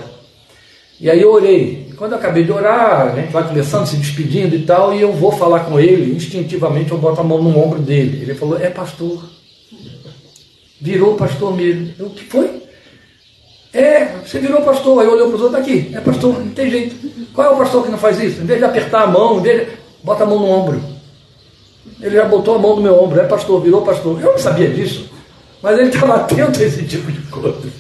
E 1.00 1.10
aí 1.10 1.22
eu 1.22 1.32
orei. 1.32 1.92
Quando 1.98 2.14
eu 2.14 2.18
acabei 2.18 2.44
de 2.44 2.52
orar, 2.52 3.14
a 3.14 3.16
gente 3.16 3.32
vai 3.32 3.48
começando, 3.48 3.86
se 3.86 3.96
despedindo 3.96 4.56
e 4.56 4.64
tal, 4.64 4.94
e 4.94 5.02
eu 5.02 5.14
vou 5.14 5.32
falar 5.32 5.62
com 5.62 5.80
ele, 5.80 6.16
instintivamente 6.16 6.92
eu 6.92 6.98
boto 6.98 7.22
a 7.22 7.24
mão 7.24 7.42
no 7.42 7.58
ombro 7.58 7.80
dele. 7.80 8.22
Ele 8.22 8.36
falou, 8.36 8.60
é 8.60 8.70
pastor. 8.70 9.24
Virou 10.82 11.16
pastor 11.16 11.56
mesmo. 11.56 11.94
Eu, 11.98 12.08
o 12.08 12.10
que 12.10 12.26
foi? 12.26 12.62
É, 13.74 14.18
você 14.24 14.40
virou 14.40 14.62
pastor, 14.62 15.02
aí 15.02 15.08
olhou 15.08 15.28
para 15.30 15.36
os 15.36 15.42
outros 15.42 15.62
aqui, 15.62 15.92
é 15.94 16.00
pastor, 16.00 16.38
não 16.38 16.52
tem 16.52 16.70
jeito. 16.70 16.96
Qual 17.34 17.48
é 17.48 17.50
o 17.50 17.58
pastor 17.58 17.84
que 17.84 17.90
não 17.90 17.98
faz 17.98 18.22
isso? 18.22 18.42
Em 18.42 18.46
vez 18.46 18.60
de 18.60 18.66
apertar 18.66 19.04
a 19.04 19.08
mão, 19.08 19.40
em 19.40 19.42
vez 19.42 19.62
de... 19.62 19.74
bota 20.04 20.24
a 20.24 20.28
mão 20.28 20.40
no 20.40 20.48
ombro. 20.48 20.82
Ele 22.00 22.16
já 22.16 22.26
botou 22.26 22.56
a 22.56 22.60
mão 22.60 22.76
no 22.76 22.82
meu 22.82 23.02
ombro, 23.02 23.20
é 23.20 23.24
pastor, 23.24 23.62
virou 23.62 23.82
pastor. 23.82 24.22
Eu 24.22 24.34
não 24.34 24.38
sabia 24.38 24.70
disso, 24.70 25.10
mas 25.64 25.80
ele 25.80 25.88
estava 25.88 26.16
atento 26.16 26.60
a 26.60 26.64
esse 26.64 26.84
tipo 26.84 27.10
de 27.10 27.22
coisa. 27.22 27.72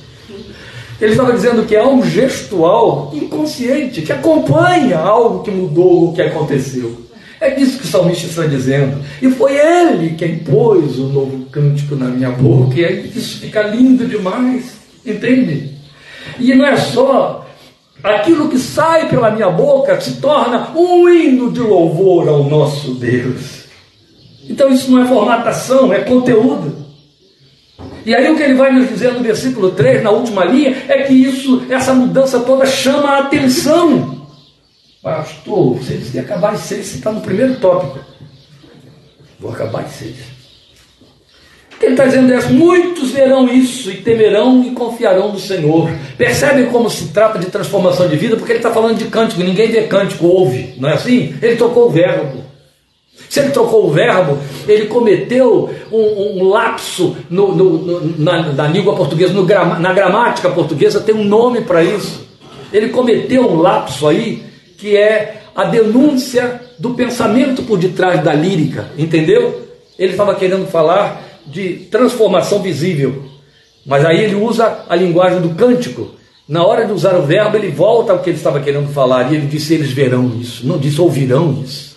Ele 1.01 1.11
estava 1.11 1.33
dizendo 1.33 1.65
que 1.65 1.75
é 1.75 1.85
um 1.85 2.01
gestual 2.01 3.11
inconsciente, 3.13 4.01
que 4.01 4.13
acompanha 4.13 4.99
algo 4.99 5.43
que 5.43 5.51
mudou, 5.51 6.09
o 6.09 6.13
que 6.13 6.21
aconteceu. 6.21 7.03
É 7.41 7.49
disso 7.49 7.79
que 7.79 7.83
o 7.83 7.87
salmista 7.89 8.27
está 8.27 8.45
dizendo. 8.45 9.03
E 9.21 9.29
foi 9.29 9.57
ele 9.57 10.15
quem 10.15 10.39
pôs 10.39 10.97
o 10.97 11.09
novo 11.09 11.45
cântico 11.51 11.95
na 11.95 12.05
minha 12.05 12.29
boca. 12.29 12.73
E 12.79 12.85
aí 12.85 13.11
isso 13.13 13.41
fica 13.41 13.63
lindo 13.63 14.07
demais. 14.07 14.77
Entende? 15.05 15.71
E 16.39 16.55
não 16.55 16.65
é 16.65 16.77
só 16.77 17.45
aquilo 18.01 18.47
que 18.47 18.57
sai 18.57 19.09
pela 19.09 19.31
minha 19.31 19.49
boca 19.49 19.99
se 19.99 20.21
torna 20.21 20.71
um 20.73 21.09
hino 21.09 21.51
de 21.51 21.59
louvor 21.59 22.29
ao 22.29 22.45
nosso 22.45 22.93
Deus. 22.93 23.63
Então 24.47 24.69
isso 24.69 24.89
não 24.89 25.03
é 25.03 25.05
formatação, 25.05 25.91
é 25.91 25.99
conteúdo. 25.99 26.83
E 28.05 28.13
aí 28.13 28.29
o 28.31 28.35
que 28.35 28.43
ele 28.43 28.55
vai 28.55 28.71
nos 28.71 28.89
dizer 28.89 29.13
no 29.13 29.21
versículo 29.21 29.71
3, 29.71 30.03
na 30.03 30.11
última 30.11 30.43
linha, 30.45 30.75
é 30.87 31.03
que 31.03 31.13
isso, 31.13 31.65
essa 31.69 31.93
mudança 31.93 32.39
toda 32.41 32.65
chama 32.65 33.09
a 33.09 33.19
atenção. 33.19 34.27
Pastor, 35.01 35.75
você 35.75 35.97
disse 35.97 36.11
que 36.11 36.17
ia 36.17 36.23
acabar 36.23 36.53
de 36.53 36.61
ser, 36.61 36.83
você 36.83 36.95
está 36.95 37.11
no 37.11 37.21
primeiro 37.21 37.55
tópico. 37.55 37.99
Vou 39.39 39.51
acabar 39.51 39.83
de 39.83 39.91
ser 39.91 40.05
isso. 40.05 40.33
Ele 41.81 41.91
está 41.91 42.05
dizendo 42.05 42.33
é, 42.33 42.41
muitos 42.49 43.11
verão 43.11 43.47
isso 43.49 43.91
e 43.91 43.97
temerão 43.97 44.63
e 44.63 44.71
confiarão 44.71 45.33
no 45.33 45.39
Senhor. 45.39 45.89
Percebem 46.17 46.67
como 46.67 46.89
se 46.89 47.09
trata 47.09 47.37
de 47.37 47.47
transformação 47.47 48.07
de 48.07 48.15
vida? 48.15 48.37
Porque 48.37 48.53
ele 48.53 48.59
está 48.59 48.71
falando 48.71 48.97
de 48.97 49.05
cântico, 49.05 49.43
ninguém 49.43 49.69
vê 49.69 49.83
cântico, 49.83 50.25
ouve, 50.25 50.75
não 50.77 50.87
é 50.87 50.93
assim? 50.93 51.35
Ele 51.41 51.57
tocou 51.57 51.87
o 51.87 51.89
verbo. 51.89 52.41
Se 53.33 53.39
ele 53.39 53.49
trocou 53.49 53.87
o 53.87 53.91
verbo, 53.91 54.37
ele 54.67 54.85
cometeu 54.85 55.67
um, 55.91 56.37
um 56.37 56.49
lapso 56.49 57.17
no, 57.31 57.55
no, 57.55 57.77
no, 57.79 58.19
na, 58.19 58.53
na, 58.53 58.67
língua 58.67 58.95
portuguesa, 58.95 59.33
na 59.79 59.91
gramática 59.91 60.51
portuguesa 60.51 61.01
tem 61.01 61.15
um 61.15 61.23
nome 61.23 61.61
para 61.61 61.83
isso. 61.83 62.27
Ele 62.71 62.89
cometeu 62.89 63.49
um 63.49 63.59
lapso 63.59 64.07
aí 64.07 64.43
que 64.77 64.95
é 64.95 65.41
a 65.55 65.63
denúncia 65.63 66.61
do 66.77 66.91
pensamento 66.91 67.63
por 67.63 67.79
detrás 67.79 68.23
da 68.23 68.35
lírica, 68.35 68.91
entendeu? 68.95 69.67
Ele 69.97 70.11
estava 70.11 70.35
querendo 70.35 70.67
falar 70.67 71.23
de 71.43 71.87
transformação 71.89 72.61
visível, 72.61 73.23
mas 73.83 74.05
aí 74.05 74.25
ele 74.25 74.35
usa 74.35 74.85
a 74.87 74.95
linguagem 74.95 75.41
do 75.41 75.55
cântico. 75.55 76.11
Na 76.47 76.63
hora 76.63 76.85
de 76.85 76.91
usar 76.91 77.15
o 77.15 77.23
verbo, 77.23 77.57
ele 77.57 77.71
volta 77.71 78.11
ao 78.11 78.19
que 78.19 78.29
ele 78.29 78.37
estava 78.37 78.59
querendo 78.59 78.93
falar 78.93 79.31
e 79.31 79.37
ele 79.37 79.47
disse: 79.47 79.73
Eles 79.73 79.91
verão 79.91 80.31
isso, 80.39 80.67
não 80.67 80.77
disse 80.77 81.01
ouvirão 81.01 81.63
isso. 81.65 81.92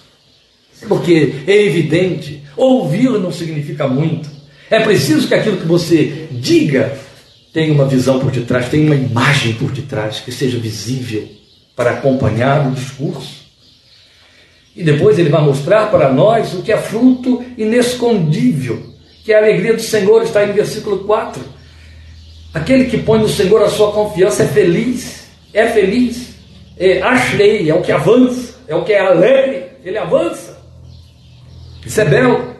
Porque 0.89 1.35
é 1.47 1.63
evidente, 1.65 2.43
ouvir 2.57 3.11
não 3.11 3.33
significa 3.33 3.87
muito. 3.89 4.29
É 4.71 4.81
preciso 4.81 5.29
que 5.29 5.35
aquilo 5.35 5.57
que 5.57 5.67
você 5.67 6.29
diga 6.31 6.99
tenha 7.53 7.73
uma 7.73 7.87
visão 7.87 8.19
por 8.19 8.31
detrás, 8.31 8.69
tenha 8.69 8.85
uma 8.85 8.95
imagem 8.95 9.55
por 9.55 9.71
detrás, 9.71 10.21
que 10.21 10.31
seja 10.31 10.59
visível 10.59 11.27
para 11.75 11.93
acompanhar 11.93 12.67
o 12.67 12.73
discurso. 12.73 13.47
E 14.75 14.85
depois 14.85 15.19
ele 15.19 15.31
vai 15.31 15.43
mostrar 15.43 15.91
para 15.91 16.13
nós 16.13 16.53
o 16.53 16.63
que 16.63 16.71
é 16.71 16.77
fruto 16.77 17.43
inescondível, 17.57 18.83
que 19.25 19.33
é 19.33 19.37
a 19.37 19.39
alegria 19.39 19.73
do 19.73 19.81
Senhor, 19.81 20.23
está 20.23 20.45
no 20.45 20.53
versículo 20.53 20.99
4. 21.05 21.43
Aquele 22.53 22.85
que 22.87 22.99
põe 22.99 23.21
no 23.21 23.29
Senhor 23.29 23.63
a 23.63 23.71
sua 23.71 23.91
confiança 23.93 24.43
é 24.43 24.47
feliz, 24.49 25.27
é 25.53 25.67
feliz, 25.69 26.35
é 26.79 27.01
achrei, 27.01 27.71
é 27.71 27.75
o 27.75 27.81
que 27.81 27.91
avança, 27.91 28.55
é 28.69 28.75
o 28.75 28.85
que 28.85 28.93
é 28.93 29.01
alegre, 29.01 29.65
ele 29.83 29.97
avança. 29.97 30.46
Isso 31.87 32.01
é 32.01 32.05
belo. 32.05 32.57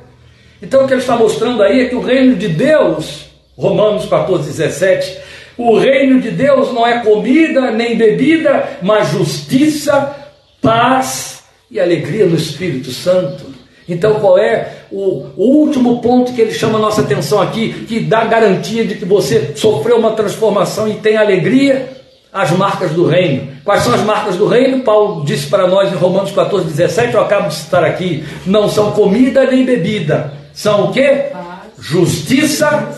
Então 0.63 0.85
o 0.85 0.87
que 0.87 0.95
ele 0.95 1.01
está 1.01 1.17
mostrando 1.17 1.63
aí 1.63 1.81
é 1.81 1.89
que 1.89 1.97
o 1.97 2.01
reino 2.01 2.37
de 2.37 2.49
Deus, 2.49 3.27
Romanos 3.57 4.07
14, 4.07 4.47
17, 4.47 5.19
o 5.59 5.79
reino 5.79 6.21
de 6.21 6.31
Deus 6.31 6.73
não 6.73 6.87
é 6.87 7.01
comida 7.01 7.71
nem 7.71 7.97
bebida, 7.97 8.79
mas 8.83 9.09
justiça, 9.09 10.15
paz 10.63 11.43
e 11.71 11.81
alegria 11.81 12.27
no 12.27 12.37
Espírito 12.37 12.91
Santo. 12.91 13.57
Então, 13.89 14.19
qual 14.19 14.39
é 14.39 14.73
o, 14.91 15.27
último 15.37 16.01
ponto 16.01 16.33
que 16.33 16.41
ele 16.41 16.53
chama 16.53 16.79
a 16.79 16.83
nossa 16.83 17.03
atenção 17.03 17.41
aqui, 17.41 17.85
que 17.87 18.01
dá 18.01 18.25
garantia 18.25 18.85
de 18.85 18.97
que 18.97 19.05
você 19.05 19.53
sofreu 19.55 19.97
uma 19.97 20.13
transformação 20.13 20.89
e 20.89 20.95
tem 20.95 21.17
alegria? 21.17 21.96
As 22.33 22.51
marcas 22.51 22.93
do 22.93 23.07
reino. 23.07 23.49
Quais 23.65 23.83
são 23.83 23.95
as 23.95 24.03
marcas 24.03 24.37
do 24.37 24.47
reino? 24.47 24.83
Paulo 24.83 25.25
disse 25.25 25.47
para 25.47 25.67
nós 25.67 25.93
em 25.93 25.97
Romanos 25.97 26.31
14, 26.33 26.67
17, 26.67 27.15
eu 27.15 27.21
acabo 27.21 27.49
de 27.49 27.55
citar 27.55 27.85
aqui, 27.85 28.25
não 28.45 28.69
são 28.69 28.93
comida 28.93 29.45
nem 29.51 29.65
bebida, 29.65 30.33
são 30.53 30.87
o 30.87 30.93
que? 30.93 31.31
Justiça, 31.79 32.89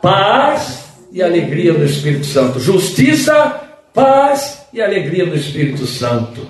paz 0.00 0.84
e 1.12 1.22
alegria 1.22 1.72
do 1.72 1.84
Espírito 1.84 2.26
Santo. 2.26 2.60
Justiça, 2.60 3.60
paz 3.94 4.66
e 4.72 4.82
alegria 4.82 5.26
do 5.26 5.34
Espírito 5.34 5.86
Santo. 5.86 6.46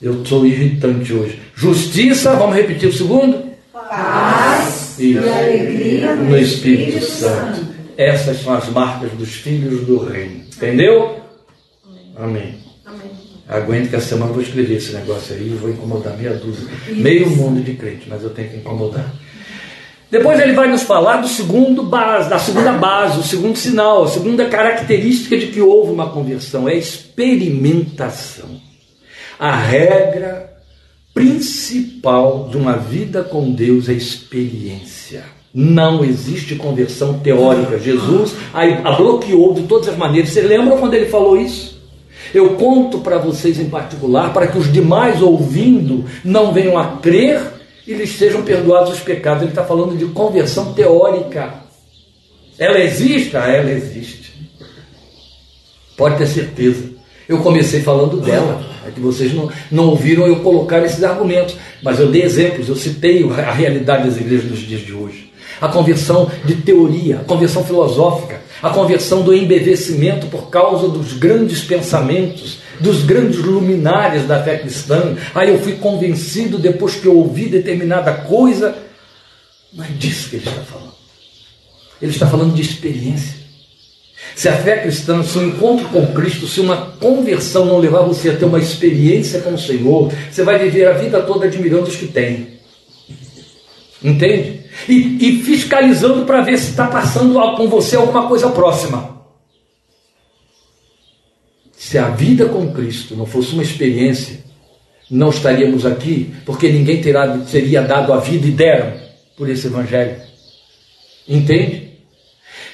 Eu 0.00 0.24
sou 0.26 0.44
irritante 0.44 1.12
hoje. 1.12 1.40
Justiça, 1.54 2.34
vamos 2.34 2.56
repetir 2.56 2.88
o 2.88 2.92
segundo? 2.92 3.52
Paz 3.72 4.96
Isso. 4.98 5.24
e 5.24 5.28
alegria 5.28 6.16
no 6.16 6.36
Espírito, 6.36 6.98
Espírito 6.98 7.06
Santo. 7.06 7.56
Santo. 7.56 7.71
Essas 8.02 8.42
são 8.42 8.54
as 8.54 8.68
marcas 8.68 9.12
dos 9.12 9.34
filhos 9.34 9.86
do 9.86 9.98
reino. 10.04 10.44
Entendeu? 10.56 11.20
Amém. 12.16 12.56
Amém. 13.48 13.86
Que 13.86 13.96
a 13.96 14.00
semana 14.00 14.30
eu 14.30 14.34
vou 14.34 14.42
escrever 14.42 14.76
esse 14.76 14.92
negócio 14.92 15.34
aí 15.34 15.46
e 15.46 15.54
vou 15.54 15.70
incomodar 15.70 16.16
meia 16.16 16.34
dúzia. 16.34 16.68
Isso. 16.88 17.00
Meio 17.00 17.30
mundo 17.30 17.62
de 17.62 17.74
crente, 17.74 18.06
mas 18.08 18.22
eu 18.22 18.30
tenho 18.30 18.48
que 18.48 18.56
incomodar. 18.56 19.12
Depois 20.10 20.38
ele 20.40 20.52
vai 20.52 20.68
nos 20.68 20.82
falar 20.82 21.22
do 21.22 21.28
segundo 21.28 21.82
base, 21.82 22.28
da 22.28 22.38
segunda 22.38 22.72
base, 22.72 23.18
o 23.18 23.22
segundo 23.22 23.56
sinal, 23.56 24.04
a 24.04 24.08
segunda 24.08 24.46
característica 24.46 25.38
de 25.38 25.46
que 25.46 25.60
houve 25.60 25.90
uma 25.90 26.10
conversão 26.10 26.68
é 26.68 26.72
a 26.72 26.76
experimentação. 26.76 28.60
A 29.38 29.56
regra 29.56 30.52
principal 31.14 32.48
de 32.50 32.56
uma 32.56 32.76
vida 32.76 33.22
com 33.22 33.52
Deus 33.52 33.88
é 33.88 33.94
experiência. 33.94 35.24
Não 35.54 36.02
existe 36.02 36.54
conversão 36.54 37.18
teórica. 37.18 37.78
Jesus 37.78 38.34
a, 38.54 38.92
bloqueou 38.92 39.52
de 39.52 39.64
todas 39.64 39.88
as 39.88 39.96
maneiras. 39.96 40.30
Você 40.30 40.40
lembra 40.40 40.78
quando 40.78 40.94
ele 40.94 41.06
falou 41.06 41.36
isso? 41.36 41.78
Eu 42.32 42.54
conto 42.54 43.00
para 43.00 43.18
vocês 43.18 43.60
em 43.60 43.68
particular, 43.68 44.32
para 44.32 44.46
que 44.46 44.56
os 44.56 44.72
demais 44.72 45.20
ouvindo 45.20 46.06
não 46.24 46.52
venham 46.52 46.78
a 46.78 46.96
crer 46.96 47.42
e 47.86 47.92
lhes 47.92 48.16
sejam 48.16 48.42
perdoados 48.42 48.94
os 48.94 49.00
pecados. 49.00 49.42
Ele 49.42 49.50
está 49.50 49.64
falando 49.64 49.96
de 49.96 50.06
conversão 50.06 50.72
teórica. 50.72 51.54
Ela 52.58 52.78
existe? 52.78 53.36
Ah, 53.36 53.48
ela 53.48 53.70
existe. 53.70 54.32
Pode 55.98 56.16
ter 56.16 56.28
certeza. 56.28 56.92
Eu 57.28 57.38
comecei 57.38 57.82
falando 57.82 58.20
dela, 58.20 58.64
é 58.86 58.90
que 58.90 59.00
vocês 59.00 59.34
não, 59.34 59.50
não 59.70 59.88
ouviram 59.90 60.26
eu 60.26 60.36
colocar 60.36 60.82
esses 60.82 61.04
argumentos, 61.04 61.56
mas 61.82 62.00
eu 62.00 62.10
dei 62.10 62.22
exemplos, 62.22 62.68
eu 62.68 62.76
citei 62.76 63.22
a 63.30 63.52
realidade 63.52 64.08
das 64.08 64.18
igrejas 64.18 64.46
dos 64.46 64.58
dias 64.60 64.80
de 64.80 64.92
hoje 64.92 65.31
a 65.62 65.68
conversão 65.68 66.28
de 66.44 66.56
teoria, 66.56 67.20
a 67.20 67.24
conversão 67.24 67.64
filosófica, 67.64 68.40
a 68.60 68.70
conversão 68.70 69.22
do 69.22 69.32
embevecimento 69.32 70.26
por 70.26 70.50
causa 70.50 70.88
dos 70.88 71.12
grandes 71.12 71.62
pensamentos, 71.62 72.58
dos 72.80 73.04
grandes 73.04 73.38
luminares 73.38 74.26
da 74.26 74.42
fé 74.42 74.58
cristã. 74.58 75.16
Aí 75.32 75.50
eu 75.50 75.60
fui 75.60 75.74
convencido 75.74 76.58
depois 76.58 76.96
que 76.96 77.06
eu 77.06 77.16
ouvi 77.16 77.46
determinada 77.48 78.12
coisa. 78.12 78.76
Não 79.72 79.84
é 79.84 79.88
disso 79.88 80.30
que 80.30 80.36
ele 80.36 80.48
está 80.48 80.62
falando. 80.62 80.92
Ele 82.02 82.10
está 82.10 82.26
falando 82.26 82.54
de 82.54 82.60
experiência. 82.60 83.40
Se 84.34 84.48
a 84.48 84.56
fé 84.56 84.78
cristã, 84.78 85.22
se 85.22 85.38
um 85.38 85.46
encontro 85.46 85.88
com 85.90 86.08
Cristo, 86.08 86.48
se 86.48 86.58
uma 86.60 86.92
conversão 86.98 87.66
não 87.66 87.78
levar 87.78 88.02
você 88.02 88.30
a 88.30 88.36
ter 88.36 88.46
uma 88.46 88.58
experiência 88.58 89.40
com 89.42 89.54
o 89.54 89.58
Senhor, 89.58 90.12
você 90.28 90.42
vai 90.42 90.58
viver 90.58 90.88
a 90.88 90.94
vida 90.94 91.22
toda 91.22 91.46
admirando 91.46 91.84
os 91.84 91.94
que 91.94 92.08
tem. 92.08 92.61
Entende? 94.02 94.62
E, 94.88 95.38
e 95.38 95.42
fiscalizando 95.42 96.24
para 96.24 96.40
ver 96.40 96.58
se 96.58 96.70
está 96.70 96.86
passando 96.88 97.34
com 97.56 97.68
você 97.68 97.96
alguma 97.96 98.26
coisa 98.26 98.50
próxima. 98.50 99.12
Se 101.76 101.98
a 101.98 102.08
vida 102.08 102.46
com 102.46 102.72
Cristo 102.72 103.14
não 103.14 103.26
fosse 103.26 103.52
uma 103.52 103.62
experiência, 103.62 104.42
não 105.10 105.30
estaríamos 105.30 105.84
aqui, 105.84 106.32
porque 106.44 106.70
ninguém 106.70 107.00
terá, 107.00 107.38
teria 107.38 107.82
dado 107.82 108.12
a 108.12 108.18
vida 108.18 108.46
e 108.46 108.50
deram 108.50 108.94
por 109.36 109.48
esse 109.48 109.66
Evangelho. 109.66 110.16
Entende? 111.28 111.90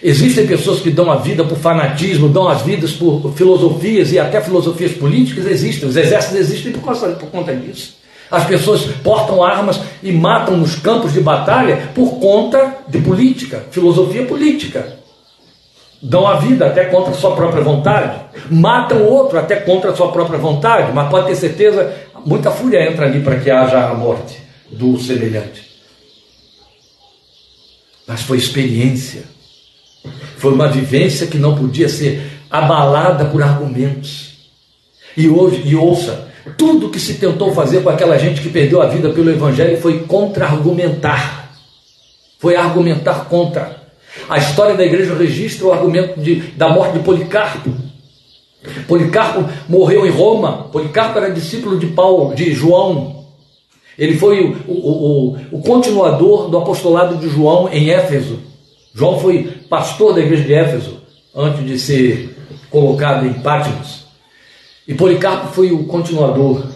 Existem 0.03 0.47
pessoas 0.47 0.81
que 0.81 0.91
dão 0.91 1.11
a 1.11 1.17
vida 1.17 1.45
por 1.45 1.59
fanatismo, 1.59 2.29
dão 2.29 2.49
as 2.49 2.63
vidas 2.63 2.93
por 2.93 3.33
filosofias 3.35 4.13
e 4.13 4.19
até 4.19 4.41
filosofias 4.41 4.93
políticas 4.93 5.47
existem. 5.47 5.89
Os 5.89 5.97
exércitos 5.97 6.39
existem 6.39 6.73
por, 6.73 6.85
causa, 6.85 7.09
por 7.11 7.29
conta 7.31 7.55
disso. 7.55 7.97
As 8.31 8.45
pessoas 8.45 8.83
portam 9.03 9.43
armas 9.43 9.81
e 10.03 10.13
matam 10.13 10.57
nos 10.57 10.77
campos 10.77 11.13
de 11.13 11.21
batalha 11.21 11.91
por 11.95 12.19
conta 12.19 12.79
de 12.87 12.99
política, 12.99 13.65
filosofia 13.71 14.27
política. 14.27 14.99
Dão 16.01 16.27
a 16.27 16.35
vida 16.35 16.67
até 16.67 16.85
contra 16.85 17.11
a 17.11 17.15
sua 17.15 17.35
própria 17.35 17.63
vontade, 17.63 18.21
matam 18.51 19.03
outro 19.05 19.39
até 19.39 19.57
contra 19.57 19.91
a 19.91 19.97
sua 19.97 20.13
própria 20.13 20.39
vontade, 20.39 20.93
mas 20.93 21.11
pode 21.11 21.27
ter 21.27 21.35
certeza, 21.35 21.93
muita 22.25 22.51
fúria 22.51 22.89
entra 22.89 23.07
ali 23.07 23.21
para 23.21 23.41
que 23.41 23.51
haja 23.51 23.89
a 23.89 23.95
morte 23.95 24.41
do 24.71 24.99
semelhante. 24.99 25.67
Mas 28.07 28.23
foi 28.23 28.37
experiência, 28.37 29.25
foi 30.37 30.53
uma 30.53 30.69
vivência 30.69 31.27
que 31.27 31.39
não 31.39 31.57
podia 31.57 31.89
ser 31.89 32.23
abalada 32.51 33.25
por 33.25 33.43
argumentos. 33.43 34.39
E 35.17 35.29
hoje, 35.29 35.63
e 35.65 35.75
ouça, 35.75 36.28
tudo 36.57 36.91
que 36.91 37.01
se 37.01 37.15
tentou 37.15 37.53
fazer 37.53 37.83
com 37.83 37.91
aquela 37.91 38.19
gente 38.19 38.41
que 38.41 38.49
perdeu 38.49 38.81
a 38.81 38.87
vida 38.87 39.11
pelo 39.11 39.31
Evangelho 39.31 39.81
foi 39.81 40.01
contra-argumentar. 40.01 41.53
Foi 42.39 42.57
argumentar 42.57 43.27
contra. 43.29 43.79
A 44.29 44.39
história 44.39 44.77
da 44.77 44.85
igreja 44.85 45.15
registra 45.15 45.67
o 45.67 45.73
argumento 45.73 46.21
de, 46.21 46.37
da 46.57 46.69
morte 46.69 46.99
de 46.99 47.05
Policarpo. 47.05 47.71
Policarpo 48.87 49.49
morreu 49.69 50.07
em 50.07 50.11
Roma. 50.11 50.69
Policarpo 50.73 51.19
era 51.19 51.31
discípulo 51.31 51.79
de 51.79 51.89
Paulo, 51.89 52.35
de 52.35 52.53
João. 52.53 53.25
Ele 53.99 54.17
foi 54.17 54.45
o, 54.45 54.57
o, 54.69 55.37
o, 55.53 55.59
o 55.59 55.63
continuador 55.63 56.49
do 56.49 56.59
apostolado 56.59 57.17
de 57.17 57.29
João 57.29 57.69
em 57.69 57.91
Éfeso. 57.91 58.39
João 58.95 59.19
foi 59.19 59.45
pastor 59.69 60.15
da 60.15 60.21
igreja 60.21 60.45
de 60.45 60.55
Éfeso 60.55 60.99
antes 61.35 61.67
de 61.67 61.79
ser 61.79 62.37
colocado 62.71 63.27
em 63.27 63.33
Patmos. 63.35 63.98
E 64.89 64.95
Policarpo 64.95 65.49
foi 65.49 65.71
o 65.71 65.85
continuador. 65.85 66.67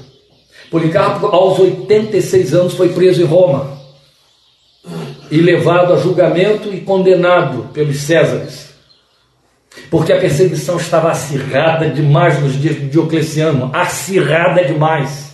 Policarpo, 0.70 1.26
aos 1.28 1.58
86 1.58 2.52
anos, 2.52 2.74
foi 2.74 2.90
preso 2.90 3.22
em 3.22 3.24
Roma 3.24 3.72
e 5.30 5.38
levado 5.38 5.94
a 5.94 5.96
julgamento 5.96 6.68
e 6.74 6.82
condenado 6.82 7.70
pelos 7.72 8.02
Césares, 8.02 8.74
porque 9.90 10.12
a 10.12 10.20
perseguição 10.20 10.76
estava 10.76 11.10
acirrada 11.10 11.88
demais 11.88 12.38
nos 12.38 12.60
dias 12.60 12.74
de 12.74 12.88
Diocleciano 12.90 13.70
acirrada 13.72 14.62
demais. 14.62 15.32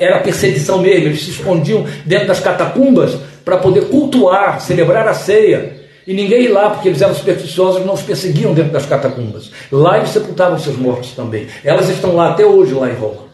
Era 0.00 0.20
perseguição 0.20 0.78
mesmo, 0.78 1.08
eles 1.08 1.22
se 1.22 1.30
escondiam 1.30 1.84
dentro 2.06 2.28
das 2.28 2.40
catacumbas 2.40 3.18
para 3.44 3.58
poder 3.58 3.88
cultuar, 3.88 4.62
celebrar 4.62 5.06
a 5.06 5.12
ceia. 5.12 5.83
E 6.06 6.12
ninguém 6.12 6.42
ia 6.42 6.52
lá, 6.52 6.70
porque 6.70 6.88
eles 6.88 7.00
eram 7.00 7.14
supersticiosos, 7.14 7.84
não 7.84 7.94
os 7.94 8.02
perseguiam 8.02 8.52
dentro 8.52 8.72
das 8.72 8.86
catacumbas. 8.86 9.50
Lá 9.72 9.98
eles 9.98 10.10
sepultavam 10.10 10.58
seus 10.58 10.76
mortos 10.76 11.12
também. 11.12 11.46
Elas 11.64 11.88
estão 11.88 12.14
lá 12.14 12.30
até 12.30 12.44
hoje, 12.44 12.74
lá 12.74 12.90
em 12.90 12.94
Roma. 12.94 13.24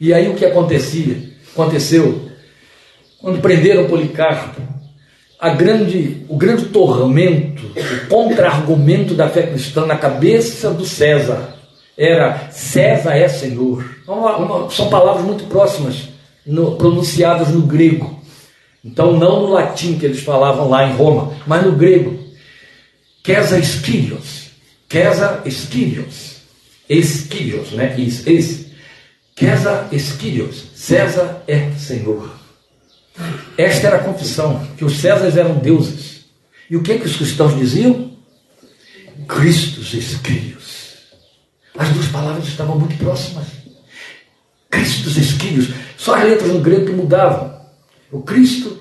E 0.00 0.14
aí 0.14 0.28
o 0.28 0.34
que 0.34 0.46
acontecia? 0.46 1.16
Aconteceu 1.52 2.30
quando 3.20 3.40
prenderam 3.40 3.86
Policarpo, 3.86 4.62
a 5.38 5.50
grande, 5.50 6.24
o 6.28 6.36
grande 6.36 6.66
tormento, 6.66 7.62
o 7.66 8.08
contra-argumento 8.08 9.14
da 9.14 9.28
fé 9.28 9.42
cristã 9.42 9.84
na 9.84 9.96
cabeça 9.96 10.70
do 10.70 10.86
César 10.86 11.54
era 11.96 12.48
César 12.50 13.14
é 13.14 13.28
Senhor. 13.28 13.84
Uma, 14.08 14.36
uma, 14.36 14.70
são 14.70 14.88
palavras 14.88 15.24
muito 15.24 15.44
próximas, 15.44 16.08
no, 16.46 16.76
pronunciadas 16.76 17.48
no 17.48 17.62
grego. 17.62 18.19
Então, 18.84 19.16
não 19.16 19.42
no 19.42 19.52
latim 19.52 19.98
que 19.98 20.06
eles 20.06 20.22
falavam 20.22 20.68
lá 20.68 20.88
em 20.88 20.94
Roma, 20.94 21.36
mas 21.46 21.64
no 21.64 21.72
grego. 21.72 22.18
Quesa 23.22 23.58
esquilios. 23.58 24.50
Quesa 24.88 25.42
esquilios. 25.44 26.36
Esquilios, 26.88 27.72
né? 27.72 27.94
Is, 27.98 28.26
is. 28.26 28.66
Quesa 29.36 29.88
esquilios. 29.92 30.64
César 30.74 31.42
é 31.46 31.70
Senhor. 31.72 32.40
Esta 33.56 33.88
era 33.88 33.96
a 33.96 34.04
confissão, 34.04 34.66
que 34.76 34.84
os 34.84 34.98
Césares 34.98 35.36
eram 35.36 35.56
deuses. 35.58 36.24
E 36.68 36.76
o 36.76 36.82
que, 36.82 36.98
que 36.98 37.06
os 37.06 37.16
cristãos 37.16 37.56
diziam? 37.56 38.12
Cristos 39.28 39.92
esquilios. 39.92 40.96
As 41.76 41.88
duas 41.90 42.06
palavras 42.08 42.48
estavam 42.48 42.78
muito 42.78 42.96
próximas. 42.96 43.46
Cristos 44.70 45.16
esquilios. 45.16 45.68
Só 45.96 46.14
as 46.14 46.24
letras 46.24 46.50
no 46.50 46.60
grego 46.60 46.86
que 46.86 46.92
mudavam. 46.92 47.59
O 48.10 48.22
Cristo, 48.22 48.76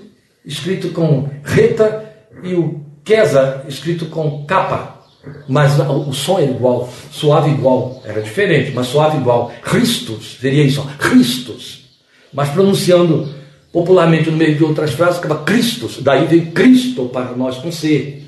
escrito 0.46 0.90
com 0.90 1.30
reta, 1.44 2.10
e 2.44 2.54
o 2.54 2.82
Quesa, 3.04 3.66
escrito 3.68 4.06
com 4.08 4.46
capa. 4.46 5.00
Mas 5.48 5.78
o 5.80 6.14
som 6.14 6.40
é 6.40 6.46
igual, 6.46 6.92
suave 7.12 7.52
igual. 7.52 8.02
Era 8.06 8.22
diferente, 8.22 8.72
mas 8.74 8.88
suave 8.88 9.18
igual. 9.18 9.52
Christus, 9.62 10.38
seria 10.40 10.64
isso, 10.64 10.88
Christus. 10.98 11.86
Mas 12.34 12.50
pronunciando 12.50 13.34
popularmente 13.72 14.30
no 14.30 14.38
meio 14.38 14.56
de 14.56 14.64
outras 14.64 14.94
frases, 14.94 15.20
acaba 15.20 15.44
Christus. 15.44 16.02
Daí 16.02 16.26
vem 16.28 16.52
Cristo 16.52 17.06
para 17.10 17.36
nós 17.36 17.58
com 17.58 17.72
C. 17.72 18.24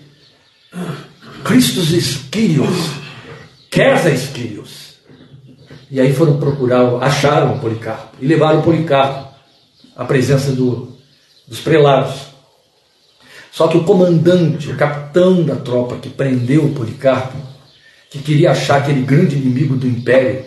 Christus 1.44 1.92
Esquírios. 1.92 2.92
Quesa 3.70 4.10
Esquírios. 4.10 4.96
E 5.90 6.00
aí 6.00 6.14
foram 6.14 6.38
procurar, 6.38 6.96
acharam 7.04 7.56
o 7.56 7.60
Policarpo 7.60 8.18
e 8.20 8.26
levaram 8.26 8.60
o 8.60 8.64
Policarpo 8.64 9.34
à 9.96 10.06
presença 10.06 10.52
do, 10.52 10.91
dos 11.52 11.60
prelados. 11.60 12.28
Só 13.52 13.68
que 13.68 13.78
o 13.78 13.84
comandante, 13.84 14.72
o 14.72 14.78
capitão 14.78 15.44
da 15.44 15.58
tropa 15.58 15.98
que 15.98 16.08
prendeu 16.08 16.70
Policarpo, 16.70 17.38
que 18.10 18.20
queria 18.20 18.52
achar 18.52 18.78
aquele 18.78 19.02
grande 19.02 19.36
inimigo 19.36 19.76
do 19.76 19.86
império, 19.86 20.46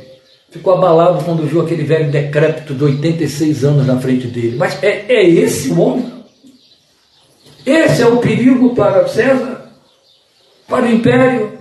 ficou 0.51 0.73
abalado 0.73 1.23
quando 1.23 1.47
viu 1.47 1.61
aquele 1.61 1.85
velho 1.85 2.11
decrépito 2.11 2.75
de 2.75 2.83
86 2.83 3.65
anos 3.65 3.87
na 3.87 4.01
frente 4.01 4.29
dele. 4.29 4.57
Mas 4.57 4.83
é, 4.83 5.05
é 5.13 5.29
esse 5.29 5.69
o 5.69 5.79
homem? 5.79 6.11
Esse 7.67 8.01
é 8.01 8.07
o 8.07 8.17
perigo 8.17 8.75
para 8.75 9.07
César? 9.07 9.73
Para 10.67 10.87
o 10.87 10.91
império? 10.91 11.59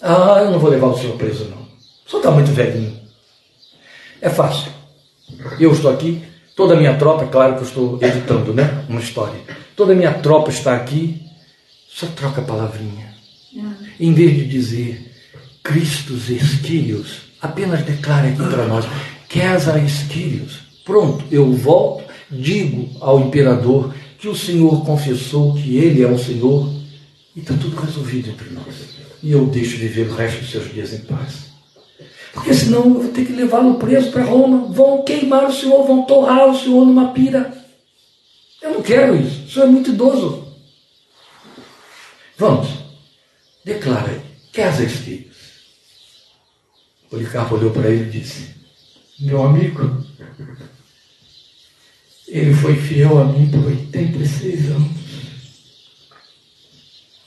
Ah, 0.00 0.42
eu 0.44 0.52
não 0.52 0.60
vou 0.60 0.70
levar 0.70 0.86
o 0.86 0.96
senhor 0.96 1.16
preso, 1.16 1.46
não. 1.46 1.62
O 2.06 2.08
senhor 2.08 2.20
está 2.20 2.30
muito 2.30 2.52
velhinho. 2.52 2.96
É 4.20 4.30
fácil. 4.30 4.70
Eu 5.58 5.72
estou 5.72 5.90
aqui, 5.90 6.22
Toda 6.58 6.74
a 6.74 6.76
minha 6.76 6.96
tropa, 6.96 7.22
é 7.22 7.28
claro 7.28 7.54
que 7.54 7.60
eu 7.60 7.68
estou 7.68 7.98
editando, 8.02 8.52
né? 8.52 8.84
Uma 8.88 8.98
história. 8.98 9.38
Toda 9.76 9.92
a 9.92 9.94
minha 9.94 10.12
tropa 10.14 10.50
está 10.50 10.74
aqui, 10.74 11.22
só 11.88 12.04
troca 12.08 12.40
a 12.40 12.44
palavrinha. 12.44 13.14
Em 14.00 14.12
vez 14.12 14.34
de 14.34 14.48
dizer 14.48 15.14
Cristos 15.62 16.28
Esquírios, 16.28 17.20
apenas 17.40 17.84
declara 17.84 18.26
aqui 18.26 18.38
para 18.38 18.66
nós, 18.66 18.84
Quesa 19.28 19.78
Esquírios. 19.78 20.58
Pronto, 20.84 21.24
eu 21.30 21.52
volto, 21.52 22.02
digo 22.28 22.90
ao 23.00 23.20
imperador 23.20 23.94
que 24.18 24.26
o 24.26 24.34
Senhor 24.34 24.84
confessou 24.84 25.54
que 25.54 25.76
ele 25.76 26.02
é 26.02 26.08
o 26.08 26.18
Senhor 26.18 26.68
e 27.36 27.38
está 27.38 27.54
tudo 27.54 27.80
resolvido 27.80 28.30
entre 28.30 28.50
nós. 28.50 28.74
E 29.22 29.30
eu 29.30 29.46
deixo 29.46 29.76
viver 29.76 30.08
o 30.08 30.14
resto 30.16 30.40
dos 30.40 30.50
seus 30.50 30.72
dias 30.74 30.92
em 30.92 31.02
paz. 31.02 31.47
Porque 32.32 32.54
senão 32.54 32.84
eu 32.84 32.94
vou 32.94 33.08
ter 33.08 33.24
que 33.24 33.32
levá-lo 33.32 33.74
preso 33.74 34.10
para 34.10 34.24
Roma. 34.24 34.72
Vão 34.72 35.02
queimar 35.04 35.46
o 35.46 35.52
senhor, 35.52 35.86
vão 35.86 36.02
torrar 36.02 36.48
o 36.48 36.58
senhor 36.58 36.84
numa 36.84 37.12
pira. 37.12 37.52
Eu 38.60 38.74
não 38.74 38.82
quero 38.82 39.16
isso. 39.16 39.44
O 39.44 39.50
senhor 39.50 39.66
é 39.66 39.70
muito 39.70 39.90
idoso. 39.90 40.46
Vamos. 42.36 42.68
Declara 43.64 44.10
aí. 44.10 44.20
Quer 44.52 44.68
as 44.68 44.92
filhos? 44.92 45.36
Policarpo 47.10 47.56
olhou 47.56 47.70
para 47.70 47.88
ele 47.88 48.04
e 48.04 48.10
disse: 48.10 48.54
Meu 49.20 49.42
amigo, 49.42 50.04
ele 52.28 52.54
foi 52.54 52.76
fiel 52.76 53.18
a 53.18 53.24
mim 53.24 53.50
por 53.50 53.66
86 53.66 54.70
anos. 54.70 55.07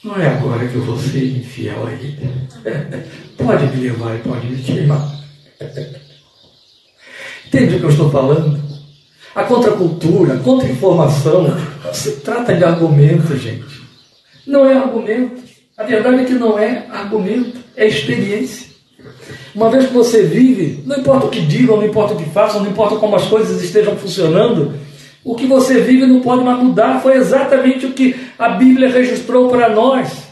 Não 0.04 0.20
é 0.20 0.28
agora 0.28 0.68
que 0.68 0.76
eu 0.76 0.84
vou 0.84 0.98
ser 0.98 1.38
infiel 1.38 1.86
a 1.86 1.92
ele. 1.92 2.18
Pode 3.38 3.66
me 3.68 3.84
levar 3.84 4.16
e 4.16 4.20
pode 4.20 4.48
me 4.48 4.62
queimar. 4.62 5.22
Entende 7.46 7.76
o 7.76 7.80
que 7.80 7.86
eu 7.86 7.90
estou 7.90 8.10
falando? 8.10 8.60
A 9.36 9.44
contracultura, 9.44 10.34
a 10.34 10.40
contra-informação, 10.40 11.44
não 11.44 11.94
se 11.94 12.18
trata 12.22 12.56
de 12.56 12.64
argumento, 12.64 13.38
gente. 13.38 13.82
Não 14.48 14.66
é 14.66 14.74
argumento. 14.74 15.42
A 15.78 15.84
verdade 15.84 16.22
é 16.22 16.26
que 16.26 16.34
não 16.34 16.58
é 16.58 16.88
argumento, 16.90 17.60
é 17.76 17.88
experiência. 17.88 18.72
Uma 19.54 19.70
vez 19.70 19.88
que 19.88 19.94
você 19.94 20.24
vive, 20.24 20.84
não 20.86 20.98
importa 20.98 21.28
o 21.28 21.30
que 21.30 21.42
digam, 21.42 21.78
não 21.78 21.86
importa 21.86 22.14
o 22.14 22.18
que 22.18 22.30
façam, 22.30 22.64
não 22.64 22.72
importa 22.72 22.96
como 22.96 23.16
as 23.16 23.26
coisas 23.26 23.62
estejam 23.62 23.96
funcionando, 23.98 24.74
o 25.24 25.36
que 25.36 25.46
você 25.46 25.82
vive 25.82 26.06
não 26.06 26.22
pode 26.22 26.44
mais 26.44 26.62
mudar. 26.62 27.00
Foi 27.02 27.16
exatamente 27.16 27.86
o 27.86 27.94
que 27.94 28.16
a 28.38 28.50
Bíblia 28.50 28.90
registrou 28.90 29.50
para 29.50 29.70
nós. 29.70 30.32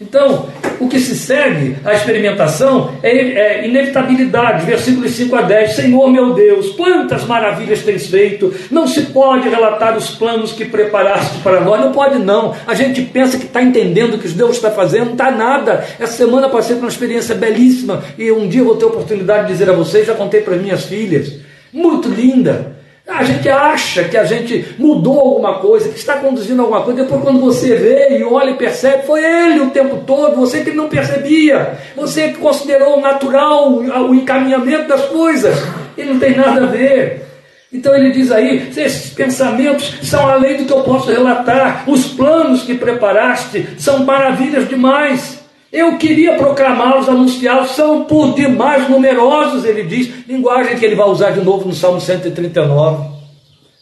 Então, 0.00 0.48
o 0.78 0.86
que 0.86 1.00
se 1.00 1.16
segue 1.16 1.76
à 1.84 1.92
experimentação 1.92 2.94
é, 3.02 3.10
é, 3.10 3.68
inevitabilidade, 3.68 4.64
versículos 4.64 5.10
5 5.10 5.34
a 5.34 5.42
10. 5.42 5.74
Senhor 5.74 6.08
meu 6.08 6.34
Deus, 6.34 6.68
quantas 6.70 7.24
maravilhas 7.24 7.82
tens 7.82 8.06
feito, 8.06 8.54
não 8.70 8.86
se 8.86 9.06
pode 9.06 9.48
relatar 9.48 9.96
os 9.96 10.10
planos 10.10 10.52
que 10.52 10.64
preparaste 10.64 11.38
para 11.38 11.60
nós, 11.62 11.80
não 11.80 11.90
pode 11.90 12.16
não. 12.20 12.54
A 12.64 12.74
gente 12.74 13.02
pensa 13.02 13.36
que 13.36 13.46
está 13.46 13.60
entendendo 13.60 14.14
o 14.14 14.18
que 14.18 14.28
Deus 14.28 14.54
está 14.54 14.70
fazendo, 14.70 15.06
não 15.06 15.12
está 15.12 15.32
nada. 15.32 15.84
Essa 15.98 16.12
semana 16.12 16.48
passei 16.48 16.76
por 16.76 16.82
uma 16.82 16.90
experiência 16.90 17.34
belíssima 17.34 18.04
e 18.16 18.30
um 18.30 18.46
dia 18.46 18.62
vou 18.62 18.76
ter 18.76 18.84
a 18.84 18.88
oportunidade 18.88 19.48
de 19.48 19.52
dizer 19.52 19.68
a 19.68 19.72
vocês, 19.72 20.06
já 20.06 20.14
contei 20.14 20.42
para 20.42 20.54
minhas 20.54 20.84
filhas, 20.84 21.40
muito 21.72 22.08
linda. 22.08 22.77
A 23.08 23.24
gente 23.24 23.48
acha 23.48 24.04
que 24.04 24.18
a 24.18 24.24
gente 24.24 24.74
mudou 24.78 25.18
alguma 25.18 25.60
coisa, 25.60 25.88
que 25.88 25.98
está 25.98 26.18
conduzindo 26.18 26.60
alguma 26.60 26.82
coisa, 26.82 27.02
depois 27.02 27.22
quando 27.22 27.40
você 27.40 27.74
vê 27.74 28.18
e 28.18 28.22
olha 28.22 28.50
e 28.50 28.56
percebe, 28.56 29.06
foi 29.06 29.24
ele 29.24 29.60
o 29.60 29.70
tempo 29.70 30.04
todo, 30.06 30.36
você 30.36 30.62
que 30.62 30.72
não 30.72 30.90
percebia, 30.90 31.78
você 31.96 32.28
que 32.28 32.38
considerou 32.38 33.00
natural 33.00 33.72
o 33.72 34.14
encaminhamento 34.14 34.88
das 34.88 35.06
coisas, 35.06 35.56
e 35.96 36.04
não 36.04 36.18
tem 36.18 36.36
nada 36.36 36.64
a 36.64 36.66
ver. 36.66 37.26
Então 37.72 37.94
ele 37.94 38.12
diz 38.12 38.30
aí: 38.30 38.70
esses 38.76 39.10
pensamentos 39.14 39.98
são 40.02 40.28
além 40.28 40.58
do 40.58 40.64
que 40.66 40.72
eu 40.72 40.82
posso 40.82 41.10
relatar, 41.10 41.84
os 41.86 42.08
planos 42.08 42.62
que 42.62 42.74
preparaste 42.74 43.68
são 43.78 44.04
maravilhas 44.04 44.68
demais. 44.68 45.37
Eu 45.70 45.98
queria 45.98 46.34
proclamá-los, 46.34 47.08
anunciá-los, 47.08 47.72
são 47.72 48.04
por 48.04 48.34
demais 48.34 48.88
numerosos, 48.88 49.66
ele 49.66 49.82
diz, 49.82 50.26
linguagem 50.26 50.78
que 50.78 50.84
ele 50.84 50.94
vai 50.94 51.06
usar 51.08 51.30
de 51.32 51.42
novo 51.42 51.68
no 51.68 51.74
Salmo 51.74 52.00
139, 52.00 53.06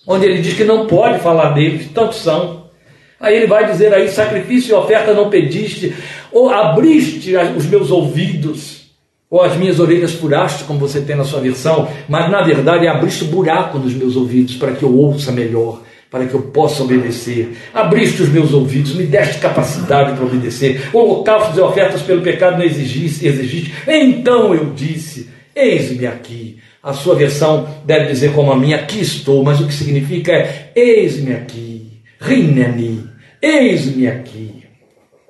onde 0.04 0.26
ele 0.26 0.42
diz 0.42 0.54
que 0.54 0.64
não 0.64 0.86
pode 0.86 1.20
falar 1.20 1.50
deles, 1.50 1.88
tantos 1.94 2.18
são. 2.18 2.66
Aí 3.20 3.36
ele 3.36 3.46
vai 3.46 3.70
dizer 3.70 3.94
aí: 3.94 4.08
sacrifício 4.08 4.72
e 4.72 4.74
oferta 4.74 5.14
não 5.14 5.30
pediste, 5.30 5.94
ou 6.32 6.50
abriste 6.50 7.36
os 7.56 7.66
meus 7.66 7.90
ouvidos, 7.92 8.86
ou 9.30 9.42
as 9.42 9.56
minhas 9.56 9.78
orelhas 9.78 10.12
furaste, 10.12 10.64
como 10.64 10.80
você 10.80 11.00
tem 11.00 11.14
na 11.14 11.24
sua 11.24 11.40
versão, 11.40 11.88
mas 12.08 12.28
na 12.28 12.42
verdade 12.42 12.88
abriste 12.88 13.24
buraco 13.24 13.78
nos 13.78 13.94
meus 13.94 14.16
ouvidos 14.16 14.56
para 14.56 14.72
que 14.72 14.82
eu 14.82 14.92
ouça 14.92 15.30
melhor 15.30 15.80
para 16.10 16.26
que 16.26 16.34
eu 16.34 16.42
possa 16.42 16.82
obedecer. 16.82 17.56
Abriste 17.74 18.22
os 18.22 18.28
meus 18.28 18.52
ouvidos, 18.52 18.94
me 18.94 19.04
deste 19.04 19.38
capacidade 19.38 20.16
para 20.16 20.24
obedecer. 20.24 20.88
Holocaustos 20.92 21.56
e 21.56 21.60
ofertas 21.60 22.02
pelo 22.02 22.22
pecado 22.22 22.58
não 22.58 22.64
exigiste, 22.64 23.26
exigiste. 23.26 23.74
Então 23.86 24.54
eu 24.54 24.72
disse: 24.74 25.28
Eis-me 25.54 26.06
aqui. 26.06 26.58
A 26.82 26.92
sua 26.92 27.16
versão 27.16 27.68
deve 27.84 28.06
dizer 28.12 28.32
como 28.32 28.52
a 28.52 28.56
minha, 28.56 28.76
aqui 28.76 29.00
estou, 29.00 29.42
mas 29.42 29.60
o 29.60 29.66
que 29.66 29.74
significa 29.74 30.30
é 30.30 30.70
eis-me 30.76 31.32
aqui, 31.32 32.00
rinani, 32.20 33.04
eis-me 33.42 34.06
aqui. 34.06 34.62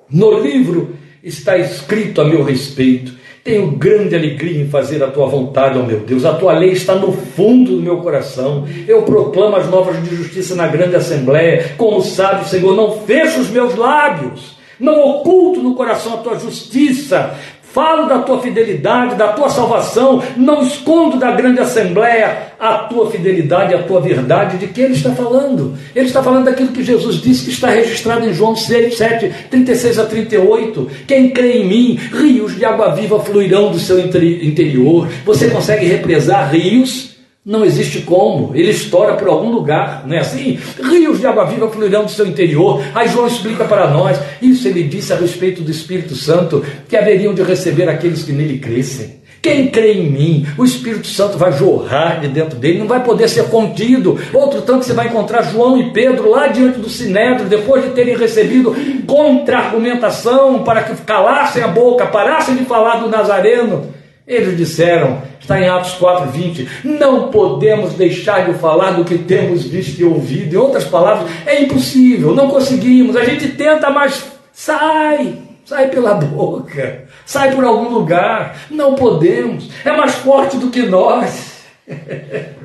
No 0.07 0.39
livro 0.39 0.95
está 1.23 1.57
escrito 1.57 2.21
a 2.21 2.25
meu 2.25 2.43
respeito. 2.43 3.16
Tenho 3.47 3.71
grande 3.71 4.13
alegria 4.13 4.61
em 4.61 4.67
fazer 4.67 5.01
a 5.01 5.07
tua 5.07 5.25
vontade, 5.25 5.79
ó 5.79 5.81
meu 5.81 6.01
Deus. 6.01 6.25
A 6.25 6.33
tua 6.33 6.51
lei 6.51 6.71
está 6.71 6.95
no 6.95 7.13
fundo 7.13 7.77
do 7.77 7.81
meu 7.81 7.99
coração. 7.99 8.67
Eu 8.85 9.03
proclamo 9.03 9.55
as 9.55 9.69
novas 9.69 10.03
de 10.03 10.13
justiça 10.17 10.53
na 10.53 10.67
grande 10.67 10.97
assembleia. 10.97 11.73
Como 11.77 12.01
sabe, 12.01 12.49
Senhor, 12.49 12.75
não 12.75 12.99
fecho 13.03 13.39
os 13.39 13.49
meus 13.49 13.73
lábios. 13.73 14.57
Não 14.77 14.99
oculto 14.99 15.61
no 15.61 15.75
coração 15.75 16.15
a 16.15 16.17
tua 16.17 16.37
justiça. 16.37 17.39
Falo 17.77 18.09
da 18.09 18.17
tua 18.23 18.41
fidelidade, 18.41 19.13
da 19.13 19.33
tua 19.33 19.51
salvação, 19.51 20.23
não 20.35 20.63
escondo 20.63 21.19
da 21.19 21.29
grande 21.29 21.59
assembleia 21.59 22.53
a 22.59 22.73
tua 22.79 23.11
fidelidade, 23.11 23.75
a 23.75 23.83
tua 23.83 24.01
verdade. 24.01 24.57
De 24.57 24.65
que 24.65 24.81
ele 24.81 24.95
está 24.95 25.11
falando? 25.11 25.77
Ele 25.95 26.07
está 26.07 26.23
falando 26.23 26.45
daquilo 26.45 26.71
que 26.71 26.83
Jesus 26.83 27.17
disse 27.21 27.45
que 27.45 27.51
está 27.51 27.69
registrado 27.69 28.27
em 28.27 28.33
João 28.33 28.55
6, 28.55 28.97
7, 28.97 29.31
36 29.51 29.99
a 29.99 30.05
38. 30.07 30.89
Quem 31.05 31.29
crê 31.29 31.59
em 31.59 31.67
mim, 31.67 31.99
rios 32.13 32.55
de 32.55 32.65
água 32.65 32.95
viva 32.95 33.19
fluirão 33.19 33.69
do 33.69 33.77
seu 33.77 33.99
interior. 33.99 35.07
Você 35.23 35.47
consegue 35.51 35.85
represar 35.85 36.49
rios? 36.49 37.16
Não 37.47 37.63
existe 37.63 38.01
como, 38.01 38.51
ele 38.53 38.71
estoura 38.71 39.13
por 39.13 39.29
algum 39.29 39.49
lugar, 39.49 40.03
não 40.05 40.17
é 40.17 40.19
assim? 40.19 40.59
Rios 40.83 41.21
de 41.21 41.27
água 41.27 41.45
viva 41.45 41.69
fluirão 41.69 42.03
do 42.03 42.11
seu 42.11 42.27
interior. 42.27 42.83
Aí 42.93 43.07
João 43.07 43.25
explica 43.25 43.63
para 43.63 43.89
nós, 43.89 44.19
isso 44.41 44.67
ele 44.67 44.83
disse 44.83 45.13
a 45.13 45.15
respeito 45.15 45.61
do 45.61 45.71
Espírito 45.71 46.13
Santo, 46.13 46.61
que 46.89 46.97
haveriam 46.97 47.33
de 47.33 47.41
receber 47.43 47.87
aqueles 47.87 48.23
que 48.23 48.33
nele 48.33 48.59
crescem. 48.59 49.21
Quem 49.41 49.67
crê 49.67 49.93
em 49.93 50.11
mim, 50.11 50.45
o 50.57 50.65
Espírito 50.65 51.07
Santo 51.07 51.37
vai 51.37 51.53
jorrar 51.53 52.19
de 52.19 52.27
dentro 52.27 52.59
dele, 52.59 52.79
não 52.79 52.87
vai 52.87 53.01
poder 53.01 53.29
ser 53.29 53.45
contido. 53.45 54.19
Outro 54.33 54.61
tanto 54.63 54.83
você 54.83 54.91
vai 54.91 55.07
encontrar 55.07 55.43
João 55.43 55.77
e 55.77 55.93
Pedro 55.93 56.29
lá 56.29 56.47
diante 56.47 56.79
do 56.79 56.89
Sinédrio, 56.89 57.47
depois 57.47 57.81
de 57.81 57.91
terem 57.91 58.17
recebido 58.17 58.75
contra-argumentação 59.05 60.63
para 60.63 60.83
que 60.83 61.01
calassem 61.03 61.63
a 61.63 61.69
boca, 61.69 62.07
parassem 62.07 62.57
de 62.57 62.65
falar 62.65 62.97
do 62.97 63.07
Nazareno. 63.07 63.95
Eles 64.27 64.57
disseram, 64.57 65.21
está 65.39 65.57
em 65.57 65.69
Atos 65.69 65.93
4:20, 65.93 66.67
não 66.83 67.31
podemos 67.31 67.93
deixar 67.93 68.45
de 68.45 68.59
falar 68.59 68.91
do 68.91 69.05
que 69.05 69.19
temos 69.19 69.63
visto 69.63 69.97
e 70.01 70.03
ouvido. 70.03 70.53
Em 70.53 70.57
outras 70.57 70.83
palavras, 70.83 71.31
é 71.45 71.61
impossível, 71.61 72.35
não 72.35 72.49
conseguimos. 72.49 73.15
A 73.15 73.23
gente 73.23 73.47
tenta, 73.47 73.89
mas 73.89 74.25
sai, 74.51 75.33
sai 75.63 75.87
pela 75.87 76.15
boca, 76.19 77.05
sai 77.25 77.55
por 77.55 77.63
algum 77.63 77.87
lugar. 77.87 78.63
Não 78.69 78.95
podemos, 78.95 79.69
é 79.85 79.95
mais 79.95 80.15
forte 80.15 80.57
do 80.57 80.69
que 80.69 80.81
nós. 80.81 81.63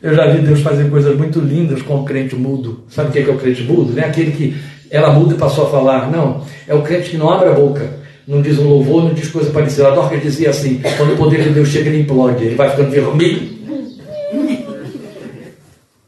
Eu 0.00 0.14
já 0.14 0.26
vi 0.28 0.42
Deus 0.42 0.60
fazer 0.60 0.88
coisas 0.90 1.16
muito 1.16 1.40
lindas 1.40 1.82
com 1.82 1.96
o 2.00 2.04
crente 2.04 2.36
mudo. 2.36 2.84
Sabe 2.88 3.08
o 3.08 3.12
que 3.12 3.18
é, 3.20 3.22
que 3.22 3.30
é 3.30 3.32
o 3.32 3.38
crente 3.38 3.62
mudo? 3.62 3.92
Não 3.92 4.02
é 4.02 4.06
aquele 4.06 4.32
que 4.32 4.56
ela 4.90 5.12
muda 5.12 5.34
e 5.34 5.38
passou 5.38 5.66
a 5.66 5.70
falar. 5.70 6.10
Não, 6.10 6.44
é 6.68 6.74
o 6.74 6.82
crente 6.82 7.10
que 7.10 7.16
não 7.16 7.30
abre 7.30 7.48
a 7.48 7.52
boca 7.52 8.01
não 8.26 8.40
diz 8.40 8.58
um 8.58 8.68
louvor, 8.68 9.04
não 9.04 9.14
diz 9.14 9.28
coisa 9.28 9.50
parecida. 9.50 9.88
A 9.88 9.94
Dorcas 9.94 10.22
dizia 10.22 10.50
assim: 10.50 10.80
quando 10.96 11.14
o 11.14 11.16
poder 11.16 11.42
de 11.44 11.50
Deus 11.50 11.68
chega, 11.68 11.88
ele 11.88 12.02
implode, 12.02 12.44
ele 12.44 12.54
vai 12.54 12.70
ficando 12.70 12.90
vermelho. 12.90 13.50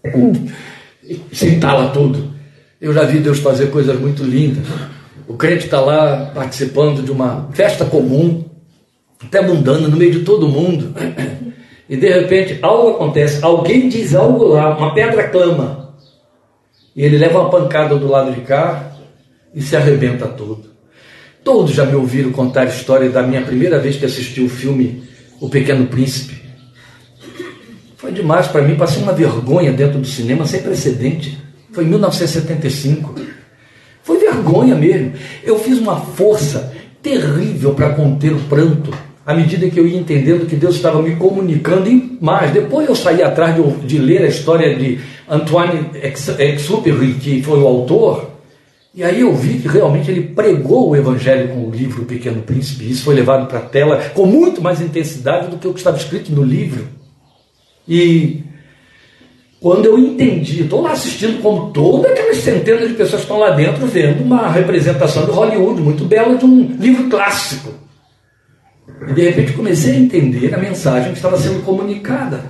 Se 1.32 1.48
entala 1.48 1.90
tudo. 1.90 2.32
Eu 2.80 2.92
já 2.92 3.04
vi 3.04 3.18
Deus 3.18 3.38
fazer 3.38 3.70
coisas 3.70 3.98
muito 3.98 4.22
lindas. 4.22 4.66
O 5.26 5.34
crente 5.34 5.64
está 5.64 5.80
lá 5.80 6.30
participando 6.34 7.02
de 7.02 7.10
uma 7.10 7.48
festa 7.52 7.84
comum, 7.84 8.44
até 9.22 9.40
mundana, 9.40 9.88
no 9.88 9.96
meio 9.96 10.12
de 10.12 10.20
todo 10.20 10.48
mundo. 10.48 10.94
E 11.88 11.96
de 11.96 12.08
repente 12.08 12.58
algo 12.62 12.90
acontece, 12.90 13.44
alguém 13.44 13.88
diz 13.88 14.14
algo 14.14 14.44
lá, 14.48 14.76
uma 14.76 14.94
pedra 14.94 15.28
clama. 15.28 15.94
E 16.94 17.02
ele 17.02 17.18
leva 17.18 17.40
uma 17.40 17.50
pancada 17.50 17.96
do 17.96 18.06
lado 18.06 18.32
de 18.32 18.42
cá 18.42 18.92
e 19.54 19.60
se 19.60 19.76
arrebenta 19.76 20.26
todo. 20.26 20.73
Todos 21.44 21.72
já 21.72 21.84
me 21.84 21.94
ouviram 21.94 22.32
contar 22.32 22.62
a 22.62 22.64
história 22.64 23.10
da 23.10 23.22
minha 23.22 23.42
primeira 23.42 23.78
vez 23.78 23.96
que 23.96 24.06
assisti 24.06 24.40
o 24.40 24.48
filme 24.48 25.02
O 25.38 25.50
Pequeno 25.50 25.86
Príncipe. 25.86 26.42
Foi 27.98 28.10
demais 28.12 28.46
para 28.48 28.62
mim, 28.62 28.76
passei 28.76 29.02
uma 29.02 29.12
vergonha 29.12 29.70
dentro 29.70 29.98
do 29.98 30.06
cinema 30.06 30.46
sem 30.46 30.62
precedente. 30.62 31.38
Foi 31.70 31.84
em 31.84 31.88
1975. 31.88 33.14
Foi 34.02 34.18
vergonha 34.18 34.74
mesmo. 34.74 35.12
Eu 35.42 35.58
fiz 35.58 35.78
uma 35.78 36.00
força 36.00 36.72
terrível 37.02 37.74
para 37.74 37.90
conter 37.90 38.32
o 38.32 38.40
pranto, 38.40 38.90
à 39.26 39.34
medida 39.34 39.68
que 39.68 39.78
eu 39.78 39.86
ia 39.86 39.98
entendendo 39.98 40.46
que 40.46 40.56
Deus 40.56 40.76
estava 40.76 41.02
me 41.02 41.16
comunicando 41.16 41.90
e 41.90 42.16
mais. 42.22 42.52
Depois 42.52 42.88
eu 42.88 42.94
saí 42.94 43.22
atrás 43.22 43.54
de, 43.54 43.86
de 43.86 43.98
ler 43.98 44.22
a 44.22 44.28
história 44.28 44.74
de 44.74 44.98
Antoine 45.28 45.90
Exupéry, 46.02 47.14
que 47.14 47.42
foi 47.42 47.58
o 47.58 47.66
autor, 47.66 48.33
e 48.94 49.02
aí 49.02 49.22
eu 49.22 49.34
vi 49.34 49.58
que 49.58 49.66
realmente 49.66 50.08
ele 50.08 50.22
pregou 50.22 50.90
o 50.90 50.96
Evangelho 50.96 51.48
com 51.48 51.66
o 51.66 51.70
livro 51.70 52.02
O 52.02 52.06
Pequeno 52.06 52.42
Príncipe. 52.42 52.88
Isso 52.88 53.02
foi 53.02 53.16
levado 53.16 53.48
para 53.48 53.58
a 53.58 53.62
tela 53.62 53.98
com 54.14 54.24
muito 54.24 54.62
mais 54.62 54.80
intensidade 54.80 55.48
do 55.48 55.58
que 55.58 55.66
o 55.66 55.72
que 55.72 55.80
estava 55.80 55.96
escrito 55.96 56.30
no 56.30 56.44
livro. 56.44 56.86
E 57.88 58.44
quando 59.60 59.86
eu 59.86 59.98
entendi, 59.98 60.62
estou 60.62 60.80
lá 60.80 60.92
assistindo 60.92 61.42
como 61.42 61.72
todas 61.72 62.12
aquelas 62.12 62.36
centenas 62.36 62.88
de 62.88 62.94
pessoas 62.94 63.22
estão 63.22 63.38
lá 63.38 63.50
dentro 63.50 63.84
vendo 63.86 64.22
uma 64.22 64.48
representação 64.48 65.24
de 65.24 65.32
Hollywood 65.32 65.82
muito 65.82 66.04
bela 66.04 66.36
de 66.36 66.44
um 66.44 66.76
livro 66.78 67.10
clássico. 67.10 67.72
E 69.08 69.12
de 69.12 69.22
repente 69.22 69.54
comecei 69.54 69.94
a 69.94 69.98
entender 69.98 70.54
a 70.54 70.58
mensagem 70.58 71.10
que 71.10 71.16
estava 71.16 71.36
sendo 71.36 71.64
comunicada. 71.64 72.44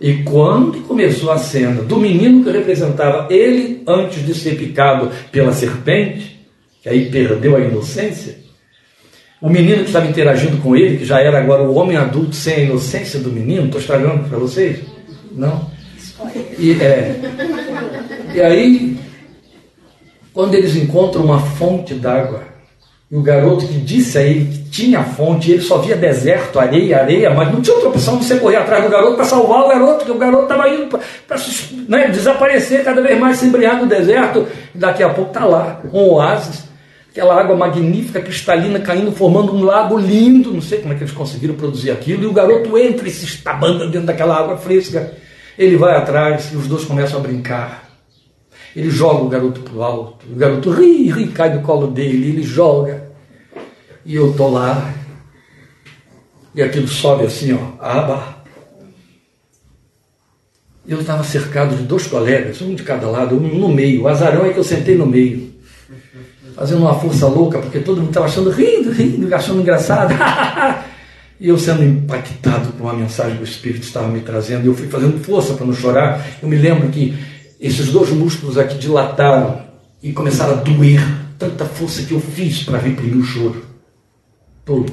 E 0.00 0.22
quando 0.22 0.80
começou 0.86 1.30
a 1.32 1.38
cena 1.38 1.82
do 1.82 1.96
menino 1.96 2.44
que 2.44 2.50
representava 2.50 3.26
ele 3.32 3.82
antes 3.86 4.24
de 4.24 4.32
ser 4.34 4.56
picado 4.56 5.10
pela 5.32 5.52
serpente, 5.52 6.38
que 6.82 6.88
aí 6.88 7.10
perdeu 7.10 7.56
a 7.56 7.60
inocência, 7.60 8.38
o 9.40 9.48
menino 9.48 9.78
que 9.78 9.88
estava 9.88 10.06
interagindo 10.06 10.56
com 10.58 10.76
ele, 10.76 10.98
que 10.98 11.04
já 11.04 11.20
era 11.20 11.38
agora 11.38 11.62
o 11.62 11.74
homem 11.74 11.96
adulto 11.96 12.34
sem 12.34 12.54
a 12.54 12.60
inocência 12.60 13.20
do 13.20 13.30
menino, 13.30 13.66
estou 13.66 13.80
estragando 13.80 14.28
para 14.28 14.38
vocês? 14.38 14.80
Não? 15.32 15.70
E, 16.58 16.72
é, 16.72 17.14
e 18.34 18.40
aí, 18.40 18.98
quando 20.32 20.54
eles 20.54 20.74
encontram 20.74 21.24
uma 21.24 21.38
fonte 21.38 21.94
d'água, 21.94 22.47
e 23.10 23.16
o 23.16 23.22
garoto 23.22 23.66
que 23.66 23.78
disse 23.78 24.18
a 24.18 24.22
ele 24.22 24.44
que 24.44 24.58
tinha 24.70 25.02
fonte, 25.02 25.50
ele 25.50 25.62
só 25.62 25.78
via 25.78 25.96
deserto, 25.96 26.60
areia, 26.60 26.98
areia, 26.98 27.30
mas 27.30 27.50
não 27.50 27.62
tinha 27.62 27.74
outra 27.74 27.88
opção 27.88 28.18
de 28.18 28.26
você 28.26 28.36
correr 28.36 28.56
atrás 28.56 28.84
do 28.84 28.90
garoto 28.90 29.16
para 29.16 29.24
salvar 29.24 29.64
o 29.64 29.68
garoto, 29.68 29.96
porque 29.96 30.12
o 30.12 30.18
garoto 30.18 30.42
estava 30.42 30.68
indo 30.68 30.98
para 31.26 31.38
né, 31.88 32.08
desaparecer 32.08 32.84
cada 32.84 33.00
vez 33.00 33.18
mais, 33.18 33.38
se 33.38 33.46
embriagar 33.46 33.80
no 33.80 33.86
deserto, 33.86 34.46
e 34.74 34.78
daqui 34.78 35.02
a 35.02 35.08
pouco 35.08 35.30
está 35.30 35.46
lá, 35.46 35.80
um 35.90 36.10
oásis, 36.10 36.64
aquela 37.10 37.40
água 37.40 37.56
magnífica, 37.56 38.20
cristalina, 38.20 38.78
caindo, 38.78 39.10
formando 39.10 39.54
um 39.54 39.64
lago 39.64 39.96
lindo, 39.96 40.52
não 40.52 40.60
sei 40.60 40.80
como 40.80 40.92
é 40.92 40.96
que 40.96 41.02
eles 41.02 41.14
conseguiram 41.14 41.54
produzir 41.54 41.90
aquilo, 41.90 42.24
e 42.24 42.26
o 42.26 42.32
garoto 42.32 42.76
entra 42.76 43.08
e 43.08 43.10
se 43.10 43.24
estabanda 43.24 43.86
dentro 43.86 44.06
daquela 44.06 44.36
água 44.36 44.58
fresca, 44.58 45.14
ele 45.58 45.78
vai 45.78 45.96
atrás 45.96 46.50
e 46.52 46.56
os 46.56 46.66
dois 46.66 46.84
começam 46.84 47.18
a 47.18 47.22
brincar. 47.22 47.87
Ele 48.76 48.90
joga 48.90 49.24
o 49.24 49.28
garoto 49.28 49.60
para 49.60 49.74
o 49.74 49.82
alto, 49.82 50.26
o 50.30 50.34
garoto 50.36 50.70
ri, 50.70 51.10
ri, 51.10 51.28
cai 51.28 51.50
do 51.50 51.60
colo 51.60 51.88
dele, 51.88 52.28
ele 52.28 52.42
joga. 52.42 53.08
E 54.04 54.14
eu 54.14 54.30
estou 54.30 54.50
lá, 54.50 54.94
e 56.54 56.62
aquilo 56.62 56.88
sobe 56.88 57.24
assim, 57.24 57.52
ó, 57.52 57.82
aba. 57.82 58.38
Eu 60.86 61.00
estava 61.00 61.22
cercado 61.22 61.76
de 61.76 61.82
dois 61.82 62.06
colegas, 62.06 62.62
um 62.62 62.74
de 62.74 62.82
cada 62.82 63.06
lado, 63.08 63.36
um 63.36 63.58
no 63.58 63.68
meio. 63.68 64.02
O 64.02 64.08
azarão 64.08 64.46
é 64.46 64.52
que 64.52 64.58
eu 64.58 64.64
sentei 64.64 64.96
no 64.96 65.06
meio, 65.06 65.52
fazendo 66.56 66.80
uma 66.80 66.98
força 66.98 67.26
louca, 67.26 67.58
porque 67.58 67.78
todo 67.78 67.98
mundo 67.98 68.08
estava 68.08 68.26
achando, 68.26 68.50
rindo, 68.50 68.90
rindo, 68.90 69.34
achando 69.34 69.60
engraçado. 69.60 70.14
E 71.40 71.48
eu 71.48 71.56
sendo 71.56 71.84
impactado 71.84 72.72
por 72.72 72.82
uma 72.82 72.92
mensagem 72.92 73.36
que 73.36 73.42
o 73.42 73.44
Espírito 73.44 73.84
estava 73.84 74.08
me 74.08 74.20
trazendo, 74.22 74.66
eu 74.66 74.74
fui 74.74 74.88
fazendo 74.88 75.22
força 75.22 75.54
para 75.54 75.64
não 75.64 75.72
chorar. 75.72 76.26
Eu 76.42 76.48
me 76.48 76.56
lembro 76.56 76.88
que 76.88 77.16
esses 77.60 77.88
dois 77.88 78.10
músculos 78.10 78.56
aqui 78.56 78.78
dilataram 78.78 79.60
e 80.02 80.12
começaram 80.12 80.54
a 80.54 80.56
doer. 80.56 81.00
Tanta 81.38 81.64
força 81.64 82.02
que 82.02 82.12
eu 82.12 82.20
fiz 82.20 82.64
para 82.64 82.78
reprimir 82.78 83.16
o 83.16 83.22
choro. 83.22 83.64
Todo. 84.64 84.92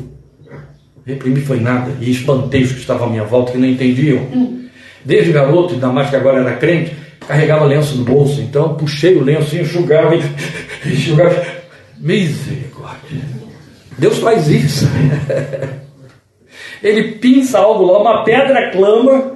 Reprimir 1.05 1.43
foi 1.43 1.59
nada. 1.59 1.91
E 1.99 2.11
espantei 2.11 2.63
os 2.63 2.71
que 2.71 2.79
estavam 2.79 3.07
à 3.07 3.09
minha 3.09 3.23
volta 3.23 3.51
que 3.51 3.57
não 3.57 3.67
entendiam. 3.67 4.27
Desde 5.03 5.31
garoto, 5.31 5.73
ainda 5.73 5.87
mais 5.87 6.09
que 6.09 6.15
agora 6.15 6.41
era 6.41 6.55
crente, 6.57 6.95
carregava 7.27 7.65
lenço 7.65 7.95
no 7.97 8.03
bolso. 8.03 8.41
Então 8.41 8.75
puxei 8.75 9.15
o 9.15 9.23
lenço 9.23 9.55
e 9.55 9.61
enxugava. 9.61 10.15
E 10.15 10.21
enxugava. 10.85 11.45
Misericórdia. 11.99 13.21
Deus 13.97 14.17
faz 14.19 14.47
isso. 14.47 14.85
Ele 16.83 17.13
pinça 17.13 17.59
algo 17.59 17.85
lá, 17.85 17.99
uma 17.99 18.23
pedra 18.23 18.69
clama 18.71 19.34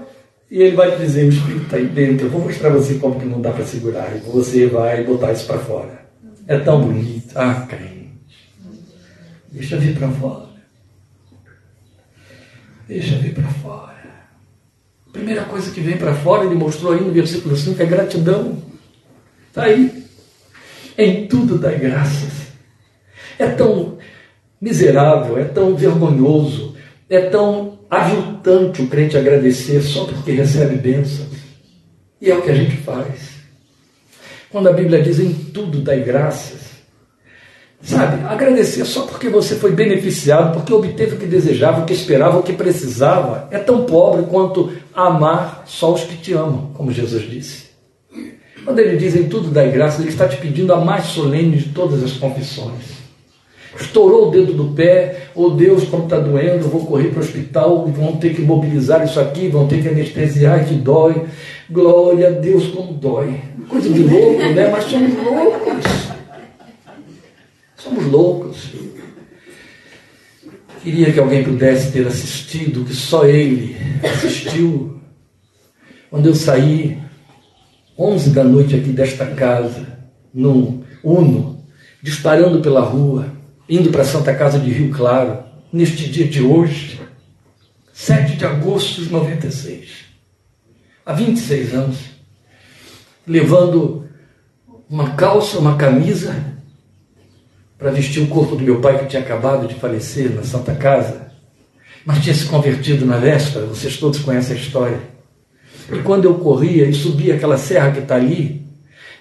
e 0.52 0.62
ele 0.62 0.76
vai 0.76 0.98
dizer, 0.98 1.26
o 1.26 1.30
Espírito 1.30 1.64
está 1.64 1.78
aí 1.78 1.86
dentro, 1.86 2.26
eu 2.26 2.32
vou 2.32 2.42
mostrar 2.42 2.70
você 2.70 2.96
como 2.96 3.20
que 3.20 3.26
não 3.26 3.40
dá 3.40 3.52
para 3.52 3.66
segurar, 3.66 4.16
e 4.16 4.20
você 4.20 4.68
vai 4.68 5.04
botar 5.04 5.32
isso 5.32 5.46
para 5.46 5.60
fora. 5.60 6.06
É 6.48 6.58
tão 6.58 6.82
bonito. 6.82 7.32
Ah, 7.36 7.68
crente, 7.70 8.12
deixa 9.52 9.78
vir 9.78 9.96
para 9.96 10.10
fora. 10.10 10.50
Deixa 12.88 13.16
vir 13.18 13.36
para 13.36 13.48
fora. 13.48 13.96
A 15.08 15.12
primeira 15.12 15.44
coisa 15.44 15.72
que 15.72 15.80
vem 15.80 15.98
para 15.98 16.16
fora, 16.16 16.46
ele 16.46 16.56
mostrou 16.56 16.94
aí 16.94 17.02
no 17.02 17.12
versículo 17.12 17.56
5, 17.56 17.82
é 17.82 17.86
gratidão. 17.86 18.58
Está 19.48 19.64
aí. 19.64 20.06
Em 20.98 21.28
tudo 21.28 21.58
dá 21.58 21.72
graças. 21.72 22.50
É 23.38 23.48
tão 23.48 23.98
miserável, 24.60 25.38
é 25.38 25.46
tão 25.46 25.76
vergonhoso, 25.76 26.76
é 27.10 27.22
tão 27.22 27.79
aviltante 27.90 28.82
o 28.82 28.88
crente 28.88 29.18
agradecer 29.18 29.82
só 29.82 30.06
porque 30.06 30.32
recebe 30.32 30.76
bênçãos. 30.76 31.40
E 32.22 32.30
é 32.30 32.36
o 32.36 32.42
que 32.42 32.52
a 32.52 32.56
gente 32.56 32.78
faz. 32.78 33.40
Quando 34.52 34.70
a 34.70 34.74
Bíblia 34.74 35.02
diz 35.02 35.20
em 35.20 35.34
tudo 35.34 35.80
dai 35.80 36.02
graças, 36.02 36.60
sabe, 37.82 38.26
agradecer 38.26 38.84
só 38.86 39.04
porque 39.04 39.30
você 39.30 39.56
foi 39.56 39.72
beneficiado, 39.72 40.54
porque 40.54 40.74
obteve 40.74 41.16
o 41.16 41.20
que 41.20 41.26
desejava, 41.26 41.82
o 41.82 41.86
que 41.86 41.94
esperava, 41.94 42.38
o 42.38 42.44
que 42.44 42.54
precisava, 42.54 43.48
é 43.52 43.58
tão 43.58 43.86
pobre 43.86 44.24
quanto 44.24 44.72
amar 44.94 45.64
só 45.66 45.94
os 45.94 46.04
que 46.04 46.18
te 46.18 46.34
amam, 46.34 46.72
como 46.74 46.92
Jesus 46.92 47.30
disse. 47.30 47.70
Quando 48.66 48.80
ele 48.80 48.98
diz 48.98 49.16
em 49.16 49.30
tudo 49.30 49.50
dai 49.50 49.72
graças, 49.72 50.02
ele 50.02 50.10
está 50.10 50.28
te 50.28 50.38
pedindo 50.38 50.74
a 50.74 50.82
mais 50.82 51.06
solene 51.06 51.58
de 51.58 51.70
todas 51.70 52.04
as 52.04 52.14
confissões 52.14 52.99
estourou 53.78 54.28
o 54.28 54.32
dedo 54.32 54.54
do 54.54 54.74
pé, 54.74 55.28
oh 55.36 55.50
Deus, 55.50 55.84
como 55.86 56.04
está 56.04 56.20
doendo, 56.20 56.70
vou 56.70 56.86
correr 56.86 57.10
para 57.10 57.20
o 57.20 57.24
hospital, 57.24 57.86
vão 57.88 58.18
ter 58.18 58.34
que 58.34 58.42
mobilizar 58.42 59.04
isso 59.04 59.20
aqui, 59.20 59.48
vão 59.48 59.68
ter 59.68 59.82
que 59.82 59.90
anestesiar, 59.90 60.66
que 60.66 60.76
dói. 60.76 61.26
Glória 61.70 62.30
a 62.30 62.32
Deus, 62.32 62.68
como 62.68 62.94
dói. 62.94 63.40
Coisa 63.68 63.90
de 63.90 64.02
louco, 64.02 64.42
né? 64.42 64.70
Mas 64.72 64.86
somos 64.86 65.14
loucos. 65.24 65.86
Somos 67.76 68.06
loucos. 68.06 68.70
Queria 70.82 71.12
que 71.12 71.20
alguém 71.20 71.44
pudesse 71.44 71.92
ter 71.92 72.08
assistido, 72.08 72.86
que 72.86 72.96
só 72.96 73.26
ele 73.26 73.76
assistiu. 74.04 75.00
Quando 76.10 76.28
eu 76.28 76.34
saí, 76.34 76.98
11 77.98 78.30
da 78.32 78.44
noite 78.44 78.76
aqui 78.76 78.90
desta 78.90 79.26
casa, 79.28 79.86
num 80.34 80.84
Uno, 81.04 81.64
disparando 82.02 82.62
pela 82.62 82.82
rua, 82.82 83.39
indo 83.70 83.92
para 83.92 84.04
Santa 84.04 84.34
Casa 84.34 84.58
de 84.58 84.72
Rio 84.72 84.92
Claro, 84.92 85.44
neste 85.72 86.10
dia 86.10 86.28
de 86.28 86.42
hoje, 86.42 87.00
7 87.94 88.38
de 88.38 88.46
agosto 88.46 89.04
de 89.04 89.12
96, 89.12 90.06
há 91.06 91.14
26 91.14 91.74
anos, 91.74 91.98
levando 93.28 94.08
uma 94.90 95.12
calça, 95.12 95.60
uma 95.60 95.78
camisa 95.78 96.36
para 97.78 97.92
vestir 97.92 98.22
o 98.24 98.28
corpo 98.28 98.56
do 98.56 98.64
meu 98.64 98.82
pai 98.82 98.98
que 98.98 99.06
tinha 99.06 99.22
acabado 99.22 99.68
de 99.68 99.76
falecer 99.76 100.34
na 100.34 100.44
Santa 100.44 100.74
Casa, 100.74 101.30
mas 102.04 102.24
tinha 102.24 102.34
se 102.34 102.46
convertido 102.46 103.06
na 103.06 103.18
véspera, 103.18 103.66
vocês 103.68 103.98
todos 103.98 104.20
conhecem 104.20 104.58
a 104.58 104.60
história. 104.60 105.00
E 105.92 106.02
quando 106.02 106.26
eu 106.26 106.36
corria 106.36 106.86
e 106.86 106.94
subia 106.94 107.36
aquela 107.36 107.58
serra 107.58 107.92
que 107.92 108.00
está 108.00 108.16
ali, 108.16 108.69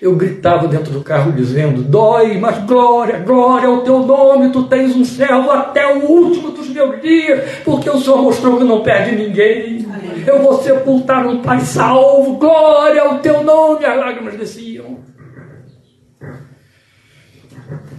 eu 0.01 0.15
gritava 0.15 0.69
dentro 0.69 0.93
do 0.93 1.03
carro 1.03 1.33
dizendo: 1.33 1.83
Dói, 1.83 2.39
mas 2.39 2.65
glória, 2.65 3.19
glória 3.19 3.69
ao 3.69 3.83
teu 3.83 4.01
nome, 4.01 4.53
tu 4.53 4.65
tens 4.65 4.95
um 4.95 5.05
servo 5.05 5.51
até 5.51 5.87
o 5.93 6.05
último 6.05 6.53
dos 6.53 6.69
meus 6.69 7.03
dias, 7.03 7.61
porque 7.65 7.91
o 7.91 7.99
Senhor 7.99 8.23
mostrou 8.23 8.59
que 8.59 8.65
não 8.65 8.83
perde 8.83 9.17
ninguém. 9.17 9.87
Eu 10.27 10.43
vou 10.43 10.63
sepultar 10.63 11.27
um 11.27 11.43
pai 11.43 11.61
salvo, 11.61 12.37
glória 12.37 13.03
ao 13.03 13.19
teu 13.19 13.43
nome. 13.43 13.85
As 13.85 13.99
lágrimas 13.99 14.37
desciam. 14.37 14.99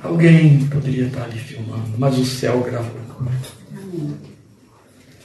Alguém 0.02 0.66
poderia 0.68 1.08
estar 1.08 1.24
ali 1.24 1.38
filmando, 1.38 1.92
mas 1.98 2.18
o 2.18 2.26
céu 2.26 2.60
gravou. 2.60 3.00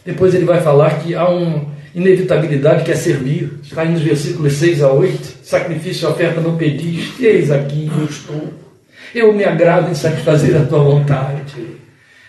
Depois 0.05 0.35
ele 0.35 0.45
vai 0.45 0.61
falar 0.61 0.99
que 0.99 1.14
há 1.14 1.29
uma 1.29 1.72
inevitabilidade 1.95 2.84
que 2.84 2.92
é 2.92 2.97
servir. 2.97 3.59
Está 3.62 3.82
aí 3.82 3.90
nos 3.90 4.03
versículos 4.03 4.55
6 4.55 4.82
a 4.82 4.92
8 4.92 5.34
sacrifício 5.42 6.09
e 6.09 6.12
oferta 6.12 6.40
não 6.40 6.57
pediste, 6.57 7.24
eis 7.24 7.51
aqui 7.51 7.90
eu 7.97 8.05
estou. 8.05 8.53
Eu 9.14 9.32
me 9.32 9.45
agrado 9.45 9.90
em 9.90 9.95
satisfazer 9.95 10.57
a 10.57 10.64
tua 10.64 10.80
vontade. 10.80 11.42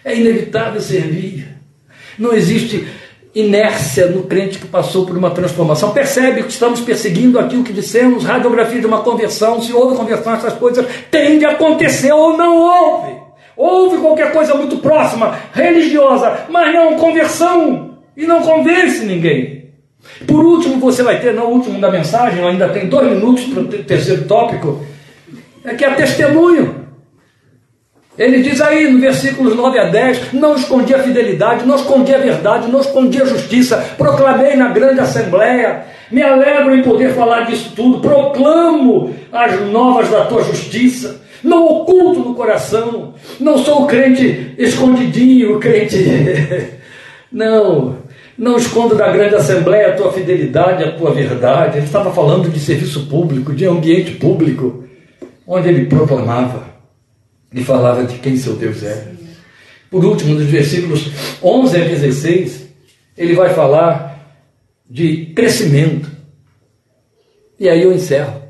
É 0.04 0.16
inevitável 0.16 0.80
servir. 0.80 1.48
Não 2.20 2.34
existe 2.34 2.88
inércia 3.34 4.08
no 4.08 4.24
crente 4.24 4.60
que 4.60 4.68
passou 4.68 5.06
por 5.06 5.18
uma 5.18 5.32
transformação. 5.32 5.92
Percebe 5.92 6.44
que 6.44 6.52
estamos 6.52 6.80
perseguindo 6.82 7.40
aquilo 7.40 7.64
que 7.64 7.74
dissemos, 7.74 8.24
radiografia 8.24 8.80
de 8.80 8.86
uma 8.86 9.02
conversão, 9.02 9.62
se 9.62 9.74
houve 9.74 9.98
conversão, 9.98 10.34
essas 10.34 10.54
coisas 10.54 10.86
têm 11.10 11.40
de 11.40 11.46
acontecer 11.46 12.14
ou 12.14 12.38
não 12.38 12.56
houve. 12.56 13.26
Houve 13.58 13.98
qualquer 13.98 14.32
coisa 14.32 14.54
muito 14.54 14.78
próxima, 14.78 15.40
religiosa, 15.54 16.46
mas 16.50 16.74
não 16.74 16.96
conversão. 16.96 17.96
E 18.16 18.26
não 18.26 18.42
convence 18.42 19.04
ninguém. 19.04 19.55
Por 20.26 20.44
último, 20.46 20.80
você 20.80 21.04
vai 21.04 21.20
ter, 21.20 21.34
no 21.34 21.46
último 21.46 21.80
da 21.80 21.92
mensagem, 21.92 22.46
ainda 22.46 22.70
tem 22.70 22.88
dois 22.88 23.10
minutos 23.10 23.46
para 23.46 23.62
o 23.62 23.68
terceiro 23.68 24.24
tópico, 24.26 24.86
é 25.64 25.74
que 25.74 25.84
é 25.84 25.92
testemunho. 25.92 26.86
Ele 28.18 28.42
diz 28.42 28.62
aí 28.62 28.90
no 28.90 29.00
versículos 29.00 29.56
9 29.56 29.78
a 29.78 29.86
10: 29.86 30.34
Não 30.34 30.56
escondi 30.56 30.94
a 30.96 31.00
fidelidade, 31.00 31.66
não 31.66 31.76
escondi 31.76 32.14
a 32.14 32.18
verdade, 32.18 32.72
não 32.72 32.80
escondi 32.80 33.22
a 33.22 33.26
justiça, 33.26 33.78
proclamei 33.98 34.56
na 34.56 34.70
grande 34.70 35.02
assembleia, 35.02 35.86
me 36.10 36.22
alegro 36.22 36.76
em 36.76 36.82
poder 36.82 37.14
falar 37.14 37.42
disso 37.42 37.74
tudo, 37.76 38.00
proclamo 38.00 39.14
as 39.34 39.60
novas 39.70 40.10
da 40.10 40.26
tua 40.26 40.44
justiça, 40.44 41.22
não 41.44 41.66
oculto 41.66 42.22
no 42.22 42.36
coração, 42.36 43.14
não 43.38 43.58
sou 43.58 43.84
o 43.84 43.88
crente 43.88 44.54
escondidinho, 44.58 45.58
o 45.58 45.60
crente. 45.60 45.98
não, 47.30 47.98
não 48.38 48.58
esconda 48.58 48.96
da 48.96 49.12
grande 49.12 49.36
assembleia 49.36 49.90
a 49.90 49.96
tua 49.96 50.12
fidelidade, 50.12 50.84
a 50.84 50.92
tua 50.92 51.14
verdade. 51.14 51.78
Ele 51.78 51.86
estava 51.86 52.12
falando 52.12 52.50
de 52.50 52.60
serviço 52.60 53.08
público, 53.08 53.54
de 53.54 53.66
ambiente 53.66 54.12
público, 54.12 54.84
onde 55.48 55.70
ele 55.70 55.86
proclamava 55.86 56.76
e 57.54 57.64
falava 57.64 58.04
de 58.04 58.18
quem 58.18 58.36
seu 58.36 58.56
Deus 58.56 58.84
é. 58.84 59.12
Por 59.90 60.04
último, 60.04 60.36
nos 60.36 60.46
versículos 60.46 61.10
11 61.42 61.78
a 61.78 61.86
16, 61.86 62.66
ele 63.18 63.34
vai 63.34 63.54
falar 63.54 64.16
de 64.90 65.28
crescimento. 65.28 66.10
E 67.58 67.70
aí 67.70 67.82
eu 67.82 67.94
encerro. 67.94 68.42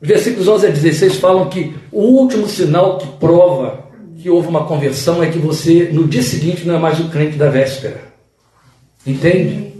Os 0.00 0.08
versículos 0.08 0.48
11 0.48 0.66
a 0.66 0.70
16 0.70 1.16
falam 1.16 1.48
que 1.48 1.74
o 1.92 2.00
último 2.00 2.48
sinal 2.48 2.98
que 2.98 3.06
prova 3.18 3.90
que 4.16 4.28
houve 4.28 4.48
uma 4.48 4.66
conversão 4.66 5.22
é 5.22 5.30
que 5.30 5.38
você, 5.38 5.88
no 5.92 6.06
dia 6.06 6.22
seguinte, 6.22 6.66
não 6.66 6.74
é 6.74 6.78
mais 6.78 7.00
o 7.00 7.08
crente 7.08 7.36
da 7.36 7.48
véspera. 7.48 8.09
Entende? 9.06 9.72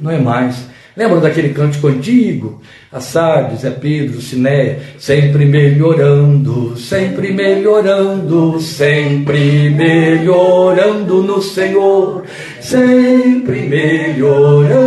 Não 0.00 0.10
é 0.10 0.18
mais. 0.18 0.66
Lembram 0.96 1.20
daquele 1.20 1.50
cântico 1.50 1.86
antigo? 1.86 2.60
A 2.90 2.98
Sardes, 3.00 3.64
é 3.64 3.70
Pedro, 3.70 4.20
Sinéia, 4.20 4.80
sempre 4.98 5.44
melhorando, 5.44 6.76
sempre 6.76 7.32
melhorando, 7.32 8.60
sempre 8.60 9.70
melhorando 9.70 11.22
no 11.22 11.40
Senhor, 11.40 12.24
sempre 12.60 13.60
melhorando, 13.68 14.80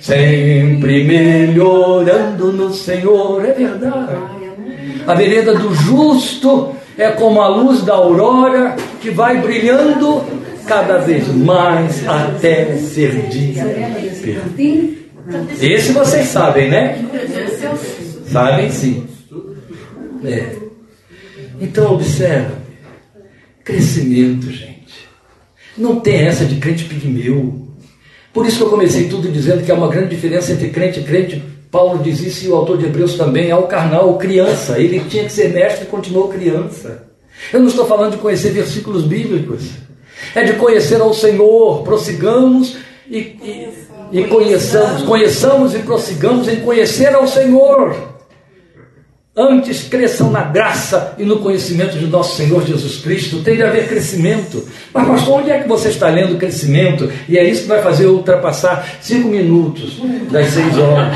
sempre 0.00 1.04
melhorando 1.04 2.52
no 2.52 2.74
Senhor. 2.74 3.42
É 3.42 3.52
verdade. 3.52 4.16
A 5.06 5.14
vereda 5.14 5.54
do 5.54 5.74
justo 5.74 6.74
é 6.98 7.08
como 7.10 7.40
a 7.40 7.48
luz 7.48 7.82
da 7.82 7.94
aurora 7.94 8.76
que 9.00 9.08
vai 9.10 9.40
brilhando 9.40 10.35
cada 10.66 10.98
vez 10.98 11.28
mais 11.28 12.06
até 12.06 12.76
ser 12.76 13.28
dia 13.28 13.64
perfeito. 14.22 15.06
Esse 15.60 15.92
vocês 15.92 16.26
sabem, 16.26 16.70
né? 16.70 17.04
Sabem 18.30 18.70
sim. 18.70 19.06
É. 20.24 20.56
Então 21.60 21.94
observe, 21.94 22.54
crescimento, 23.64 24.50
gente. 24.50 25.06
Não 25.76 26.00
tem 26.00 26.26
essa 26.26 26.44
de 26.44 26.56
crente 26.56 26.84
pigmeu. 26.84 27.66
Por 28.32 28.46
isso 28.46 28.58
que 28.58 28.62
eu 28.64 28.70
comecei 28.70 29.08
tudo 29.08 29.30
dizendo 29.30 29.64
que 29.64 29.70
há 29.70 29.74
uma 29.74 29.88
grande 29.88 30.14
diferença 30.14 30.52
entre 30.52 30.68
crente 30.68 31.00
e 31.00 31.04
crente. 31.04 31.42
Paulo 31.70 32.02
diz 32.02 32.20
isso 32.20 32.44
e 32.44 32.48
o 32.48 32.54
autor 32.54 32.78
de 32.78 32.86
Hebreus 32.86 33.14
também, 33.14 33.50
ao 33.50 33.66
carnal, 33.66 34.16
criança. 34.18 34.78
Ele 34.78 35.00
tinha 35.08 35.24
que 35.24 35.32
ser 35.32 35.48
mestre 35.48 35.84
e 35.84 35.88
continuou 35.88 36.28
criança. 36.28 37.08
Eu 37.52 37.60
não 37.60 37.68
estou 37.68 37.86
falando 37.86 38.12
de 38.12 38.18
conhecer 38.18 38.50
versículos 38.50 39.04
bíblicos 39.04 39.85
é 40.34 40.44
de 40.44 40.54
conhecer 40.54 41.00
ao 41.00 41.12
Senhor. 41.12 41.82
Prossigamos 41.82 42.76
e, 43.08 43.18
e, 43.18 43.68
e 44.12 44.24
conheçamos, 44.24 45.02
conheçamos 45.02 45.74
e 45.74 45.78
prossigamos 45.80 46.48
em 46.48 46.56
conhecer 46.56 47.14
ao 47.14 47.26
Senhor. 47.26 48.16
Antes 49.38 49.82
cresçam 49.82 50.30
na 50.30 50.44
graça 50.44 51.14
e 51.18 51.24
no 51.24 51.40
conhecimento 51.40 51.98
de 51.98 52.06
nosso 52.06 52.36
Senhor 52.36 52.64
Jesus 52.66 53.02
Cristo. 53.02 53.42
Tem 53.42 53.54
de 53.54 53.62
haver 53.62 53.86
crescimento. 53.86 54.66
Mas, 54.94 55.06
pastor, 55.06 55.40
onde 55.40 55.50
é 55.50 55.58
que 55.58 55.68
você 55.68 55.90
está 55.90 56.08
lendo 56.08 56.38
crescimento? 56.38 57.12
E 57.28 57.36
é 57.36 57.44
isso 57.44 57.62
que 57.62 57.68
vai 57.68 57.82
fazer 57.82 58.06
ultrapassar 58.06 58.96
cinco 59.02 59.28
minutos 59.28 60.00
das 60.30 60.46
seis 60.46 60.78
horas. 60.78 61.14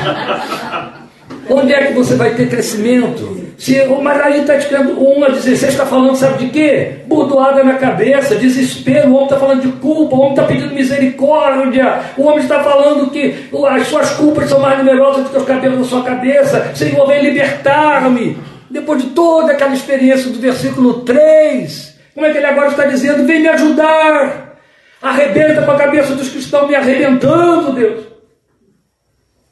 Onde 1.52 1.72
é 1.72 1.86
que 1.86 1.94
você 1.94 2.14
vai 2.14 2.30
ter 2.34 2.48
crescimento? 2.48 3.40
Se, 3.58 3.84
mas 4.00 4.20
aí 4.20 4.40
está 4.40 4.54
escrevendo 4.54 5.02
1 5.02 5.24
a 5.24 5.28
16, 5.30 5.64
está 5.64 5.84
falando, 5.84 6.14
sabe 6.14 6.44
de 6.44 6.50
quê? 6.50 6.92
Burdoada 7.06 7.64
na 7.64 7.74
cabeça, 7.74 8.36
desespero, 8.36 9.10
o 9.10 9.14
homem 9.14 9.24
está 9.24 9.36
falando 9.36 9.60
de 9.60 9.72
culpa, 9.72 10.14
o 10.14 10.20
homem 10.20 10.30
está 10.30 10.44
pedindo 10.44 10.72
misericórdia, 10.72 12.00
o 12.16 12.22
homem 12.22 12.38
está 12.38 12.62
falando 12.62 13.10
que 13.10 13.50
as 13.68 13.86
suas 13.88 14.10
culpas 14.12 14.48
são 14.48 14.60
mais 14.60 14.78
numerosas 14.78 15.24
do 15.24 15.30
que 15.30 15.36
os 15.36 15.44
cabelos 15.44 15.78
da 15.80 15.84
sua 15.84 16.04
cabeça, 16.04 16.70
Senhor, 16.74 17.06
vem 17.06 17.20
libertar-me. 17.20 18.38
Depois 18.70 19.02
de 19.02 19.08
toda 19.08 19.52
aquela 19.52 19.74
experiência 19.74 20.30
do 20.30 20.38
versículo 20.38 21.00
3, 21.00 21.98
como 22.14 22.26
é 22.26 22.30
que 22.30 22.38
ele 22.38 22.46
agora 22.46 22.68
está 22.68 22.86
dizendo? 22.86 23.26
Vem 23.26 23.42
me 23.42 23.48
ajudar, 23.48 24.56
arrebenta 25.02 25.62
com 25.62 25.72
a 25.72 25.76
cabeça 25.76 26.14
dos 26.14 26.28
que 26.28 26.38
estão 26.38 26.68
me 26.68 26.76
arrebentando, 26.76 27.72
Deus. 27.72 28.09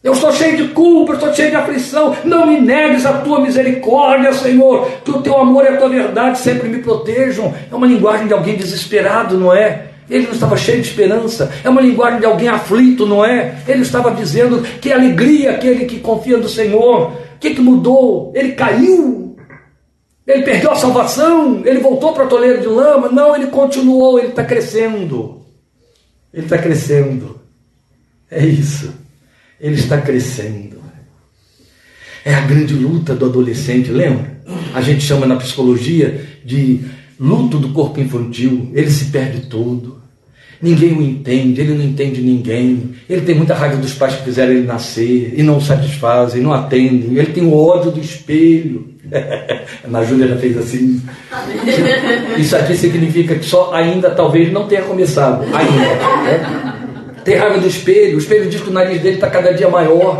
Eu 0.02 0.12
estou 0.12 0.32
cheio 0.32 0.56
de 0.56 0.68
culpa, 0.68 1.14
estou 1.14 1.34
cheio 1.34 1.50
de 1.50 1.56
aflição. 1.56 2.16
Não 2.24 2.46
me 2.46 2.60
negues 2.60 3.04
a 3.04 3.14
tua 3.14 3.40
misericórdia, 3.40 4.32
Senhor. 4.32 4.88
Que 5.04 5.10
o 5.10 5.20
teu 5.20 5.36
amor 5.36 5.64
e 5.64 5.68
a 5.68 5.76
tua 5.76 5.88
verdade 5.88 6.38
sempre 6.38 6.68
me 6.68 6.78
protejam. 6.78 7.52
É 7.70 7.74
uma 7.74 7.86
linguagem 7.86 8.28
de 8.28 8.32
alguém 8.32 8.56
desesperado, 8.56 9.36
não 9.36 9.52
é? 9.52 9.88
Ele 10.08 10.26
não 10.26 10.32
estava 10.32 10.56
cheio 10.56 10.80
de 10.80 10.88
esperança. 10.88 11.52
É 11.64 11.68
uma 11.68 11.80
linguagem 11.80 12.20
de 12.20 12.26
alguém 12.26 12.48
aflito, 12.48 13.04
não 13.06 13.24
é? 13.24 13.56
Ele 13.66 13.82
estava 13.82 14.12
dizendo 14.12 14.62
que 14.80 14.92
alegria 14.92 15.50
aquele 15.50 15.84
que 15.84 15.98
confia 15.98 16.38
no 16.38 16.48
Senhor. 16.48 17.12
O 17.12 17.38
que, 17.40 17.54
que 17.54 17.60
mudou? 17.60 18.32
Ele 18.36 18.52
caiu. 18.52 19.36
Ele 20.24 20.42
perdeu 20.44 20.70
a 20.70 20.76
salvação. 20.76 21.62
Ele 21.64 21.80
voltou 21.80 22.12
para 22.12 22.24
a 22.24 22.28
toleira 22.28 22.58
de 22.58 22.68
lama. 22.68 23.08
Não, 23.08 23.34
ele 23.34 23.48
continuou. 23.48 24.18
Ele 24.18 24.28
está 24.28 24.44
crescendo. 24.44 25.42
Ele 26.32 26.44
está 26.44 26.56
crescendo. 26.56 27.40
É 28.30 28.46
isso. 28.46 28.97
Ele 29.60 29.74
está 29.74 30.00
crescendo. 30.00 30.78
É 32.24 32.34
a 32.34 32.40
grande 32.42 32.74
luta 32.74 33.14
do 33.14 33.26
adolescente, 33.26 33.90
lembra? 33.90 34.38
A 34.74 34.80
gente 34.80 35.02
chama 35.02 35.26
na 35.26 35.36
psicologia 35.36 36.26
de 36.44 36.80
luto 37.18 37.58
do 37.58 37.70
corpo 37.70 38.00
infantil. 38.00 38.70
Ele 38.74 38.90
se 38.90 39.06
perde 39.06 39.46
todo. 39.46 39.98
Ninguém 40.60 40.92
o 40.92 41.02
entende, 41.02 41.60
ele 41.60 41.74
não 41.74 41.84
entende 41.84 42.20
ninguém. 42.20 42.94
Ele 43.08 43.20
tem 43.20 43.34
muita 43.34 43.54
raiva 43.54 43.76
dos 43.76 43.94
pais 43.94 44.16
que 44.16 44.24
fizeram 44.24 44.52
ele 44.52 44.66
nascer 44.66 45.34
e 45.36 45.42
não 45.42 45.60
satisfazem, 45.60 46.42
não 46.42 46.52
atendem. 46.52 47.16
Ele 47.16 47.32
tem 47.32 47.44
o 47.44 47.54
ódio 47.54 47.92
do 47.92 48.00
espelho. 48.00 48.88
A 49.92 50.04
Júlia 50.04 50.28
já 50.28 50.36
fez 50.36 50.56
assim. 50.58 51.00
Isso 52.36 52.56
aqui 52.56 52.76
significa 52.76 53.36
que 53.36 53.44
só 53.44 53.72
ainda 53.72 54.10
talvez 54.10 54.52
não 54.52 54.66
tenha 54.66 54.82
começado. 54.82 55.44
Ainda. 55.54 55.78
Né? 55.78 56.67
Tem 57.28 57.36
raiva 57.36 57.58
do 57.58 57.68
espelho, 57.68 58.16
o 58.16 58.18
espelho 58.18 58.48
diz 58.48 58.62
que 58.62 58.70
o 58.70 58.72
nariz 58.72 59.02
dele 59.02 59.16
está 59.16 59.28
cada 59.28 59.52
dia 59.52 59.68
maior, 59.68 60.18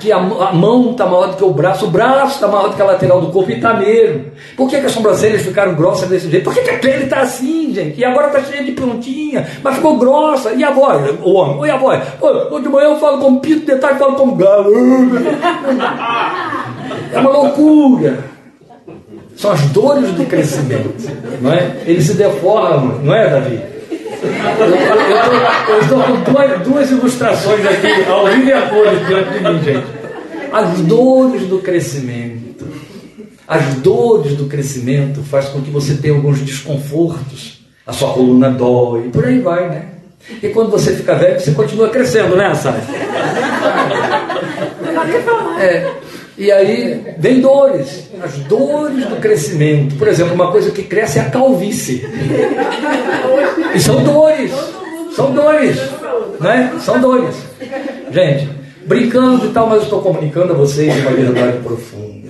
que 0.00 0.10
a, 0.10 0.16
a 0.16 0.52
mão 0.52 0.90
está 0.90 1.06
maior 1.06 1.28
do 1.28 1.36
que 1.36 1.44
o 1.44 1.50
braço, 1.52 1.86
o 1.86 1.88
braço 1.88 2.34
está 2.34 2.48
maior 2.48 2.70
do 2.70 2.74
que 2.74 2.82
a 2.82 2.84
lateral 2.84 3.20
do 3.20 3.28
corpo 3.30 3.48
e 3.52 3.54
está 3.54 3.74
mesmo. 3.74 4.24
Por 4.56 4.68
que, 4.68 4.80
que 4.80 4.86
as 4.86 4.90
sobrancelhas 4.90 5.42
ficaram 5.42 5.76
grossas 5.76 6.08
desse 6.08 6.28
jeito? 6.28 6.42
Por 6.42 6.52
que, 6.52 6.62
que 6.62 6.70
a 6.70 6.78
pele 6.78 7.04
está 7.04 7.20
assim, 7.20 7.72
gente? 7.72 8.00
E 8.00 8.04
agora 8.04 8.26
está 8.26 8.42
cheia 8.42 8.64
de 8.64 8.72
pontinha, 8.72 9.46
mas 9.62 9.76
ficou 9.76 9.96
grossa. 9.98 10.52
E 10.52 10.64
a 10.64 10.72
voz, 10.72 11.14
o 11.22 11.32
homem? 11.34 11.66
E 11.66 11.70
a 11.70 11.76
voz? 11.76 12.02
Ô, 12.20 12.58
de 12.58 12.68
manhã 12.68 12.88
eu 12.88 12.98
falo 12.98 13.18
como 13.18 13.40
pito, 13.40 13.64
de 13.64 13.76
tarde 13.78 14.00
eu 14.00 14.06
falo 14.06 14.16
como 14.16 14.34
galo. 14.34 14.72
É 17.12 17.18
uma 17.20 17.30
loucura. 17.30 18.24
São 19.36 19.52
as 19.52 19.60
dores 19.70 20.10
do 20.12 20.24
crescimento, 20.26 21.10
não 21.40 21.52
é? 21.52 21.82
Ele 21.86 22.02
se 22.02 22.14
deforma, 22.14 22.98
não 23.02 23.14
é, 23.14 23.30
Davi? 23.30 23.77
Eu 25.68 25.80
estou 25.80 26.02
com 26.02 26.32
duas, 26.32 26.60
duas, 26.62 26.90
ilustrações 26.90 27.64
aqui, 27.66 28.10
ao 28.10 28.26
vivo 28.26 28.48
e 28.48 28.52
a 28.52 28.62
cores, 28.62 29.06
diante 29.06 29.30
de 29.30 29.40
mim, 29.40 29.62
gente. 29.62 29.86
As 30.52 30.78
dores 30.80 31.42
do 31.42 31.58
crescimento. 31.58 32.66
As 33.46 33.74
dores 33.76 34.34
do 34.34 34.46
crescimento 34.46 35.22
faz 35.22 35.46
com 35.48 35.60
que 35.62 35.70
você 35.70 35.94
tenha 35.94 36.14
alguns 36.14 36.40
desconfortos. 36.40 37.60
A 37.86 37.92
sua 37.92 38.12
coluna 38.12 38.50
dói, 38.50 39.08
por 39.08 39.24
aí 39.24 39.40
vai, 39.40 39.68
né? 39.68 39.86
E 40.42 40.48
quando 40.48 40.70
você 40.70 40.94
fica 40.94 41.14
velho, 41.14 41.40
você 41.40 41.52
continua 41.52 41.88
crescendo, 41.88 42.36
né, 42.36 42.46
Assad? 42.46 42.76
É. 45.60 45.90
E 46.38 46.52
aí 46.52 47.14
vem 47.18 47.40
dores, 47.40 48.08
as 48.22 48.38
dores 48.44 49.04
do 49.06 49.16
crescimento. 49.16 49.96
Por 49.96 50.06
exemplo, 50.06 50.34
uma 50.34 50.52
coisa 50.52 50.70
que 50.70 50.84
cresce 50.84 51.18
é 51.18 51.22
a 51.22 51.30
calvície. 51.30 52.06
E 53.74 53.80
são 53.80 54.04
dores, 54.04 54.52
são 55.16 55.34
dores, 55.34 55.76
né? 56.40 56.72
São 56.78 57.00
dores. 57.00 57.34
Gente, 58.12 58.48
brincando 58.86 59.46
e 59.46 59.48
tal, 59.50 59.66
mas 59.66 59.78
eu 59.78 59.84
estou 59.84 60.00
comunicando 60.00 60.52
a 60.52 60.56
vocês 60.56 60.94
uma 61.00 61.10
verdade 61.10 61.58
profunda. 61.58 62.28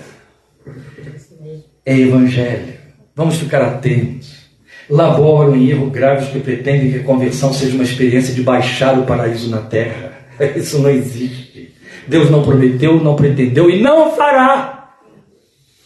É 1.84 1.94
evangelho. 1.94 2.78
Vamos 3.14 3.36
ficar 3.36 3.60
atentos. 3.60 4.38
Laboram 4.88 5.54
em 5.54 5.68
erro 5.68 5.90
graves 5.90 6.28
que 6.30 6.40
pretendem 6.40 6.92
que 6.92 6.98
a 7.00 7.04
conversão 7.04 7.52
seja 7.52 7.74
uma 7.74 7.84
experiência 7.84 8.32
de 8.32 8.40
baixar 8.40 8.98
o 8.98 9.04
paraíso 9.04 9.50
na 9.50 9.58
terra. 9.58 10.12
Isso 10.56 10.78
não 10.78 10.88
existe. 10.88 11.67
Deus 12.08 12.30
não 12.30 12.42
prometeu, 12.42 12.98
não 13.00 13.14
pretendeu 13.14 13.68
e 13.70 13.80
não 13.80 14.12
fará. 14.12 14.94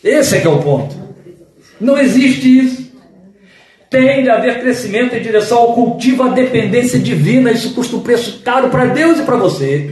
Esse 0.02 0.36
é 0.36 0.40
que 0.40 0.46
é 0.46 0.50
o 0.50 0.58
ponto. 0.58 0.94
Não 1.80 1.98
existe 1.98 2.58
isso. 2.58 2.92
Tem 3.90 4.22
de 4.22 4.30
haver 4.30 4.60
crescimento 4.60 5.14
em 5.14 5.20
direção 5.20 5.58
ao 5.58 5.74
cultivo, 5.74 6.22
à 6.22 6.28
dependência 6.28 6.98
divina. 6.98 7.52
Isso 7.52 7.74
custa 7.74 7.96
um 7.96 8.00
preço 8.00 8.40
caro 8.42 8.70
para 8.70 8.86
Deus 8.86 9.18
e 9.18 9.22
para 9.22 9.36
você. 9.36 9.90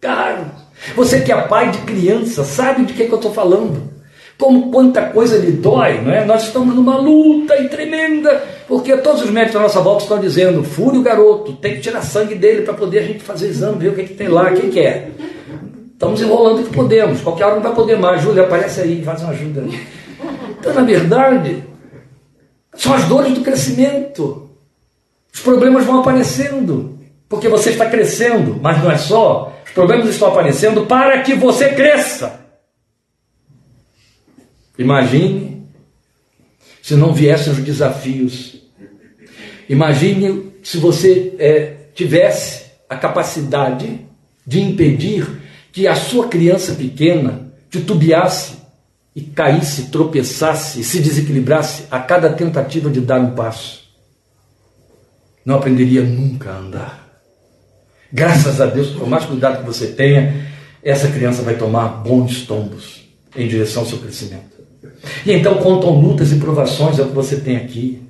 Caro. 0.00 0.46
Você 0.94 1.20
que 1.20 1.32
é 1.32 1.40
pai 1.42 1.70
de 1.70 1.78
criança, 1.78 2.44
sabe 2.44 2.84
de 2.84 2.94
que, 2.94 3.04
que 3.04 3.12
eu 3.12 3.16
estou 3.16 3.32
falando. 3.32 3.94
Como 4.38 4.70
quanta 4.70 5.02
coisa 5.02 5.38
lhe 5.38 5.52
dói, 5.52 6.00
não 6.00 6.12
é? 6.12 6.24
Nós 6.24 6.44
estamos 6.44 6.74
numa 6.74 6.96
luta 6.96 7.56
tremenda, 7.68 8.42
porque 8.68 8.94
todos 8.98 9.22
os 9.22 9.30
médicos 9.30 9.54
da 9.54 9.60
nossa 9.60 9.80
volta 9.80 10.02
estão 10.02 10.20
dizendo: 10.20 10.62
fure 10.62 10.98
o 10.98 11.02
garoto, 11.02 11.54
tem 11.54 11.76
que 11.76 11.80
tirar 11.80 12.02
sangue 12.02 12.34
dele 12.34 12.62
para 12.62 12.74
poder 12.74 12.98
a 12.98 13.02
gente 13.02 13.22
fazer 13.22 13.48
exame, 13.48 13.78
ver 13.78 13.88
o 13.88 13.94
que, 13.94 14.04
que 14.04 14.14
tem 14.14 14.28
lá, 14.28 14.52
quem 14.52 14.70
que 14.70 14.80
é. 14.80 15.08
Estamos 15.96 16.20
enrolando 16.20 16.60
o 16.60 16.64
que 16.64 16.74
podemos. 16.74 17.22
Qualquer 17.22 17.46
hora 17.46 17.54
não 17.54 17.62
vai 17.62 17.74
poder 17.74 17.98
mais. 17.98 18.20
Júlia, 18.20 18.42
aparece 18.42 18.82
aí, 18.82 19.02
faz 19.02 19.22
uma 19.22 19.30
ajuda. 19.30 19.64
Então, 20.58 20.74
na 20.74 20.82
verdade, 20.82 21.64
são 22.74 22.92
as 22.92 23.04
dores 23.04 23.32
do 23.32 23.40
crescimento. 23.40 24.50
Os 25.32 25.40
problemas 25.40 25.86
vão 25.86 26.00
aparecendo. 26.00 26.98
Porque 27.26 27.48
você 27.48 27.70
está 27.70 27.88
crescendo, 27.88 28.60
mas 28.60 28.82
não 28.82 28.90
é 28.90 28.98
só. 28.98 29.56
Os 29.64 29.72
problemas 29.72 30.10
estão 30.10 30.28
aparecendo 30.28 30.84
para 30.84 31.22
que 31.22 31.32
você 31.32 31.70
cresça. 31.70 32.40
Imagine 34.78 35.66
se 36.82 36.94
não 36.94 37.14
viessem 37.14 37.54
os 37.54 37.58
desafios. 37.60 38.60
Imagine 39.66 40.52
se 40.62 40.76
você 40.76 41.34
é, 41.38 41.74
tivesse 41.94 42.66
a 42.86 42.96
capacidade 42.96 44.06
de 44.46 44.60
impedir 44.60 45.45
que 45.76 45.86
a 45.86 45.94
sua 45.94 46.26
criança 46.26 46.72
pequena 46.72 47.52
titubeasse 47.68 48.54
e 49.14 49.20
caísse, 49.20 49.90
tropeçasse 49.90 50.80
e 50.80 50.82
se 50.82 51.00
desequilibrasse 51.00 51.84
a 51.90 51.98
cada 51.98 52.30
tentativa 52.30 52.88
de 52.88 52.98
dar 52.98 53.20
um 53.20 53.32
passo. 53.32 53.84
Não 55.44 55.56
aprenderia 55.56 56.00
nunca 56.02 56.50
a 56.50 56.56
andar. 56.56 57.20
Graças 58.10 58.58
a 58.58 58.64
Deus, 58.64 58.88
por 58.88 59.06
mais 59.06 59.26
cuidado 59.26 59.58
que 59.58 59.66
você 59.66 59.88
tenha, 59.88 60.46
essa 60.82 61.08
criança 61.08 61.42
vai 61.42 61.58
tomar 61.58 61.88
bons 61.88 62.46
tombos 62.46 63.06
em 63.36 63.46
direção 63.46 63.82
ao 63.82 63.88
seu 63.88 63.98
crescimento. 63.98 64.56
E 65.26 65.32
então 65.32 65.58
contam 65.58 66.00
lutas 66.00 66.32
e 66.32 66.36
provações, 66.36 66.98
é 66.98 67.02
o 67.02 67.08
que 67.08 67.14
você 67.14 67.36
tem 67.36 67.58
aqui. 67.58 68.02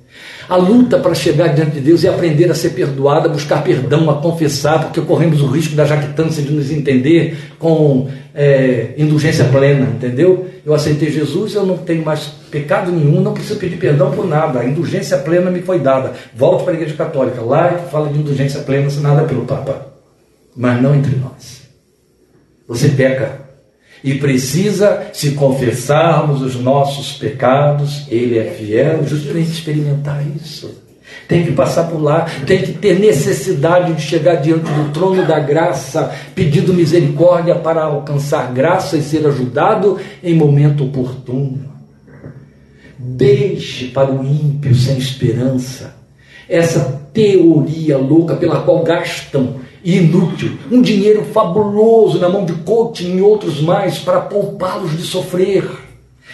A 0.49 0.55
luta 0.55 0.97
para 0.97 1.13
chegar 1.13 1.49
diante 1.49 1.71
de 1.71 1.81
Deus 1.81 2.03
e 2.03 2.07
aprender 2.07 2.49
a 2.49 2.55
ser 2.55 2.69
perdoado, 2.69 3.27
a 3.27 3.31
buscar 3.31 3.61
perdão, 3.63 4.09
a 4.09 4.21
confessar, 4.21 4.85
porque 4.85 5.01
corremos 5.01 5.41
o 5.41 5.47
risco 5.47 5.75
da 5.75 5.83
jactância 5.83 6.41
de 6.41 6.51
nos 6.53 6.71
entender 6.71 7.37
com 7.59 8.07
é, 8.33 8.93
indulgência 8.97 9.43
plena, 9.45 9.87
entendeu? 9.87 10.47
Eu 10.65 10.73
aceitei 10.73 11.11
Jesus, 11.11 11.53
eu 11.53 11.65
não 11.65 11.77
tenho 11.77 12.05
mais 12.05 12.27
pecado 12.49 12.91
nenhum, 12.91 13.19
não 13.19 13.33
preciso 13.33 13.59
pedir 13.59 13.77
perdão 13.77 14.11
por 14.11 14.25
nada. 14.25 14.59
A 14.59 14.65
indulgência 14.65 15.17
plena 15.17 15.51
me 15.51 15.61
foi 15.61 15.79
dada. 15.79 16.13
Volto 16.33 16.63
para 16.63 16.73
a 16.73 16.75
Igreja 16.75 16.95
Católica, 16.95 17.41
lá 17.41 17.69
fala 17.91 18.09
de 18.09 18.19
indulgência 18.19 18.61
plena 18.61 18.87
assinada 18.87 19.23
pelo 19.23 19.43
Papa, 19.43 19.87
mas 20.55 20.81
não 20.81 20.95
entre 20.95 21.15
nós. 21.17 21.63
Você 22.67 22.89
peca 22.89 23.46
e 24.03 24.15
precisa, 24.15 25.07
se 25.13 25.31
confessarmos 25.31 26.41
os 26.41 26.55
nossos 26.55 27.13
pecados, 27.13 28.05
Ele 28.09 28.37
é 28.37 28.45
fiel, 28.51 29.05
justo 29.05 29.29
para 29.29 29.39
experimentar 29.39 30.23
isso. 30.35 30.83
Tem 31.27 31.43
que 31.43 31.51
passar 31.51 31.85
por 31.85 32.01
lá, 32.01 32.25
tem 32.45 32.61
que 32.61 32.73
ter 32.73 32.99
necessidade 32.99 33.93
de 33.93 34.01
chegar 34.01 34.35
diante 34.35 34.71
do 34.71 34.91
trono 34.91 35.25
da 35.25 35.39
graça, 35.39 36.13
pedindo 36.33 36.73
misericórdia 36.73 37.55
para 37.55 37.83
alcançar 37.83 38.53
graça 38.53 38.97
e 38.97 39.01
ser 39.01 39.25
ajudado 39.27 39.99
em 40.23 40.33
momento 40.33 40.85
oportuno. 40.85 41.65
Deixe 42.97 43.87
para 43.87 44.11
o 44.11 44.25
ímpio 44.25 44.73
sem 44.73 44.97
esperança 44.97 45.97
essa 46.49 47.01
teoria 47.13 47.97
louca 47.97 48.35
pela 48.35 48.61
qual 48.61 48.83
gastam 48.83 49.55
inútil, 49.95 50.57
um 50.69 50.81
dinheiro 50.81 51.23
fabuloso 51.33 52.19
na 52.19 52.27
mão 52.27 52.43
de 52.43 52.53
coaching 52.53 53.17
e 53.17 53.21
outros 53.21 53.61
mais 53.61 53.99
para 53.99 54.19
poupá-los 54.19 54.97
de 54.97 55.03
sofrer. 55.03 55.63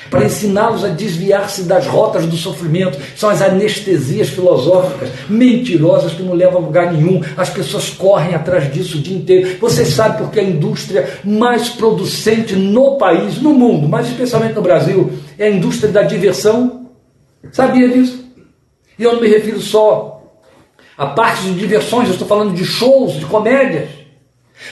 para 0.09 0.25
ensiná-los 0.25 0.83
a 0.83 0.89
desviar-se 0.89 1.63
das 1.63 1.87
rotas 1.87 2.25
do 2.25 2.35
sofrimento. 2.35 2.99
São 3.15 3.29
as 3.29 3.41
anestesias 3.41 4.27
filosóficas 4.29 5.09
mentirosas 5.29 6.11
que 6.11 6.21
não 6.21 6.33
levam 6.33 6.61
a 6.61 6.65
lugar 6.65 6.91
nenhum. 6.91 7.21
As 7.37 7.49
pessoas 7.49 7.89
correm 7.89 8.35
atrás 8.35 8.71
disso 8.71 8.97
o 8.97 9.01
dia 9.01 9.15
inteiro. 9.15 9.57
Você 9.61 9.85
sabe 9.85 10.17
porque 10.17 10.41
a 10.41 10.43
indústria 10.43 11.07
mais 11.23 11.69
producente 11.69 12.53
no 12.53 12.97
país, 12.97 13.41
no 13.41 13.53
mundo, 13.53 13.87
mas 13.87 14.07
especialmente 14.07 14.55
no 14.55 14.61
Brasil, 14.61 15.13
é 15.39 15.45
a 15.45 15.51
indústria 15.51 15.91
da 15.91 16.03
diversão? 16.03 16.87
Sabia 17.51 17.87
disso? 17.87 18.25
E 18.99 19.03
eu 19.03 19.13
não 19.13 19.21
me 19.21 19.27
refiro 19.27 19.61
só 19.61 20.12
a 20.97 21.07
parte 21.07 21.43
de 21.43 21.55
diversões, 21.55 22.07
eu 22.07 22.13
estou 22.13 22.27
falando 22.27 22.53
de 22.53 22.63
shows, 22.63 23.13
de 23.13 23.25
comédias. 23.25 23.89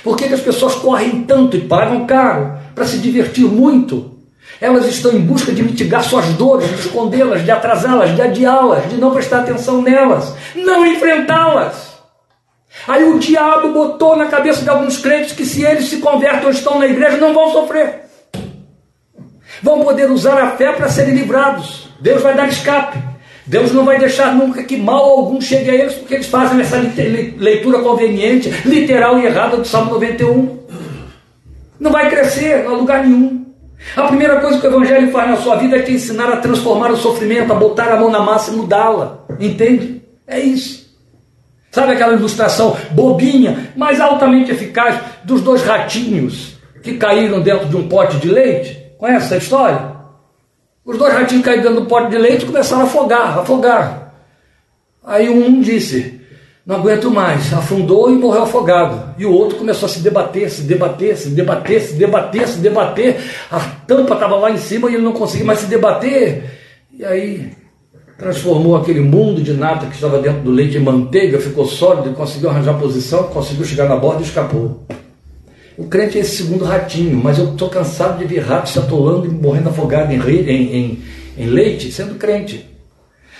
Por 0.03 0.15
que, 0.15 0.27
que 0.27 0.34
as 0.34 0.41
pessoas 0.41 0.76
correm 0.76 1.23
tanto 1.23 1.57
e 1.57 1.61
pagam 1.61 2.06
caro 2.06 2.57
para 2.73 2.85
se 2.85 2.99
divertir 2.99 3.45
muito? 3.45 4.19
Elas 4.60 4.85
estão 4.85 5.11
em 5.11 5.22
busca 5.22 5.52
de 5.52 5.64
mitigar 5.64 6.03
suas 6.03 6.26
dores, 6.34 6.69
de 6.69 6.76
escondê-las, 6.76 7.43
de 7.43 7.52
atrasá-las, 7.52 8.15
de 8.15 8.22
adiá-las, 8.22 8.89
de 8.89 8.98
não 8.98 9.11
prestar 9.11 9.39
atenção 9.39 9.81
nelas, 9.81 10.35
não 10.56 10.85
enfrentá-las. 10.85 11.91
Aí 12.88 13.03
o 13.03 13.19
diabo 13.19 13.73
botou 13.73 14.15
na 14.15 14.27
cabeça 14.27 14.64
de 14.64 14.69
alguns 14.69 14.98
crentes 14.98 15.34
que 15.34 15.45
se 15.45 15.64
eles 15.64 15.89
se 15.89 15.98
convertem 15.98 16.45
ou 16.45 16.52
estão 16.52 16.80
na 16.80 16.88
igreja, 16.88 17.18
não 17.18 17.34
vão 17.34 17.52
sofrer. 17.52 18.02
Vão 19.61 19.84
poder 19.84 20.10
usar 20.10 20.41
a 20.41 20.52
fé 20.52 20.72
para 20.72 20.89
serem 20.89 21.15
livrados. 21.15 21.89
Deus 21.99 22.22
vai 22.22 22.35
dar 22.35 22.48
escape. 22.48 23.11
Deus 23.46 23.72
não 23.72 23.84
vai 23.84 23.98
deixar 23.98 24.36
nunca 24.36 24.64
que 24.64 24.78
mal 24.78 25.04
algum 25.04 25.42
chegue 25.42 25.70
a 25.70 25.74
eles, 25.74 25.94
porque 25.96 26.14
eles 26.14 26.28
fazem 26.28 26.62
essa 26.62 26.78
leitura 27.38 27.80
conveniente, 27.80 28.50
literal 28.66 29.20
e 29.20 29.26
errada 29.26 29.58
do 29.58 29.66
Salmo 29.66 29.92
91. 29.92 30.60
Não 31.80 31.92
vai 31.92 32.10
crescer 32.10 32.66
a 32.66 32.70
lugar 32.70 33.06
nenhum. 33.06 33.46
A 33.96 34.04
primeira 34.04 34.40
coisa 34.40 34.60
que 34.60 34.68
o 34.68 34.70
Evangelho 34.70 35.12
faz 35.12 35.30
na 35.30 35.38
sua 35.38 35.56
vida 35.56 35.78
é 35.78 35.82
te 35.82 35.92
ensinar 35.92 36.32
a 36.32 36.38
transformar 36.38 36.92
o 36.92 36.98
sofrimento, 36.98 37.52
a 37.52 37.56
botar 37.56 37.92
a 37.92 38.00
mão 38.00 38.12
na 38.12 38.20
massa 38.20 38.52
e 38.52 38.56
mudá-la. 38.56 39.26
Entende? 39.40 40.02
É 40.28 40.40
isso. 40.40 40.82
Sabe 41.72 41.94
aquela 41.94 42.14
ilustração 42.14 42.78
bobinha, 42.92 43.72
mas 43.76 44.00
altamente 44.00 44.52
eficaz 44.52 45.00
dos 45.24 45.42
dois 45.42 45.64
ratinhos 45.64 46.58
que 46.84 46.98
caíram 46.98 47.42
dentro 47.42 47.68
de 47.68 47.76
um 47.76 47.88
pote 47.88 48.18
de 48.18 48.28
leite? 48.30 48.78
Conhece 48.98 49.26
essa 49.26 49.38
história? 49.38 49.91
Os 50.86 50.98
dois 50.98 51.14
ratinhos 51.14 51.45
caíram 51.45 51.64
dentro 51.64 51.82
do 51.82 51.86
pote 51.88 52.10
de 52.10 52.18
leite 52.18 52.44
e 52.44 52.48
começaram 52.48 52.84
a 52.84 52.86
afogar, 52.86 53.40
afogar. 53.40 54.14
Aí 55.03 55.30
um 55.30 55.62
disse: 55.62 56.22
não 56.66 56.76
aguento 56.76 57.10
mais, 57.10 57.53
afundou 57.53 58.12
e 58.12 58.16
morreu 58.16 58.44
afogado. 58.44 59.16
E 59.18 59.26
o 59.26 59.32
outro 59.32 59.58
começou 59.58 59.88
a 59.88 59.90
se 59.90 59.99
debater, 59.99 60.49
se 60.49 60.62
debater, 60.62 61.18
se 61.18 61.30
debater, 61.30 61.82
se 61.82 61.94
debater, 61.94 62.48
se 62.48 62.60
debater. 62.60 63.18
A 63.49 63.60
tampa 63.88 64.14
estava 64.14 64.36
lá 64.36 64.52
em 64.52 64.58
cima 64.58 64.90
e 64.90 64.95
ele 64.95 65.03
não 65.03 65.12
conseguia 65.12 65.45
mais 65.45 65.60
se 65.60 65.66
debater. 65.66 66.44
E 66.91 67.03
aí 67.03 67.52
transformou 68.18 68.76
aquele 68.76 68.99
mundo 68.99 69.41
de 69.41 69.53
nata 69.53 69.88
que 69.88 69.95
estava 69.95 70.20
dentro 70.20 70.41
do 70.41 70.52
leite 70.52 70.78
em 70.78 70.80
manteiga, 70.80 71.40
ficou 71.40 71.66
sólido, 71.66 72.14
conseguiu 72.14 72.52
arranjar 72.52 72.78
posição, 72.78 73.24
conseguiu 73.24 73.66
chegar 73.66 73.90
na 73.90 73.95
borda 73.95 74.22
e 74.22 74.26
escapou. 74.26 74.86
O 75.82 75.88
crente 75.88 76.20
é 76.20 76.22
esse 76.22 76.44
segundo 76.44 76.64
ratinho, 76.64 77.20
mas 77.24 77.40
eu 77.40 77.53
estou 77.53 77.68
cansado 77.68 78.20
de 78.20 78.26
ver 78.26 78.41
ratos 78.41 78.72
se 78.72 78.78
atolando 78.78 79.26
e 79.26 79.30
morrendo 79.30 79.70
afogado 79.70 80.14
em, 80.14 80.20
em, 80.20 80.76
em, 80.76 81.03
em 81.36 81.45
leite, 81.48 81.91
sendo 81.91 82.20
crente. 82.20 82.70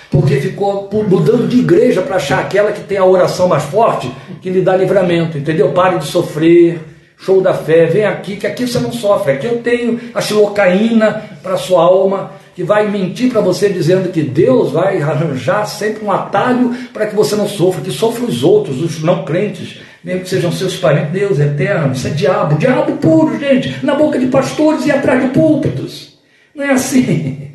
Porque 0.10 0.38
ficou 0.38 0.90
mudando 1.08 1.48
de 1.48 1.60
igreja 1.60 2.02
para 2.02 2.16
achar 2.16 2.40
aquela 2.40 2.72
que 2.72 2.82
tem 2.82 2.98
a 2.98 3.06
oração 3.06 3.48
mais 3.48 3.62
forte, 3.66 4.12
que 4.42 4.50
lhe 4.50 4.62
dá 4.62 4.76
livramento, 4.76 5.38
entendeu? 5.38 5.72
Pare 5.72 6.00
de 6.00 6.06
sofrer, 6.06 6.80
show 7.16 7.42
da 7.42 7.54
fé, 7.54 7.86
vem 7.86 8.06
aqui, 8.06 8.38
que 8.38 8.48
aqui 8.48 8.66
você 8.66 8.80
não 8.80 8.92
sofre, 8.92 9.34
aqui 9.34 9.46
eu 9.46 9.60
tenho 9.60 10.00
a 10.12 10.20
xilocaína 10.20 11.24
para 11.44 11.58
sua 11.58 11.84
alma, 11.84 12.32
que 12.56 12.64
vai 12.64 12.90
mentir 12.90 13.32
para 13.32 13.42
você 13.42 13.70
dizendo 13.70 14.12
que 14.12 14.24
Deus 14.24 14.72
vai 14.72 15.00
arranjar 15.00 15.68
sempre 15.68 16.04
um 16.04 16.12
atalho 16.12 16.76
para 16.92 17.06
que 17.06 17.16
você 17.16 17.36
não 17.36 17.48
sofra, 17.48 17.82
que 17.82 17.92
sofram 17.92 18.28
os 18.28 18.44
outros, 18.44 18.82
os 18.82 19.04
não 19.04 19.24
crentes, 19.24 19.80
mesmo 20.04 20.22
que 20.22 20.30
sejam 20.30 20.52
seus 20.52 20.76
parentes, 20.78 21.12
Deus 21.12 21.40
é 21.40 21.46
eterno, 21.46 21.94
isso 21.94 22.08
é 22.08 22.12
diabo, 22.12 22.58
diabo 22.58 22.98
puro, 22.98 23.40
gente, 23.40 23.86
na 23.86 23.96
boca 23.96 24.18
de 24.18 24.28
pastores 24.28 24.86
e 24.86 24.92
atrás 24.92 25.22
de 25.22 25.30
púlpitos. 25.30 26.18
Não 26.56 26.66
é 26.66 26.72
assim. 26.72 27.52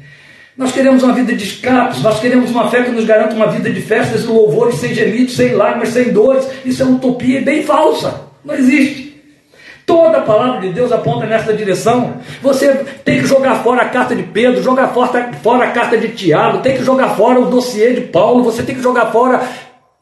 Nós 0.56 0.73
queremos 0.73 1.02
uma 1.02 1.12
vida 1.12 1.35
de 1.35 1.44
escapes, 1.44 2.02
nós 2.02 2.18
queremos 2.18 2.51
uma 2.51 2.70
fé 2.70 2.82
que 2.82 2.90
nos 2.90 3.05
garanta 3.05 3.35
uma 3.35 3.48
vida 3.48 3.70
de 3.70 3.81
festas 3.82 4.24
e 4.24 4.27
louvores, 4.27 4.77
sem 4.77 4.94
gemidos, 4.94 5.36
sem 5.36 5.52
lágrimas, 5.52 5.90
sem 5.90 6.12
dores. 6.12 6.48
Isso 6.64 6.82
é 6.82 6.86
utopia 6.86 7.43
bem 7.43 7.62
falsa. 7.62 8.23
Não 8.43 8.55
existe. 8.55 9.06
Toda 9.85 10.18
a 10.18 10.23
palavra 10.23 10.60
de 10.62 10.73
Deus 10.73 10.90
aponta 10.90 11.27
nessa 11.27 11.52
direção. 11.52 12.14
Você 12.43 12.74
tem 13.05 13.20
que 13.20 13.27
jogar 13.27 13.62
fora 13.62 13.82
a 13.82 13.89
carta 13.89 14.16
de 14.16 14.23
Pedro, 14.23 14.62
jogar 14.62 14.89
fora 14.89 15.64
a 15.64 15.70
carta 15.70 15.98
de 15.98 16.09
Tiago, 16.09 16.59
tem 16.59 16.77
que 16.77 16.82
jogar 16.82 17.10
fora 17.10 17.39
o 17.39 17.51
dossiê 17.51 17.93
de 17.93 18.01
Paulo, 18.01 18.43
você 18.43 18.62
tem 18.62 18.74
que 18.74 18.82
jogar 18.82 19.12
fora 19.12 19.43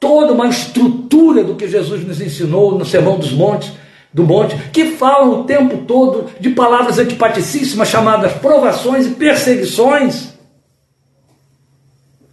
toda 0.04 0.34
uma 0.34 0.48
estrutura 0.48 1.42
do 1.42 1.54
que 1.54 1.66
Jesus 1.66 2.06
nos 2.06 2.20
ensinou 2.20 2.76
no 2.76 2.84
Sermão 2.84 3.18
dos 3.18 3.32
Montes 3.32 3.72
do 4.12 4.22
monte, 4.22 4.54
que 4.70 4.92
falam 4.92 5.40
o 5.40 5.44
tempo 5.44 5.78
todo 5.78 6.30
de 6.38 6.50
palavras 6.50 6.98
antipaticíssimas 6.98 7.88
chamadas 7.88 8.34
provações 8.34 9.06
e 9.06 9.10
perseguições 9.10 10.34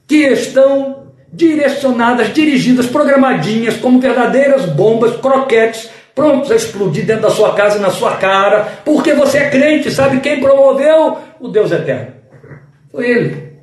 que 0.05 0.17
estão 0.17 1.07
direcionadas, 1.31 2.33
dirigidas, 2.33 2.87
programadinhas 2.87 3.77
como 3.77 4.01
verdadeiras 4.01 4.65
bombas, 4.65 5.15
croquetes, 5.15 5.89
prontos 6.13 6.51
a 6.51 6.55
explodir 6.57 7.05
dentro 7.05 7.23
da 7.23 7.29
sua 7.29 7.55
casa 7.55 7.77
e 7.77 7.81
na 7.81 7.89
sua 7.89 8.17
cara, 8.17 8.81
porque 8.83 9.13
você 9.13 9.37
é 9.37 9.49
crente, 9.49 9.89
sabe 9.89 10.19
quem 10.19 10.41
promoveu? 10.41 11.17
O 11.39 11.47
Deus 11.47 11.71
eterno. 11.71 12.13
Foi 12.91 13.09
ele. 13.09 13.53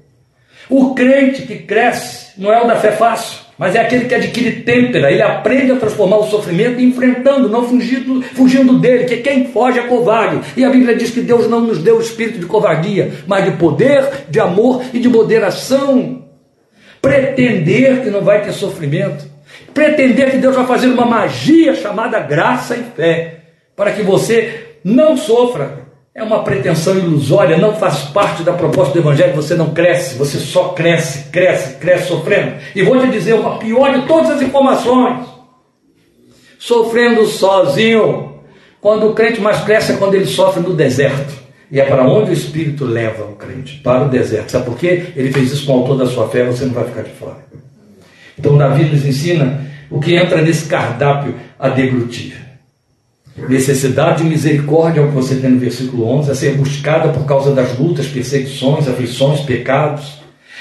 O 0.70 0.94
crente 0.94 1.42
que 1.42 1.58
cresce 1.58 2.32
não 2.38 2.50
é 2.50 2.64
o 2.64 2.66
da 2.66 2.76
fé 2.76 2.92
fácil, 2.92 3.47
mas 3.58 3.74
é 3.74 3.80
aquele 3.80 4.04
que 4.04 4.14
adquire 4.14 4.62
têmpera, 4.62 5.10
ele 5.10 5.20
aprende 5.20 5.72
a 5.72 5.76
transformar 5.76 6.18
o 6.18 6.30
sofrimento 6.30 6.80
enfrentando, 6.80 7.48
não 7.48 7.68
fugindo, 7.68 8.22
fugindo 8.22 8.78
dele, 8.78 9.04
que 9.04 9.16
quem 9.16 9.48
foge 9.48 9.80
é 9.80 9.82
covarde. 9.82 10.40
E 10.56 10.64
a 10.64 10.70
Bíblia 10.70 10.94
diz 10.94 11.10
que 11.10 11.20
Deus 11.20 11.48
não 11.48 11.60
nos 11.60 11.82
deu 11.82 11.96
o 11.96 12.00
espírito 12.00 12.38
de 12.38 12.46
covardia, 12.46 13.12
mas 13.26 13.44
de 13.44 13.50
poder, 13.52 14.26
de 14.28 14.38
amor 14.38 14.82
e 14.94 15.00
de 15.00 15.08
moderação 15.08 16.28
pretender 17.00 18.02
que 18.02 18.10
não 18.10 18.22
vai 18.22 18.42
ter 18.42 18.52
sofrimento, 18.52 19.24
pretender 19.72 20.30
que 20.30 20.38
Deus 20.38 20.54
vai 20.54 20.66
fazer 20.66 20.88
uma 20.88 21.06
magia 21.06 21.74
chamada 21.74 22.20
graça 22.20 22.76
e 22.76 22.82
fé, 22.96 23.40
para 23.76 23.92
que 23.92 24.02
você 24.02 24.76
não 24.84 25.16
sofra. 25.16 25.87
É 26.18 26.22
uma 26.24 26.42
pretensão 26.42 26.98
ilusória, 26.98 27.56
não 27.56 27.76
faz 27.76 28.00
parte 28.06 28.42
da 28.42 28.52
proposta 28.52 28.92
do 28.92 28.98
Evangelho, 28.98 29.36
você 29.36 29.54
não 29.54 29.70
cresce, 29.72 30.18
você 30.18 30.36
só 30.36 30.70
cresce, 30.70 31.30
cresce, 31.30 31.76
cresce 31.76 32.08
sofrendo. 32.08 32.54
E 32.74 32.82
vou 32.82 32.98
te 33.00 33.06
dizer 33.06 33.34
uma 33.34 33.56
pior 33.56 33.96
de 33.96 34.04
todas 34.04 34.32
as 34.32 34.42
informações: 34.42 35.24
sofrendo 36.58 37.24
sozinho. 37.24 38.40
Quando 38.80 39.08
o 39.08 39.14
crente 39.14 39.40
mais 39.40 39.60
cresce 39.60 39.92
é 39.92 39.96
quando 39.96 40.14
ele 40.14 40.26
sofre 40.26 40.60
no 40.60 40.74
deserto. 40.74 41.34
E 41.70 41.80
é 41.80 41.84
para 41.84 42.02
onde 42.02 42.30
o 42.30 42.32
Espírito 42.32 42.84
leva 42.84 43.22
o 43.22 43.36
crente? 43.36 43.78
Para 43.78 44.06
o 44.06 44.08
deserto. 44.08 44.50
Sabe 44.50 44.64
por 44.64 44.76
quê? 44.76 45.12
Ele 45.14 45.32
fez 45.32 45.52
isso 45.52 45.66
com 45.66 45.76
o 45.76 45.80
autor 45.82 45.98
da 45.98 46.06
sua 46.06 46.28
fé, 46.28 46.44
você 46.44 46.64
não 46.64 46.74
vai 46.74 46.84
ficar 46.84 47.02
de 47.02 47.10
fora. 47.10 47.46
Então 48.36 48.58
Davi 48.58 48.86
nos 48.86 49.06
ensina 49.06 49.64
o 49.88 50.00
que 50.00 50.16
entra 50.16 50.42
nesse 50.42 50.66
cardápio 50.66 51.36
a 51.56 51.68
deglutir. 51.68 52.47
Necessidade 53.48 54.22
de 54.22 54.28
misericórdia, 54.28 55.00
é 55.00 55.04
o 55.04 55.08
que 55.08 55.14
você 55.14 55.36
tem 55.36 55.50
no 55.50 55.58
versículo 55.58 56.06
11, 56.06 56.30
a 56.30 56.34
ser 56.34 56.56
buscada 56.56 57.10
por 57.10 57.24
causa 57.26 57.54
das 57.54 57.78
lutas, 57.78 58.06
perseguições, 58.06 58.88
aflições, 58.88 59.40
pecados. 59.40 60.18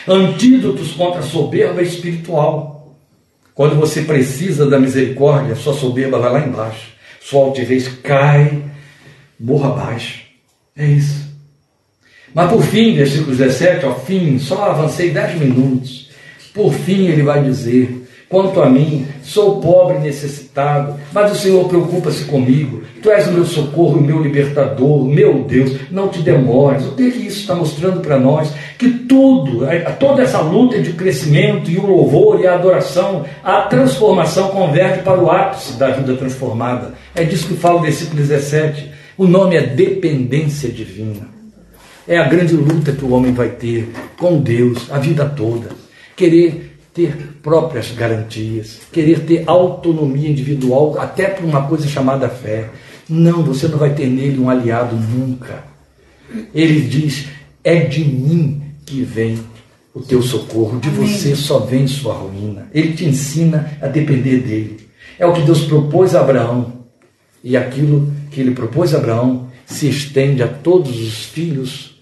Antídotos 0.07 0.91
contra 0.91 1.19
a 1.19 1.23
soberba 1.23 1.81
espiritual. 1.81 2.95
Quando 3.53 3.75
você 3.75 4.01
precisa 4.01 4.69
da 4.69 4.79
misericórdia, 4.79 5.55
sua 5.55 5.73
soberba 5.73 6.19
vai 6.19 6.31
lá 6.31 6.45
embaixo. 6.45 6.89
Sua 7.19 7.45
altivez 7.45 7.87
cai, 8.03 8.63
morra 9.39 9.69
abaixo. 9.69 10.21
É 10.75 10.85
isso. 10.85 11.27
Mas 12.33 12.51
por 12.51 12.61
fim, 12.61 12.95
versículo 12.95 13.35
17, 13.35 13.85
ao 13.85 13.99
fim, 13.99 14.37
só 14.37 14.69
avancei 14.69 15.09
10 15.09 15.39
minutos. 15.39 16.09
Por 16.53 16.71
fim, 16.73 17.07
ele 17.07 17.23
vai 17.23 17.43
dizer: 17.43 18.06
Quanto 18.29 18.61
a 18.61 18.69
mim, 18.69 19.07
sou 19.23 19.61
pobre 19.61 19.97
e 19.97 20.01
necessitado, 20.01 20.95
mas 21.13 21.31
o 21.31 21.35
Senhor 21.35 21.65
preocupa-se 21.69 22.25
comigo. 22.25 22.83
Tu 23.01 23.09
és 23.09 23.25
o 23.27 23.31
meu 23.31 23.45
socorro, 23.45 23.99
o 23.99 24.03
meu 24.03 24.21
libertador, 24.21 25.05
meu 25.05 25.45
Deus. 25.45 25.71
Não 25.89 26.09
te 26.09 26.19
demores. 26.19 26.85
O 26.87 26.91
que, 26.95 27.07
é 27.07 27.11
que 27.11 27.25
isso 27.25 27.39
está 27.39 27.55
mostrando 27.55 28.01
para 28.01 28.19
nós? 28.19 28.51
Que 28.77 28.89
tudo, 28.89 29.65
toda 29.97 30.23
essa 30.23 30.41
luta 30.41 30.77
de 30.77 30.91
crescimento 30.91 31.71
e 31.71 31.77
o 31.77 31.85
louvor 31.85 32.41
e 32.41 32.47
a 32.47 32.55
adoração, 32.55 33.23
a 33.41 33.61
transformação 33.61 34.49
converge 34.49 35.03
para 35.03 35.23
o 35.23 35.31
ápice 35.31 35.73
da 35.73 35.91
vida 35.91 36.13
transformada. 36.15 36.95
É 37.15 37.23
disso 37.23 37.47
que 37.47 37.53
fala 37.53 37.77
o 37.77 37.81
versículo 37.81 38.17
17. 38.17 38.91
O 39.17 39.25
nome 39.25 39.55
é 39.55 39.61
dependência 39.61 40.69
divina. 40.69 41.29
É 42.05 42.17
a 42.17 42.27
grande 42.27 42.55
luta 42.55 42.91
que 42.91 43.05
o 43.05 43.13
homem 43.13 43.33
vai 43.33 43.49
ter 43.49 43.89
com 44.17 44.37
Deus 44.41 44.91
a 44.91 44.99
vida 44.99 45.25
toda. 45.25 45.69
Querer 46.15 46.66
ter 46.97 47.15
próprias 47.43 47.91
garantias, 47.91 48.79
querer 48.91 49.19
ter 49.19 49.43
autonomia 49.45 50.27
individual, 50.27 50.99
até 50.99 51.27
por 51.27 51.45
uma 51.45 51.67
coisa 51.67 51.87
chamada 51.87 52.27
fé. 52.27 52.71
Não, 53.07 53.43
você 53.43 53.67
não 53.67 53.77
vai 53.77 53.93
ter 53.93 54.07
nele 54.07 54.39
um 54.39 54.49
aliado 54.49 54.95
nunca. 54.95 55.63
Ele 56.55 56.81
diz: 56.81 57.27
É 57.63 57.81
de 57.81 58.03
mim 58.03 58.63
que 58.83 59.03
vem 59.03 59.37
o 59.93 60.01
teu 60.01 60.23
socorro, 60.23 60.79
de 60.79 60.89
você 60.89 61.35
só 61.35 61.59
vem 61.59 61.85
sua 61.85 62.15
ruína. 62.15 62.67
Ele 62.73 62.93
te 62.93 63.05
ensina 63.05 63.77
a 63.79 63.85
depender 63.85 64.39
dele. 64.39 64.87
É 65.19 65.25
o 65.27 65.33
que 65.33 65.41
Deus 65.41 65.65
propôs 65.65 66.15
a 66.15 66.21
Abraão. 66.21 66.73
E 67.43 67.55
aquilo 67.55 68.11
que 68.31 68.41
ele 68.41 68.51
propôs 68.51 68.93
a 68.95 68.97
Abraão 68.97 69.47
se 69.67 69.87
estende 69.87 70.41
a 70.41 70.47
todos 70.47 70.99
os 70.99 71.25
filhos 71.25 72.01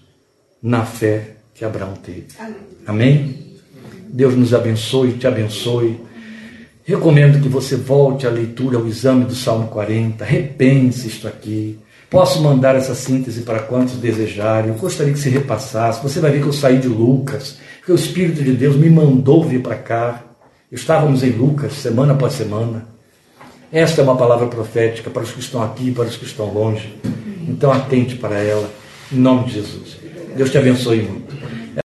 na 0.62 0.86
fé 0.86 1.36
que 1.54 1.64
Abraão 1.64 1.94
teve. 1.94 2.26
Amém? 2.86 3.45
Deus 4.16 4.34
nos 4.34 4.54
abençoe, 4.54 5.12
te 5.12 5.26
abençoe. 5.26 6.00
Recomendo 6.82 7.38
que 7.42 7.50
você 7.50 7.76
volte 7.76 8.26
à 8.26 8.30
leitura, 8.30 8.78
ao 8.78 8.86
exame 8.86 9.26
do 9.26 9.34
Salmo 9.34 9.68
40, 9.68 10.24
repense 10.24 11.06
isto 11.06 11.28
aqui. 11.28 11.78
Posso 12.08 12.40
mandar 12.40 12.74
essa 12.76 12.94
síntese 12.94 13.42
para 13.42 13.58
quantos 13.58 13.96
desejarem. 13.96 14.70
Eu 14.70 14.76
gostaria 14.76 15.12
que 15.12 15.18
se 15.18 15.28
repassasse. 15.28 16.02
Você 16.02 16.18
vai 16.18 16.30
ver 16.30 16.40
que 16.40 16.46
eu 16.46 16.52
saí 16.54 16.78
de 16.78 16.88
Lucas, 16.88 17.58
que 17.84 17.92
o 17.92 17.94
Espírito 17.94 18.42
de 18.42 18.52
Deus 18.52 18.74
me 18.74 18.88
mandou 18.88 19.44
vir 19.44 19.60
para 19.60 19.76
cá. 19.76 20.24
Estávamos 20.72 21.22
em 21.22 21.32
Lucas, 21.32 21.74
semana 21.74 22.14
após 22.14 22.32
semana. 22.32 22.88
Esta 23.70 24.00
é 24.00 24.04
uma 24.04 24.16
palavra 24.16 24.46
profética 24.46 25.10
para 25.10 25.24
os 25.24 25.30
que 25.30 25.40
estão 25.40 25.62
aqui 25.62 25.88
e 25.88 25.92
para 25.92 26.06
os 26.06 26.16
que 26.16 26.24
estão 26.24 26.46
longe. 26.46 26.90
Então 27.46 27.70
atente 27.70 28.14
para 28.16 28.38
ela, 28.38 28.70
em 29.12 29.18
nome 29.18 29.44
de 29.44 29.52
Jesus. 29.52 29.98
Deus 30.34 30.50
te 30.50 30.56
abençoe 30.56 31.02
muito. 31.02 31.35